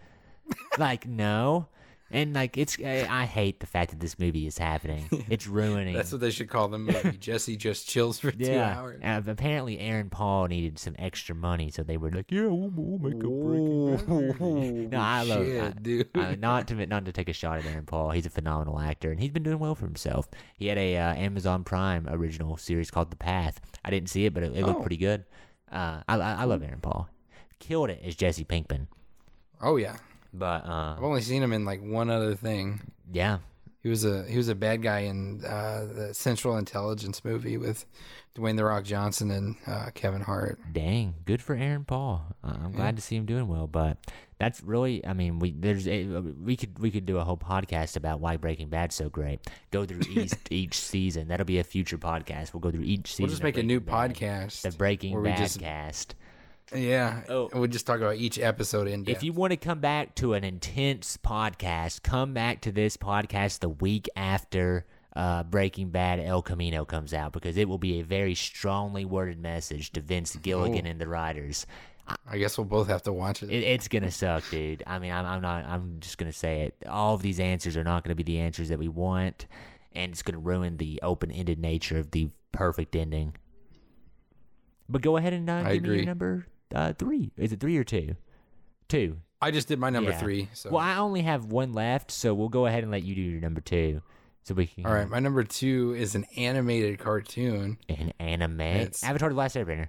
like 0.79 1.07
no. 1.07 1.69
And 2.11 2.35
like 2.35 2.57
it's, 2.57 2.79
I, 2.79 3.07
I 3.11 3.25
hate 3.25 3.59
the 3.59 3.67
fact 3.67 3.91
that 3.91 3.99
this 3.99 4.17
movie 4.19 4.47
is 4.47 4.59
happening. 4.59 5.09
It's 5.29 5.47
ruining. 5.49 5.95
That's 5.95 6.13
what 6.13 6.21
they 6.21 6.31
should 6.31 6.49
call 6.49 6.69
the 6.69 6.79
movie. 6.79 7.17
Jesse 7.21 7.57
just 7.57 7.89
chills 7.89 8.21
for 8.21 8.31
two 8.31 8.45
yeah. 8.45 8.79
hours. 8.79 9.01
Uh, 9.03 9.23
apparently, 9.27 9.81
Aaron 9.81 10.09
Paul 10.09 10.47
needed 10.47 10.79
some 10.79 10.95
extra 11.01 11.35
money, 11.35 11.69
so 11.71 11.83
they 11.83 11.97
were 11.97 12.11
like, 12.13 12.31
"Yeah, 12.31 12.43
we'll, 12.47 12.71
we'll 12.75 12.99
make 12.99 13.23
a 13.23 13.27
break." 13.27 14.87
No, 14.93 15.01
I 15.01 15.23
love 15.25 15.45
shit, 15.45 15.63
I- 15.63 15.71
dude. 15.71 16.09
uh, 16.15 16.37
not 16.37 16.69
to 16.69 16.87
not 16.87 17.05
to 17.07 17.13
take 17.13 17.29
a 17.29 17.33
shot 17.33 17.59
at 17.59 17.67
Aaron 17.67 17.87
Paul. 17.87 18.11
He's 18.11 18.27
a 18.27 18.31
phenomenal 18.31 18.79
actor, 18.79 19.11
and 19.11 19.19
he's 19.21 19.31
been 19.31 19.43
doing 19.43 19.59
well 19.59 19.75
for 19.75 19.87
himself. 19.87 20.29
He 20.57 20.69
had 20.69 20.79
a 20.79 20.97
uh, 20.97 21.15
Amazon 21.15 21.65
Prime 21.65 22.07
original 22.09 22.57
series 22.57 22.91
called 22.91 23.11
The 23.11 23.17
Path. 23.17 23.61
I 23.85 23.91
didn't 23.91 24.11
see 24.11 24.27
it, 24.27 24.33
but 24.35 24.43
it, 24.45 24.53
it 24.57 24.65
looked 24.65 24.79
Oh. 24.79 24.83
pretty 24.83 24.97
good. 24.99 25.25
Uh, 25.73 26.03
I, 26.09 26.17
I 26.17 26.33
I 26.35 26.45
love 26.45 26.63
Aaron 26.63 26.81
Paul. 26.81 27.09
Killed 27.59 27.91
it 27.91 28.01
as 28.05 28.15
Jesse 28.15 28.45
Pinkman, 28.45 28.87
Oh 29.61 29.77
yeah, 29.77 29.97
but 30.39 30.67
uh, 30.67 30.95
I've 30.97 31.03
only 31.05 31.23
seen 31.23 31.43
him 31.43 31.53
in 31.53 31.65
like 31.65 31.83
one 31.83 32.11
other 32.11 32.35
thing. 32.35 32.81
yeah, 33.13 33.39
He 33.83 33.89
was 33.89 34.05
a 34.05 34.25
he 34.25 34.37
was 34.37 34.49
a 34.49 34.55
bad 34.55 34.83
guy 34.83 35.01
in 35.01 35.43
uh, 35.45 35.87
the 35.93 36.15
Central 36.15 36.57
Intelligence 36.59 37.25
movie 37.25 37.57
with 37.57 37.85
Dwayne 38.37 38.57
the 38.57 38.65
Rock 38.65 38.85
Johnson 38.85 39.31
and 39.31 39.57
uh, 39.67 39.91
Kevin 39.95 40.21
Hart. 40.21 40.59
Dang, 40.73 41.15
good 41.25 41.41
for 41.43 41.55
Aaron 41.55 41.85
Paul. 41.85 42.27
Uh, 42.45 42.55
I'm 42.65 42.73
glad 42.73 42.97
to 42.97 43.03
see 43.03 43.17
him 43.17 43.25
doing 43.27 43.49
well, 43.49 43.67
but 43.67 43.97
that's 44.39 44.63
really, 44.63 45.05
I 45.07 45.15
mean, 45.15 45.39
we 45.39 45.53
there's 45.53 45.89
a, 45.89 46.05
we 46.05 46.57
could 46.57 46.79
we 46.79 46.91
could 46.91 47.07
do 47.07 47.17
a 47.17 47.25
whole 47.25 47.39
podcast 47.39 47.97
about 47.97 48.21
why 48.21 48.37
Breaking 48.37 48.69
Bad's 48.69 48.95
so 48.95 49.09
great. 49.09 49.41
Go 49.71 49.87
through 49.87 50.01
each 50.11 50.35
each 50.51 50.75
season. 50.79 51.29
That'll 51.29 51.47
be 51.47 51.59
a 51.59 51.65
future 51.65 51.97
podcast. 51.97 52.53
We'll 52.53 52.61
go 52.61 52.71
through 52.71 52.85
each 52.85 53.09
season. 53.13 53.23
We'll 53.23 53.31
just 53.31 53.43
make 53.43 53.57
a 53.57 53.63
new 53.63 53.81
Bad. 53.81 54.15
podcast. 54.15 54.61
the 54.63 54.73
Breaking 54.73 55.23
Bad 55.23 55.39
just- 55.39 55.59
cast. 55.61 56.15
Yeah. 56.75 57.23
Oh. 57.29 57.49
We'll 57.53 57.69
just 57.69 57.87
talk 57.87 57.99
about 57.99 58.17
each 58.17 58.39
episode 58.39 58.89
in 58.89 59.05
depth. 59.05 59.17
If 59.19 59.23
you 59.23 59.33
want 59.33 59.53
to 59.53 59.57
come 59.57 59.81
back 59.81 60.15
to 60.17 60.35
an 60.35 60.43
intense 60.45 61.17
podcast, 61.17 62.03
come 62.03 62.35
back 62.35 62.61
to 62.63 62.73
this 62.73 62.97
podcast 62.97 63.61
the 63.61 63.69
week 63.69 64.09
after 64.17 64.85
uh, 65.15 65.45
Breaking 65.45 65.91
Bad 65.91 66.19
El 66.21 66.43
Camino 66.43 66.85
comes 66.85 67.15
out 67.15 67.33
because 67.33 67.57
it 67.57 67.69
will 67.69 67.79
be 67.79 68.01
a 68.01 68.03
very 68.05 68.35
strongly 68.35 69.05
worded 69.05 69.39
message 69.41 69.93
to 69.93 70.01
Vince 70.01 70.35
Gilligan 70.37 70.87
Oh. 70.87 70.91
and 70.91 71.01
the 71.01 71.09
writers. 71.09 71.67
I 72.29 72.39
guess 72.39 72.57
we'll 72.57 72.67
both 72.67 72.89
have 72.89 73.03
to 73.03 73.13
watch 73.13 73.43
it. 73.43 73.51
It, 73.51 73.65
it's 73.65 73.89
gonna 73.89 74.11
suck, 74.13 74.45
dude. 74.51 74.83
I 74.87 74.99
mean, 75.01 75.11
I'm, 75.13 75.27
I'm 75.27 75.43
not. 75.43 75.65
I'm 75.65 75.97
just 76.01 76.19
gonna 76.19 76.33
say 76.33 76.63
it. 76.63 76.77
All 76.89 77.15
of 77.15 77.23
these 77.23 77.41
answers 77.41 77.77
are 77.77 77.83
not 77.83 78.05
gonna 78.05 78.15
be 78.15 78.23
the 78.23 78.39
answers 78.39 78.69
that 78.69 78.79
we 78.79 78.87
want, 78.87 79.47
and 79.93 80.13
it's 80.13 80.23
gonna 80.23 80.39
ruin 80.39 80.77
the 80.77 81.01
open-ended 81.03 81.59
nature 81.59 81.99
of 81.99 82.13
the 82.13 82.29
perfect 82.53 82.95
ending. 82.95 83.35
But 84.89 85.03
go 85.03 85.17
ahead 85.17 85.33
and 85.33 85.51
uh, 85.51 85.65
give 85.73 85.83
me 85.83 85.97
your 85.97 86.05
number 86.05 86.47
uh, 86.75 86.93
three. 86.95 87.33
Is 87.37 87.53
it 87.53 87.61
three 87.61 87.77
or 87.77 87.85
two? 87.85 88.17
Two. 88.89 89.19
I 89.41 89.51
just 89.51 89.69
did 89.69 89.79
my 89.79 89.91
number 89.91 90.11
Yeah. 90.11 90.19
three. 90.19 90.49
So 90.55 90.71
Well, 90.71 90.81
I 90.81 90.97
only 90.97 91.23
have 91.23 91.47
one 91.47 91.73
left, 91.73 92.11
so 92.11 92.33
we'll 92.35 92.49
go 92.49 92.67
ahead 92.67 92.83
and 92.83 92.91
let 92.91 93.03
you 93.03 93.15
do 93.15 93.21
your 93.21 93.41
number 93.41 93.61
two, 93.61 94.01
so 94.43 94.55
we 94.55 94.67
can. 94.67 94.87
all 94.87 94.93
right, 94.95 95.09
my 95.09 95.19
number 95.19 95.43
two 95.45 95.95
is 95.99 96.15
an 96.15 96.25
animated 96.37 96.99
cartoon. 96.99 97.79
An 97.89 98.13
anime. 98.19 98.61
It's- 98.61 99.05
Avatar: 99.05 99.29
The 99.29 99.35
Last 99.35 99.57
Airbender. 99.57 99.89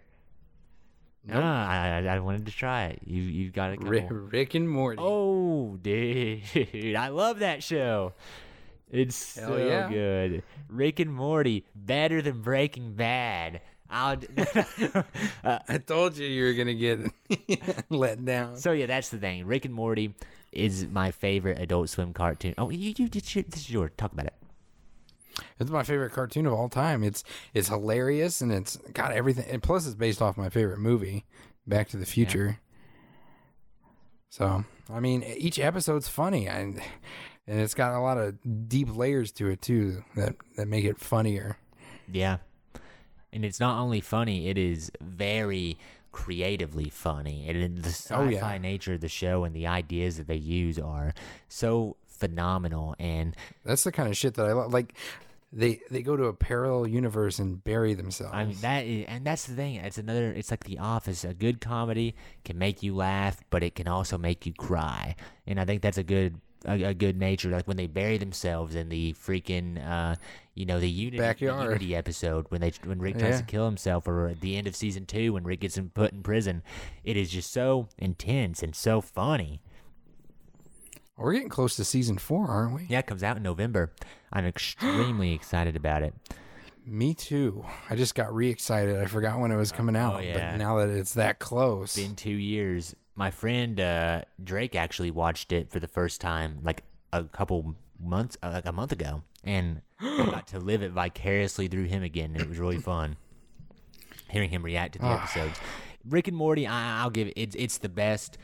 Nope. 1.24 1.42
Ah, 1.44 1.70
I, 1.98 2.06
I, 2.08 2.20
wanted 2.20 2.46
to 2.46 2.54
try 2.54 2.86
it. 2.86 3.00
You 3.06 3.22
you 3.22 3.50
got 3.52 3.72
a 3.74 3.76
couple. 3.76 3.90
Rick, 3.92 4.08
Rick 4.10 4.56
and 4.56 4.70
Morty. 4.70 4.98
Oh, 5.02 5.76
dude, 5.82 6.96
I 6.96 7.10
love 7.10 7.40
that 7.40 7.64
show. 7.64 8.14
It's 8.90 9.36
Hell 9.38 9.50
so 9.50 9.58
yeah. 9.58 9.90
good. 9.90 10.44
Rick 10.70 11.00
and 11.02 11.14
Morty, 11.14 11.66
better 11.76 12.22
than 12.22 12.42
Breaking 12.42 12.94
Bad. 12.94 13.60
I'll. 13.90 14.18
I 15.44 15.78
told 15.86 16.18
you 16.18 16.28
you 16.28 16.46
were 16.46 16.54
gonna 16.54 16.74
get 16.74 17.00
let 17.90 18.24
down. 18.24 18.58
so 18.58 18.72
yeah, 18.72 18.86
that's 18.86 19.10
the 19.10 19.18
thing. 19.18 19.46
Rick 19.46 19.66
and 19.66 19.74
Morty 19.74 20.14
is 20.52 20.86
my 20.88 21.12
favorite 21.12 21.60
Adult 21.60 21.90
Swim 21.90 22.14
cartoon. 22.14 22.54
Oh, 22.58 22.70
you, 22.70 22.94
you, 22.98 23.08
this 23.10 23.36
is 23.36 23.70
your 23.70 23.90
Talk 23.90 24.14
about 24.14 24.28
it. 24.28 24.34
It's 25.60 25.70
my 25.70 25.84
favorite 25.84 26.12
cartoon 26.14 26.46
of 26.48 26.54
all 26.54 26.70
time. 26.70 27.04
It's 27.04 27.24
it's 27.54 27.68
hilarious 27.68 28.42
and 28.42 28.52
it's 28.52 28.78
got 28.94 29.12
everything. 29.12 29.46
And 29.50 29.62
plus, 29.62 29.86
it's 29.86 29.96
based 29.96 30.22
off 30.22 30.38
my 30.38 30.50
favorite 30.50 30.80
movie, 30.80 31.26
Back 31.66 31.90
to 31.90 31.98
the 31.98 32.06
Future. 32.06 32.60
So 34.30 34.66
I 34.92 35.00
mean, 35.00 35.24
each 35.24 35.60
episode's 35.60 36.08
funny 36.08 36.48
and 36.48 36.82
and 37.48 37.60
it's 37.60 37.74
got 37.74 37.94
a 37.94 38.00
lot 38.00 38.18
of 38.18 38.36
deep 38.68 38.96
layers 38.96 39.32
to 39.34 39.50
it 39.50 39.62
too 39.62 40.04
that 40.16 40.36
that 40.56 40.68
make 40.68 40.86
it 40.86 41.00
funnier. 41.00 41.58
Yeah. 42.12 42.38
And 43.34 43.44
it's 43.46 43.60
not 43.60 43.80
only 43.80 44.02
funny, 44.02 44.48
it 44.50 44.58
is 44.58 44.92
very 45.02 45.78
creatively 46.12 46.90
funny. 46.90 47.48
And 47.50 47.78
the 47.80 47.90
sci-fi 47.90 48.16
Oh, 48.26 48.30
yeah. 48.30 48.58
nature 48.58 48.94
of 48.94 49.02
the 49.02 49.10
show 49.10 49.44
and 49.44 49.56
the 49.56 49.68
ideas 49.68 50.18
that 50.18 50.28
they 50.28 50.36
use 50.36 50.80
are 50.80 51.14
so 51.48 51.98
phenomenal 52.08 52.96
and 52.98 53.36
That's 53.64 53.84
the 53.84 53.92
kind 53.92 54.10
of 54.10 54.18
shit 54.18 54.34
that 54.36 54.46
I 54.48 54.54
love. 54.54 54.74
Like 54.74 54.94
they 55.54 55.80
they 55.92 56.02
go 56.02 56.18
to 56.18 56.26
a 56.26 56.34
parallel 56.34 56.88
universe 56.88 57.38
and 57.40 57.64
bury 57.64 57.94
themselves. 57.94 58.34
I 58.34 58.46
mean 58.46 58.58
that 58.62 58.86
is, 58.86 59.06
and 59.08 59.24
that's 59.26 59.46
the 59.46 59.56
thing. 59.56 59.76
It's 59.76 59.98
another. 59.98 60.32
It's 60.34 60.52
like 60.52 60.64
The 60.66 60.80
Office. 60.80 61.24
A 61.24 61.34
good 61.34 61.62
comedy 61.62 62.16
can 62.44 62.58
make 62.58 62.82
you 62.84 62.96
laugh, 62.96 63.42
but 63.50 63.62
it 63.64 63.76
can 63.76 63.88
also 63.88 64.18
make 64.18 64.46
you 64.46 64.54
cry. 64.54 65.16
And 65.46 65.60
I 65.60 65.66
think 65.66 65.82
that's 65.84 65.98
a 65.98 66.04
good 66.04 66.42
a, 66.68 66.84
a 66.90 66.94
good 66.94 67.18
nature. 67.18 67.50
Like 67.50 67.68
when 67.68 67.78
they 67.78 67.88
bury 67.88 68.18
themselves 68.18 68.76
in 68.76 68.90
the 68.90 69.14
freaking, 69.14 69.84
uh, 69.84 70.16
you 70.54 70.66
know, 70.66 70.80
the 70.80 70.90
Unity, 70.90 71.18
the 71.18 71.24
Backyard. 71.24 71.64
Unity 71.66 71.96
episode 71.96 72.46
when 72.50 72.62
they 72.62 72.72
when 72.84 73.00
Rick 73.00 73.18
tries 73.20 73.36
Yeah. 73.36 73.38
to 73.40 73.44
kill 73.46 73.66
himself, 73.66 74.08
or 74.08 74.28
at 74.28 74.42
the 74.42 74.56
end 74.58 74.68
of 74.68 74.76
season 74.76 75.06
two 75.06 75.34
when 75.34 75.44
Rick 75.44 75.62
gets 75.62 75.78
him 75.78 75.92
put 75.94 76.12
in 76.14 76.22
prison. 76.24 76.62
It 77.04 77.18
is 77.18 77.32
just 77.32 77.52
so 77.52 77.88
intense 77.98 78.62
and 78.62 78.76
so 78.76 79.02
funny. 79.02 79.62
We're 81.16 81.34
getting 81.34 81.50
close 81.50 81.76
to 81.78 81.84
season 81.84 82.18
four, 82.20 82.48
aren't 82.48 82.76
we? 82.76 82.86
Yeah, 82.90 83.00
it 83.00 83.08
comes 83.08 83.24
out 83.24 83.38
in 83.38 83.44
November. 83.44 83.92
I'm 84.32 84.46
extremely 84.46 85.34
excited 85.36 85.76
about 85.76 86.04
it. 86.04 86.14
Me 86.86 87.14
too. 87.14 87.66
I 87.90 87.96
just 87.96 88.14
got 88.16 88.34
re 88.34 88.50
excited. 88.50 88.98
I 88.98 89.08
forgot 89.08 89.40
when 89.40 89.52
it 89.52 89.58
was 89.58 89.72
coming 89.72 89.96
out, 89.96 90.18
Oh, 90.18 90.20
yeah. 90.20 90.52
but 90.52 90.58
now 90.58 90.78
that 90.78 90.90
it's 90.90 91.16
that 91.16 91.40
close, 91.40 91.96
been 91.96 92.16
two 92.16 92.30
years. 92.32 92.96
My 93.18 93.32
friend 93.32 93.80
uh, 93.80 94.22
Drake 94.42 94.76
actually 94.76 95.12
watched 95.12 95.52
it 95.52 95.72
for 95.72 95.80
the 95.80 95.88
first 95.88 96.22
time 96.22 96.60
like 96.64 96.84
a 97.12 97.24
couple 97.24 97.76
months, 98.00 98.38
uh, 98.44 98.52
like 98.54 98.66
a 98.68 98.72
month 98.72 98.92
ago, 98.92 99.24
and 99.44 99.82
I 100.00 100.26
got 100.28 100.48
to 100.50 100.60
live 100.60 100.84
it 100.84 100.92
vicariously 100.92 101.68
through 101.68 101.86
him 101.86 102.04
again. 102.04 102.32
And 102.34 102.42
it 102.42 102.48
was 102.48 102.60
really 102.60 102.78
fun 102.78 103.18
hearing 104.30 104.50
him 104.52 104.64
react 104.64 104.94
to 104.94 105.00
the 105.00 105.06
Ah. 105.06 105.24
episodes. 105.24 105.60
Rick 106.08 106.28
and 106.28 106.38
Morty, 106.38 106.68
I, 106.68 107.02
I'll 107.02 107.10
give 107.10 107.28
it. 107.28 107.34
It's 107.36 107.56
it's 107.56 107.80
the 107.80 107.90
best 107.90 108.38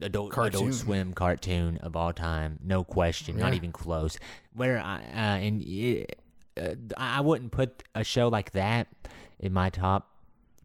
adult 0.00 0.30
Cartoon. 0.30 0.60
Adult 0.68 0.74
Swim 0.74 1.12
cartoon 1.12 1.78
of 1.78 1.96
all 1.96 2.12
time, 2.12 2.60
no 2.64 2.84
question, 2.84 3.36
not 3.36 3.52
even 3.54 3.72
close. 3.72 4.16
Where 4.54 4.78
I 4.78 4.98
uh, 4.98 5.38
and 5.42 5.60
it, 5.60 6.20
uh, 6.56 6.74
I 6.96 7.20
wouldn't 7.20 7.50
put 7.50 7.82
a 7.96 8.04
show 8.04 8.28
like 8.28 8.52
that 8.52 8.86
in 9.40 9.52
my 9.52 9.70
top 9.70 10.08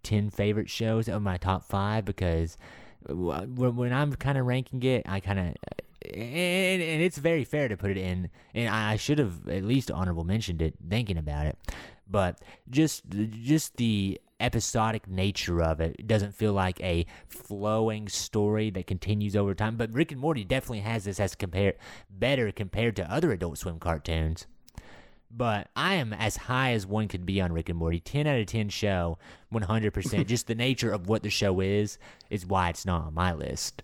ten 0.04 0.30
favorite 0.30 0.70
shows 0.70 1.10
or 1.10 1.20
my 1.20 1.38
top 1.38 1.64
five 1.66 2.06
because 2.06 2.58
when 3.10 3.94
I'm 3.94 4.14
kind 4.14 4.38
of 4.38 4.46
ranking 4.46 4.82
it, 4.84 5.04
I 5.08 5.20
kind 5.20 5.40
of 5.40 5.46
uh, 5.48 6.10
and, 6.14 6.82
and 6.82 7.02
it's 7.02 7.18
very 7.18 7.44
fair 7.44 7.68
to 7.68 7.78
put 7.78 7.92
it 7.92 7.98
in, 7.98 8.30
and 8.54 8.70
I 8.70 8.98
should 8.98 9.20
have 9.20 9.48
at 9.48 9.64
least 9.64 9.90
honorable 9.90 10.24
mentioned 10.24 10.62
it 10.62 10.76
thinking 10.88 11.18
about 11.18 11.46
it, 11.48 11.58
but 12.10 12.42
just 12.70 13.04
just 13.10 13.78
the 13.78 14.20
episodic 14.40 15.08
nature 15.08 15.64
of 15.64 15.80
it 15.80 16.06
doesn't 16.06 16.36
feel 16.36 16.52
like 16.52 16.82
a 16.82 17.06
flowing 17.28 18.10
story 18.10 18.70
that 18.72 18.88
continues 18.88 19.36
over 19.36 19.54
time. 19.54 19.78
But 19.78 19.94
Rick 19.94 20.12
and 20.12 20.20
Morty 20.20 20.44
definitely 20.44 20.82
has 20.82 21.06
this 21.06 21.20
as 21.20 21.36
compared 21.36 21.76
better 22.10 22.52
compared 22.52 22.96
to 22.98 23.12
other 23.12 23.32
Adult 23.32 23.58
Swim 23.58 23.80
cartoons. 23.80 24.46
But 25.36 25.70
I 25.76 25.96
am 25.96 26.14
as 26.14 26.38
high 26.38 26.74
as 26.74 26.86
one 26.86 27.08
could 27.08 27.26
be 27.26 27.42
on 27.42 27.52
Rick 27.54 27.70
and 27.70 27.78
Morty. 27.80 28.00
10 28.00 28.28
out 28.28 28.40
of 28.40 28.46
10 28.46 28.70
show, 28.70 29.18
100%. 29.52 30.28
Just 30.28 30.46
the 30.48 30.54
nature 30.54 30.92
of 30.92 31.08
what 31.08 31.24
the 31.24 31.30
show 31.32 31.60
is, 31.60 31.98
is 32.30 32.46
why 32.46 32.70
it's 32.70 32.86
not 32.86 33.02
on 33.02 33.14
my 33.16 33.34
list. 33.34 33.82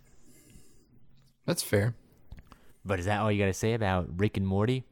that's 1.46 1.64
fair. 1.64 1.96
But 2.86 3.00
is 3.00 3.06
that 3.06 3.20
all 3.20 3.32
you 3.32 3.40
got 3.40 3.48
to 3.48 3.54
say 3.54 3.74
about 3.74 4.08
Rick 4.20 4.38
and 4.38 4.46
Morty? 4.48 4.86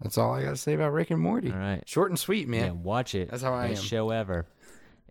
That's 0.00 0.18
all 0.18 0.34
I 0.34 0.42
got 0.42 0.50
to 0.50 0.56
say 0.56 0.74
about 0.74 0.92
Rick 0.92 1.10
and 1.12 1.20
Morty. 1.20 1.50
All 1.52 1.56
right. 1.58 1.82
Short 1.88 2.10
and 2.10 2.18
sweet, 2.18 2.48
man. 2.48 2.64
Yeah, 2.64 2.70
watch 2.72 3.14
it. 3.14 3.30
That's 3.30 3.42
how 3.44 3.54
I 3.54 3.68
Best 3.68 3.82
am. 3.82 3.88
show 3.88 4.10
ever. 4.10 4.46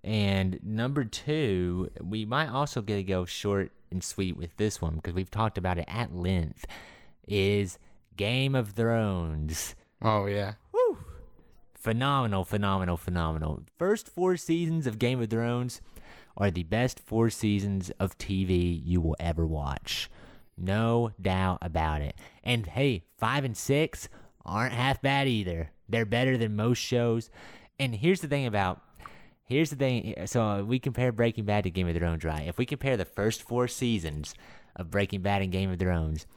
And 0.04 0.60
number 0.64 1.06
two, 1.06 1.89
we 2.02 2.26
might 2.26 2.50
also 2.50 2.82
get 2.82 2.96
to 2.98 3.04
go 3.04 3.24
short 3.26 3.72
and 3.92 4.04
sweet 4.04 4.36
with 4.36 4.56
this 4.58 4.82
one 4.82 4.96
because 4.96 5.14
we've 5.14 5.32
talked 5.32 5.58
about 5.58 5.78
it 5.78 5.86
at 5.88 6.14
length. 6.14 6.66
Is 7.28 7.78
Game 8.18 8.56
of 8.56 8.72
Thrones. 8.72 9.76
Oh 10.02 10.26
yeah. 10.26 10.54
Phenomenal, 11.82 12.45
phenomenal, 12.45 12.95
phenomenal. 12.95 13.63
First 13.79 14.07
four 14.07 14.38
seasons 14.38 14.86
of 14.86 14.99
Game 14.99 15.19
of 15.19 15.32
Thrones 15.32 15.82
are 16.38 16.51
the 16.51 16.61
best 16.61 16.99
four 16.99 17.32
seasons 17.32 17.89
of 17.99 18.19
TV 18.19 18.79
you 18.86 19.01
will 19.01 19.15
ever 19.19 19.47
watch. 19.47 20.07
No 20.55 21.09
doubt 21.19 21.57
about 21.63 22.03
it. 22.03 22.13
And 22.43 22.67
hey, 22.67 23.05
five 23.17 23.43
and 23.43 23.57
six 23.57 24.09
aren't 24.45 24.75
half 24.75 25.01
bad 25.01 25.27
either. 25.27 25.71
They're 25.89 26.05
better 26.05 26.38
than 26.38 26.55
most 26.55 26.77
shows. 26.77 27.32
And 27.79 27.95
here's 27.95 28.21
the 28.21 28.27
thing 28.27 28.45
about 28.45 28.79
here's 29.43 29.71
the 29.71 29.75
thing. 29.75 30.13
So 30.27 30.63
we 30.63 30.77
compare 30.77 31.11
Breaking 31.11 31.45
Bad 31.45 31.63
to 31.63 31.71
Game 31.71 31.88
of 31.88 31.97
Thrones, 31.97 32.23
right? 32.23 32.47
If 32.47 32.59
we 32.59 32.65
compare 32.67 32.95
the 32.95 33.05
first 33.05 33.41
four 33.41 33.67
seasons 33.67 34.36
of 34.75 34.91
Breaking 34.91 35.23
Bad 35.23 35.41
and 35.41 35.51
Game 35.51 35.71
of 35.71 35.79
Thrones, 35.79 36.27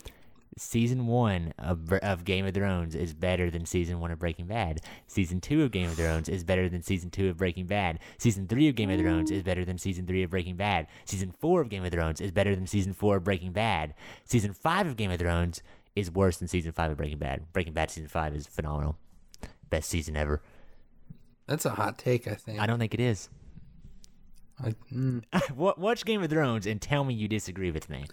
season 0.57 1.07
one 1.07 1.53
of, 1.59 1.93
of 1.93 2.25
Game 2.25 2.47
of 2.47 2.55
Thrones 2.55 2.95
is 2.95 3.15
better 3.15 3.51
than 3.51 3.67
season 3.67 4.01
one 4.01 4.11
of 4.11 4.19
Breaking 4.19 4.47
Bad. 4.47 4.81
Season 5.07 5.41
two 5.41 5.63
of 5.63 5.71
Game 5.71 5.89
of 5.89 5.97
Thrones 5.97 6.29
is 6.29 6.45
better 6.45 6.69
than 6.69 6.83
season 6.83 7.11
two 7.11 7.29
of 7.29 7.37
Breaking 7.37 7.67
Bad. 7.67 7.99
Season 8.19 8.47
three 8.47 8.69
of 8.69 8.75
Game 8.75 8.91
of 8.91 8.99
Thrones 8.99 9.31
is 9.31 9.43
better 9.43 9.65
than 9.65 9.79
season 9.79 10.07
three 10.07 10.23
of 10.23 10.31
Breaking 10.31 10.57
Bad. 10.57 10.87
Season 11.05 11.33
four 11.33 11.61
of 11.61 11.69
Game 11.69 11.85
of 11.85 11.93
Thrones 11.93 12.21
is 12.21 12.31
better 12.31 12.55
than 12.55 12.67
season 12.67 12.93
four 12.93 13.17
of 13.17 13.25
Breaking 13.25 13.53
Bad. 13.53 13.95
Season 14.25 14.53
five 14.53 14.87
of 14.87 14.97
Game 14.97 15.11
of 15.11 15.19
Thrones 15.19 15.63
is 15.97 16.11
worse 16.11 16.39
than 16.39 16.49
season 16.49 16.73
five 16.73 16.91
of 16.91 16.97
Breaking 16.97 17.19
Bad. 17.19 17.53
Breaking 17.53 17.73
Bad 17.73 17.91
season 17.91 18.09
five 18.09 18.35
is 18.35 18.47
phenomenal. 18.47 18.97
Best 19.71 19.89
season 19.89 20.17
ever. 20.17 20.43
That's 21.47 21.65
a 21.65 21.71
hot 21.71 21.99
take, 21.99 22.27
I 22.27 22.35
think. 22.35 22.61
I 22.61 22.67
don't 22.67 22.79
think 22.79 22.95
it 22.95 23.01
is. 23.01 23.29
I, 24.63 24.75
mm, 24.93 25.23
Watch 25.77 26.05
Game 26.05 26.23
of 26.23 26.31
Thrones 26.31 26.67
and 26.67 26.81
tell 26.81 27.05
me 27.05 27.15
you 27.15 27.29
disagree 27.29 27.71
with 27.71 27.91
me. 27.91 28.05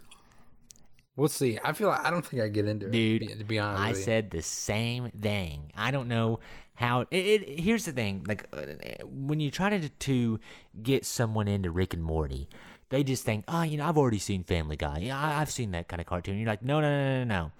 We'll 1.22 1.30
see. 1.30 1.60
I 1.64 1.74
feel 1.74 1.88
like 1.88 2.04
I 2.04 2.10
don't 2.10 2.26
think 2.26 2.42
I 2.42 2.48
get 2.48 2.68
into 2.68 2.90
Dude, 2.90 3.22
it. 3.22 3.28
Be, 3.28 3.36
to 3.36 3.44
be 3.44 3.60
honest, 3.60 3.82
I 3.82 3.94
said 3.94 4.32
the 4.32 4.42
same 4.42 5.12
thing. 5.12 5.72
I 5.78 5.92
don't 5.92 6.08
know 6.08 6.40
how. 6.74 7.02
It, 7.12 7.16
it 7.16 7.60
here's 7.60 7.86
the 7.86 7.92
thing: 7.92 8.26
like 8.28 8.48
uh, 8.52 9.06
when 9.06 9.40
you 9.40 9.52
try 9.52 9.70
to 9.70 9.88
to 9.88 10.40
get 10.82 11.06
someone 11.06 11.48
into 11.48 11.70
Rick 11.70 11.94
and 11.94 12.04
Morty, 12.04 12.50
they 12.90 13.04
just 13.04 13.24
think, 13.24 13.46
oh, 13.48 13.62
you 13.62 13.78
know, 13.78 13.88
I've 13.88 14.00
already 14.00 14.18
seen 14.18 14.44
Family 14.44 14.76
Guy. 14.76 15.00
Yeah, 15.04 15.20
I, 15.20 15.40
I've 15.40 15.52
seen 15.52 15.72
that 15.72 15.88
kind 15.88 16.02
of 16.02 16.08
cartoon. 16.08 16.40
You're 16.40 16.48
like, 16.48 16.64
no, 16.64 16.82
no, 16.82 16.90
no, 16.90 17.20
no, 17.20 17.24
no. 17.24 17.52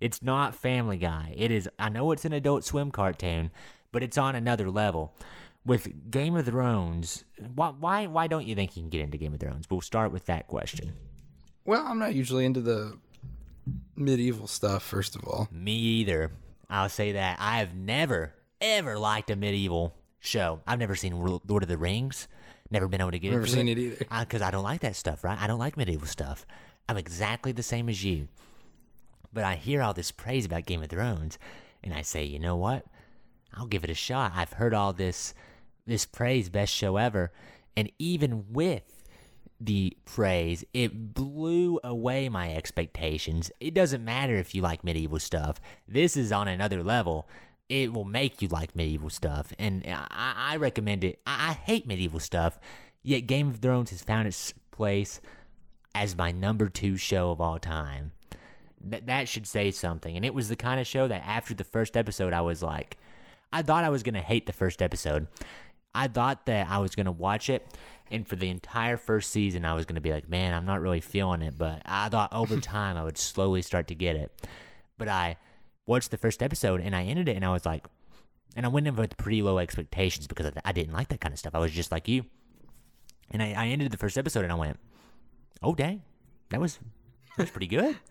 It's 0.00 0.22
not 0.22 0.54
Family 0.54 0.96
Guy. 0.96 1.34
It 1.36 1.50
is. 1.50 1.68
I 1.78 1.90
know 1.90 2.10
it's 2.12 2.24
an 2.24 2.32
Adult 2.32 2.64
Swim 2.64 2.90
cartoon, 2.90 3.50
but 3.92 4.02
it's 4.02 4.16
on 4.16 4.34
another 4.34 4.70
level. 4.70 5.12
With 5.66 6.10
Game 6.10 6.36
of 6.36 6.46
Thrones, 6.46 7.24
why 7.54 7.74
why 7.78 8.06
why 8.06 8.28
don't 8.28 8.46
you 8.46 8.54
think 8.54 8.78
you 8.78 8.82
can 8.82 8.88
get 8.88 9.02
into 9.02 9.18
Game 9.18 9.34
of 9.34 9.40
Thrones? 9.40 9.66
We'll 9.70 9.82
start 9.82 10.10
with 10.10 10.24
that 10.24 10.46
question. 10.46 10.94
Well, 11.66 11.84
I'm 11.86 11.98
not 11.98 12.14
usually 12.14 12.46
into 12.46 12.62
the 12.62 12.98
medieval 13.96 14.46
stuff. 14.46 14.82
First 14.82 15.16
of 15.16 15.24
all, 15.24 15.48
Me 15.52 15.72
either. 15.72 16.32
I'll 16.68 16.88
say 16.88 17.12
that. 17.12 17.38
I 17.40 17.58
have 17.58 17.74
never, 17.74 18.34
ever 18.60 18.98
liked 18.98 19.30
a 19.30 19.36
medieval 19.36 19.94
show. 20.20 20.60
I've 20.66 20.78
never 20.78 20.94
seen 20.94 21.18
Lord 21.18 21.62
of 21.62 21.68
the 21.68 21.78
Rings. 21.78 22.28
Never 22.70 22.86
been 22.86 23.00
able 23.00 23.10
to 23.10 23.18
get 23.18 23.32
never 23.32 23.46
seen 23.46 23.68
it 23.68 23.78
either. 23.78 24.06
Because 24.20 24.42
I 24.42 24.52
don't 24.52 24.62
like 24.62 24.82
that 24.82 24.94
stuff, 24.94 25.24
right? 25.24 25.40
I 25.40 25.48
don't 25.48 25.58
like 25.58 25.76
medieval 25.76 26.06
stuff. 26.06 26.46
I'm 26.88 26.96
exactly 26.96 27.50
the 27.52 27.64
same 27.64 27.88
as 27.88 28.04
you. 28.04 28.28
But 29.32 29.44
I 29.44 29.56
hear 29.56 29.82
all 29.82 29.94
this 29.94 30.12
praise 30.12 30.46
about 30.46 30.66
Game 30.66 30.82
of 30.82 30.88
Thrones, 30.88 31.38
and 31.82 31.92
I 31.92 32.02
say, 32.02 32.24
you 32.24 32.38
know 32.38 32.56
what? 32.56 32.84
I'll 33.54 33.66
give 33.66 33.82
it 33.84 33.90
a 33.90 33.94
shot. 33.94 34.32
I've 34.34 34.52
heard 34.52 34.74
all 34.74 34.92
this, 34.92 35.34
this 35.86 36.06
praise, 36.06 36.48
best 36.48 36.72
show 36.72 36.96
ever, 36.96 37.32
and 37.76 37.90
even 37.98 38.44
with 38.52 38.99
the 39.60 39.96
praise, 40.06 40.64
it 40.72 41.12
blew 41.14 41.78
away 41.84 42.28
my 42.28 42.54
expectations. 42.54 43.50
It 43.60 43.74
doesn't 43.74 44.04
matter 44.04 44.36
if 44.36 44.54
you 44.54 44.62
like 44.62 44.82
medieval 44.82 45.18
stuff. 45.18 45.60
This 45.86 46.16
is 46.16 46.32
on 46.32 46.48
another 46.48 46.82
level. 46.82 47.28
It 47.68 47.92
will 47.92 48.04
make 48.04 48.40
you 48.40 48.48
like 48.48 48.74
medieval 48.74 49.10
stuff, 49.10 49.52
and 49.58 49.84
I, 49.86 50.34
I 50.36 50.56
recommend 50.56 51.04
it. 51.04 51.20
I, 51.26 51.50
I 51.50 51.52
hate 51.52 51.86
medieval 51.86 52.18
stuff, 52.18 52.58
yet 53.02 53.28
Game 53.28 53.48
of 53.48 53.58
Thrones 53.58 53.90
has 53.90 54.02
found 54.02 54.26
its 54.26 54.54
place 54.72 55.20
as 55.94 56.16
my 56.16 56.32
number 56.32 56.68
two 56.68 56.96
show 56.96 57.30
of 57.30 57.40
all 57.40 57.58
time. 57.58 58.12
That 58.80 59.06
that 59.06 59.28
should 59.28 59.46
say 59.46 59.70
something. 59.70 60.16
And 60.16 60.24
it 60.24 60.34
was 60.34 60.48
the 60.48 60.56
kind 60.56 60.80
of 60.80 60.86
show 60.86 61.06
that 61.06 61.22
after 61.24 61.54
the 61.54 61.64
first 61.64 61.96
episode, 61.96 62.32
I 62.32 62.40
was 62.40 62.62
like, 62.62 62.96
I 63.52 63.62
thought 63.62 63.84
I 63.84 63.90
was 63.90 64.02
gonna 64.02 64.20
hate 64.20 64.46
the 64.46 64.52
first 64.52 64.80
episode. 64.82 65.28
I 65.94 66.08
thought 66.08 66.46
that 66.46 66.68
I 66.68 66.78
was 66.78 66.94
gonna 66.94 67.12
watch 67.12 67.50
it, 67.50 67.66
and 68.10 68.26
for 68.26 68.36
the 68.36 68.48
entire 68.48 68.96
first 68.96 69.30
season, 69.30 69.64
I 69.64 69.74
was 69.74 69.84
gonna 69.84 70.00
be 70.00 70.12
like, 70.12 70.28
man, 70.28 70.54
I'm 70.54 70.66
not 70.66 70.80
really 70.80 71.00
feeling 71.00 71.42
it. 71.42 71.56
But 71.56 71.82
I 71.84 72.08
thought 72.08 72.32
over 72.32 72.60
time, 72.60 72.96
I 72.96 73.04
would 73.04 73.18
slowly 73.18 73.62
start 73.62 73.88
to 73.88 73.94
get 73.94 74.16
it. 74.16 74.48
But 74.98 75.08
I 75.08 75.36
watched 75.86 76.10
the 76.10 76.18
first 76.18 76.42
episode 76.42 76.80
and 76.80 76.94
I 76.94 77.04
ended 77.04 77.28
it, 77.28 77.36
and 77.36 77.44
I 77.44 77.52
was 77.52 77.64
like, 77.66 77.86
and 78.56 78.66
I 78.66 78.68
went 78.68 78.86
in 78.86 78.96
with 78.96 79.16
pretty 79.16 79.42
low 79.42 79.58
expectations 79.58 80.26
because 80.26 80.46
I, 80.46 80.52
I 80.64 80.72
didn't 80.72 80.92
like 80.94 81.08
that 81.08 81.20
kind 81.20 81.32
of 81.32 81.38
stuff. 81.38 81.54
I 81.54 81.58
was 81.58 81.72
just 81.72 81.92
like 81.92 82.08
you, 82.08 82.24
and 83.30 83.42
I, 83.42 83.52
I 83.52 83.66
ended 83.68 83.90
the 83.90 83.96
first 83.96 84.18
episode 84.18 84.44
and 84.44 84.52
I 84.52 84.56
went, 84.56 84.78
oh 85.62 85.74
dang, 85.74 86.02
that 86.50 86.60
was 86.60 86.78
that 87.36 87.44
was 87.44 87.50
pretty 87.50 87.68
good. 87.68 87.96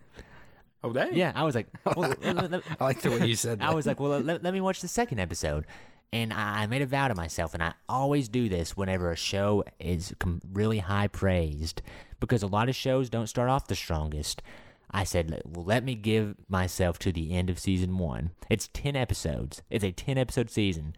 Oh, 0.82 0.94
dang. 0.94 1.14
Yeah, 1.14 1.32
I 1.34 1.42
was 1.42 1.54
like, 1.54 1.66
well, 1.94 2.14
I 2.24 2.84
like 2.84 3.02
the 3.02 3.10
way 3.10 3.26
you 3.26 3.36
said 3.36 3.58
that. 3.60 3.68
I 3.68 3.74
was 3.74 3.84
like, 3.86 4.00
well, 4.00 4.18
let, 4.18 4.42
let 4.42 4.54
me 4.54 4.62
watch 4.62 4.80
the 4.80 4.88
second 4.88 5.18
episode. 5.18 5.66
And 6.12 6.32
I, 6.32 6.66
made 6.66 6.82
a 6.82 6.86
vow 6.86 7.06
to 7.06 7.14
myself, 7.14 7.54
and 7.54 7.62
I 7.62 7.74
always 7.88 8.28
do 8.28 8.48
this 8.48 8.76
whenever 8.76 9.12
a 9.12 9.16
show 9.16 9.62
is 9.78 10.12
really 10.52 10.78
high 10.78 11.06
praised, 11.06 11.82
because 12.18 12.42
a 12.42 12.48
lot 12.48 12.68
of 12.68 12.74
shows 12.74 13.08
don't 13.08 13.28
start 13.28 13.48
off 13.48 13.68
the 13.68 13.76
strongest. 13.76 14.42
I 14.90 15.04
said, 15.04 15.40
well, 15.44 15.64
let 15.64 15.84
me 15.84 15.94
give 15.94 16.34
myself 16.48 16.98
to 17.00 17.12
the 17.12 17.32
end 17.32 17.48
of 17.48 17.60
season 17.60 17.96
one. 17.96 18.32
It's 18.48 18.68
10 18.72 18.96
episodes, 18.96 19.62
it's 19.70 19.84
a 19.84 19.92
10 19.92 20.18
episode 20.18 20.50
season. 20.50 20.96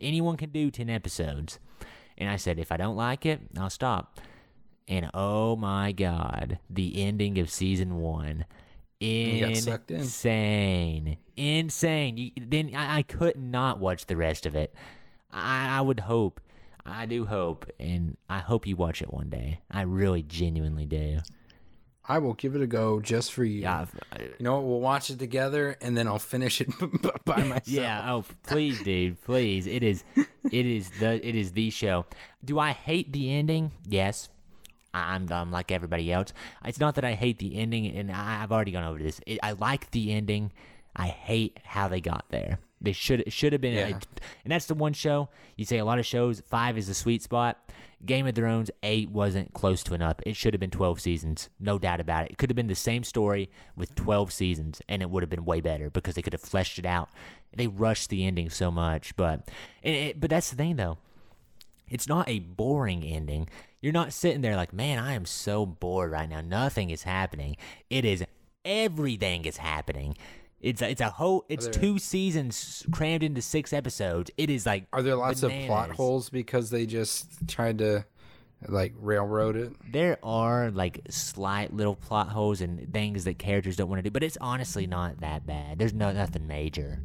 Anyone 0.00 0.36
can 0.36 0.50
do 0.50 0.70
10 0.70 0.88
episodes. 0.88 1.58
And 2.16 2.30
I 2.30 2.36
said, 2.36 2.60
if 2.60 2.70
I 2.70 2.76
don't 2.76 2.96
like 2.96 3.26
it, 3.26 3.40
I'll 3.58 3.70
stop. 3.70 4.20
And 4.86 5.10
oh 5.14 5.56
my 5.56 5.92
God, 5.92 6.58
the 6.70 7.02
ending 7.02 7.38
of 7.38 7.50
season 7.50 7.96
one. 7.96 8.44
Sucked 9.00 9.90
in. 9.90 10.00
Insane. 10.00 11.16
Insane. 11.36 12.16
You, 12.16 12.30
then 12.36 12.74
I, 12.74 12.98
I 12.98 13.02
could 13.02 13.36
not 13.36 13.78
watch 13.78 14.06
the 14.06 14.16
rest 14.16 14.46
of 14.46 14.54
it. 14.54 14.74
I, 15.32 15.78
I 15.78 15.80
would 15.80 16.00
hope. 16.00 16.40
I 16.86 17.06
do 17.06 17.26
hope. 17.26 17.66
And 17.78 18.16
I 18.28 18.38
hope 18.38 18.66
you 18.66 18.76
watch 18.76 19.02
it 19.02 19.12
one 19.12 19.30
day. 19.30 19.60
I 19.70 19.82
really 19.82 20.22
genuinely 20.22 20.86
do. 20.86 21.18
I 22.06 22.18
will 22.18 22.34
give 22.34 22.54
it 22.54 22.60
a 22.60 22.66
go 22.66 23.00
just 23.00 23.32
for 23.32 23.44
you. 23.44 23.62
Yeah. 23.62 23.86
You 24.18 24.44
know 24.44 24.56
what? 24.56 24.64
We'll 24.64 24.80
watch 24.80 25.08
it 25.08 25.18
together, 25.18 25.78
and 25.80 25.96
then 25.96 26.06
I'll 26.06 26.18
finish 26.18 26.60
it 26.60 26.68
by 27.24 27.36
myself. 27.42 27.66
Yeah. 27.66 28.12
Oh, 28.12 28.24
please, 28.42 28.82
dude. 28.82 29.22
Please. 29.24 29.66
It 29.66 29.82
is. 29.82 30.04
It 30.50 30.66
is 30.66 30.90
the. 31.00 31.26
It 31.26 31.34
is 31.34 31.52
the 31.52 31.70
show. 31.70 32.04
Do 32.44 32.58
I 32.58 32.72
hate 32.72 33.10
the 33.12 33.32
ending? 33.32 33.72
Yes. 33.88 34.28
I- 34.94 35.14
I'm, 35.14 35.30
I'm 35.30 35.50
like 35.50 35.70
everybody 35.72 36.10
else. 36.12 36.32
It's 36.64 36.80
not 36.80 36.94
that 36.94 37.04
I 37.04 37.12
hate 37.14 37.38
the 37.38 37.56
ending, 37.56 37.86
and 37.94 38.10
I, 38.10 38.42
I've 38.42 38.52
already 38.52 38.70
gone 38.72 38.84
over 38.84 38.98
this. 38.98 39.20
It, 39.26 39.38
I 39.42 39.52
like 39.52 39.90
the 39.90 40.12
ending. 40.12 40.52
I 40.96 41.08
hate 41.08 41.58
how 41.64 41.88
they 41.88 42.00
got 42.00 42.24
there. 42.30 42.58
They 42.80 42.92
should 42.92 43.20
it 43.20 43.32
should 43.32 43.52
have 43.52 43.62
been, 43.62 43.74
Yeah. 43.74 43.86
and 44.44 44.52
that's 44.52 44.66
the 44.66 44.74
one 44.74 44.92
show 44.92 45.30
you 45.56 45.64
say 45.64 45.78
a 45.78 45.84
lot 45.84 45.98
of 45.98 46.04
shows. 46.06 46.40
Five 46.40 46.76
is 46.78 46.86
the 46.86 46.94
sweet 46.94 47.22
spot. 47.22 47.58
Game 48.04 48.26
of 48.26 48.34
Thrones 48.34 48.70
eight 48.82 49.08
wasn't 49.10 49.54
close 49.54 49.82
to 49.84 49.94
enough. 49.94 50.16
It 50.26 50.36
should 50.36 50.52
have 50.52 50.60
been 50.60 50.70
twelve 50.70 51.00
seasons, 51.00 51.48
no 51.58 51.78
doubt 51.78 52.00
about 52.00 52.26
it. 52.26 52.32
It 52.32 52.38
could 52.38 52.50
have 52.50 52.56
been 52.56 52.66
the 52.66 52.74
same 52.74 53.02
story 53.02 53.50
with 53.74 53.94
twelve 53.94 54.32
seasons, 54.32 54.82
and 54.88 55.00
it 55.00 55.08
would 55.08 55.22
have 55.22 55.30
been 55.30 55.46
way 55.46 55.62
better 55.62 55.88
because 55.88 56.14
they 56.14 56.20
could 56.22 56.34
have 56.34 56.42
fleshed 56.42 56.78
it 56.78 56.84
out. 56.84 57.08
They 57.56 57.66
rushed 57.68 58.10
the 58.10 58.26
ending 58.26 58.50
so 58.50 58.70
much, 58.70 59.16
but 59.16 59.48
it, 59.82 60.20
but 60.20 60.28
that's 60.28 60.50
the 60.50 60.56
thing 60.56 60.76
though. 60.76 60.98
It's 61.88 62.08
not 62.08 62.28
a 62.28 62.38
boring 62.38 63.04
ending. 63.04 63.48
You're 63.80 63.92
not 63.92 64.12
sitting 64.12 64.40
there 64.40 64.56
like, 64.56 64.72
man, 64.72 64.98
I 64.98 65.12
am 65.12 65.26
so 65.26 65.66
bored 65.66 66.10
right 66.10 66.28
now. 66.28 66.40
Nothing 66.40 66.90
is 66.90 67.02
happening. 67.02 67.56
It 67.90 68.04
is 68.04 68.24
everything 68.64 69.44
is 69.44 69.58
happening. 69.58 70.16
It's 70.60 70.80
a, 70.80 70.90
it's 70.90 71.02
a 71.02 71.10
whole. 71.10 71.44
It's 71.48 71.66
there- 71.66 71.74
two 71.74 71.98
seasons 71.98 72.86
crammed 72.90 73.22
into 73.22 73.42
six 73.42 73.72
episodes. 73.72 74.30
It 74.38 74.48
is 74.48 74.64
like. 74.64 74.86
Are 74.92 75.02
there 75.02 75.16
lots 75.16 75.42
of 75.42 75.52
plot 75.66 75.90
holes 75.90 76.30
because 76.30 76.70
they 76.70 76.86
just 76.86 77.46
tried 77.46 77.78
to 77.78 78.06
like 78.66 78.94
railroad 78.98 79.56
it? 79.56 79.72
There 79.92 80.18
are 80.22 80.70
like 80.70 81.02
slight 81.10 81.74
little 81.74 81.94
plot 81.94 82.30
holes 82.30 82.62
and 82.62 82.90
things 82.94 83.24
that 83.24 83.38
characters 83.38 83.76
don't 83.76 83.90
want 83.90 83.98
to 83.98 84.02
do, 84.02 84.10
but 84.10 84.22
it's 84.22 84.38
honestly 84.40 84.86
not 84.86 85.20
that 85.20 85.46
bad. 85.46 85.78
There's 85.78 85.92
no 85.92 86.12
nothing 86.12 86.46
major. 86.46 87.02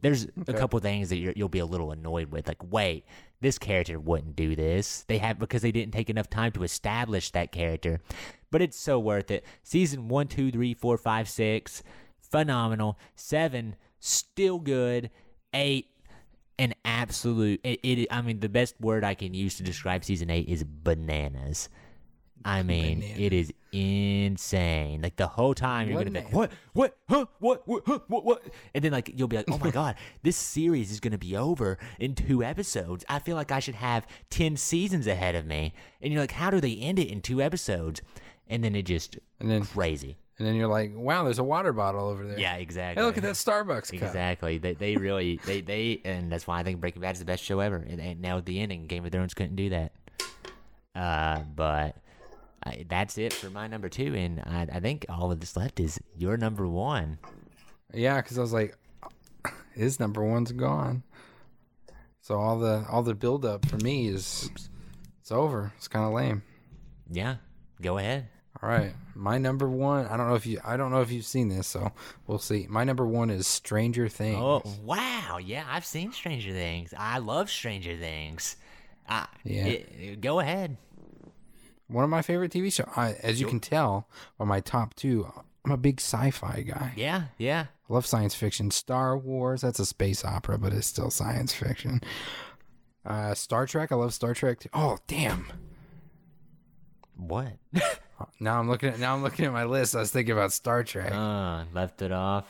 There's 0.00 0.26
a 0.48 0.52
couple 0.52 0.78
things 0.80 1.08
that 1.10 1.16
you're, 1.16 1.32
you'll 1.34 1.48
be 1.48 1.60
a 1.60 1.64
little 1.66 1.90
annoyed 1.92 2.30
with, 2.30 2.46
like 2.48 2.60
wait, 2.72 3.06
this 3.40 3.58
character 3.58 3.98
wouldn't 3.98 4.36
do 4.36 4.56
this. 4.56 5.04
They 5.06 5.18
have 5.18 5.38
because 5.38 5.62
they 5.62 5.72
didn't 5.72 5.92
take 5.92 6.10
enough 6.10 6.30
time 6.30 6.52
to 6.52 6.62
establish 6.62 7.30
that 7.30 7.52
character, 7.52 8.00
but 8.50 8.62
it's 8.62 8.78
so 8.78 8.98
worth 8.98 9.30
it. 9.30 9.44
Season 9.62 10.08
one, 10.08 10.28
two, 10.28 10.50
three, 10.50 10.74
four, 10.74 10.96
five, 10.96 11.28
six, 11.28 11.82
phenomenal. 12.20 12.98
Seven, 13.16 13.76
still 14.00 14.58
good. 14.58 15.10
Eight, 15.52 15.88
an 16.58 16.74
absolute. 16.84 17.60
It, 17.64 17.80
it. 17.82 18.08
I 18.10 18.22
mean, 18.22 18.40
the 18.40 18.48
best 18.48 18.80
word 18.80 19.04
I 19.04 19.14
can 19.14 19.34
use 19.34 19.56
to 19.56 19.62
describe 19.62 20.04
season 20.04 20.30
eight 20.30 20.48
is 20.48 20.64
bananas. 20.64 21.68
I 22.44 22.62
mean, 22.62 23.02
it 23.02 23.32
is 23.32 23.52
insane. 23.72 25.00
Like 25.02 25.16
the 25.16 25.26
whole 25.26 25.54
time 25.54 25.88
you're 25.88 25.98
gonna 25.98 26.10
be, 26.10 26.20
Banana. 26.20 26.36
what, 26.36 26.52
what, 26.74 26.96
huh, 27.08 27.26
what, 27.38 27.66
what, 27.66 27.82
huh, 27.86 27.98
what, 28.08 28.24
what, 28.24 28.42
and 28.74 28.84
then 28.84 28.92
like 28.92 29.10
you'll 29.14 29.28
be 29.28 29.36
like, 29.36 29.50
oh 29.50 29.58
my 29.58 29.70
god, 29.80 29.96
this 30.22 30.36
series 30.36 30.90
is 30.90 31.00
gonna 31.00 31.18
be 31.18 31.36
over 31.36 31.78
in 31.98 32.14
two 32.14 32.42
episodes. 32.44 33.04
I 33.08 33.18
feel 33.18 33.36
like 33.36 33.50
I 33.50 33.60
should 33.60 33.76
have 33.76 34.06
ten 34.30 34.56
seasons 34.56 35.06
ahead 35.06 35.34
of 35.34 35.46
me. 35.46 35.72
And 36.02 36.12
you're 36.12 36.22
like, 36.22 36.32
how 36.32 36.50
do 36.50 36.60
they 36.60 36.74
end 36.76 36.98
it 36.98 37.08
in 37.08 37.20
two 37.22 37.40
episodes? 37.40 38.02
And 38.46 38.62
then 38.62 38.74
it 38.74 38.82
just 38.82 39.18
And 39.40 39.50
then 39.50 39.64
crazy. 39.64 40.18
and 40.38 40.46
then 40.46 40.54
you're 40.54 40.68
like, 40.68 40.92
wow, 40.94 41.24
there's 41.24 41.38
a 41.38 41.44
water 41.44 41.72
bottle 41.72 42.06
over 42.08 42.26
there. 42.26 42.38
Yeah, 42.38 42.56
exactly. 42.56 43.00
Hey, 43.00 43.06
look 43.06 43.16
at 43.16 43.22
that 43.22 43.36
Starbucks 43.36 43.90
cup. 43.92 44.02
Exactly. 44.02 44.58
They 44.58 44.74
they 44.74 44.96
really 44.96 45.40
they 45.46 45.62
they 45.62 46.02
and 46.04 46.30
that's 46.30 46.46
why 46.46 46.60
I 46.60 46.62
think 46.62 46.80
Breaking 46.80 47.00
Bad 47.00 47.14
is 47.14 47.20
the 47.20 47.24
best 47.24 47.42
show 47.42 47.60
ever. 47.60 47.76
And, 47.76 48.00
and 48.00 48.20
now 48.20 48.36
with 48.36 48.44
the 48.44 48.60
ending, 48.60 48.86
Game 48.86 49.06
of 49.06 49.12
Thrones 49.12 49.32
couldn't 49.32 49.56
do 49.56 49.70
that. 49.70 49.92
Uh, 50.94 51.40
but 51.56 51.96
I, 52.66 52.86
that's 52.88 53.18
it 53.18 53.32
for 53.32 53.50
my 53.50 53.66
number 53.66 53.88
two, 53.88 54.14
and 54.14 54.40
I 54.40 54.66
I 54.72 54.80
think 54.80 55.06
all 55.08 55.30
of 55.30 55.40
this 55.40 55.56
left 55.56 55.80
is 55.80 56.00
your 56.16 56.36
number 56.36 56.66
one. 56.66 57.18
Yeah, 57.92 58.20
because 58.22 58.38
I 58.38 58.40
was 58.40 58.52
like, 58.52 58.76
his 59.74 60.00
number 60.00 60.24
one's 60.24 60.52
gone. 60.52 61.02
So 62.20 62.36
all 62.36 62.58
the 62.58 62.86
all 62.90 63.02
the 63.02 63.14
build 63.14 63.44
up 63.44 63.66
for 63.66 63.76
me 63.76 64.08
is 64.08 64.50
it's 65.20 65.30
over. 65.30 65.72
It's 65.76 65.88
kind 65.88 66.06
of 66.06 66.12
lame. 66.12 66.42
Yeah, 67.10 67.36
go 67.82 67.98
ahead. 67.98 68.28
All 68.62 68.68
right, 68.70 68.94
my 69.14 69.36
number 69.36 69.68
one. 69.68 70.06
I 70.06 70.16
don't 70.16 70.28
know 70.28 70.36
if 70.36 70.46
you. 70.46 70.58
I 70.64 70.78
don't 70.78 70.90
know 70.90 71.02
if 71.02 71.10
you've 71.10 71.26
seen 71.26 71.48
this, 71.48 71.66
so 71.66 71.92
we'll 72.26 72.38
see. 72.38 72.66
My 72.70 72.82
number 72.84 73.04
one 73.04 73.28
is 73.28 73.46
Stranger 73.46 74.08
Things. 74.08 74.38
Oh 74.40 74.62
wow, 74.82 75.38
yeah, 75.44 75.64
I've 75.68 75.84
seen 75.84 76.12
Stranger 76.12 76.52
Things. 76.52 76.94
I 76.96 77.18
love 77.18 77.50
Stranger 77.50 77.96
Things. 77.96 78.56
Uh, 79.06 79.26
Yeah. 79.44 79.66
it- 79.66 80.20
go 80.22 80.40
ahead. 80.40 80.78
One 81.88 82.04
of 82.04 82.10
my 82.10 82.22
favorite 82.22 82.52
TV 82.52 82.72
shows. 82.72 82.88
I, 82.96 83.12
as 83.22 83.40
you 83.40 83.46
can 83.46 83.60
tell 83.60 84.08
by 84.38 84.44
my 84.46 84.60
top 84.60 84.94
two, 84.94 85.30
I'm 85.64 85.70
a 85.72 85.76
big 85.76 86.00
sci-fi 86.00 86.62
guy. 86.62 86.92
Yeah, 86.96 87.24
yeah. 87.38 87.66
I 87.88 87.92
love 87.92 88.06
science 88.06 88.34
fiction. 88.34 88.70
Star 88.70 89.16
Wars, 89.18 89.60
that's 89.60 89.78
a 89.78 89.86
space 89.86 90.24
opera, 90.24 90.58
but 90.58 90.72
it's 90.72 90.86
still 90.86 91.10
science 91.10 91.52
fiction. 91.54 92.00
Uh, 93.04 93.34
Star 93.34 93.66
Trek, 93.66 93.92
I 93.92 93.96
love 93.96 94.14
Star 94.14 94.32
Trek. 94.34 94.60
Too. 94.60 94.70
Oh 94.72 94.98
damn! 95.06 95.46
What? 97.16 97.52
Now 98.38 98.60
I'm 98.60 98.70
looking 98.70 98.90
at 98.90 98.98
now 99.00 99.14
I'm 99.14 99.22
looking 99.24 99.44
at 99.44 99.52
my 99.52 99.64
list. 99.64 99.94
I 99.96 99.98
was 99.98 100.10
thinking 100.12 100.32
about 100.32 100.52
Star 100.52 100.84
Trek. 100.84 101.12
uh, 101.12 101.64
left 101.74 102.00
it 102.00 102.12
off. 102.12 102.46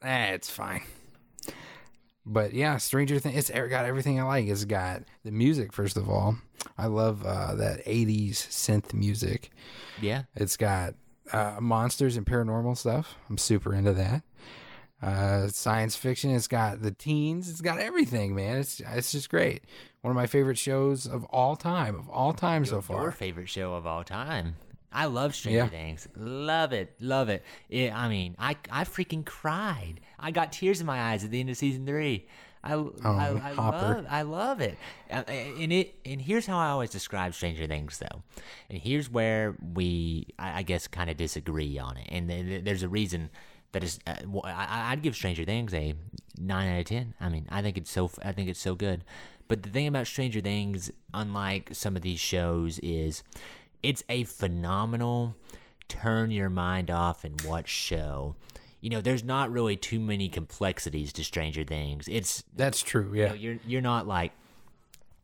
Eh, 0.00 0.26
it's 0.32 0.48
fine. 0.48 0.82
But 2.26 2.52
yeah, 2.54 2.76
Stranger 2.78 3.20
Things. 3.20 3.48
It's 3.48 3.50
got 3.50 3.84
everything 3.84 4.18
I 4.18 4.24
like. 4.24 4.46
It's 4.46 4.64
got 4.64 5.02
the 5.24 5.30
music 5.30 5.72
first 5.72 5.96
of 5.96 6.10
all. 6.10 6.36
I 6.76 6.86
love 6.86 7.24
uh, 7.24 7.54
that 7.54 7.84
'80s 7.84 8.32
synth 8.32 8.92
music. 8.92 9.50
Yeah. 10.00 10.24
It's 10.34 10.56
got 10.56 10.94
uh, 11.32 11.58
monsters 11.60 12.16
and 12.16 12.26
paranormal 12.26 12.76
stuff. 12.76 13.14
I'm 13.30 13.38
super 13.38 13.72
into 13.72 13.92
that. 13.92 14.22
Uh, 15.00 15.48
science 15.48 15.94
fiction. 15.94 16.30
It's 16.30 16.48
got 16.48 16.82
the 16.82 16.90
teens. 16.90 17.48
It's 17.48 17.60
got 17.60 17.78
everything, 17.78 18.34
man. 18.34 18.56
It's 18.56 18.80
it's 18.80 19.12
just 19.12 19.30
great. 19.30 19.62
One 20.00 20.10
of 20.10 20.16
my 20.16 20.26
favorite 20.26 20.58
shows 20.58 21.06
of 21.06 21.24
all 21.26 21.54
time. 21.54 21.94
Of 21.96 22.08
all 22.08 22.32
time 22.32 22.64
so 22.64 22.80
far. 22.80 23.02
Your 23.02 23.12
favorite 23.12 23.48
show 23.48 23.74
of 23.74 23.86
all 23.86 24.02
time. 24.04 24.56
I 24.92 25.06
love 25.06 25.34
Stranger 25.34 25.58
Yeah. 25.58 25.68
Things. 25.68 26.08
Love 26.16 26.72
it. 26.72 26.94
Love 27.00 27.28
it. 27.28 27.44
it. 27.68 27.92
I 27.92 28.08
mean, 28.08 28.34
I 28.38 28.56
I 28.70 28.84
freaking 28.84 29.24
cried. 29.24 30.00
I 30.18 30.30
got 30.30 30.52
tears 30.52 30.80
in 30.80 30.86
my 30.86 31.00
eyes 31.12 31.24
at 31.24 31.30
the 31.30 31.40
end 31.40 31.50
of 31.50 31.56
season 31.56 31.84
three. 31.86 32.26
I, 32.64 32.72
I, 32.72 32.74
I 32.74 33.52
Oh, 33.56 33.62
love 33.62 34.06
I 34.10 34.22
love 34.22 34.60
it. 34.60 34.76
Uh, 35.10 35.22
and 35.28 35.72
it 35.72 35.94
and 36.04 36.20
here's 36.20 36.46
how 36.46 36.58
I 36.58 36.68
always 36.68 36.90
describe 36.90 37.34
Stranger 37.34 37.66
Things 37.66 37.98
though. 37.98 38.22
And 38.68 38.78
here's 38.80 39.08
where 39.10 39.54
we 39.74 40.28
I, 40.38 40.58
I 40.58 40.62
guess 40.62 40.88
kind 40.88 41.08
of 41.10 41.16
disagree 41.16 41.78
on 41.78 41.96
it. 41.96 42.08
And 42.10 42.28
th- 42.28 42.44
th- 42.46 42.64
there's 42.64 42.82
a 42.82 42.88
reason 42.88 43.30
that 43.72 43.84
is 43.84 44.00
uh, 44.06 44.14
well, 44.26 44.42
I, 44.44 44.90
I'd 44.92 45.02
give 45.02 45.14
Stranger 45.14 45.44
Things 45.44 45.72
a 45.74 45.94
nine 46.38 46.72
out 46.72 46.80
of 46.80 46.86
ten. 46.86 47.14
I 47.20 47.28
mean, 47.28 47.46
I 47.50 47.62
think 47.62 47.76
it's 47.76 47.90
so 47.90 48.10
I 48.24 48.32
think 48.32 48.48
it's 48.48 48.60
so 48.60 48.74
good. 48.74 49.04
But 49.48 49.62
the 49.62 49.68
thing 49.70 49.86
about 49.86 50.08
Stranger 50.08 50.40
Things, 50.40 50.90
unlike 51.14 51.68
some 51.72 51.94
of 51.94 52.02
these 52.02 52.18
shows, 52.18 52.80
is 52.80 53.22
it's 53.82 54.02
a 54.08 54.24
phenomenal 54.24 55.36
turn 55.88 56.30
your 56.30 56.50
mind 56.50 56.90
off 56.90 57.24
and 57.24 57.40
watch 57.42 57.68
show. 57.68 58.34
You 58.80 58.90
know, 58.90 59.00
there's 59.00 59.24
not 59.24 59.50
really 59.50 59.76
too 59.76 59.98
many 60.00 60.28
complexities 60.28 61.12
to 61.14 61.24
Stranger 61.24 61.64
Things. 61.64 62.06
It's 62.08 62.44
That's 62.54 62.82
true. 62.82 63.10
you 63.14 63.22
Yeah. 63.22 63.28
know, 63.28 63.34
you're 63.34 63.58
you're 63.66 63.80
not 63.82 64.06
like 64.06 64.32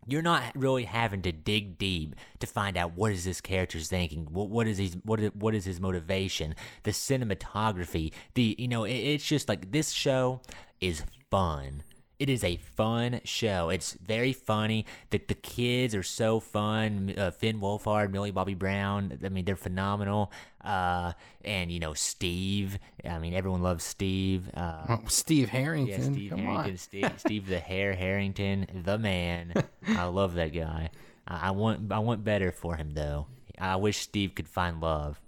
you're 0.08 0.22
not 0.22 0.42
really 0.56 0.84
having 0.84 1.22
to 1.22 1.30
dig 1.30 1.78
deep 1.78 2.16
to 2.40 2.46
find 2.46 2.76
out 2.76 2.96
what 2.96 3.12
is 3.12 3.24
this 3.24 3.40
character's 3.40 3.86
thinking 3.88 4.26
what, 4.32 4.48
what 4.48 4.66
is 4.66 4.78
his 4.78 4.96
what 5.04 5.20
is, 5.20 5.30
what 5.34 5.54
is 5.54 5.64
his 5.64 5.80
motivation 5.80 6.56
the 6.82 6.90
cinematography 6.90 8.12
the 8.34 8.56
you 8.58 8.66
know 8.66 8.82
it, 8.82 8.94
it's 8.94 9.24
just 9.24 9.48
like 9.48 9.70
this 9.70 9.90
show 9.92 10.40
is 10.80 11.04
fun 11.30 11.84
it 12.22 12.30
is 12.30 12.44
a 12.44 12.56
fun 12.76 13.20
show. 13.24 13.68
It's 13.70 13.94
very 13.94 14.32
funny. 14.32 14.86
The 15.10 15.18
the 15.26 15.34
kids 15.34 15.94
are 15.94 16.02
so 16.04 16.38
fun. 16.40 17.14
Uh, 17.16 17.30
Finn 17.32 17.60
Wolfhard, 17.60 18.10
Millie 18.12 18.30
Bobby 18.30 18.54
Brown. 18.54 19.18
I 19.24 19.28
mean, 19.28 19.44
they're 19.44 19.56
phenomenal. 19.56 20.30
Uh, 20.62 21.12
and 21.44 21.72
you 21.72 21.80
know 21.80 21.94
Steve. 21.94 22.78
I 23.04 23.18
mean, 23.18 23.34
everyone 23.34 23.62
loves 23.62 23.82
Steve. 23.84 24.48
Uh, 24.54 24.84
Oh, 24.88 25.00
Steve 25.08 25.48
Harrington. 25.48 26.00
yeah, 26.00 26.12
Steve 26.12 26.30
Come 26.30 26.38
Harrington, 26.40 26.70
on. 26.72 26.76
Steve, 26.78 27.12
Steve 27.16 27.46
the 27.48 27.58
Hair 27.58 27.94
Harrington, 27.94 28.66
the 28.84 28.98
man. 28.98 29.52
I 29.88 30.04
love 30.04 30.34
that 30.34 30.52
guy. 30.54 30.90
I, 31.26 31.48
I 31.48 31.50
want, 31.50 31.90
I 31.92 31.98
want 31.98 32.22
better 32.24 32.52
for 32.52 32.76
him 32.76 32.92
though. 32.94 33.26
I 33.58 33.76
wish 33.76 33.98
Steve 33.98 34.34
could 34.34 34.48
find 34.48 34.80
love. 34.80 35.20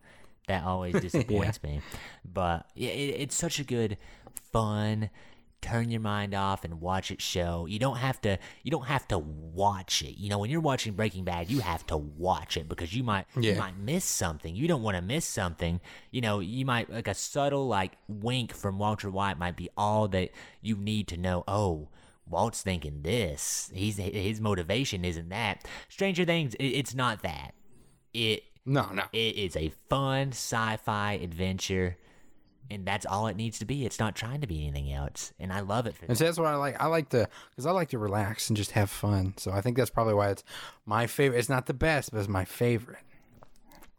That 0.47 0.63
always 0.65 0.95
disappoints 1.01 1.63
me. 1.63 1.81
But 2.25 2.67
yeah, 2.75 2.91
it, 2.91 3.17
it's 3.21 3.35
such 3.35 3.59
a 3.59 3.65
good, 3.65 3.97
fun. 4.53 5.11
Turn 5.65 5.91
your 5.91 6.03
mind 6.03 6.35
off 6.35 6.63
and 6.63 6.79
watch 6.79 7.11
it 7.11 7.23
show. 7.23 7.65
You 7.65 7.79
don't 7.79 7.97
have 7.97 8.21
to. 8.21 8.39
You 8.63 8.71
don't 8.71 8.85
have 8.85 9.09
to 9.09 9.19
watch 9.19 10.03
it. 10.03 10.21
You 10.21 10.29
know, 10.29 10.39
when 10.39 10.51
you're 10.51 10.61
watching 10.61 10.93
Breaking 10.93 11.25
Bad, 11.25 11.51
you 11.51 11.61
have 11.61 11.87
to 11.87 11.97
watch 11.97 12.59
it 12.59 12.69
because 12.69 12.93
you 12.95 13.03
might 13.03 13.25
you 13.35 13.55
might 13.55 13.79
miss 13.79 14.05
something. 14.05 14.55
You 14.55 14.69
don't 14.69 14.83
want 14.83 14.97
to 14.97 15.03
miss 15.03 15.25
something. 15.25 15.81
You 16.11 16.21
know, 16.21 16.41
you 16.41 16.67
might 16.67 16.91
like 16.93 17.09
a 17.09 17.15
subtle 17.15 17.67
like 17.67 17.93
wink 18.09 18.53
from 18.53 18.79
Walter 18.79 19.11
White 19.11 19.39
might 19.39 19.57
be 19.57 19.71
all 19.75 20.07
that 20.09 20.33
you 20.61 20.77
need 20.77 21.09
to 21.09 21.17
know. 21.17 21.45
Oh, 21.49 21.89
Walt's 22.29 22.61
thinking 22.63 23.01
this. 23.01 23.71
He's 23.75 23.97
his 23.97 24.43
motivation 24.43 25.03
isn't 25.03 25.31
that. 25.31 25.67
Stranger 25.89 26.27
Things, 26.27 26.55
it, 26.57 26.65
it's 26.65 26.95
not 26.95 27.23
that. 27.23 27.55
It 28.13 28.43
No, 28.67 28.91
no. 28.93 29.05
it 29.15 29.37
is 29.37 29.57
a 29.57 29.73
fun 29.89 30.29
sci-fi 30.33 31.15
adventure, 31.15 31.97
and 32.71 32.87
that's 32.87 33.05
all 33.07 33.27
it 33.27 33.37
needs 33.37 33.59
to 33.61 33.65
be. 33.65 33.85
It's 33.87 33.99
not 33.99 34.15
trying 34.15 34.41
to 34.41 34.47
be 34.47 34.67
anything 34.67 34.93
else, 34.93 35.33
and 35.39 35.53
I 35.53 35.61
love 35.61 35.87
it 35.87 35.95
for 35.95 36.03
And 36.07 36.11
that. 36.11 36.17
so 36.19 36.25
that's 36.25 36.39
what 36.39 36.47
I 36.49 36.57
like. 36.57 36.81
I 36.81 36.87
like 36.87 37.09
to 37.11 37.29
because 37.51 37.67
I 37.67 37.71
like 37.73 37.89
to 37.91 37.99
relax 37.99 38.49
and 38.49 38.57
just 38.57 38.73
have 38.73 38.91
fun. 38.91 39.35
So 39.37 39.51
I 39.53 39.61
think 39.61 39.77
that's 39.77 39.91
probably 39.91 40.15
why 40.15 40.31
it's 40.31 40.45
my 40.87 41.07
favorite. 41.07 41.39
It's 41.39 41.49
not 41.49 41.67
the 41.67 41.75
best, 41.75 42.11
but 42.13 42.19
it's 42.19 42.29
my 42.29 42.45
favorite. 42.45 42.99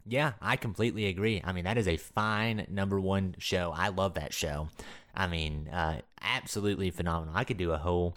Yeah, 0.08 0.34
I 0.40 0.56
completely 0.56 1.06
agree. 1.06 1.42
I 1.44 1.52
mean, 1.52 1.64
that 1.64 1.76
is 1.78 1.88
a 1.88 1.96
fine 1.96 2.66
number 2.70 3.00
one 3.00 3.34
show. 3.38 3.72
I 3.76 3.88
love 3.88 4.14
that 4.14 4.32
show. 4.32 4.68
I 5.14 5.26
mean, 5.26 5.68
uh, 5.68 6.00
absolutely 6.22 6.90
phenomenal. 6.90 7.34
I 7.36 7.42
could 7.42 7.56
do 7.56 7.72
a 7.72 7.76
whole, 7.78 8.14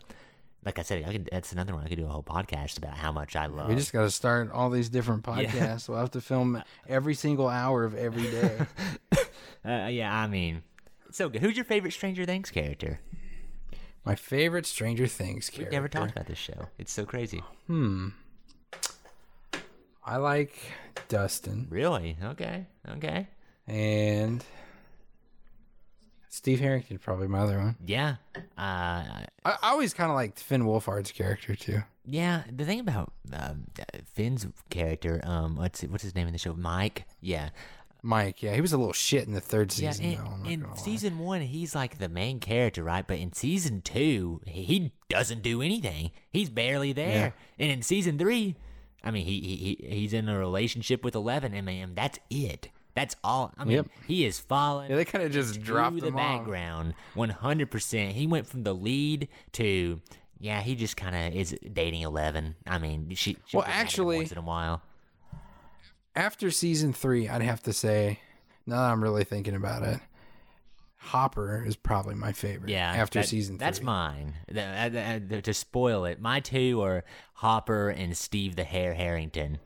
like 0.63 0.77
I 0.77 0.83
said, 0.83 1.03
I 1.07 1.13
could. 1.13 1.29
That's 1.31 1.51
another 1.51 1.73
one. 1.73 1.83
I 1.83 1.87
could 1.87 1.97
do 1.97 2.05
a 2.05 2.09
whole 2.09 2.21
podcast 2.21 2.77
about 2.77 2.93
how 2.95 3.11
much 3.11 3.35
I 3.35 3.47
love. 3.47 3.69
We 3.69 3.75
just 3.75 3.91
got 3.93 4.01
to 4.01 4.11
start 4.11 4.51
all 4.51 4.69
these 4.69 4.89
different 4.89 5.23
podcasts. 5.23 5.89
We'll 5.89 5.97
have 5.97 6.11
to 6.11 6.21
film 6.21 6.61
every 6.87 7.15
single 7.15 7.47
hour 7.47 7.83
of 7.85 7.95
every 7.95 8.29
day. 8.29 8.59
uh, 9.69 9.87
yeah, 9.87 10.13
I 10.13 10.27
mean, 10.27 10.63
it's 11.07 11.17
so 11.17 11.29
good. 11.29 11.41
Who's 11.41 11.55
your 11.55 11.65
favorite 11.65 11.91
Stranger 11.93 12.25
Things 12.25 12.49
character? 12.51 12.99
my 14.05 14.15
favorite 14.15 14.65
Stranger 14.65 15.05
Things 15.07 15.49
We've 15.51 15.69
character. 15.69 15.75
never 15.75 15.87
talked 15.87 16.11
about 16.13 16.25
this 16.25 16.37
show. 16.37 16.67
It's 16.79 16.91
so 16.91 17.05
crazy. 17.05 17.43
Hmm. 17.67 18.09
I 20.03 20.17
like 20.17 20.55
Dustin 21.09 21.67
Really? 21.69 22.17
Okay. 22.23 22.65
Okay. 22.89 23.27
and 23.67 24.43
Steve 26.29 26.59
Harrington. 26.59 26.97
Probably 26.99 27.27
my 27.27 27.39
other 27.39 27.57
one. 27.57 27.75
Yeah. 27.85 28.15
Uh, 28.35 28.39
I, 28.57 29.25
I 29.45 29.57
always 29.63 29.93
kind 29.93 30.09
of 30.09 30.15
liked 30.15 30.39
Finn 30.39 30.63
Wolfhard's 30.63 31.11
character 31.11 31.55
too. 31.55 31.83
Yeah, 32.05 32.43
the 32.51 32.65
thing 32.65 32.79
about 32.79 33.11
um, 33.33 33.65
Finn's 34.13 34.47
character, 34.69 35.21
um, 35.23 35.55
what's 35.57 35.81
what's 35.83 36.03
his 36.03 36.15
name 36.15 36.25
in 36.27 36.33
the 36.33 36.39
show? 36.39 36.53
Mike. 36.53 37.05
Yeah, 37.21 37.49
Mike, 38.01 38.41
yeah, 38.41 38.53
he 38.55 38.61
was 38.61 38.71
a 38.73 38.77
little 38.77 38.93
shit 38.93 39.27
in 39.27 39.33
the 39.33 39.41
third 39.41 39.77
yeah. 39.77 39.91
season. 39.91 40.05
In, 40.05 40.17
though, 40.17 40.49
in 40.49 40.59
gonna 40.61 40.73
lie. 40.73 40.79
season 40.81 41.19
one, 41.19 41.41
he's 41.41 41.75
like 41.75 41.97
the 41.97 42.07
main 42.09 42.39
character, 42.39 42.83
right? 42.83 43.05
But 43.05 43.19
in 43.19 43.33
season 43.33 43.81
two, 43.81 44.41
he 44.45 44.91
doesn't 45.09 45.41
do 45.41 45.61
anything. 45.61 46.11
He's 46.31 46.49
barely 46.49 46.93
there. 46.93 47.33
And 47.57 47.71
in 47.71 47.81
season 47.81 48.17
three, 48.17 48.55
I 49.03 49.11
mean, 49.11 49.25
he, 49.25 49.39
he 49.41 49.55
he 49.87 49.95
he's 49.95 50.13
in 50.13 50.29
a 50.29 50.37
relationship 50.37 51.03
with 51.03 51.15
Eleven, 51.15 51.53
and 51.53 51.65
man, 51.65 51.93
that's 51.95 52.19
it. 52.29 52.69
That's 52.95 53.15
all. 53.23 53.53
I 53.57 53.63
mean, 53.63 53.75
Yep. 53.77 53.87
he 54.07 54.25
is 54.25 54.39
falling. 54.39 54.89
Yeah, 54.89 54.97
they 54.97 55.05
kind 55.05 55.23
of 55.23 55.31
just 55.31 55.61
dropped 55.61 56.01
the 56.01 56.11
background 56.11 56.95
100%. 57.15 58.11
He 58.11 58.27
went 58.27 58.45
from 58.47 58.63
the 58.63 58.73
lead 58.73 59.29
to, 59.53 60.01
yeah, 60.39 60.61
he 60.61 60.75
just 60.75 60.97
kind 60.97 61.15
of 61.15 61.33
is 61.39 61.55
dating 61.71 62.01
11. 62.01 62.55
I 62.67 62.77
mean, 62.77 63.09
she, 63.15 63.37
she'll 63.45 63.59
Well, 63.59 63.67
get 63.67 63.69
mad 63.69 63.73
at 63.73 63.75
him 63.79 63.85
actually- 63.85 64.17
once 64.17 64.31
in 64.33 64.37
a 64.37 64.41
while. 64.41 64.81
After 66.19 66.51
season 66.51 66.91
three, 66.91 67.29
I'd 67.29 67.41
have 67.41 67.63
to 67.63 67.71
say, 67.71 68.19
now 68.65 68.81
that 68.81 68.91
I'm 68.91 69.01
really 69.01 69.23
thinking 69.23 69.55
about 69.55 69.83
it, 69.83 70.01
Hopper 70.97 71.63
is 71.65 71.77
probably 71.77 72.13
my 72.13 72.33
favorite. 72.33 72.69
Yeah. 72.69 72.91
After 72.91 73.19
that- 73.19 73.29
season 73.29 73.57
three. 73.57 73.65
That's 73.65 73.81
mine. 73.81 74.35
The- 74.49 74.61
uh, 74.61 74.89
the- 74.89 75.37
uh, 75.37 75.41
to 75.41 75.53
spoil 75.53 76.03
it, 76.03 76.19
my 76.19 76.41
two 76.41 76.81
are 76.81 77.05
Hopper 77.35 77.87
and 77.87 78.17
Steve 78.17 78.57
the 78.57 78.65
Hair 78.65 78.95
Harrington. 78.95 79.59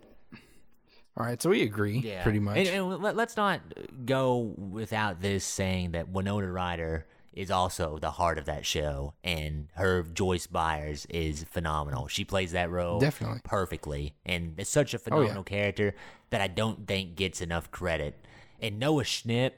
All 1.18 1.26
right, 1.26 1.42
so 1.42 1.50
we 1.50 1.64
agree 1.64 2.00
yeah. 2.00 2.22
pretty 2.22 2.38
much. 2.40 2.58
And, 2.58 2.68
and 2.68 3.02
let, 3.02 3.18
us 3.18 3.36
not 3.36 3.62
go 4.06 4.54
without 4.56 5.22
this 5.22 5.44
saying 5.44 5.94
that 5.94 6.10
Winona 6.10 6.52
Ryder 6.52 7.08
is 7.34 7.50
also 7.52 7.98
the 8.00 8.12
heart 8.12 8.38
of 8.38 8.46
that 8.46 8.66
show, 8.66 9.14
and 9.24 9.68
her 9.76 10.04
Joyce 10.04 10.48
Byers 10.48 11.06
is 11.10 11.44
phenomenal. 11.44 12.08
She 12.08 12.24
plays 12.26 12.52
that 12.52 12.70
role 12.70 13.00
Definitely. 13.00 13.40
Oh, 13.44 13.48
perfectly, 13.48 14.14
and 14.26 14.56
it's 14.58 14.70
such 14.70 14.94
a 14.94 15.00
phenomenal 15.00 15.44
character 15.44 15.96
that 16.30 16.42
I 16.42 16.48
don't 16.48 16.88
think 16.88 17.16
gets 17.16 17.42
enough 17.42 17.72
credit. 17.72 18.24
And 18.62 18.80
Noah 18.80 19.04
Schnipp, 19.04 19.52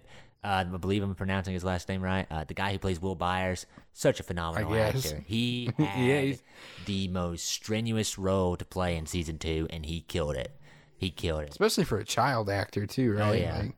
uh, 0.44 0.48
I 0.48 0.64
believe 0.64 1.04
I'm 1.04 1.16
pronouncing 1.16 1.54
his 1.54 1.64
last 1.64 1.88
name 1.90 2.02
right. 2.02 2.26
Uh, 2.32 2.44
the 2.44 2.54
guy 2.54 2.72
who 2.72 2.80
plays 2.80 3.02
Will 3.02 3.16
Byers, 3.16 3.66
such 3.94 4.20
a 4.20 4.24
phenomenal 4.24 4.74
actor. 4.76 5.24
He 5.26 5.70
Yeah, 5.78 5.86
had 5.86 6.24
he's- 6.24 6.44
the 6.86 7.08
most 7.10 7.46
strenuous 7.46 8.18
role 8.18 8.56
to 8.58 8.66
play 8.66 8.96
in 8.98 9.06
season 9.06 9.38
two, 9.38 9.68
and 9.70 9.86
he 9.86 10.02
killed 10.02 10.36
it. 10.36 10.52
He 10.98 11.10
killed 11.10 11.44
it. 11.44 11.50
Especially 11.50 11.84
for 11.84 11.98
a 12.00 12.06
child 12.06 12.50
actor, 12.50 12.86
too, 12.88 13.14
right? 13.14 13.30
Oh, 13.30 13.34
yeah. 13.34 13.58
Like, 13.58 13.76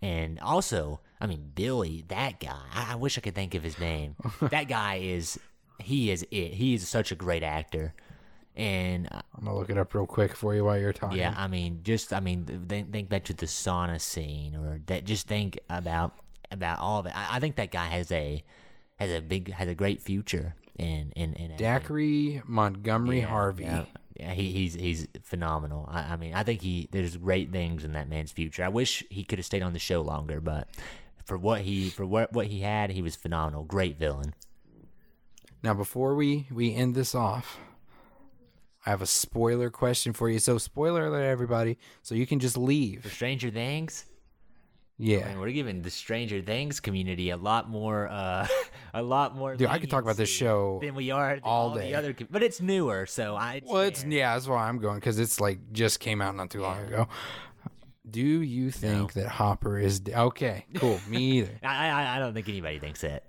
And 0.00 0.38
also, 0.40 1.00
I 1.20 1.26
mean, 1.26 1.50
Billy, 1.54 2.04
that 2.08 2.40
guy. 2.40 2.60
I, 2.74 2.96
wish 2.96 3.16
I 3.16 3.20
could 3.20 3.34
think 3.34 3.54
of 3.54 3.62
his 3.62 3.78
name. 3.78 4.16
that 4.40 4.68
guy 4.68 4.96
is, 4.96 5.38
he 5.78 6.10
is 6.10 6.26
it. 6.30 6.54
He 6.54 6.74
is 6.74 6.88
such 6.88 7.12
a 7.12 7.14
great 7.14 7.42
actor. 7.42 7.94
And 8.56 9.08
uh, 9.10 9.20
I'm 9.36 9.44
going 9.44 9.54
to 9.54 9.58
look 9.58 9.70
it 9.70 9.78
up 9.78 9.94
real 9.94 10.06
quick 10.06 10.34
for 10.36 10.54
you 10.54 10.64
while 10.64 10.78
you're 10.78 10.92
talking. 10.92 11.18
yeah, 11.18 11.34
I 11.36 11.48
mean, 11.48 11.80
just 11.82 12.12
I 12.12 12.20
mean, 12.20 12.44
th- 12.44 12.60
think, 12.68 12.92
think 12.92 13.08
back 13.08 13.24
to 13.24 13.34
the 13.34 13.46
sauna 13.46 14.00
scene, 14.00 14.54
or 14.54 14.80
that. 14.86 15.04
Just 15.04 15.26
think 15.26 15.58
about 15.68 16.14
about 16.52 16.78
all 16.78 17.00
of 17.00 17.06
it. 17.06 17.16
I, 17.16 17.36
I 17.36 17.40
think 17.40 17.56
that 17.56 17.72
guy 17.72 17.86
has 17.86 18.12
a 18.12 18.44
has 18.96 19.10
a 19.10 19.20
big 19.20 19.52
has 19.52 19.68
a 19.68 19.74
great 19.74 20.00
future 20.00 20.54
in 20.78 21.12
in 21.16 21.32
in. 21.32 21.56
Dacre 21.56 22.42
Montgomery 22.46 23.20
Yeah, 23.20 23.26
Harvey. 23.26 23.64
Yeah, 23.64 23.84
yeah, 24.16 24.32
he, 24.34 24.52
he's 24.52 24.74
he's 24.74 25.08
phenomenal. 25.22 25.88
I, 25.90 26.12
I 26.12 26.16
mean, 26.16 26.34
I 26.34 26.44
think 26.44 26.62
he 26.62 26.88
there's 26.92 27.16
great 27.16 27.50
things 27.50 27.82
in 27.84 27.94
that 27.94 28.08
man's 28.08 28.30
future. 28.30 28.62
I 28.62 28.68
wish 28.68 29.02
he 29.10 29.24
could 29.24 29.40
have 29.40 29.46
stayed 29.46 29.62
on 29.62 29.72
the 29.72 29.80
show 29.80 30.00
longer, 30.00 30.40
but 30.40 30.68
for 31.24 31.36
what 31.38 31.62
he 31.62 31.90
for 31.90 32.04
what 32.06 32.32
what 32.32 32.46
he 32.46 32.60
had, 32.60 32.90
he 32.90 33.02
was 33.02 33.16
phenomenal. 33.16 33.64
Great 33.64 33.98
villain. 33.98 34.34
Now, 35.62 35.74
before 35.74 36.14
we 36.14 36.46
we 36.52 36.74
end 36.74 36.94
this 36.94 37.14
off, 37.14 37.58
I 38.84 38.90
have 38.90 39.00
a 39.02 39.06
spoiler 39.06 39.70
question 39.70 40.12
for 40.12 40.28
you. 40.28 40.38
So, 40.38 40.58
spoiler 40.58 41.06
alert, 41.06 41.24
everybody. 41.24 41.78
So 42.02 42.14
you 42.14 42.26
can 42.26 42.38
just 42.38 42.56
leave. 42.58 43.02
For. 43.02 43.08
Stranger 43.08 43.50
Things, 43.50 44.04
Yeah. 44.98 45.26
and 45.26 45.40
we're 45.40 45.52
giving 45.52 45.80
the 45.80 45.90
Stranger 45.90 46.42
Things 46.42 46.80
community 46.80 47.30
a 47.30 47.38
lot 47.38 47.70
more, 47.70 48.08
uh, 48.08 48.46
a 48.94 49.02
lot 49.02 49.34
more. 49.34 49.56
Dude, 49.56 49.68
I 49.68 49.78
could 49.78 49.88
talk 49.88 50.02
about 50.02 50.18
this 50.18 50.28
show 50.28 50.80
than 50.82 50.94
we 50.94 51.10
are 51.10 51.38
all 51.42 51.70
all 51.70 51.74
day. 51.74 51.92
the 51.92 51.94
other, 51.96 52.14
but 52.30 52.42
it's 52.42 52.60
newer, 52.60 53.06
so 53.06 53.34
I. 53.34 53.62
Well, 53.64 53.80
it's 53.82 54.04
yeah, 54.04 54.34
that's 54.34 54.46
why 54.46 54.68
I'm 54.68 54.78
going 54.78 54.96
because 54.96 55.18
it's 55.18 55.40
like 55.40 55.72
just 55.72 55.98
came 55.98 56.20
out 56.20 56.36
not 56.36 56.50
too 56.50 56.60
long 56.60 56.78
ago. 56.84 57.08
Do 58.08 58.20
you 58.20 58.70
think 58.70 59.14
that 59.14 59.28
Hopper 59.28 59.78
is 59.78 60.02
okay? 60.08 60.66
Cool, 60.74 61.00
me 61.08 61.38
either. 61.38 61.58
I, 61.62 61.88
I 61.88 62.16
I 62.16 62.18
don't 62.18 62.34
think 62.34 62.48
anybody 62.48 62.78
thinks 62.78 63.00
that. 63.00 63.24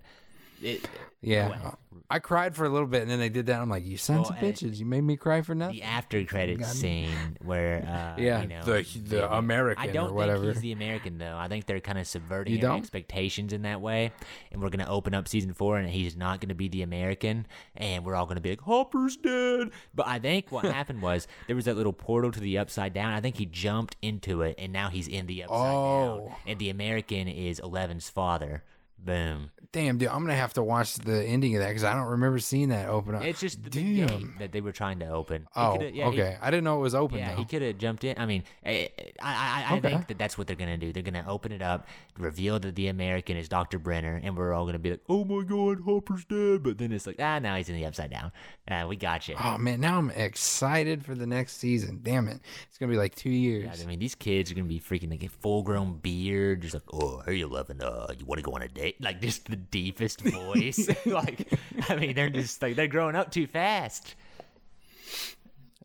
It, 0.61 0.87
Yeah, 1.21 1.71
I 2.09 2.19
cried 2.19 2.55
for 2.55 2.65
a 2.65 2.69
little 2.69 2.87
bit, 2.87 3.01
and 3.01 3.09
then 3.09 3.17
they 3.19 3.29
did 3.29 3.47
that. 3.47 3.59
I'm 3.59 3.69
like, 3.69 3.83
you 3.83 3.97
sons 3.97 4.29
of 4.29 4.35
Well, 4.35 4.45
I- 4.47 4.51
bitches, 4.51 4.77
you 4.77 4.85
made 4.85 5.01
me 5.01 5.17
cry 5.17 5.41
for 5.41 5.55
nothing. 5.55 5.77
the 5.77 5.81
after 5.83 6.23
credits 6.23 6.71
scene 6.73 7.37
where 7.43 7.77
uh, 7.83 8.21
Yeah, 8.21 8.41
you 8.43 8.47
know, 8.47 8.61
the- 8.63 8.83
the 9.03 9.33
American 9.33 9.83
I 9.83 9.87
don't 9.91 10.13
whatever. 10.13 10.43
think 10.43 10.53
he's 10.53 10.61
the 10.61 10.71
American 10.73 11.17
though. 11.17 11.35
I 11.35 11.47
think 11.47 11.65
they're 11.65 11.79
kind 11.79 11.97
of 11.97 12.05
subverting 12.05 12.63
expectations 12.63 13.53
in 13.53 13.63
that 13.63 13.81
way, 13.81 14.11
and 14.51 14.61
we're 14.61 14.69
gonna 14.69 14.87
open 14.87 15.13
up 15.15 15.27
season 15.27 15.53
four, 15.55 15.77
and 15.79 15.89
he's 15.89 16.15
not 16.15 16.41
gonna 16.41 16.53
be 16.55 16.67
the 16.67 16.83
American, 16.83 17.47
and 17.75 18.05
we're 18.05 18.13
all 18.15 18.27
gonna 18.27 18.39
be 18.41 18.51
like 18.51 18.61
Hopper's 18.61 19.17
dead. 19.17 19.71
But 19.95 20.07
I 20.07 20.19
think 20.19 20.51
what 20.51 20.65
happened 20.65 21.01
was 21.01 21.27
there 21.47 21.55
was 21.55 21.65
that 21.65 21.75
little 21.75 21.93
portal 21.93 22.31
to 22.31 22.39
the 22.39 22.59
upside 22.59 22.93
down. 22.93 23.13
I 23.13 23.19
think 23.21 23.37
he 23.37 23.47
jumped 23.47 23.95
into 24.03 24.43
it, 24.43 24.55
and 24.59 24.71
now 24.71 24.89
he's 24.89 25.07
in 25.07 25.25
the 25.25 25.43
upside 25.43 25.57
Oh. 25.75 26.27
down, 26.27 26.35
and 26.45 26.59
the 26.59 26.69
American 26.69 27.27
is 27.27 27.57
Eleven's 27.59 28.09
father. 28.09 28.63
Boom. 28.97 29.51
Damn, 29.71 29.97
dude, 29.97 30.07
I'm 30.07 30.21
gonna 30.21 30.35
have 30.37 30.53
to 30.53 30.63
watch 30.63 30.95
the 30.95 31.21
ending 31.25 31.53
of 31.57 31.61
that 31.61 31.67
because 31.67 31.83
I 31.83 31.93
don't 31.93 32.07
remember 32.07 32.39
seeing 32.39 32.69
that 32.69 32.87
open 32.87 33.13
up. 33.13 33.25
It's 33.25 33.41
just 33.41 33.61
the 33.61 33.69
Damn. 33.69 34.07
gate 34.07 34.39
that 34.39 34.51
they 34.53 34.61
were 34.61 34.71
trying 34.71 34.99
to 34.99 35.09
open. 35.09 35.41
He 35.53 35.59
oh, 35.59 35.81
yeah, 35.81 35.89
he- 35.89 36.03
okay. 36.03 36.37
I 36.41 36.49
didn't 36.49 36.63
know 36.63 36.77
it 36.77 36.81
was 36.81 36.95
open. 36.95 37.17
Yeah, 37.17 37.31
though. 37.31 37.35
he 37.39 37.43
could 37.45 37.61
have 37.61 37.77
jumped 37.77 38.05
in. 38.05 38.17
I 38.17 38.25
mean, 38.25 38.43
I 38.65 38.89
I, 39.21 39.65
I, 39.67 39.73
I 39.73 39.77
Okay. 39.77 39.89
think 39.89 40.07
that 40.07 40.17
that's 40.17 40.37
what 40.37 40.47
they're 40.47 40.55
gonna 40.55 40.77
do. 40.77 40.93
They're 40.93 41.03
gonna 41.03 41.25
open 41.27 41.51
it 41.51 41.61
up, 41.61 41.89
reveal 42.17 42.57
that 42.59 42.73
the 42.73 42.87
American 42.87 43.35
is 43.35 43.49
Doctor 43.49 43.77
Brenner, 43.77 44.21
and 44.23 44.37
we're 44.37 44.53
all 44.53 44.65
gonna 44.65 44.79
be 44.79 44.91
like, 44.91 45.01
"Oh 45.09 45.25
my 45.25 45.43
God, 45.43 45.81
Hopper's 45.81 46.23
dead!" 46.23 46.63
But 46.63 46.77
then 46.77 46.93
it's 46.93 47.05
like, 47.05 47.17
ah, 47.19 47.39
now 47.39 47.57
he's 47.57 47.67
in 47.67 47.75
the 47.75 47.85
Upside 47.85 48.11
Down. 48.11 48.31
Uh, 48.71 48.85
we 48.87 48.95
got 48.95 49.27
you. 49.27 49.35
Oh 49.43 49.57
man, 49.57 49.81
now 49.81 49.97
I'm 49.97 50.09
excited 50.11 51.03
for 51.03 51.15
the 51.15 51.27
next 51.27 51.57
season. 51.57 51.99
Damn 52.01 52.29
it, 52.29 52.39
it's 52.69 52.77
gonna 52.77 52.93
be 52.93 52.97
like 52.97 53.13
two 53.13 53.29
years. 53.29 53.83
I 53.83 53.85
mean, 53.87 53.99
these 53.99 54.15
kids 54.15 54.49
are 54.51 54.55
gonna 54.55 54.67
be 54.67 54.79
freaking 54.79 55.11
like 55.11 55.23
a 55.23 55.27
full-grown 55.27 55.97
beard, 55.97 56.61
just 56.61 56.75
like, 56.75 56.83
"Oh, 56.93 57.21
are 57.27 57.33
you 57.33 57.47
loving? 57.47 57.81
uh, 57.83 58.07
you 58.17 58.25
want 58.25 58.39
to 58.39 58.43
go 58.43 58.53
on 58.53 58.61
a 58.61 58.69
date?" 58.69 58.84
Like 58.99 59.21
just 59.21 59.45
the 59.49 59.55
deepest 59.55 60.21
voice. 60.25 60.89
like, 61.05 61.47
I 61.89 61.95
mean, 61.95 62.15
they're 62.15 62.29
just 62.29 62.61
like 62.61 62.75
they're 62.75 62.87
growing 62.87 63.15
up 63.15 63.31
too 63.31 63.47
fast. 63.47 64.15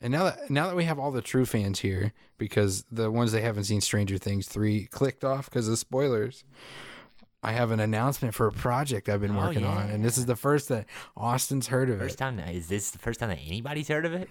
And 0.03 0.13
now 0.13 0.25
that 0.25 0.51
now 0.51 0.67
that 0.69 0.77
we 0.77 0.85
have 0.85 0.99
all 0.99 1.11
the 1.11 1.21
true 1.23 1.45
fans 1.45 1.81
here, 1.81 2.13
because 2.39 2.85
the 2.91 3.11
ones 3.11 3.33
that 3.33 3.43
haven't 3.43 3.65
seen 3.65 3.81
Stranger 3.81 4.17
Things 4.19 4.49
three 4.49 4.87
clicked 4.87 5.25
off 5.25 5.51
because 5.51 5.69
of 5.69 5.79
spoilers, 5.79 6.45
I 7.43 7.53
have 7.53 7.71
an 7.71 7.81
announcement 7.81 8.35
for 8.35 8.47
a 8.47 8.53
project 8.53 9.09
I've 9.11 9.21
been 9.21 9.37
Oh, 9.37 9.41
working 9.47 9.65
on, 9.65 9.91
and 9.91 10.03
this 10.05 10.17
is 10.17 10.25
the 10.27 10.37
first 10.37 10.69
that 10.69 10.87
Austin's 11.17 11.67
heard 11.69 11.91
of 11.91 11.99
First 11.99 12.15
it. 12.15 12.19
time, 12.19 12.39
is 12.39 12.69
this 12.69 12.91
the 12.93 12.99
first 12.99 13.21
time 13.21 13.29
that 13.29 13.41
anybody's 13.47 13.89
heard 13.89 14.07
of 14.07 14.15
it? 14.15 14.29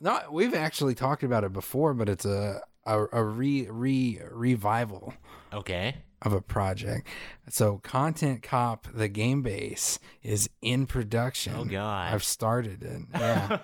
No, 0.00 0.20
we've 0.30 0.54
actually 0.54 0.94
talked 0.94 1.22
about 1.24 1.42
it 1.44 1.52
before, 1.52 1.92
but 1.94 2.08
it's 2.08 2.24
a 2.24 2.60
a, 2.86 3.04
a 3.12 3.22
re 3.24 3.66
re 3.68 4.20
revival 4.30 5.14
Okay. 5.52 5.96
Of 6.22 6.32
a 6.32 6.40
project. 6.40 7.06
So, 7.48 7.78
Content 7.82 8.42
Cop, 8.42 8.86
the 8.94 9.08
game 9.08 9.42
base, 9.42 9.98
is 10.22 10.48
in 10.62 10.86
production. 10.86 11.54
Oh, 11.56 11.64
God. 11.64 12.14
I've 12.14 12.24
started 12.24 12.82
it. 12.82 13.02
Yeah. 13.12 13.58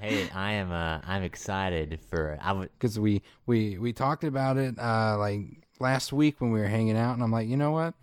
hey, 0.00 0.28
I 0.34 0.52
am. 0.52 0.70
Uh, 0.70 1.00
I'm 1.06 1.22
excited 1.22 1.98
for. 2.10 2.38
I 2.40 2.52
would. 2.52 2.70
because 2.72 2.98
we 2.98 3.22
we 3.46 3.78
we 3.78 3.92
talked 3.92 4.24
about 4.24 4.56
it 4.58 4.78
uh 4.78 5.16
like 5.18 5.40
last 5.80 6.12
week 6.12 6.40
when 6.40 6.50
we 6.52 6.60
were 6.60 6.66
hanging 6.68 6.96
out 6.96 7.14
and 7.14 7.22
i'm 7.22 7.32
like 7.32 7.48
you 7.48 7.56
know 7.56 7.72
what 7.72 7.94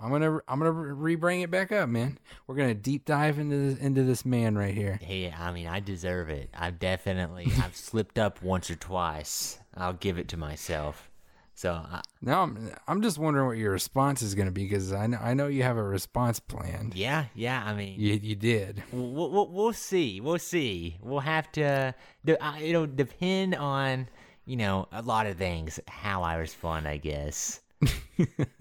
i'm 0.00 0.10
gonna 0.10 0.38
i'm 0.48 0.58
gonna 0.58 0.72
re-bring 0.72 1.40
it 1.42 1.50
back 1.50 1.70
up 1.70 1.88
man 1.88 2.18
we're 2.46 2.56
gonna 2.56 2.74
deep 2.74 3.04
dive 3.04 3.38
into 3.38 3.56
this 3.56 3.78
into 3.78 4.02
this 4.02 4.24
man 4.24 4.56
right 4.58 4.74
here 4.74 4.98
Hey, 5.00 5.30
I 5.30 5.52
mean, 5.52 5.66
I 5.68 5.80
deserve 5.80 6.30
it. 6.30 6.50
I've 6.54 6.78
definitely. 6.78 7.46
I've 7.62 7.76
slipped 7.76 8.18
up 8.18 8.42
once 8.42 8.70
or 8.70 8.74
twice. 8.76 9.58
I'll 9.76 9.92
give 9.94 10.18
it 10.18 10.28
to 10.28 10.36
myself. 10.36 11.10
So 11.54 11.72
I, 11.72 12.00
now 12.20 12.42
i'm 12.42 12.72
i'm 12.88 13.02
just 13.02 13.18
wondering 13.18 13.46
what 13.46 13.58
your 13.58 13.72
response 13.72 14.22
is 14.22 14.34
gonna 14.34 14.50
be 14.50 14.64
because 14.64 14.92
i 14.92 15.06
know 15.06 15.18
i 15.18 15.34
know 15.34 15.46
you 15.46 15.62
have 15.62 15.76
a 15.76 15.82
response 15.82 16.40
planned 16.40 16.94
yeah, 16.94 17.26
yeah. 17.34 17.62
I 17.64 17.74
mean, 17.74 18.00
you, 18.00 18.14
you 18.14 18.34
did 18.34 18.82
we'll, 18.92 19.30
we'll, 19.30 19.48
we'll 19.48 19.72
see. 19.72 20.20
We'll 20.20 20.38
see. 20.38 20.98
We'll 21.02 21.20
have 21.20 21.50
to. 21.52 21.94
It'll 22.24 22.86
depend 22.86 23.54
on 23.54 24.08
you 24.44 24.56
know 24.56 24.88
a 24.92 25.02
lot 25.02 25.26
of 25.26 25.36
things. 25.36 25.78
How 25.88 26.22
I 26.22 26.36
respond, 26.36 26.88
I 26.88 26.96
guess. 26.96 27.60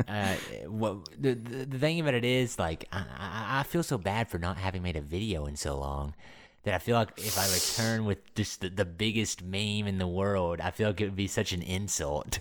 uh, 0.08 0.36
what 0.66 1.06
the, 1.20 1.34
the 1.36 1.66
the 1.66 1.80
thing 1.80 2.00
about 2.00 2.16
it 2.16 2.26
is, 2.26 2.58
like, 2.58 2.88
I, 2.92 3.00
I 3.18 3.60
I 3.60 3.64
feel 3.64 3.84
so 3.84 3.98
bad 3.98 4.30
for 4.30 4.40
not 4.40 4.58
having 4.58 4.82
made 4.82 4.96
a 4.96 5.02
video 5.02 5.46
in 5.46 5.56
so 5.56 5.78
long 5.78 6.16
that 6.64 6.74
I 6.74 6.80
feel 6.80 6.96
like 6.96 7.12
if 7.18 7.38
I 7.38 7.46
return 7.54 8.06
with 8.06 8.34
just 8.36 8.62
the, 8.62 8.70
the 8.70 8.86
biggest 8.86 9.44
meme 9.44 9.88
in 9.88 9.98
the 9.98 10.08
world, 10.08 10.60
I 10.62 10.72
feel 10.72 10.90
like 10.90 11.02
it 11.02 11.06
would 11.06 11.16
be 11.16 11.28
such 11.28 11.54
an 11.54 11.62
insult. 11.62 12.40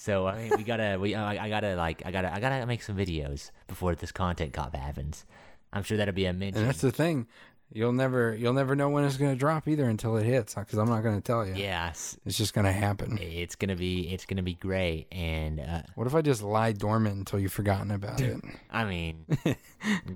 So 0.00 0.28
I 0.28 0.38
mean, 0.38 0.52
we 0.56 0.62
gotta, 0.62 0.96
we 1.00 1.14
I, 1.16 1.46
I 1.46 1.48
gotta 1.48 1.74
like, 1.74 2.02
I 2.06 2.12
gotta, 2.12 2.32
I 2.32 2.38
gotta 2.38 2.64
make 2.66 2.82
some 2.82 2.96
videos 2.96 3.50
before 3.66 3.96
this 3.96 4.12
content 4.12 4.52
cop 4.52 4.74
happens. 4.76 5.26
I'm 5.72 5.82
sure 5.82 5.96
that'll 5.96 6.14
be 6.14 6.26
a 6.26 6.32
mention. 6.32 6.60
and 6.62 6.68
that's 6.68 6.80
the 6.80 6.92
thing 6.92 7.26
you'll 7.72 7.92
never 7.92 8.34
you'll 8.34 8.54
never 8.54 8.74
know 8.76 8.88
when 8.88 9.04
it's 9.04 9.16
gonna 9.18 9.36
drop 9.36 9.66
either 9.68 9.84
until 9.86 10.16
it 10.16 10.24
hits 10.24 10.54
because 10.54 10.78
i'm 10.78 10.88
not 10.88 11.02
gonna 11.02 11.20
tell 11.20 11.46
you 11.46 11.52
yeah, 11.54 11.88
s- 11.90 12.16
it's 12.24 12.38
just 12.38 12.54
gonna 12.54 12.72
happen 12.72 13.18
it's 13.20 13.56
gonna 13.56 13.76
be, 13.76 14.08
it's 14.10 14.24
gonna 14.24 14.42
be 14.42 14.54
great, 14.54 15.06
and 15.12 15.60
uh, 15.60 15.82
what 15.94 16.06
if 16.06 16.14
i 16.14 16.22
just 16.22 16.42
lie 16.42 16.72
dormant 16.72 17.16
until 17.16 17.38
you've 17.38 17.52
forgotten 17.52 17.90
about 17.90 18.22
it 18.22 18.40
I 18.70 18.84
mean, 18.86 19.26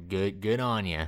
good, 0.08 0.40
good 0.40 0.60
on 0.60 0.86
you. 0.86 1.02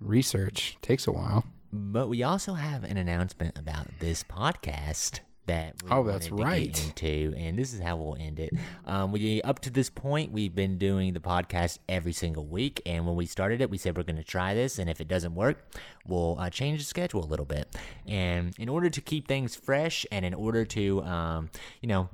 research 0.00 0.78
takes 0.80 1.06
a 1.06 1.12
while 1.12 1.44
But 1.72 2.08
we 2.08 2.22
also 2.22 2.54
have 2.54 2.84
an 2.84 2.96
announcement 2.96 3.58
about 3.58 3.88
this 3.98 4.22
podcast. 4.24 5.20
That 5.46 5.82
we 5.82 5.90
Oh, 5.90 6.02
that's 6.04 6.28
to 6.28 6.34
right. 6.36 6.84
into, 6.86 7.34
and 7.36 7.58
this 7.58 7.74
is 7.74 7.80
how 7.80 7.96
we'll 7.96 8.16
end 8.18 8.40
it. 8.40 8.52
Um, 8.86 9.12
we 9.12 9.42
up 9.42 9.58
to 9.60 9.70
this 9.70 9.90
point, 9.90 10.32
we've 10.32 10.54
been 10.54 10.78
doing 10.78 11.12
the 11.12 11.20
podcast 11.20 11.78
every 11.88 12.12
single 12.12 12.46
week, 12.46 12.80
and 12.86 13.06
when 13.06 13.16
we 13.16 13.26
started 13.26 13.60
it, 13.60 13.70
we 13.70 13.78
said 13.78 13.96
we're 13.96 14.04
going 14.04 14.16
to 14.16 14.24
try 14.24 14.54
this, 14.54 14.78
and 14.78 14.88
if 14.88 15.00
it 15.00 15.08
doesn't 15.08 15.34
work, 15.34 15.66
we'll 16.06 16.36
uh, 16.38 16.50
change 16.50 16.78
the 16.78 16.84
schedule 16.84 17.22
a 17.22 17.26
little 17.26 17.46
bit. 17.46 17.74
And 18.06 18.54
in 18.58 18.68
order 18.68 18.88
to 18.90 19.00
keep 19.00 19.28
things 19.28 19.54
fresh, 19.54 20.06
and 20.10 20.24
in 20.24 20.34
order 20.34 20.64
to, 20.64 21.02
um, 21.04 21.50
you 21.80 21.88
know, 21.88 22.08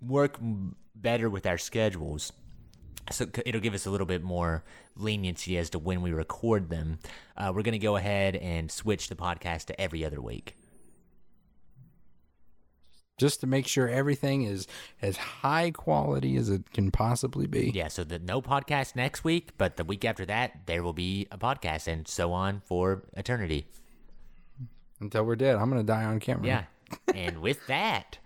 work 0.00 0.38
better 0.94 1.28
with 1.28 1.46
our 1.46 1.58
schedules, 1.58 2.32
so 3.10 3.26
it'll 3.44 3.60
give 3.60 3.74
us 3.74 3.84
a 3.84 3.90
little 3.90 4.06
bit 4.06 4.22
more 4.22 4.64
leniency 4.96 5.58
as 5.58 5.68
to 5.70 5.78
when 5.78 6.00
we 6.00 6.12
record 6.12 6.70
them. 6.70 6.98
Uh, 7.36 7.52
we're 7.54 7.62
going 7.62 7.72
to 7.72 7.78
go 7.78 7.96
ahead 7.96 8.36
and 8.36 8.70
switch 8.70 9.08
the 9.08 9.14
podcast 9.14 9.66
to 9.66 9.78
every 9.78 10.04
other 10.06 10.22
week. 10.22 10.56
Just 13.16 13.40
to 13.42 13.46
make 13.46 13.66
sure 13.68 13.88
everything 13.88 14.42
is 14.42 14.66
as 15.00 15.16
high 15.16 15.70
quality 15.70 16.36
as 16.36 16.50
it 16.50 16.72
can 16.72 16.90
possibly 16.90 17.46
be. 17.46 17.70
Yeah, 17.72 17.86
so 17.88 18.02
the 18.02 18.18
no 18.18 18.42
podcast 18.42 18.96
next 18.96 19.22
week, 19.22 19.50
but 19.56 19.76
the 19.76 19.84
week 19.84 20.04
after 20.04 20.26
that 20.26 20.66
there 20.66 20.82
will 20.82 20.92
be 20.92 21.28
a 21.30 21.38
podcast, 21.38 21.86
and 21.86 22.08
so 22.08 22.32
on 22.32 22.60
for 22.64 23.04
eternity. 23.16 23.66
Until 25.00 25.24
we're 25.24 25.36
dead. 25.36 25.56
I'm 25.56 25.68
gonna 25.70 25.84
die 25.84 26.04
on 26.04 26.18
camera. 26.18 26.46
Yeah, 26.46 26.64
and 27.14 27.38
with 27.40 27.64
that, 27.68 28.18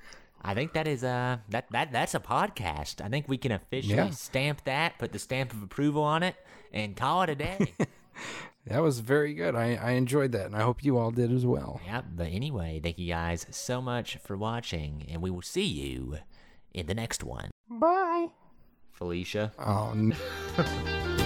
I 0.43 0.55
think 0.55 0.73
that 0.73 0.86
is 0.86 1.02
a 1.02 1.43
that 1.51 1.66
that 1.70 1.93
that's 1.93 2.15
a 2.15 2.20
podcast. 2.20 3.05
I 3.05 3.09
think 3.09 3.28
we 3.28 3.36
can 3.36 3.52
officially 3.52 3.94
Yeah. 3.94 4.10
stamp 4.10 4.65
that, 4.65 4.98
put 4.98 5.12
the 5.12 5.19
stamp 5.19 5.52
of 5.52 5.62
approval 5.62 6.02
on 6.02 6.23
it, 6.23 6.35
and 6.73 6.97
call 6.97 7.23
it 7.23 7.31
a 7.31 7.35
day. 7.35 7.74
That 8.69 8.82
was 8.82 9.01
very 9.01 9.32
good. 9.32 9.55
I, 9.55 9.77
I 9.77 9.90
enjoyed 9.93 10.32
that 10.32 10.47
and 10.47 10.55
I 10.55 10.61
hope 10.61 10.85
you 10.85 10.99
all 10.99 11.11
did 11.11 11.32
as 11.32 11.47
well. 11.47 11.81
Yep. 11.86 12.05
But 12.16 12.27
anyway, 12.28 12.81
thank 12.82 12.99
you 12.99 13.09
guys 13.09 13.47
so 13.51 13.81
much 13.81 14.19
for 14.19 14.36
watching, 14.36 15.07
and 15.11 15.23
we 15.23 15.31
will 15.31 15.43
see 15.43 15.65
you 15.65 16.19
in 16.74 16.86
the 16.86 16.95
next 16.95 17.24
one. 17.24 17.51
Bye. 17.70 18.28
Felicia. 18.93 19.53
Oh 19.59 19.93
no. 19.95 20.16